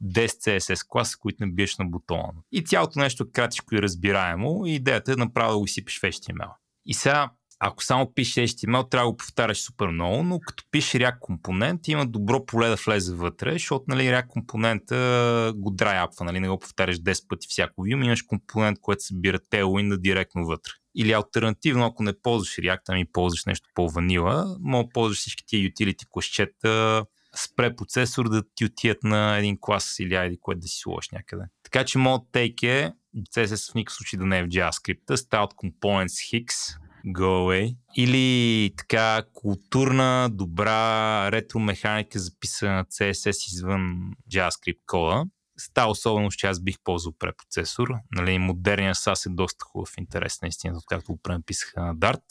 10 0.04 0.26
CSS 0.26 0.86
класа, 0.88 1.18
които 1.18 1.44
не 1.44 1.52
биеш 1.52 1.76
на 1.76 1.84
бутона. 1.84 2.32
И 2.52 2.64
цялото 2.64 2.98
нещо 2.98 3.22
е 3.22 3.32
кратичко 3.32 3.74
и 3.74 3.82
разбираемо 3.82 4.66
и 4.66 4.74
идеята 4.74 5.12
е 5.12 5.16
направо 5.16 5.52
да 5.52 5.58
го 5.58 5.68
сипеш 5.68 5.98
в 5.98 6.02
HTML. 6.02 6.50
И 6.86 6.94
сега 6.94 7.30
ако 7.64 7.84
само 7.84 8.14
пишеш 8.14 8.50
HTML, 8.50 8.90
трябва 8.90 9.06
да 9.06 9.10
го 9.10 9.16
повтаряш 9.16 9.58
супер 9.58 9.86
много, 9.86 10.22
но 10.22 10.40
като 10.40 10.64
пишеш 10.70 11.00
React 11.00 11.18
компонент, 11.18 11.88
има 11.88 12.06
добро 12.06 12.46
поле 12.46 12.68
да 12.68 12.76
влезе 12.76 13.14
вътре, 13.14 13.52
защото 13.52 13.84
нали, 13.88 14.02
React 14.02 14.26
компонента 14.26 15.52
го 15.56 15.70
драйапва, 15.70 16.24
нали, 16.24 16.40
не 16.40 16.48
го 16.48 16.58
повтаряш 16.58 16.96
10 16.98 17.28
пъти 17.28 17.46
всяко 17.50 17.82
view, 17.82 18.04
имаш 18.04 18.22
компонент, 18.22 18.78
който 18.80 19.02
събира 19.02 19.38
tailwind 19.38 19.96
директно 19.96 20.44
вътре. 20.44 20.72
Или 20.94 21.12
альтернативно, 21.12 21.86
ако 21.86 22.02
не 22.02 22.20
ползваш 22.22 22.48
React, 22.48 22.82
ами 22.88 23.12
ползваш 23.12 23.44
нещо 23.44 23.68
по-ванила, 23.74 24.56
мога 24.60 24.84
да 24.84 24.92
ползваш 24.92 25.18
всички 25.18 25.44
тия 25.46 25.70
utility 25.70 26.06
класчета 26.10 27.04
с 27.34 27.56
препроцесор 27.56 28.28
да 28.28 28.42
ти 28.54 28.64
отият 28.64 29.02
на 29.02 29.36
един 29.38 29.58
клас 29.60 29.96
или 29.98 30.14
айди, 30.14 30.38
което 30.40 30.60
да 30.60 30.68
си 30.68 30.78
сложиш 30.78 31.10
някъде. 31.10 31.44
Така 31.62 31.84
че 31.84 31.98
моят 31.98 32.22
тейк 32.32 32.62
е 32.62 32.92
CSS 33.34 33.72
в 33.72 33.74
никакъв 33.74 33.96
случай 33.96 34.18
да 34.18 34.26
не 34.26 34.38
е 34.38 34.44
в 34.44 34.46
JavaScript, 34.46 35.04
Style 35.10 35.50
Components 35.54 36.44
Hicks, 36.44 36.81
Go 37.06 37.20
Away. 37.20 37.76
Или 37.96 38.70
така 38.76 39.22
културна, 39.34 40.28
добра 40.32 41.32
ретро 41.32 41.58
механика, 41.58 42.18
записана 42.18 42.72
на 42.72 42.84
CSS 42.84 43.52
извън 43.52 44.12
JavaScript 44.32 44.78
кода. 44.86 45.24
Става 45.58 45.90
особено, 45.90 46.30
че 46.30 46.46
аз 46.46 46.62
бих 46.62 46.76
ползвал 46.84 47.14
препроцесор. 47.18 47.88
Нали, 48.12 48.38
модерният 48.38 48.96
SAS 48.96 49.30
е 49.30 49.34
доста 49.34 49.64
хубав 49.64 49.90
интерес, 49.98 50.42
наистина, 50.42 50.78
откакто 50.78 51.12
го 51.12 51.20
пренаписаха 51.22 51.82
на 51.82 51.96
Dart. 51.96 52.24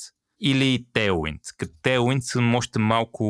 Или 0.43 0.85
Tailwind. 0.93 1.39
Като 1.57 1.73
Tailwind 1.83 2.19
съм 2.19 2.55
още 2.55 2.79
малко 2.79 3.23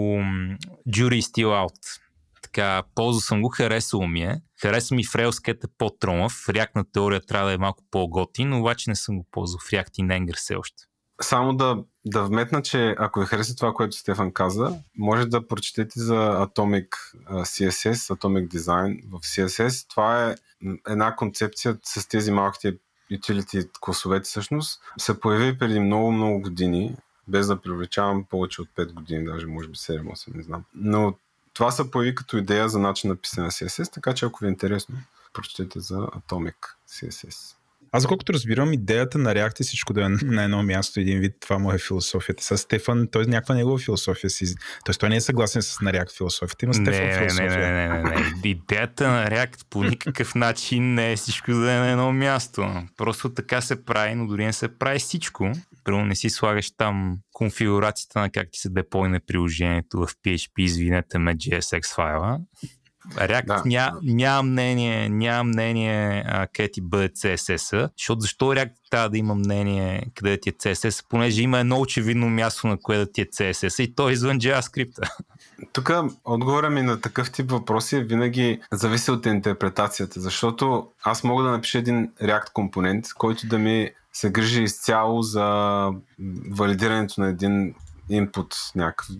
jury 0.87 1.21
still 1.21 1.45
out. 1.45 1.99
Така, 2.41 2.83
ползвал 2.95 3.21
съм 3.21 3.41
го, 3.41 3.49
харесало 3.49 4.07
ми 4.07 4.23
е. 4.23 4.41
Хареса 4.61 4.95
ми 4.95 5.05
фрейлската 5.05 5.67
е 5.67 5.73
по-тромав. 5.77 6.33
React 6.33 6.75
на 6.75 6.91
теория 6.91 7.21
трябва 7.25 7.47
да 7.47 7.53
е 7.53 7.57
малко 7.57 7.83
по-готин, 7.91 8.53
обаче 8.53 8.89
не 8.89 8.95
съм 8.95 9.17
го 9.17 9.27
ползвал 9.31 9.59
в 9.59 9.71
React 9.71 9.91
и 9.97 10.03
Nenger 10.03 10.35
все 10.35 10.55
още. 10.55 10.83
Само 11.21 11.53
да, 11.55 11.83
да 12.05 12.23
вметна, 12.23 12.61
че 12.61 12.95
ако 12.97 13.19
ви 13.19 13.25
хареса 13.25 13.55
това, 13.55 13.73
което 13.73 13.97
Стефан 13.97 14.31
каза, 14.31 14.79
може 14.97 15.25
да 15.25 15.47
прочетете 15.47 15.99
за 15.99 16.15
Atomic 16.15 16.87
CSS, 17.29 18.15
Atomic 18.15 18.47
Design 18.47 19.09
в 19.09 19.19
CSS. 19.19 19.89
Това 19.89 20.29
е 20.29 20.35
една 20.87 21.15
концепция 21.15 21.77
с 21.83 22.07
тези 22.07 22.31
малките 22.31 22.77
utility 23.11 23.69
класовете 23.79 24.23
всъщност. 24.23 24.81
Се 24.97 25.19
появи 25.19 25.57
преди 25.57 25.79
много-много 25.79 26.41
години, 26.41 26.95
без 27.27 27.47
да 27.47 27.61
привлечавам 27.61 28.25
повече 28.29 28.61
от 28.61 28.69
5 28.77 28.93
години, 28.93 29.25
даже 29.25 29.45
може 29.45 29.67
би 29.67 29.75
7-8, 29.75 30.35
не 30.35 30.43
знам. 30.43 30.63
Но 30.73 31.13
това 31.53 31.71
се 31.71 31.91
появи 31.91 32.15
като 32.15 32.37
идея 32.37 32.69
за 32.69 32.79
начин 32.79 33.09
на 33.09 33.15
писане 33.15 33.45
на 33.45 33.51
CSS, 33.51 33.93
така 33.93 34.13
че 34.13 34.25
ако 34.25 34.39
ви 34.39 34.47
е 34.47 34.49
интересно, 34.49 34.95
прочетете 35.33 35.79
за 35.79 35.95
Atomic 35.95 36.55
CSS. 36.89 37.55
Аз, 37.93 38.07
колкото 38.07 38.33
разбирам, 38.33 38.73
идеята 38.73 39.17
на 39.17 39.33
React 39.35 39.59
е 39.59 39.63
всичко 39.63 39.93
да 39.93 40.05
е 40.05 40.07
на 40.25 40.43
едно 40.43 40.63
място, 40.63 40.99
един 40.99 41.19
вид, 41.19 41.33
това 41.39 41.59
му 41.59 41.71
е 41.71 41.77
философията. 41.77 42.43
С 42.43 42.57
Стефан, 42.57 43.07
той 43.11 43.25
някаква 43.25 43.55
негова 43.55 43.77
философия 43.79 44.29
си. 44.29 44.55
Тоест, 44.85 44.99
той 44.99 45.09
не 45.09 45.15
е 45.15 45.21
съгласен 45.21 45.61
с 45.61 45.81
на 45.81 45.91
React 45.91 46.17
философията. 46.17 46.65
Има 46.65 46.73
Стефан 46.73 47.05
не, 47.05 47.17
философия. 47.17 47.73
Не, 47.73 47.87
не, 47.87 47.87
не, 47.87 48.03
не, 48.03 48.09
не. 48.43 48.49
Идеята 48.49 49.07
на 49.07 49.27
React 49.27 49.65
по 49.69 49.83
никакъв 49.83 50.35
начин 50.35 50.93
не 50.93 51.11
е 51.11 51.15
всичко 51.15 51.51
да 51.51 51.71
е 51.71 51.79
на 51.79 51.91
едно 51.91 52.13
място. 52.13 52.83
Просто 52.97 53.33
така 53.33 53.61
се 53.61 53.85
прави, 53.85 54.15
но 54.15 54.27
дори 54.27 54.45
не 54.45 54.53
се 54.53 54.77
прави 54.77 54.99
всичко. 54.99 55.51
Първо 55.83 56.05
не 56.05 56.15
си 56.15 56.29
слагаш 56.29 56.71
там 56.71 57.17
конфигурацията 57.33 58.19
на 58.19 58.29
как 58.29 58.47
ти 58.51 58.59
се 58.59 58.69
деплойне 58.69 59.19
приложението 59.19 59.97
в 59.97 60.07
PHP, 60.07 60.51
извинете 60.57 61.17
ме, 61.17 61.35
JSX 61.35 61.95
файла 61.95 62.39
React 63.09 63.45
да. 63.45 63.63
ня, 63.65 63.99
няма 64.03 64.43
мнение, 64.43 65.09
няма 65.09 65.43
мнение 65.43 66.23
а, 66.27 66.47
къде 66.47 66.71
ти 66.71 66.81
бъде 66.81 67.09
CSS, 67.09 67.89
защото 67.97 68.21
защо 68.21 68.45
React 68.45 68.71
трябва 68.89 69.09
да 69.09 69.17
има 69.17 69.35
мнение 69.35 70.05
къде 70.15 70.39
ти 70.39 70.49
е 70.49 70.53
CSS, 70.53 71.05
понеже 71.09 71.43
има 71.43 71.59
едно 71.59 71.79
очевидно 71.79 72.29
място 72.29 72.67
на 72.67 72.77
кое 72.77 72.97
да 72.97 73.11
ти 73.11 73.21
е 73.21 73.25
CSS 73.25 73.83
и 73.83 73.95
то 73.95 74.09
е 74.09 74.11
извън 74.11 74.39
JavaScript. 74.39 75.09
Тук 75.73 75.91
отговора 76.25 76.69
ми 76.69 76.81
на 76.81 77.01
такъв 77.01 77.31
тип 77.31 77.51
въпроси 77.51 77.95
е 77.95 78.03
винаги 78.03 78.59
зависи 78.71 79.11
от 79.11 79.25
интерпретацията, 79.25 80.21
защото 80.21 80.87
аз 81.03 81.23
мога 81.23 81.43
да 81.43 81.51
напиша 81.51 81.77
един 81.77 82.09
React 82.23 82.53
компонент, 82.53 83.05
който 83.17 83.47
да 83.47 83.57
ми 83.57 83.89
се 84.13 84.29
грижи 84.29 84.63
изцяло 84.63 85.21
за 85.21 85.89
валидирането 86.51 87.21
на 87.21 87.27
един 87.27 87.73
input, 88.11 88.55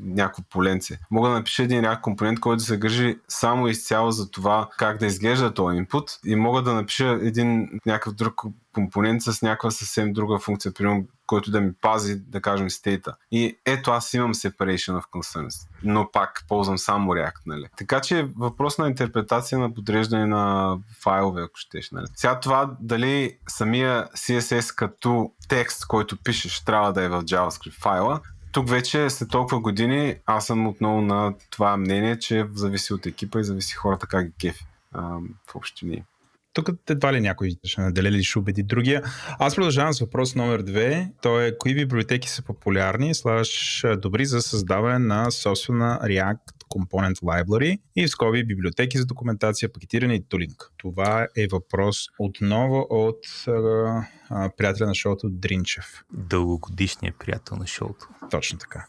някакво, 0.02 0.44
поленце. 0.50 1.00
Мога 1.12 1.30
да 1.30 1.36
напиша 1.36 1.64
един 1.64 1.82
React 1.82 2.02
компонент, 2.02 2.39
който 2.39 2.58
да 2.58 2.64
се 2.64 2.78
грижи 2.78 3.20
само 3.28 3.68
изцяло 3.68 4.12
за 4.12 4.32
това 4.32 4.70
как 4.78 4.98
да 4.98 5.06
изглежда 5.06 5.54
този 5.54 5.78
input 5.78 6.20
и 6.26 6.36
мога 6.36 6.62
да 6.62 6.74
напиша 6.74 7.20
един 7.22 7.70
някакъв 7.86 8.14
друг 8.14 8.42
компонент 8.74 9.22
с 9.22 9.42
някаква 9.42 9.72
съвсем 9.72 10.14
друга 10.14 10.39
функция, 10.39 10.74
примерно, 10.74 11.08
който 11.28 11.52
да 11.52 11.62
ми 11.62 11.74
пази, 11.82 12.16
да 12.16 12.42
кажем, 12.42 12.70
стейта. 12.70 13.16
И 13.32 13.58
ето 13.66 13.92
аз 13.92 14.14
имам 14.14 14.34
separation 14.34 15.02
of 15.02 15.04
concerns, 15.10 15.68
но 15.84 16.12
пак 16.12 16.46
ползвам 16.48 16.78
само 16.78 17.12
React, 17.12 17.42
нали? 17.46 17.66
Така 17.78 18.02
че 18.02 18.30
въпрос 18.38 18.78
на 18.78 18.88
интерпретация 18.88 19.60
на 19.60 19.74
подреждане 19.74 20.26
на 20.26 20.78
файлове, 21.02 21.42
ако 21.42 21.56
щеш, 21.56 21.92
нали? 21.92 22.06
Сега 22.16 22.39
това 22.39 22.76
дали 22.80 23.38
самия 23.48 24.06
CSS 24.06 24.76
като 24.76 25.32
текст, 25.50 25.88
който 25.88 26.18
пишеш, 26.24 26.60
трябва 26.60 26.94
да 26.94 27.04
е 27.04 27.10
в 27.10 27.24
JavaScript 27.24 27.82
файла, 27.82 28.22
тук 28.52 28.70
вече 28.70 29.10
след 29.10 29.30
толкова 29.30 29.60
години 29.60 30.16
аз 30.26 30.45
съм 30.45 30.68
отново 30.68 31.02
на 31.02 31.34
това 31.49 31.78
мнение, 31.78 32.20
че 32.20 32.45
зависи 32.54 32.93
от 32.93 33.06
екипа 33.06 33.39
и 33.39 33.43
зависи 33.43 33.76
хората 33.76 34.08
как 34.08 34.26
ги 34.26 34.34
кефи 34.41 34.66
в 35.52 35.56
общини. 35.56 36.04
Тук 36.54 36.70
едва 36.89 37.14
ли 37.14 37.22
някой 37.22 37.56
ще 37.64 37.82
наделя 37.82 38.12
ли 38.12 38.24
ще 38.24 38.39
убеди 38.39 38.64
другия. 38.64 39.04
Аз 39.39 39.56
продължавам 39.56 39.93
с 39.93 39.99
въпрос 39.99 40.36
номер 40.36 40.62
две. 40.62 41.12
То 41.22 41.41
е 41.41 41.58
кои 41.58 41.76
библиотеки 41.76 42.30
са 42.30 42.41
популярни, 42.41 43.16
слаш 43.16 43.84
добри 43.97 44.26
за 44.26 44.41
създаване 44.41 44.99
на 44.99 45.32
собствена 45.32 45.99
React 46.04 46.61
Component 46.72 47.15
Library 47.15 47.80
и 47.95 48.07
в 48.07 48.09
скоби 48.09 48.45
библиотеки 48.45 48.97
за 48.97 49.05
документация, 49.05 49.74
пакетиране 49.74 50.13
и 50.13 50.24
тулинг. 50.30 50.72
Това 50.78 51.28
е 51.38 51.47
въпрос 51.47 51.97
отново 52.19 52.88
от 52.89 53.26
а, 53.47 53.51
а, 54.30 54.49
приятеля 54.57 54.88
на 54.88 54.95
шоуто 54.95 55.30
Дринчев. 55.30 56.04
Дългогодишният 56.13 57.16
приятел 57.20 57.58
на 57.58 57.67
шоуто. 57.67 58.08
Точно 58.32 58.59
така. 58.59 58.87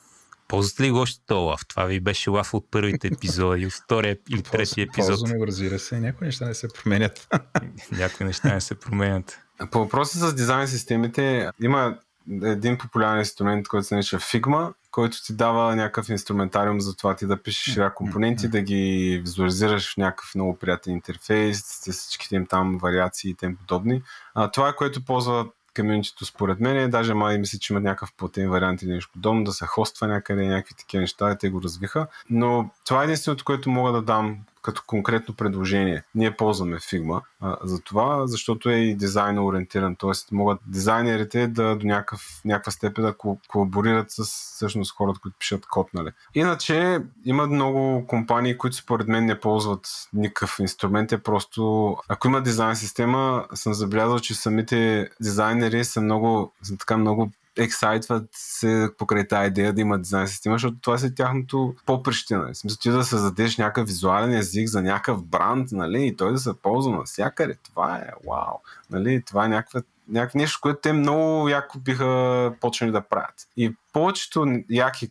Ползвате 0.49 0.83
ли 0.83 0.91
го 0.91 0.99
още 0.99 1.21
то 1.27 1.41
лав? 1.41 1.61
Това 1.69 1.85
ви 1.85 2.01
беше 2.01 2.31
лав 2.31 2.55
от 2.55 2.71
първите 2.71 3.09
епизоди, 3.09 3.67
от 3.67 3.73
втория 3.73 4.19
или 4.31 4.43
третия 4.43 4.85
епизод. 4.85 5.11
Ползваме 5.11 5.39
го, 5.39 5.47
разбира 5.47 5.79
се. 5.79 6.01
Някои 6.01 6.27
неща 6.27 6.47
не 6.47 6.55
се 6.55 6.69
променят. 6.69 7.29
Някои 7.93 8.27
неща 8.27 8.55
не 8.55 8.61
се 8.61 8.75
променят. 8.75 9.39
По 9.71 9.79
въпроса 9.79 10.19
с 10.19 10.35
дизайн 10.35 10.69
системите, 10.69 11.51
има 11.63 11.99
един 12.43 12.79
популярен 12.79 13.19
инструмент, 13.19 13.69
който 13.69 13.87
се 13.87 13.95
нарича 13.95 14.19
Figma, 14.19 14.73
който 14.93 15.25
ти 15.25 15.37
дава 15.37 15.77
някакъв 15.77 16.09
инструментариум 16.09 16.81
за 16.81 16.97
това 16.97 17.17
ти 17.17 17.27
да 17.27 17.43
пишеш 17.43 17.77
ряд 17.77 17.95
компоненти, 17.95 18.49
да 18.49 18.61
ги 18.61 19.21
визуализираш 19.23 19.95
в 19.95 19.97
някакъв 19.97 20.35
много 20.35 20.57
приятен 20.57 20.93
интерфейс, 20.93 21.63
с 21.65 21.93
всичките 21.93 22.37
им 22.37 22.47
там 22.47 22.79
вариации 22.79 23.31
и 23.31 23.35
тем 23.35 23.57
подобни. 23.57 24.03
А, 24.35 24.51
това 24.51 24.69
е 24.69 24.77
което 24.77 25.05
ползва 25.05 25.47
комьюнитито 25.77 26.25
според 26.25 26.61
мен. 26.61 26.91
Даже 26.91 27.15
май 27.15 27.39
мисля, 27.39 27.59
че 27.59 27.73
има 27.73 27.81
някакъв 27.81 28.13
платен 28.17 28.51
вариант 28.51 28.83
или 28.83 28.93
нещо 28.93 29.11
подобно, 29.13 29.45
да 29.45 29.53
се 29.53 29.67
хоства 29.67 30.09
някъде, 30.09 30.47
някакви 30.47 30.75
такива 30.75 31.01
неща, 31.01 31.37
те 31.39 31.51
го 31.51 31.63
развиха. 31.63 32.07
Но 32.31 32.71
това 32.85 33.01
е 33.01 33.05
единственото, 33.05 33.45
което 33.45 33.71
мога 33.71 33.93
да 33.93 34.03
дам 34.03 34.39
като 34.63 34.83
конкретно 34.87 35.35
предложение. 35.35 36.03
Ние 36.15 36.37
ползваме 36.37 36.77
Figma 36.77 37.21
а, 37.41 37.57
за 37.65 37.81
това, 37.81 38.27
защото 38.27 38.71
е 38.71 38.75
и 38.75 38.95
дизайн 38.95 39.39
ориентиран, 39.39 39.97
т.е. 39.97 40.35
могат 40.35 40.61
дизайнерите 40.67 41.47
да 41.47 41.77
до 41.77 41.87
някакъв, 41.87 42.41
някаква 42.45 42.73
степен 42.73 43.05
да 43.05 43.15
колаборират 43.49 44.11
с 44.11 44.25
всъщност 44.25 44.97
хората, 44.97 45.21
които 45.23 45.37
пишат 45.39 45.67
код. 45.67 45.95
Нали. 45.95 46.11
Иначе 46.35 46.99
има 47.25 47.47
много 47.47 48.07
компании, 48.07 48.59
които 48.59 48.77
според 48.77 49.09
мен 49.09 49.25
не 49.25 49.41
ползват 49.41 49.89
никакъв 50.13 50.57
инструмент, 50.61 51.13
е 51.13 51.23
просто 51.23 51.97
ако 52.09 52.29
има 52.29 52.43
дизайн 52.43 52.77
система, 52.77 53.47
съм 53.55 53.75
забелязал, 53.75 54.19
че 54.19 54.35
самите 54.35 55.11
дизайнери 55.21 55.85
са 55.85 56.01
много, 56.01 56.53
са 56.63 56.77
така 56.77 56.97
много 56.97 57.31
ексайтват 57.59 58.29
се 58.33 58.89
покрай 58.99 59.29
тази 59.29 59.49
идея 59.49 59.73
да 59.73 59.81
има 59.81 59.99
дизайн 59.99 60.29
система, 60.29 60.55
защото 60.55 60.77
това 60.81 60.99
си 60.99 61.15
тяхното 61.15 61.75
по-прищина. 61.87 62.53
В 62.53 62.57
смисъл 62.57 62.79
ти 62.81 62.91
да 62.91 63.05
създадеш 63.05 63.59
някакъв 63.59 63.87
визуален 63.87 64.35
език 64.35 64.69
за 64.69 64.83
някакъв 64.83 65.25
бранд, 65.25 65.73
нали, 65.73 66.07
и 66.07 66.17
той 66.17 66.33
да 66.33 66.39
се 66.39 66.51
ползва 66.63 66.97
навсякъде. 66.97 67.57
Това 67.63 67.97
е 67.97 68.11
вау. 68.29 68.59
Нали, 68.91 69.23
това 69.27 69.45
е 69.45 69.49
някаква 69.49 69.83
някакво 70.09 70.39
нещо, 70.39 70.59
което 70.63 70.81
те 70.81 70.93
много 70.93 71.49
яко 71.49 71.79
биха 71.79 72.53
почнали 72.61 72.93
да 72.93 73.01
правят. 73.01 73.49
И 73.57 73.75
повечето 73.93 74.47
яки 74.71 75.11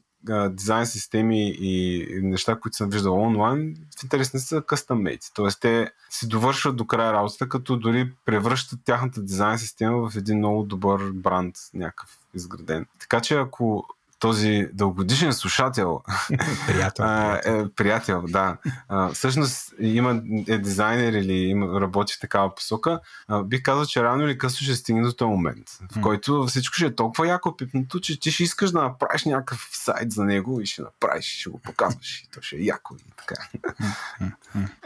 дизайн 0.50 0.86
системи 0.86 1.50
и 1.50 2.08
неща, 2.24 2.60
които 2.60 2.78
съм 2.78 2.90
виждал 2.90 3.22
онлайн, 3.22 3.76
в 4.00 4.04
интерес 4.04 4.34
не 4.34 4.40
са 4.40 4.62
custom 4.62 5.02
made. 5.02 5.32
Тоест 5.36 5.62
те 5.62 5.92
си 6.10 6.28
довършват 6.28 6.76
до 6.76 6.88
края 6.88 7.14
работата, 7.14 7.50
като 7.50 7.78
дори 7.78 8.12
превръщат 8.26 8.80
тяхната 8.86 9.22
дизайн 9.22 9.60
система 9.60 10.10
в 10.10 10.16
един 10.16 10.38
много 10.38 10.64
добър 10.64 11.12
бранд, 11.12 11.56
някакъв 11.74 12.18
изграден. 12.34 12.86
Така 13.00 13.22
че 13.22 13.36
ако 13.36 13.86
този 14.22 14.68
дългодишен 14.74 15.34
слушател. 15.34 16.02
приятел. 16.68 17.04
е, 17.46 17.70
приятел, 17.76 18.24
да. 18.28 18.58
А, 18.88 19.10
всъщност 19.10 19.74
има 19.80 20.22
е 20.48 20.58
дизайнер 20.58 21.14
или 21.14 21.34
има, 21.34 21.82
работи 21.82 22.14
в 22.14 22.20
такава 22.20 22.56
посока. 22.56 23.00
А, 23.28 23.44
бих 23.44 23.64
казал, 23.64 23.86
че 23.86 24.04
рано 24.04 24.24
или 24.24 24.38
късно 24.38 24.66
ще 24.66 24.76
стигне 24.76 25.02
до 25.02 25.14
този 25.14 25.30
момент, 25.30 25.70
в 25.92 26.02
който 26.02 26.46
всичко 26.46 26.76
ще 26.76 26.86
е 26.86 26.96
толкова 26.96 27.28
яко 27.28 27.58
пипнато, 27.58 28.00
че 28.00 28.20
ти 28.20 28.32
ще 28.32 28.44
искаш 28.44 28.72
да 28.72 28.82
направиш 28.82 29.26
някакъв 29.26 29.70
сайт 29.72 30.12
за 30.12 30.26
него 30.26 30.62
и 30.62 30.66
ще 30.66 30.82
направиш, 30.82 31.40
ще 31.40 31.50
го 31.50 31.60
показваш 31.60 32.22
и 32.22 32.30
то 32.34 32.42
ще 32.42 32.56
е 32.56 32.60
яко 32.60 32.96
и 32.96 33.12
така. 33.18 33.36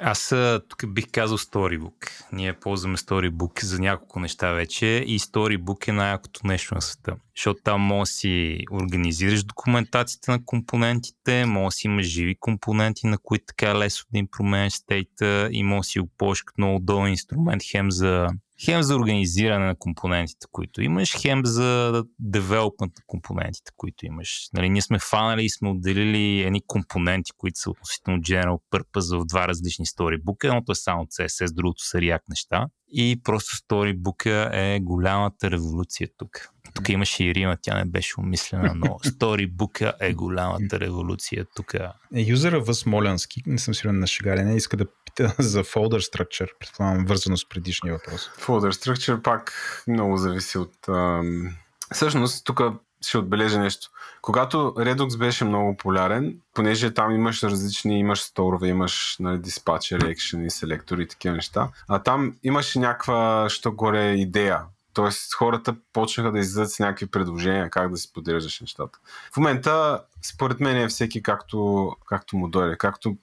Аз 0.02 0.34
тук 0.68 0.88
бих 0.88 1.06
казал 1.12 1.38
Storybook. 1.38 2.10
Ние 2.32 2.54
ползваме 2.54 2.98
Storybook 2.98 3.64
за 3.64 3.80
няколко 3.80 4.20
неща 4.20 4.52
вече 4.52 4.86
и 4.86 5.20
Storybook 5.20 5.88
е 5.88 5.92
най-якото 5.92 6.48
нещо 6.48 6.76
на 6.76 6.82
света. 6.82 7.16
Защото 7.38 7.60
там 7.64 7.82
може 7.82 8.10
да 8.10 8.14
си 8.14 8.60
организираш 8.72 9.44
документацията 9.44 10.32
на 10.32 10.46
компонентите, 10.46 11.46
може 11.46 11.66
да 11.66 11.72
си 11.72 11.88
имаш 11.88 12.06
живи 12.06 12.36
компоненти, 12.40 13.08
на 13.08 13.18
които 13.18 13.46
така 13.46 13.78
лесно 13.78 14.06
да 14.12 14.20
им 14.20 14.28
променеш 14.32 14.74
стейта 14.74 15.50
и 15.52 15.64
може 15.64 15.80
да 15.80 15.84
си 15.84 16.00
го 16.00 16.10
като 16.18 16.54
много 16.58 16.76
удобен 16.76 17.10
инструмент 17.10 17.64
хем 17.72 17.92
за 17.92 18.28
хем 18.64 18.84
за 18.84 18.96
организиране 18.96 19.66
на 19.66 19.76
компонентите, 19.76 20.48
които 20.52 20.82
имаш, 20.82 21.16
хем 21.22 21.42
за 21.46 22.04
девелопмент 22.20 22.94
на 22.98 23.04
компонентите, 23.08 23.72
които 23.78 24.06
имаш. 24.06 24.50
Нали, 24.54 24.70
ние 24.70 24.82
сме 24.82 25.00
фанали 25.00 25.46
и 25.46 25.50
сме 25.50 25.70
отделили 25.70 26.42
едни 26.42 26.62
компоненти, 26.68 27.32
които 27.38 27.60
са 27.60 27.70
относително 27.70 28.20
general 28.22 28.60
purpose 28.72 29.20
в 29.20 29.26
два 29.26 29.48
различни 29.48 29.86
сторибука. 29.86 30.48
Едното 30.48 30.72
е 30.72 30.76
само 30.76 31.06
CSS, 31.06 31.54
другото 31.54 31.84
са 31.84 31.98
React 31.98 32.24
неща. 32.30 32.68
И 32.88 33.22
просто 33.24 33.56
сторибука 33.56 34.50
е 34.54 34.80
голямата 34.80 35.52
революция 35.52 36.10
тук. 36.18 36.50
Тук 36.74 36.90
имаше 36.90 37.24
и 37.24 37.36
Рима, 37.36 37.58
тя 37.62 37.78
не 37.78 37.86
беше 37.86 38.20
умислена, 38.20 38.74
но 38.76 38.98
сторибука 39.04 39.94
е 40.00 40.14
голямата 40.14 40.80
революция 40.80 41.46
тук. 41.56 41.74
Е, 41.74 41.90
юзера 42.22 42.60
Възмолянски, 42.60 43.42
не 43.46 43.58
съм 43.58 43.74
сигурен 43.74 44.00
на 44.00 44.08
шега 44.08 44.36
не 44.36 44.56
иска 44.56 44.78
да 44.78 44.86
пита 45.16 45.36
за 45.40 45.64
folder 45.64 46.00
structure, 46.00 46.50
предполагам 46.60 47.06
вързано 47.06 47.38
с 47.38 47.50
предишния 47.50 47.94
въпрос. 47.94 48.32
Folder 48.40 48.72
structure 48.72 49.22
пак 49.22 49.54
много 49.88 50.18
зависи 50.18 50.58
от... 50.58 50.88
Ам... 50.88 51.56
Всъщност, 51.94 52.46
тук 52.46 52.62
ще 53.02 53.18
отбележа 53.18 53.60
нещо. 53.60 53.90
Когато 54.22 54.58
Redux 54.58 55.18
беше 55.18 55.46
много 55.46 55.78
популярен, 55.78 56.40
понеже 56.54 56.94
там 56.94 57.12
имаш 57.12 57.44
различни, 57.44 58.00
имаш 58.00 58.22
сторове, 58.22 58.68
имаш 58.68 59.18
нали, 59.20 59.38
диспатчер, 59.38 60.02
екшен 60.02 60.46
и 60.46 60.52
селектори 60.52 61.02
и 61.02 61.08
такива 61.08 61.36
неща, 61.36 61.70
а 61.88 62.00
там 62.00 62.36
имаше 62.44 62.80
някаква, 62.80 63.46
що 63.50 63.72
горе, 63.72 64.12
идея 64.12 64.62
Тоест 64.96 65.34
хората 65.34 65.76
почнаха 65.94 66.32
да 66.32 66.40
излизат 66.40 66.72
с 66.72 66.80
някакви 66.80 67.08
предложения 67.08 67.70
как 67.70 67.92
да 67.92 67.98
си 67.98 68.14
подреждаш 68.14 68.62
нещата. 68.62 69.00
В 69.34 69.38
момента, 69.38 70.04
според 70.22 70.60
мен 70.60 70.78
е 70.78 70.88
всеки 70.88 71.24
както, 71.24 71.92
както 72.06 72.38
му 72.38 72.48
дойде. 72.48 72.78
Както, 72.78 73.18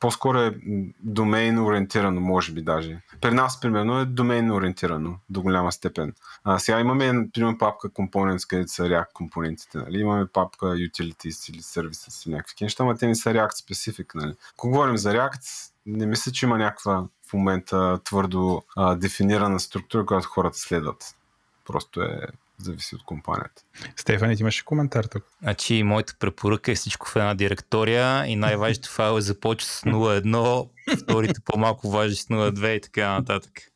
по-скоро 0.00 0.38
е 0.38 0.54
домейн 1.00 1.58
ориентирано, 1.58 2.20
може 2.20 2.52
би 2.52 2.62
даже. 2.62 3.00
При 3.20 3.34
нас, 3.34 3.60
примерно, 3.60 4.00
е 4.00 4.04
домейн 4.04 4.50
ориентирано 4.50 5.18
до 5.30 5.42
голяма 5.42 5.72
степен. 5.72 6.14
А, 6.44 6.58
сега 6.58 6.80
имаме, 6.80 7.28
примерно, 7.34 7.58
папка 7.58 7.90
Components, 7.90 8.48
където 8.48 8.72
са 8.72 8.82
React 8.82 9.12
компонентите. 9.12 9.78
Нали? 9.78 9.98
Имаме 9.98 10.26
папка 10.26 10.66
Utilities 10.66 11.50
или 11.50 11.62
Services 11.62 12.26
или 12.26 12.34
някакви 12.34 12.64
неща, 12.64 12.84
но 12.84 12.94
те 12.94 13.06
не 13.06 13.14
са 13.14 13.30
React 13.30 13.62
специфик. 13.62 14.14
Нали? 14.14 14.34
Ако 14.52 14.68
говорим 14.68 14.96
за 14.96 15.12
React, 15.12 15.72
не 15.86 16.06
мисля, 16.06 16.32
че 16.32 16.46
има 16.46 16.58
някаква 16.58 17.04
в 17.28 17.32
момента 17.32 18.00
твърдо 18.04 18.62
а, 18.76 18.94
дефинирана 18.94 19.60
структура, 19.60 20.06
която 20.06 20.28
хората 20.28 20.58
следват. 20.58 21.16
Просто 21.64 22.02
е 22.02 22.20
зависи 22.58 22.94
от 22.94 23.04
компанията. 23.04 23.62
Стефани, 23.96 24.36
ти 24.36 24.42
имаш 24.42 24.62
коментар 24.62 25.04
тук? 25.04 25.24
Значи, 25.42 25.82
моята 25.82 26.14
препоръка 26.18 26.72
е 26.72 26.74
всичко 26.74 27.08
в 27.08 27.16
една 27.16 27.34
директория 27.34 28.26
и 28.26 28.36
най-важното 28.36 28.88
файл 28.88 29.18
е 29.18 29.20
започва 29.20 29.68
с 29.68 29.82
0.1, 29.82 30.68
вторите 31.02 31.40
по-малко 31.44 31.90
важни 31.90 32.16
с 32.16 32.24
0.2 32.24 32.68
и 32.68 32.80
така 32.80 33.12
нататък. 33.12 33.71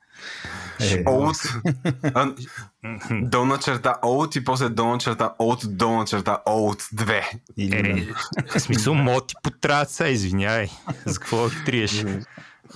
Е, 0.80 1.04
old, 1.04 1.60
долна 3.30 3.58
черта 3.58 3.98
old 4.02 4.40
и 4.40 4.44
после 4.44 4.68
долна 4.68 4.98
черта 4.98 5.34
old, 5.40 5.66
долна 5.66 6.04
черта 6.04 6.42
old 6.46 6.82
2. 6.94 7.22
Е, 7.58 8.06
в 8.58 8.60
смисъл, 8.60 8.94
моти 9.04 9.34
потрябват 9.42 9.90
се, 9.90 10.06
извинявай. 10.06 10.68
За 11.04 11.18
какво 11.18 11.48
триеш? 11.66 12.04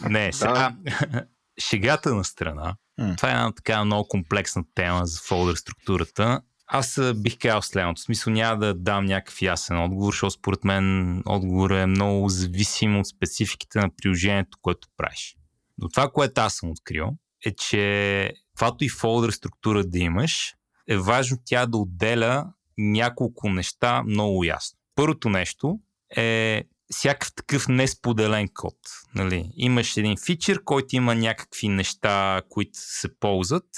Не, 0.08 0.32
сега, 0.32 0.72
шегата 1.58 2.14
на 2.14 2.24
страна, 2.24 2.74
mm. 3.00 3.16
това 3.16 3.28
е 3.28 3.32
една 3.32 3.52
така 3.52 3.84
много 3.84 4.08
комплексна 4.08 4.64
тема 4.74 5.06
за 5.06 5.20
фолдър 5.20 5.54
структурата. 5.54 6.40
Аз 6.72 7.00
бих 7.14 7.38
казал 7.38 7.62
следното. 7.62 8.00
В 8.00 8.04
смисъл 8.04 8.32
няма 8.32 8.58
да 8.58 8.74
дам 8.74 9.04
някакъв 9.06 9.42
ясен 9.42 9.80
отговор, 9.80 10.12
защото 10.12 10.30
според 10.30 10.64
мен 10.64 11.16
отговор 11.26 11.70
е 11.70 11.86
много 11.86 12.28
зависим 12.28 12.98
от 12.98 13.06
спецификите 13.06 13.78
на 13.78 13.90
приложението, 13.96 14.58
което 14.62 14.88
правиш. 14.96 15.36
Но 15.78 15.88
това, 15.88 16.10
което 16.10 16.40
аз 16.40 16.54
съм 16.54 16.70
открил, 16.70 17.10
е, 17.46 17.54
че 17.54 18.32
каквато 18.50 18.84
и 18.84 18.88
фолдър 18.88 19.30
структура 19.30 19.84
да 19.84 19.98
имаш, 19.98 20.54
е 20.88 20.96
важно 20.96 21.38
тя 21.44 21.66
да 21.66 21.78
отделя 21.78 22.46
няколко 22.78 23.48
неща 23.48 24.02
много 24.02 24.44
ясно. 24.44 24.78
Първото 24.94 25.28
нещо 25.28 25.78
е 26.16 26.62
всякакъв 26.92 27.34
такъв 27.34 27.68
несподелен 27.68 28.48
код. 28.54 28.76
Нали? 29.14 29.52
Имаш 29.56 29.96
един 29.96 30.16
фичър, 30.26 30.64
който 30.64 30.96
има 30.96 31.14
някакви 31.14 31.68
неща, 31.68 32.42
които 32.48 32.70
се 32.72 33.18
ползват. 33.18 33.68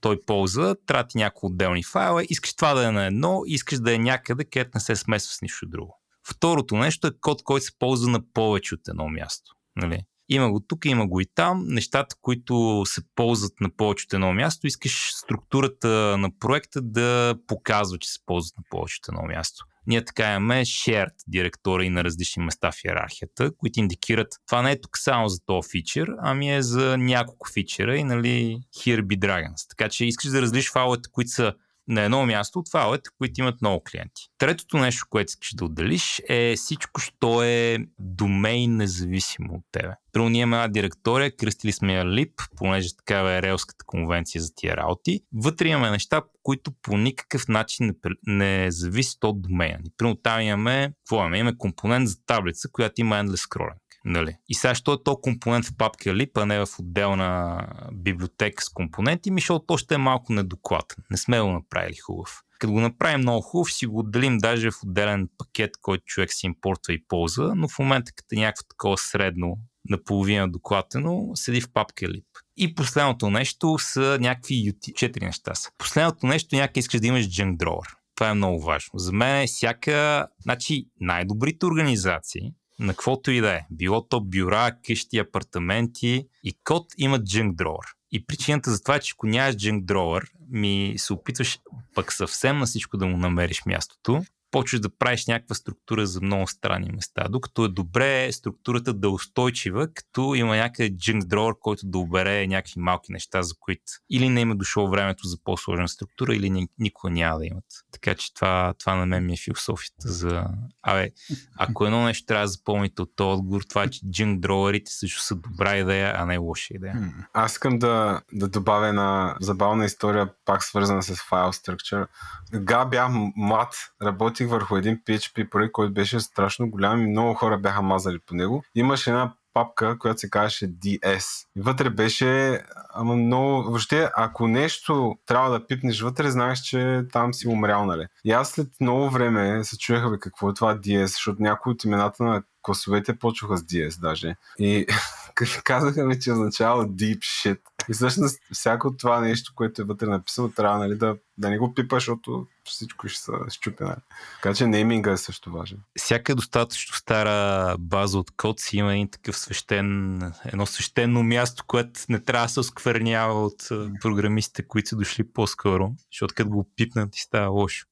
Той 0.00 0.20
ползва, 0.26 0.76
трати 0.86 1.18
няколко 1.18 1.46
отделни 1.46 1.82
файла, 1.82 2.24
искаш 2.28 2.54
това 2.54 2.74
да 2.74 2.88
е 2.88 2.90
на 2.90 3.06
едно, 3.06 3.42
искаш 3.46 3.78
да 3.78 3.94
е 3.94 3.98
някъде, 3.98 4.44
където 4.44 4.70
не 4.74 4.80
се 4.80 4.96
смесва 4.96 5.34
с 5.34 5.42
нищо 5.42 5.66
друго. 5.66 6.00
Второто 6.28 6.76
нещо 6.76 7.06
е 7.06 7.10
код, 7.20 7.42
който 7.42 7.64
се 7.64 7.78
ползва 7.78 8.10
на 8.10 8.32
повече 8.32 8.74
от 8.74 8.88
едно 8.88 9.08
място. 9.08 9.54
Нали? 9.76 10.00
Има 10.28 10.50
го 10.50 10.60
тук, 10.60 10.84
има 10.84 11.06
го 11.06 11.20
и 11.20 11.26
там. 11.34 11.64
Нещата, 11.66 12.16
които 12.22 12.82
се 12.86 13.00
ползват 13.14 13.60
на 13.60 13.70
повече 13.76 14.04
от 14.08 14.12
едно 14.12 14.32
място, 14.32 14.66
искаш 14.66 15.10
структурата 15.14 15.88
на 16.18 16.30
проекта 16.40 16.82
да 16.82 17.34
показва, 17.46 17.98
че 17.98 18.08
се 18.08 18.18
ползват 18.26 18.58
на 18.58 18.64
повече 18.70 18.98
от 19.02 19.08
едно 19.08 19.22
място. 19.26 19.64
ние 19.86 20.04
така 20.04 20.30
имаме 20.30 20.64
shared 20.64 21.14
директори 21.26 21.90
на 21.90 22.04
различни 22.04 22.44
места 22.44 22.72
в 22.72 22.84
иерархията, 22.84 23.56
които 23.56 23.80
индикират 23.80 24.28
това 24.46 24.62
не 24.62 24.72
е 24.72 24.80
тук 24.80 24.98
само 24.98 25.28
за 25.28 25.38
този 25.46 25.68
фичър, 25.70 26.08
ами 26.18 26.54
е 26.54 26.62
за 26.62 26.98
няколко 26.98 27.48
фичера 27.52 27.96
и 27.96 28.04
нали 28.04 28.58
here 28.76 29.02
be 29.02 29.18
dragons. 29.18 29.68
Така 29.68 29.88
че 29.88 30.06
искаш 30.06 30.30
да 30.30 30.42
разлиш 30.42 30.72
файловете, 30.72 31.08
които 31.12 31.30
са 31.30 31.54
на 31.88 32.02
едно 32.02 32.26
място 32.26 32.58
от 32.58 32.70
файловете, 32.70 33.10
които 33.18 33.40
имат 33.40 33.60
много 33.62 33.82
клиенти. 33.90 34.22
Третото 34.38 34.76
нещо, 34.76 35.06
което 35.10 35.30
искаш 35.30 35.54
да 35.54 35.64
отделиш 35.64 36.22
е 36.28 36.54
всичко, 36.56 37.00
що 37.00 37.42
е 37.42 37.78
домейн 37.98 38.76
независимо 38.76 39.54
от 39.54 39.64
тебе. 39.72 39.94
Първо 40.12 40.28
ние 40.28 40.42
имаме 40.42 40.56
една 40.56 40.68
директория, 40.68 41.36
кръстили 41.36 41.72
сме 41.72 41.94
я 41.94 42.04
LIP, 42.04 42.32
понеже 42.56 42.96
такава 42.96 43.32
е 43.32 43.42
Релската 43.42 43.84
конвенция 43.86 44.42
за 44.42 44.54
тия 44.54 44.76
работи. 44.76 45.20
Вътре 45.34 45.68
имаме 45.68 45.90
неща, 45.90 46.22
които 46.42 46.72
по 46.82 46.96
никакъв 46.96 47.48
начин 47.48 47.86
не, 47.86 47.94
не 48.26 48.70
зависят 48.70 49.24
от 49.24 49.42
домейна. 49.42 49.78
Примерно 49.96 50.16
там 50.16 50.40
имаме, 50.40 50.92
какво 50.98 51.16
имаме? 51.16 51.38
Имаме 51.38 51.58
компонент 51.58 52.08
за 52.08 52.16
таблица, 52.26 52.68
която 52.72 53.00
има 53.00 53.14
endless 53.14 53.48
scrolling. 53.48 53.78
Нали? 54.04 54.36
И 54.48 54.54
сега, 54.54 54.74
що 54.74 54.92
е 54.92 55.02
то 55.04 55.16
компонент 55.16 55.66
в 55.66 55.76
папка 55.76 56.10
Lip, 56.10 56.30
а 56.34 56.46
не 56.46 56.58
в 56.58 56.68
отделна 56.78 57.60
библиотека 57.92 58.64
с 58.64 58.68
компоненти, 58.68 59.30
ми, 59.30 59.40
защото 59.40 59.64
то 59.66 59.94
е 59.94 59.98
малко 59.98 60.32
недокладен. 60.32 60.96
Не 61.10 61.16
сме 61.16 61.40
го 61.40 61.52
направили 61.52 61.96
хубав. 61.96 62.40
Като 62.58 62.72
го 62.72 62.80
направим 62.80 63.20
много 63.20 63.40
хубав, 63.40 63.72
си 63.72 63.86
го 63.86 63.98
отделим 63.98 64.38
даже 64.38 64.70
в 64.70 64.82
отделен 64.82 65.28
пакет, 65.38 65.70
който 65.82 66.04
човек 66.04 66.32
си 66.32 66.46
импортва 66.46 66.92
и 66.92 67.04
ползва, 67.08 67.54
но 67.54 67.68
в 67.68 67.78
момента, 67.78 68.12
като 68.16 68.28
е 68.32 68.38
някакво 68.38 68.68
такова 68.68 68.98
средно, 68.98 69.58
наполовина 69.88 70.48
докладено, 70.48 71.30
седи 71.34 71.60
в 71.60 71.72
папка 71.72 72.06
Lip. 72.06 72.24
И 72.56 72.74
последното 72.74 73.30
нещо 73.30 73.76
са 73.78 74.18
някакви 74.20 74.54
UT. 74.54 74.94
Четири 74.94 75.24
неща 75.24 75.54
са. 75.54 75.70
Последното 75.78 76.26
нещо 76.26 76.56
някак 76.56 76.76
искаш 76.76 77.00
да 77.00 77.06
имаш 77.06 77.24
junk 77.24 77.56
drawer. 77.56 77.94
Това 78.14 78.30
е 78.30 78.34
много 78.34 78.60
важно. 78.60 78.98
За 78.98 79.12
мен 79.12 79.42
е 79.42 79.46
всяка... 79.46 80.26
Значи, 80.42 80.88
най-добрите 81.00 81.66
организации, 81.66 82.52
на 82.78 82.92
каквото 82.92 83.30
и 83.30 83.40
да 83.40 83.52
е. 83.54 83.60
Било 83.70 84.08
то 84.08 84.20
бюра, 84.20 84.76
къщи, 84.86 85.18
апартаменти 85.18 86.26
и 86.44 86.58
код 86.64 86.86
имат 86.98 87.22
junk 87.22 87.54
drawer. 87.54 87.94
И 88.12 88.26
причината 88.26 88.70
за 88.70 88.82
това 88.82 88.96
е, 88.96 89.00
че 89.00 89.12
ако 89.16 89.26
нямаш 89.26 89.54
junk 89.54 89.84
drawer, 89.84 90.22
ми 90.50 90.94
се 90.96 91.12
опитваш 91.12 91.58
пък 91.94 92.12
съвсем 92.12 92.58
на 92.58 92.66
всичко 92.66 92.96
да 92.96 93.06
му 93.06 93.16
намериш 93.16 93.62
мястото 93.66 94.24
почваш 94.54 94.80
да 94.80 94.96
правиш 94.98 95.26
някаква 95.26 95.54
структура 95.54 96.06
за 96.06 96.20
много 96.20 96.46
странни 96.46 96.90
места. 96.92 97.28
Докато 97.28 97.64
е 97.64 97.68
добре 97.68 98.32
структурата 98.32 98.94
да 98.94 99.06
е 99.06 99.10
устойчива, 99.10 99.88
като 99.94 100.34
има 100.34 100.56
някъде 100.56 100.90
junk 100.90 101.22
drawer, 101.22 101.58
който 101.60 101.86
да 101.86 101.98
обере 101.98 102.46
някакви 102.46 102.80
малки 102.80 103.12
неща, 103.12 103.42
за 103.42 103.54
които 103.60 103.82
или 104.10 104.28
не 104.28 104.40
има 104.40 104.56
дошло 104.56 104.88
времето 104.88 105.26
за 105.26 105.36
по-сложна 105.44 105.88
структура, 105.88 106.34
или 106.34 106.68
никога 106.78 107.10
няма 107.10 107.38
да 107.38 107.46
имат. 107.46 107.64
Така 107.92 108.14
че 108.14 108.34
това, 108.34 108.74
това 108.78 108.94
на 108.94 109.06
мен 109.06 109.26
ми 109.26 109.32
е 109.32 109.36
философията 109.44 110.08
за... 110.08 110.44
Абе, 110.82 111.10
ако 111.58 111.86
едно 111.86 112.04
нещо 112.04 112.26
трябва 112.26 112.44
да 112.44 112.48
запомните 112.48 113.02
от 113.02 113.16
този 113.16 113.38
отговор, 113.38 113.62
това 113.68 113.82
е, 113.82 113.90
че 113.90 114.00
junk 114.00 114.40
drawerите 114.40 114.88
също 114.88 115.22
са 115.22 115.34
добра 115.34 115.76
идея, 115.76 116.14
а 116.16 116.26
не 116.26 116.38
лоша 116.38 116.74
идея. 116.74 117.14
Аз 117.32 117.52
искам 117.52 117.78
да, 117.78 118.20
да 118.32 118.48
добавя 118.48 118.88
една 118.88 119.36
забавна 119.40 119.84
история, 119.84 120.30
пак 120.44 120.64
свързана 120.64 121.02
с 121.02 121.16
файл 121.28 121.52
structure. 121.52 122.06
Га 122.54 122.84
бях 122.84 123.08
млад, 123.36 123.74
работих 124.02 124.43
работих 124.44 124.50
върху 124.50 124.76
един 124.76 124.98
PHP 125.06 125.48
проект, 125.48 125.72
който 125.72 125.94
беше 125.94 126.20
страшно 126.20 126.70
голям 126.70 127.00
и 127.00 127.10
много 127.10 127.34
хора 127.34 127.58
бяха 127.58 127.82
мазали 127.82 128.18
по 128.18 128.34
него. 128.34 128.62
Имаше 128.74 129.10
една 129.10 129.32
папка, 129.54 129.98
която 129.98 130.20
се 130.20 130.30
казваше 130.30 130.66
DS. 130.66 131.46
И 131.56 131.60
вътре 131.60 131.90
беше, 131.90 132.60
ама 132.94 133.16
много, 133.16 133.62
въобще, 133.62 134.10
ако 134.16 134.48
нещо 134.48 135.16
трябва 135.26 135.50
да 135.50 135.66
пипнеш 135.66 136.00
вътре, 136.00 136.30
знаеш, 136.30 136.60
че 136.60 137.02
там 137.12 137.34
си 137.34 137.48
умрял, 137.48 137.84
нали? 137.84 138.06
И 138.24 138.32
аз 138.32 138.50
след 138.50 138.68
много 138.80 139.10
време 139.10 139.64
се 139.64 139.78
чуеха, 139.78 140.10
бе, 140.10 140.18
какво 140.18 140.50
е 140.50 140.54
това 140.54 140.76
DS, 140.76 141.04
защото 141.04 141.42
някои 141.42 141.72
от 141.72 141.84
имената 141.84 142.24
на 142.24 142.42
класовете 142.62 143.18
почваха 143.18 143.56
с 143.56 143.62
DS 143.62 144.00
даже. 144.00 144.34
И 144.58 144.86
казаха 145.64 146.04
ми, 146.04 146.20
че 146.20 146.32
означава 146.32 146.88
deep 146.88 147.18
shit. 147.18 147.60
И 147.88 147.92
всъщност 147.92 148.38
всяко 148.52 148.96
това 148.96 149.20
нещо, 149.20 149.52
което 149.54 149.82
е 149.82 149.84
вътре 149.84 150.06
написано, 150.06 150.52
трябва 150.52 150.78
нали, 150.78 150.98
да, 150.98 151.16
да 151.38 151.50
не 151.50 151.58
го 151.58 151.74
пипаш, 151.74 152.02
защото 152.02 152.46
всичко 152.64 153.08
ще 153.08 153.20
се 153.20 153.32
щупи. 153.50 153.84
Нали. 153.84 153.96
Така 154.42 154.54
че 154.54 154.66
нейминга 154.66 155.12
е 155.12 155.16
също 155.16 155.52
важен. 155.52 155.78
Всяка 155.98 156.34
достатъчно 156.34 156.96
стара 156.96 157.76
база 157.78 158.18
от 158.18 158.30
код 158.36 158.60
си 158.60 158.76
има 158.76 158.94
един 158.94 159.10
такъв 159.10 159.38
свещен, 159.38 160.20
едно 160.44 160.66
свещено 160.66 161.22
място, 161.22 161.64
което 161.66 162.00
не 162.08 162.20
трябва 162.20 162.46
да 162.46 162.52
се 162.52 162.60
осквернява 162.60 163.44
от 163.44 163.68
програмистите, 164.00 164.68
които 164.68 164.88
са 164.88 164.96
дошли 164.96 165.32
по-скоро, 165.32 165.92
защото 166.12 166.34
като 166.34 166.50
го 166.50 166.70
пипнат 166.76 167.16
и 167.16 167.20
става 167.20 167.48
лошо. 167.48 167.86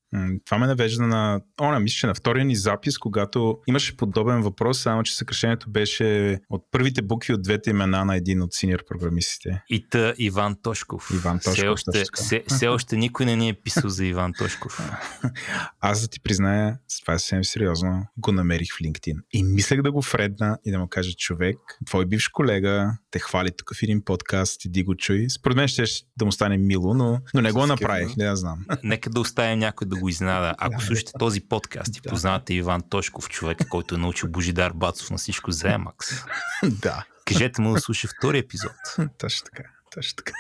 Това 0.45 0.59
ме 0.59 0.67
навежда 0.67 1.03
на, 1.03 1.41
о, 1.61 1.73
не, 1.73 1.79
мисля, 1.79 1.95
че 1.95 2.07
на 2.07 2.15
втория 2.15 2.45
ни 2.45 2.57
запис, 2.57 2.99
когато 2.99 3.59
имаше 3.67 3.97
подобен 3.97 4.43
въпрос, 4.43 4.83
само 4.83 5.03
че 5.03 5.17
съкръщението 5.17 5.71
беше 5.71 6.39
от 6.51 6.65
първите 6.71 7.03
букви 7.03 7.35
от 7.35 7.43
двете 7.43 7.71
имена 7.71 8.05
на 8.05 8.17
един 8.17 8.43
от 8.43 8.53
синьор 8.53 8.85
програмистите. 8.89 9.63
И 9.69 9.82
та 9.91 10.15
Иван 10.19 10.57
Тошков. 10.63 11.11
Иван 11.15 11.39
Тошков. 11.39 11.55
Все 11.55 11.69
още, 11.69 12.05
все, 12.15 12.45
все 12.49 12.69
още 12.69 12.97
никой 12.97 13.27
не 13.27 13.37
ни 13.37 13.49
е 13.49 13.55
писал 13.55 13.91
за 13.91 14.07
Иван 14.07 14.33
Тошков. 14.39 14.91
Аз 15.81 16.01
да 16.01 16.09
ти 16.09 16.21
призная, 16.21 16.79
това 17.01 17.15
е 17.15 17.19
съвсем 17.19 17.45
сериозно, 17.45 18.07
го 18.19 18.33
намерих 18.33 18.69
в 18.75 18.81
LinkedIn. 18.81 19.17
И 19.33 19.43
мислех 19.43 19.83
да 19.83 19.93
го 19.93 20.03
фредна 20.03 20.59
и 20.65 20.71
да 20.71 20.79
му 20.79 20.89
кажа, 20.89 21.13
човек, 21.13 21.59
твой 21.87 22.07
бивш 22.07 22.29
колега 22.29 22.97
те 23.13 23.19
хвали 23.19 23.51
тук 23.57 23.75
в 23.75 23.83
един 23.83 24.05
подкаст, 24.05 24.65
иди 24.65 24.83
го 24.83 24.95
чуй. 24.95 25.27
Според 25.31 25.57
мен 25.57 25.69
ще 25.69 25.85
да 26.17 26.25
му 26.25 26.33
стане 26.33 26.57
мило, 26.57 26.95
но, 26.95 27.21
но 27.35 27.41
не 27.41 27.53
го 27.53 27.67
направих, 27.67 28.17
не 28.17 28.25
да 28.25 28.37
знам. 28.37 28.67
Нека 28.83 29.11
да 29.11 29.21
оставим 29.21 29.59
някой 29.59 29.87
да 29.89 29.97
го 29.97 30.09
изненада. 30.09 30.55
Ако 30.59 30.81
да, 30.81 30.87
слушате 30.87 31.13
този 31.19 31.41
подкаст 31.41 31.97
и 31.97 32.03
познавате 32.03 32.55
Иван 32.55 32.83
Тошков, 32.91 33.29
човек, 33.29 33.59
който 33.69 33.95
е 33.95 33.99
научил 33.99 34.29
Божидар 34.29 34.73
Бацов 34.73 35.11
на 35.11 35.19
всичко 35.19 35.53
за 35.53 35.69
Emacs, 35.69 36.27
да. 36.83 37.05
Кажете 37.33 37.63
му 37.63 37.73
да 37.73 37.81
слуша 37.81 38.09
втори 38.09 38.39
епизод. 38.39 38.73
Точно 39.19 39.45
така. 39.45 39.69
Точно 39.95 40.17
така. 40.17 40.33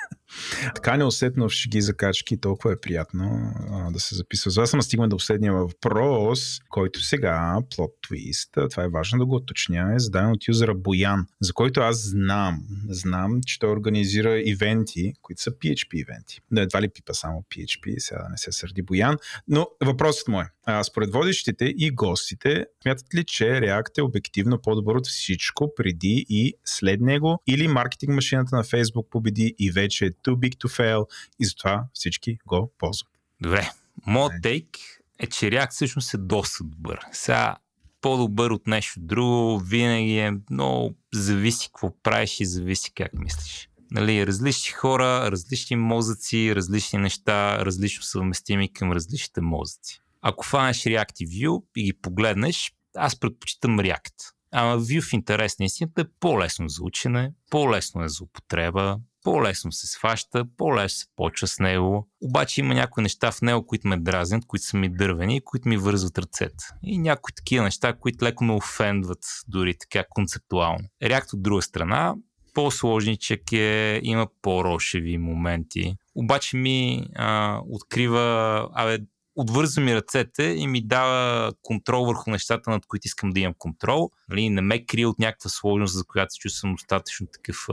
Така 0.75 0.97
неусетно 0.97 1.49
в 1.49 1.53
шеги 1.53 1.81
закачки, 1.81 2.41
толкова 2.41 2.73
е 2.73 2.81
приятно 2.81 3.53
а, 3.71 3.91
да 3.91 4.01
се 4.01 4.15
записва. 4.15 4.51
За 4.51 4.67
съм 4.67 4.83
стигаме 4.83 5.09
до 5.09 5.17
последния 5.17 5.53
въпрос, 5.53 6.61
който 6.69 7.01
сега, 7.01 7.59
плот 7.77 7.91
твист, 8.03 8.51
това 8.71 8.85
е 8.85 8.89
важно 8.89 9.19
да 9.19 9.27
го 9.27 9.35
уточня, 9.35 9.95
е 9.95 9.99
зададен 9.99 10.31
от 10.31 10.49
юзера 10.49 10.75
Боян, 10.75 11.27
за 11.41 11.53
който 11.53 11.81
аз 11.81 12.09
знам, 12.11 12.61
знам, 12.89 13.41
че 13.47 13.59
той 13.59 13.71
организира 13.71 14.41
ивенти, 14.41 15.13
които 15.23 15.43
са 15.43 15.51
PHP 15.51 15.95
ивенти. 15.95 16.41
Да 16.51 16.61
едва 16.61 16.83
ли 16.83 16.89
пипа 16.89 17.15
само 17.15 17.45
PHP, 17.51 17.99
сега 17.99 18.23
да 18.23 18.29
не 18.29 18.39
се 18.39 18.53
сърди 18.53 18.83
Боян, 18.83 19.17
но 19.49 19.67
въпросът 19.85 20.29
му 20.29 20.41
е, 20.41 20.51
а, 20.65 20.85
според 20.85 21.13
водещите 21.13 21.65
и 21.65 21.91
гостите, 21.91 22.67
смятат 22.83 23.15
ли, 23.15 23.25
че 23.25 23.45
React 23.45 23.99
е 23.99 24.03
обективно 24.03 24.59
по-добър 24.63 24.95
от 24.95 25.07
всичко 25.07 25.73
преди 25.77 26.27
и 26.29 26.55
след 26.65 27.01
него 27.01 27.43
или 27.47 27.69
маркетинг 27.69 28.15
машината 28.15 28.57
на 28.57 28.65
Facebook 28.65 29.09
победи 29.11 29.55
и 29.59 29.71
вече 29.71 30.07
е 30.07 30.11
too 30.11 30.35
big 30.35 30.55
to 30.55 30.79
fail 30.79 31.07
и 31.41 31.45
затова 31.45 31.85
всички 31.93 32.39
го 32.47 32.73
ползват. 32.79 33.13
Добре. 33.41 33.71
Моят 34.07 34.33
тейк 34.43 34.67
е, 35.19 35.27
че 35.27 35.47
React 35.47 35.71
всъщност 35.71 36.15
е 36.15 36.19
доста 36.19 36.65
добър. 36.65 37.01
Сега 37.13 37.57
по-добър 38.01 38.51
от 38.51 38.67
нещо 38.67 39.01
друго, 39.01 39.59
винаги 39.59 40.19
е 40.19 40.33
много 40.51 40.95
зависи 41.15 41.67
какво 41.67 42.03
правиш 42.03 42.41
и 42.41 42.45
зависи 42.45 42.93
как 42.95 43.15
мислиш. 43.15 43.69
Нали, 43.91 44.27
различни 44.27 44.73
хора, 44.73 45.31
различни 45.31 45.77
мозъци, 45.77 46.55
различни 46.55 46.99
неща, 46.99 47.65
различно 47.65 48.03
съвместими 48.03 48.73
към 48.73 48.93
различните 48.93 49.41
мозъци. 49.41 50.02
Ако 50.23 50.45
фанеш 50.47 50.77
React 50.77 51.13
и 51.21 51.27
Vue 51.27 51.63
и 51.77 51.85
ги 51.85 51.93
погледнеш, 52.03 52.73
аз 52.97 53.21
предпочитам 53.21 53.79
React. 53.79 54.15
Ама 54.53 54.81
Vue 54.81 55.11
в 55.11 55.13
интерес 55.13 55.59
на 55.59 55.65
истината 55.65 56.01
е 56.01 56.05
по-лесно 56.21 56.69
за 56.69 56.85
учене, 56.85 57.33
по-лесно 57.51 58.05
е 58.05 58.09
за 58.09 58.25
употреба, 58.25 58.99
по-лесно 59.23 59.73
се 59.73 59.87
схваща, 59.87 60.45
по-лесно 60.57 60.99
се 60.99 61.07
почва 61.17 61.47
с 61.47 61.59
него. 61.59 62.09
Обаче 62.21 62.61
има 62.61 62.75
някои 62.75 63.03
неща 63.03 63.33
в 63.33 63.43
него, 63.43 63.67
които 63.67 63.89
ме 63.89 63.97
дразнят, 63.97 64.47
които 64.47 64.67
са 64.67 64.77
ми 64.77 64.89
дървени 64.89 65.37
и 65.37 65.41
които 65.45 65.69
ми 65.69 65.77
вързват 65.77 66.19
ръцете. 66.19 66.65
И 66.83 66.99
някои 66.99 67.35
такива 67.35 67.65
неща, 67.65 67.93
които 67.93 68.25
леко 68.25 68.45
ме 68.45 68.53
офендват, 68.53 69.25
дори 69.49 69.75
така 69.79 70.05
концептуално. 70.11 70.89
React 71.03 71.35
от 71.35 71.43
друга 71.43 71.63
страна, 71.63 72.15
по-сложничък 72.55 73.53
е, 73.53 74.01
има 74.03 74.27
по-рошеви 74.43 75.19
моменти. 75.19 75.95
Обаче 76.15 76.57
ми 76.57 77.07
а, 77.17 77.61
открива, 77.71 78.69
абе, 78.75 78.99
отвързва 79.37 79.83
ми 79.83 79.95
ръцете 79.95 80.43
и 80.43 80.67
ми 80.67 80.87
дава 80.87 81.53
контрол 81.63 82.05
върху 82.05 82.31
нещата, 82.31 82.71
над 82.71 82.87
които 82.87 83.07
искам 83.07 83.31
да 83.31 83.41
имам 83.41 83.55
контрол. 83.59 84.11
Нали, 84.29 84.51
не 84.51 84.61
ме 84.61 84.87
крие 84.87 85.07
от 85.07 85.19
някаква 85.19 85.51
сложност, 85.51 85.95
за 85.95 86.05
която 86.05 86.35
се 86.35 86.39
чувствам 86.39 86.73
достатъчно 86.73 87.27
такъв 87.27 87.67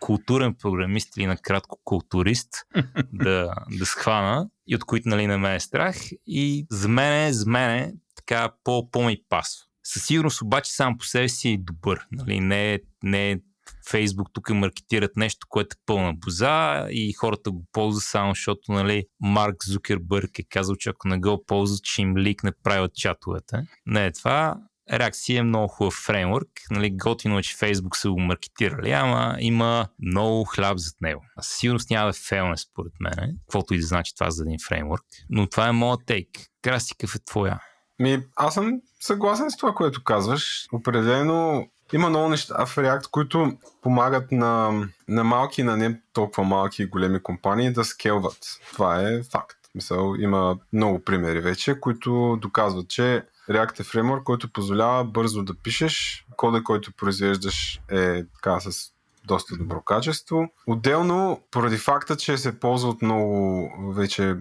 културен 0.00 0.54
програмист 0.54 1.16
или 1.16 1.26
накратко 1.26 1.78
културист 1.84 2.48
да, 3.12 3.54
да 3.70 3.86
схвана 3.86 4.48
и 4.66 4.76
от 4.76 4.84
които 4.84 5.08
нали, 5.08 5.26
не 5.26 5.36
ме 5.36 5.54
е 5.54 5.60
страх. 5.60 5.96
И 6.26 6.66
за 6.70 6.88
мен, 6.88 7.32
за 7.32 7.50
мен 7.50 7.98
така 8.16 8.52
по, 8.64 8.90
по-ми 8.90 9.16
пасва. 9.28 9.66
Със 9.84 10.04
сигурност 10.04 10.42
обаче 10.42 10.72
сам 10.72 10.98
по 10.98 11.04
себе 11.04 11.28
си 11.28 11.48
е 11.48 11.58
добър. 11.58 12.06
Нали? 12.12 12.40
Не, 12.40 12.74
е, 12.74 12.80
не 13.02 13.30
е 13.30 13.38
Facebook 13.84 14.26
тук 14.32 14.50
маркетират 14.50 15.16
нещо, 15.16 15.46
което 15.48 15.74
е 15.74 15.82
пълна 15.86 16.12
боза 16.14 16.86
и 16.90 17.12
хората 17.12 17.50
го 17.50 17.64
ползват 17.72 18.04
само 18.04 18.30
защото 18.30 18.72
нали, 18.72 19.04
Марк 19.20 19.56
Зукербърг 19.66 20.38
е 20.38 20.42
казал, 20.50 20.76
че 20.76 20.90
ако 20.90 21.08
не 21.08 21.18
го 21.18 21.44
ползват, 21.46 21.80
ще 21.84 22.02
им 22.02 22.16
ликне 22.16 22.52
правят 22.62 22.94
чатовете. 22.94 23.56
Не 23.86 24.06
е 24.06 24.12
това. 24.12 24.56
React 24.90 25.38
е 25.38 25.42
много 25.42 25.68
хубав 25.68 25.94
фреймворк. 25.94 26.48
Нали, 26.70 26.96
готино 26.96 27.38
е, 27.38 27.42
че 27.42 27.56
Facebook 27.56 27.96
са 27.96 28.10
го 28.10 28.20
маркетирали, 28.20 28.90
ама 28.90 29.36
има 29.40 29.88
много 30.02 30.44
хляб 30.44 30.78
зад 30.78 30.94
него. 31.00 31.22
А 31.36 31.42
със 31.42 31.90
няма 31.90 32.06
да 32.06 32.10
е 32.10 32.28
фейлне 32.28 32.56
според 32.56 32.92
мен, 33.00 33.38
каквото 33.40 33.74
и 33.74 33.78
да 33.78 33.86
значи 33.86 34.14
това 34.14 34.30
за 34.30 34.42
един 34.42 34.58
фреймворк. 34.68 35.04
Но 35.30 35.46
това 35.46 35.68
е 35.68 35.72
моят 35.72 36.00
тейк. 36.06 36.28
Краси, 36.62 36.94
какъв 36.96 37.14
е 37.14 37.18
твоя? 37.18 37.60
Ми, 37.98 38.24
аз 38.36 38.54
съм 38.54 38.80
съгласен 39.00 39.50
с 39.50 39.56
това, 39.56 39.72
което 39.72 40.04
казваш. 40.04 40.66
Определено 40.72 41.66
има 41.92 42.08
много 42.08 42.28
неща 42.28 42.66
в 42.66 42.76
React, 42.76 43.10
които 43.10 43.52
помагат 43.82 44.32
на, 44.32 44.84
на 45.08 45.24
малки, 45.24 45.62
на 45.62 45.76
не 45.76 46.00
толкова 46.12 46.44
малки 46.44 46.82
и 46.82 46.86
големи 46.86 47.22
компании 47.22 47.72
да 47.72 47.84
скелват. 47.84 48.38
Това 48.72 49.00
е 49.00 49.22
факт. 49.22 49.56
Мисъл, 49.74 50.14
има 50.18 50.58
много 50.72 51.04
примери 51.04 51.40
вече, 51.40 51.80
които 51.80 52.38
доказват, 52.40 52.88
че 52.88 53.24
React 53.50 53.80
е 53.80 53.82
фреймворк, 53.82 54.24
който 54.24 54.52
позволява 54.52 55.04
бързо 55.04 55.42
да 55.42 55.54
пишеш. 55.54 56.26
Кода, 56.36 56.64
който 56.64 56.92
произвеждаш 56.92 57.80
е 57.90 58.24
така 58.34 58.60
с 58.60 58.92
доста 59.24 59.56
добро 59.56 59.80
качество. 59.80 60.48
Отделно, 60.66 61.40
поради 61.50 61.76
факта, 61.76 62.16
че 62.16 62.38
се 62.38 62.60
ползва 62.60 62.90
от 62.90 63.02
много 63.02 63.70
вече 63.94 64.36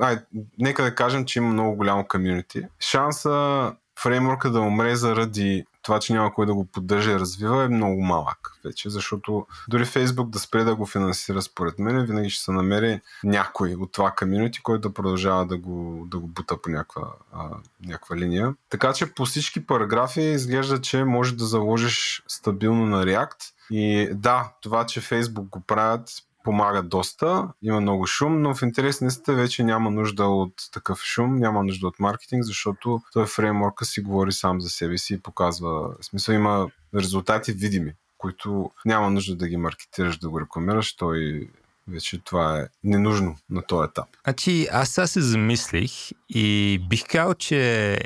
ай, 0.00 0.18
нека 0.58 0.82
да 0.82 0.94
кажем, 0.94 1.24
че 1.24 1.38
има 1.38 1.48
много 1.48 1.76
голямо 1.76 2.08
комьюнити. 2.08 2.62
Шанса 2.80 3.72
фреймворка 3.98 4.50
да 4.50 4.60
умре 4.60 4.96
заради 4.96 5.64
това, 5.84 6.00
че 6.00 6.12
няма 6.12 6.34
кой 6.34 6.46
да 6.46 6.54
го 6.54 6.64
поддържа 6.64 7.12
и 7.12 7.18
развива 7.18 7.64
е 7.64 7.68
много 7.68 8.02
малък 8.02 8.38
вече, 8.64 8.90
защото 8.90 9.46
дори 9.68 9.84
Фейсбук 9.84 10.30
да 10.30 10.38
спре 10.38 10.64
да 10.64 10.74
го 10.74 10.86
финансира 10.86 11.42
според 11.42 11.78
мен, 11.78 12.06
винаги 12.06 12.30
ще 12.30 12.44
се 12.44 12.52
намери 12.52 13.00
някой 13.24 13.74
от 13.74 13.92
това 13.92 14.10
комьюнити, 14.10 14.62
който 14.62 14.88
да 14.88 14.94
продължава 14.94 15.46
да 15.46 15.58
го, 15.58 16.06
да 16.10 16.18
го 16.18 16.26
бута 16.26 16.62
по 16.62 16.70
някаква, 16.70 17.02
а, 17.32 17.48
някаква 17.86 18.16
линия. 18.16 18.54
Така 18.70 18.92
че 18.92 19.14
по 19.14 19.24
всички 19.24 19.66
параграфи 19.66 20.20
изглежда, 20.20 20.80
че 20.80 21.04
може 21.04 21.36
да 21.36 21.44
заложиш 21.44 22.22
стабилно 22.28 22.86
на 22.86 23.04
React. 23.04 23.54
И 23.70 24.08
да, 24.12 24.52
това, 24.62 24.86
че 24.86 25.00
Фейсбук 25.00 25.48
го 25.48 25.60
правят, 25.60 26.10
помага 26.44 26.82
доста, 26.82 27.48
има 27.62 27.80
много 27.80 28.06
шум, 28.06 28.42
но 28.42 28.54
в 28.54 28.62
интерес 28.62 29.00
на 29.00 29.34
вече 29.34 29.64
няма 29.64 29.90
нужда 29.90 30.24
от 30.24 30.54
такъв 30.72 31.02
шум, 31.02 31.36
няма 31.36 31.64
нужда 31.64 31.86
от 31.86 32.00
маркетинг, 32.00 32.44
защото 32.44 33.00
той 33.12 33.26
фреймворка 33.26 33.84
си 33.84 34.00
говори 34.00 34.32
сам 34.32 34.60
за 34.60 34.68
себе 34.68 34.98
си 34.98 35.14
и 35.14 35.20
показва, 35.20 35.94
в 36.00 36.04
смисъл 36.04 36.34
има 36.34 36.68
резултати 36.94 37.52
видими, 37.52 37.92
които 38.18 38.70
няма 38.84 39.10
нужда 39.10 39.36
да 39.36 39.48
ги 39.48 39.56
маркетираш, 39.56 40.18
да 40.18 40.28
го 40.28 40.40
рекламираш, 40.40 40.96
той 40.96 41.48
вече 41.88 42.24
това 42.24 42.60
е 42.60 42.66
ненужно 42.84 43.36
на 43.50 43.62
този 43.62 43.88
етап. 43.90 44.06
Значи 44.24 44.68
аз 44.72 44.88
сега 44.88 45.06
се 45.06 45.20
замислих 45.20 45.92
и 46.28 46.78
бих 46.88 47.04
казал, 47.08 47.34
че 47.34 47.98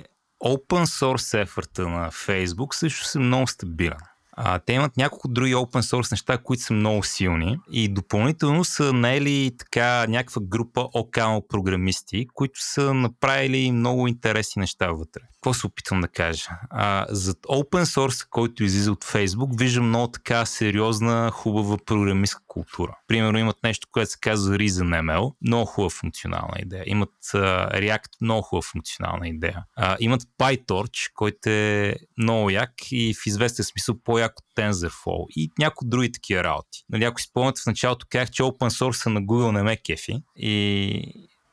open 0.44 0.84
source 0.84 1.42
ефорта 1.42 1.88
на 1.88 2.10
Facebook 2.10 2.74
също 2.74 3.04
са 3.04 3.20
много 3.20 3.46
стабилен. 3.46 3.98
А, 4.40 4.58
те 4.58 4.72
имат 4.72 4.96
няколко 4.96 5.28
други 5.28 5.54
open 5.54 5.80
source 5.80 6.12
неща, 6.12 6.38
които 6.38 6.62
са 6.62 6.72
много 6.74 7.02
силни 7.02 7.58
и 7.70 7.88
допълнително 7.88 8.64
са 8.64 8.92
наели 8.92 9.50
така 9.58 10.06
някаква 10.08 10.42
група 10.44 10.88
окално 10.94 11.42
програмисти, 11.48 12.26
които 12.34 12.60
са 12.62 12.94
направили 12.94 13.72
много 13.72 14.08
интересни 14.08 14.60
неща 14.60 14.92
вътре. 14.92 15.20
Какво 15.34 15.54
се 15.54 15.66
опитвам 15.66 16.00
да 16.00 16.08
кажа? 16.08 16.48
А, 16.70 17.06
зад 17.08 17.38
open 17.38 17.84
source, 17.84 18.26
който 18.30 18.64
излиза 18.64 18.92
от 18.92 19.04
Facebook, 19.04 19.58
виждам 19.58 19.88
много 19.88 20.08
така 20.08 20.46
сериозна, 20.46 21.30
хубава 21.30 21.76
програмистка 21.86 22.40
култура. 22.48 22.98
Примерно 23.08 23.38
имат 23.38 23.56
нещо, 23.64 23.88
което 23.90 24.10
се 24.10 24.18
казва 24.20 24.56
ReasonML, 24.56 25.34
много 25.46 25.66
хубава 25.66 25.90
функционална 25.90 26.54
идея. 26.58 26.84
Имат 26.86 27.10
uh, 27.24 27.80
React, 27.80 28.08
много 28.20 28.42
хубава 28.42 28.62
функционална 28.62 29.28
идея. 29.28 29.64
Uh, 29.78 29.96
имат 30.00 30.22
PyTorch, 30.38 31.12
който 31.14 31.48
е 31.50 31.94
много 32.18 32.50
як 32.50 32.70
и 32.90 33.14
в 33.14 33.26
известен 33.26 33.64
смисъл 33.64 33.94
по-як 34.04 34.32
от 34.38 34.44
TensorFlow 34.56 35.26
и 35.36 35.50
някои 35.58 35.88
други 35.88 36.12
такива 36.12 36.44
работи. 36.44 36.84
Нали, 36.88 37.04
ако 37.04 37.20
спомняте 37.20 37.62
в 37.62 37.66
началото, 37.66 38.06
казах, 38.10 38.30
че 38.30 38.42
open 38.42 38.68
source 38.68 39.06
на 39.06 39.22
Google 39.22 39.52
не 39.52 39.62
ме 39.62 39.76
кефи 39.76 40.22
и 40.36 41.02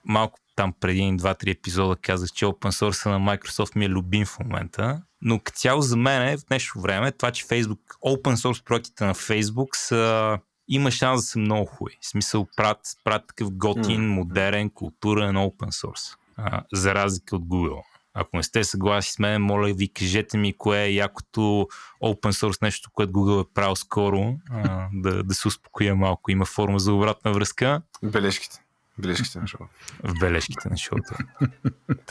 малко 0.05 0.39
там 0.55 0.73
преди 0.79 1.01
2-3 1.01 1.57
епизода 1.57 1.95
казах, 1.95 2.31
че 2.31 2.45
open 2.45 2.71
source 2.71 3.09
на 3.09 3.19
Microsoft 3.19 3.75
ми 3.75 3.85
е 3.85 3.89
любим 3.89 4.25
в 4.25 4.39
момента. 4.39 5.01
Но 5.21 5.41
цяло 5.53 5.81
за 5.81 5.97
мен 5.97 6.37
в 6.37 6.45
днешно 6.45 6.81
време 6.81 7.11
това, 7.11 7.31
че 7.31 7.45
Facebook, 7.45 7.79
open 8.05 8.35
source 8.35 8.63
проектите 8.63 9.05
на 9.05 9.15
Facebook 9.15 9.75
са 9.75 10.37
има 10.67 10.91
шанс 10.91 11.21
да 11.21 11.27
са 11.27 11.39
много 11.39 11.65
хубави. 11.65 11.97
В 12.01 12.07
смисъл 12.07 12.47
правят, 12.57 12.79
правят 13.03 13.27
такъв 13.27 13.51
готин, 13.51 14.01
mm. 14.01 14.13
модерен, 14.13 14.69
културен 14.69 15.35
open 15.35 15.85
source. 15.85 16.15
А, 16.37 16.61
за 16.73 16.95
разлика 16.95 17.35
от 17.35 17.43
Google. 17.43 17.81
Ако 18.13 18.37
не 18.37 18.43
сте 18.43 18.63
съгласи 18.63 19.11
с 19.11 19.19
мен, 19.19 19.41
моля 19.41 19.73
ви, 19.73 19.93
кажете 19.93 20.37
ми 20.37 20.53
кое 20.57 20.83
е 20.83 20.93
якото 20.93 21.67
open 22.03 22.31
source 22.31 22.61
нещо, 22.61 22.89
което 22.93 23.13
Google 23.13 23.43
е 23.43 23.53
правил 23.53 23.75
скоро, 23.75 24.35
а, 24.51 24.87
да, 24.93 25.23
да 25.23 25.33
се 25.33 25.47
успокоя 25.47 25.95
малко. 25.95 26.31
Има 26.31 26.45
форма 26.45 26.79
за 26.79 26.93
обратна 26.93 27.33
връзка. 27.33 27.81
Бележките. 28.03 28.61
Бележките 28.97 29.39
на 29.39 29.47
шоуто. 29.47 29.69
В 30.03 30.19
бележките 30.19 30.69
на 30.69 30.77
шоуто. 30.77 31.13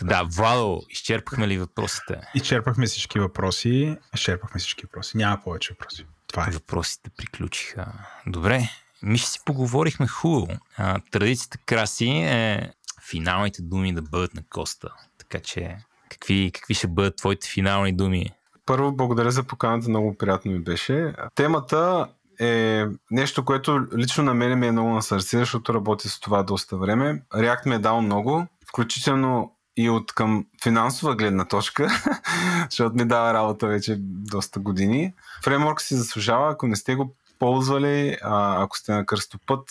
да, 0.03 0.23
Владо, 0.31 0.83
изчерпахме 0.91 1.49
ли 1.49 1.59
въпросите? 1.59 2.21
Изчерпахме 2.35 2.87
всички 2.87 3.19
въпроси. 3.19 3.97
Изчерпахме 4.15 4.59
всички 4.59 4.87
въпроси. 4.87 5.17
Няма 5.17 5.41
повече 5.45 5.73
въпроси. 5.73 6.07
Това 6.35 6.47
е. 6.48 6.51
Въпросите 6.51 7.11
приключиха. 7.16 7.93
Добре, 8.27 8.69
ми 9.02 9.19
ще 9.19 9.31
си 9.31 9.40
поговорихме 9.44 10.06
хубаво. 10.06 10.48
А, 10.77 11.01
традицията 11.11 11.59
краси 11.66 12.09
е 12.09 12.73
финалните 13.11 13.62
думи 13.62 13.94
да 13.94 14.02
бъдат 14.02 14.35
на 14.35 14.43
Коста. 14.51 14.89
Така 15.19 15.40
че, 15.40 15.77
какви, 16.11 16.51
какви 16.55 16.74
ще 16.74 16.89
бъдат 16.89 17.16
твоите 17.16 17.48
финални 17.48 17.93
думи? 17.93 18.31
Първо, 18.66 18.93
благодаря 18.93 19.31
за 19.31 19.43
поканата, 19.43 19.89
много 19.89 20.15
приятно 20.19 20.52
ми 20.52 20.59
беше. 20.59 21.15
Темата 21.35 22.09
е 22.40 22.85
нещо, 23.11 23.44
което 23.44 23.86
лично 23.97 24.24
на 24.24 24.35
мен 24.35 24.59
ми 24.59 24.66
е 24.66 24.73
много 24.73 24.89
на 24.89 25.02
сърце, 25.02 25.39
защото 25.39 25.74
работя 25.74 26.09
с 26.09 26.20
това 26.20 26.43
доста 26.43 26.77
време. 26.77 27.23
React 27.35 27.66
ми 27.66 27.74
е 27.74 27.78
дал 27.78 28.02
много, 28.02 28.47
включително 28.69 29.54
и 29.77 29.91
от 29.91 30.13
към 30.13 30.47
финансова 30.63 31.17
гледна 31.17 31.45
точка, 31.45 31.89
защото 32.71 32.97
ми 32.97 33.05
дава 33.05 33.35
работа 33.35 33.67
вече 33.67 33.97
доста 34.01 34.61
години. 34.61 35.15
Фреймворк 35.45 35.81
си 35.81 35.95
заслужава, 35.95 36.51
ако 36.51 36.67
не 36.67 36.77
сте 36.77 36.95
го 36.95 37.15
ползвали, 37.39 38.17
а, 38.23 38.63
ако 38.63 38.79
сте 38.79 38.93
на 38.93 39.07
кръстопът, 39.07 39.71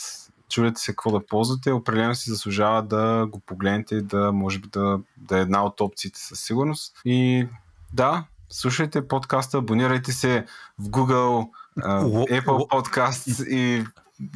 чудете 0.49 0.81
се 0.81 0.91
какво 0.91 1.11
да 1.11 1.25
ползвате, 1.25 1.71
определено 1.71 2.15
си 2.15 2.29
заслужава 2.29 2.83
да 2.83 3.27
го 3.31 3.39
погледнете 3.39 3.95
и 3.95 4.01
да 4.01 4.31
може 4.31 4.59
би 4.59 4.67
да, 4.67 4.99
да 5.17 5.37
е 5.37 5.41
една 5.41 5.65
от 5.65 5.81
опциите 5.81 6.19
със 6.19 6.39
сигурност. 6.39 7.01
И 7.05 7.47
да, 7.93 8.23
слушайте 8.49 9.07
подкаста, 9.07 9.57
абонирайте 9.57 10.11
се 10.11 10.45
в 10.79 10.83
Google, 10.83 11.49
Apple 11.79 12.69
Podcasts 12.69 13.47
и 13.47 13.85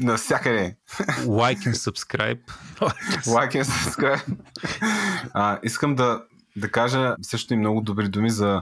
навсякъде. 0.00 0.76
Like 1.24 1.58
and 1.66 1.74
subscribe. 1.74 2.38
like 3.26 3.52
and 3.52 3.64
subscribe. 3.64 4.36
а, 5.34 5.58
искам 5.62 5.94
да 5.94 6.22
да 6.57 6.71
кажа 6.71 7.15
също 7.21 7.53
и 7.53 7.57
много 7.57 7.81
добри 7.81 8.09
думи 8.09 8.29
за... 8.29 8.61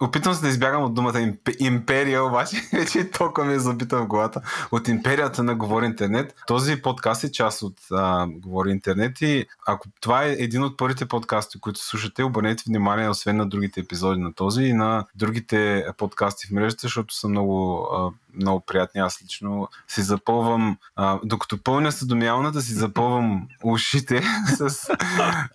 Опитвам 0.00 0.34
се 0.34 0.42
да 0.42 0.48
избягам 0.48 0.82
от 0.82 0.94
думата 0.94 1.32
империя, 1.58 2.24
обаче 2.24 2.56
вече 2.72 3.10
толкова 3.10 3.46
ми 3.46 3.54
е 3.54 3.58
забита 3.58 3.96
в 3.98 4.06
главата. 4.06 4.40
От 4.72 4.88
империята 4.88 5.42
на 5.42 5.54
Говори 5.54 5.86
Интернет. 5.86 6.34
Този 6.46 6.82
подкаст 6.82 7.24
е 7.24 7.32
част 7.32 7.62
от 7.62 7.76
а, 7.92 8.26
Говори 8.28 8.70
Интернет 8.70 9.20
и 9.20 9.46
ако 9.66 9.88
това 10.00 10.24
е 10.24 10.32
един 10.32 10.62
от 10.62 10.76
първите 10.76 11.06
подкасти, 11.06 11.60
които 11.60 11.80
слушате, 11.80 12.22
обърнете 12.22 12.64
внимание 12.66 13.08
освен 13.08 13.36
на 13.36 13.48
другите 13.48 13.80
епизоди 13.80 14.20
на 14.20 14.34
този 14.34 14.62
и 14.62 14.72
на 14.72 15.06
другите 15.14 15.86
подкасти 15.98 16.46
в 16.46 16.50
мрежата, 16.50 16.80
защото 16.82 17.14
са 17.14 17.28
много 17.28 17.88
а, 17.92 18.10
много 18.40 18.60
приятни. 18.60 19.00
Аз 19.00 19.22
лично 19.22 19.68
си 19.88 20.02
запълвам, 20.02 20.76
а, 20.96 21.18
докато 21.24 21.62
пълня 21.62 21.92
съдомяваната, 21.92 22.62
си 22.62 22.72
запълвам 22.72 23.48
ушите 23.62 24.22
с, 24.56 24.88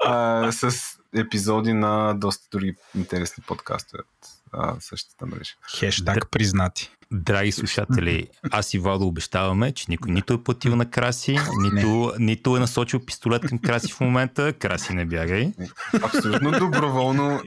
а, 0.06 0.52
с 0.52 0.99
епизоди 1.16 1.74
на 1.74 2.14
доста 2.14 2.48
други 2.52 2.76
интересни 2.96 3.44
подкасти 3.48 3.96
от 3.96 4.28
а, 4.52 4.76
същата 4.80 5.26
мрежа. 5.26 5.54
Хештаг 5.80 6.30
признати. 6.32 6.92
Драги 7.12 7.52
слушатели, 7.52 8.28
аз 8.52 8.74
и 8.74 8.80
Владо 8.80 9.08
обещаваме, 9.08 9.72
че 9.72 9.86
никой 9.90 10.12
нито 10.12 10.34
е 10.34 10.44
платил 10.44 10.76
на 10.76 10.92
Краси, 10.92 11.38
нито, 11.58 12.14
нито 12.20 12.58
е 12.58 12.60
насочил 12.60 13.06
пистолет 13.06 13.48
към 13.48 13.60
Краси 13.60 13.92
в 13.92 14.00
момента. 14.00 14.54
Краси, 14.54 14.94
не 14.94 15.06
бягай. 15.06 15.54
Абсолютно 16.02 16.52
доброволно. 16.52 17.42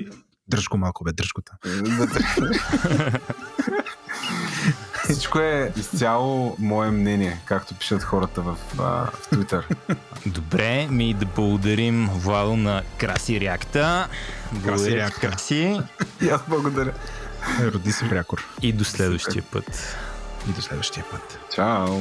Дръж 0.48 0.68
го 0.68 0.76
малко, 0.76 1.05
бе, 1.05 1.12
дръж 1.12 1.32
го 1.32 1.43
Всичко 5.12 5.39
е 5.39 5.72
изцяло 5.76 6.56
мое 6.59 6.90
мнение, 6.90 7.40
както 7.44 7.74
пишат 7.74 8.02
хората 8.02 8.40
в, 8.40 8.56
а, 8.78 8.82
в 8.82 9.30
Twitter. 9.30 9.64
Добре, 10.26 10.86
ми 10.90 11.14
да 11.14 11.26
благодарим 11.26 12.10
Владо 12.14 12.56
на 12.56 12.82
Краси 12.98 13.40
Реакта. 13.40 14.09
Краси 14.64 14.97
Реакта. 14.97 15.20
Краси. 15.20 15.80
И 16.22 16.28
аз 16.28 16.40
благодаря. 16.48 16.93
Роди 17.60 17.93
се 17.93 18.09
прякор. 18.09 18.44
И 18.62 18.72
до 18.72 18.84
следващия 18.84 19.43
път. 19.43 19.97
и 20.48 20.52
до 20.52 20.62
следващия 20.62 21.05
път. 21.10 21.39
Чао! 21.55 22.01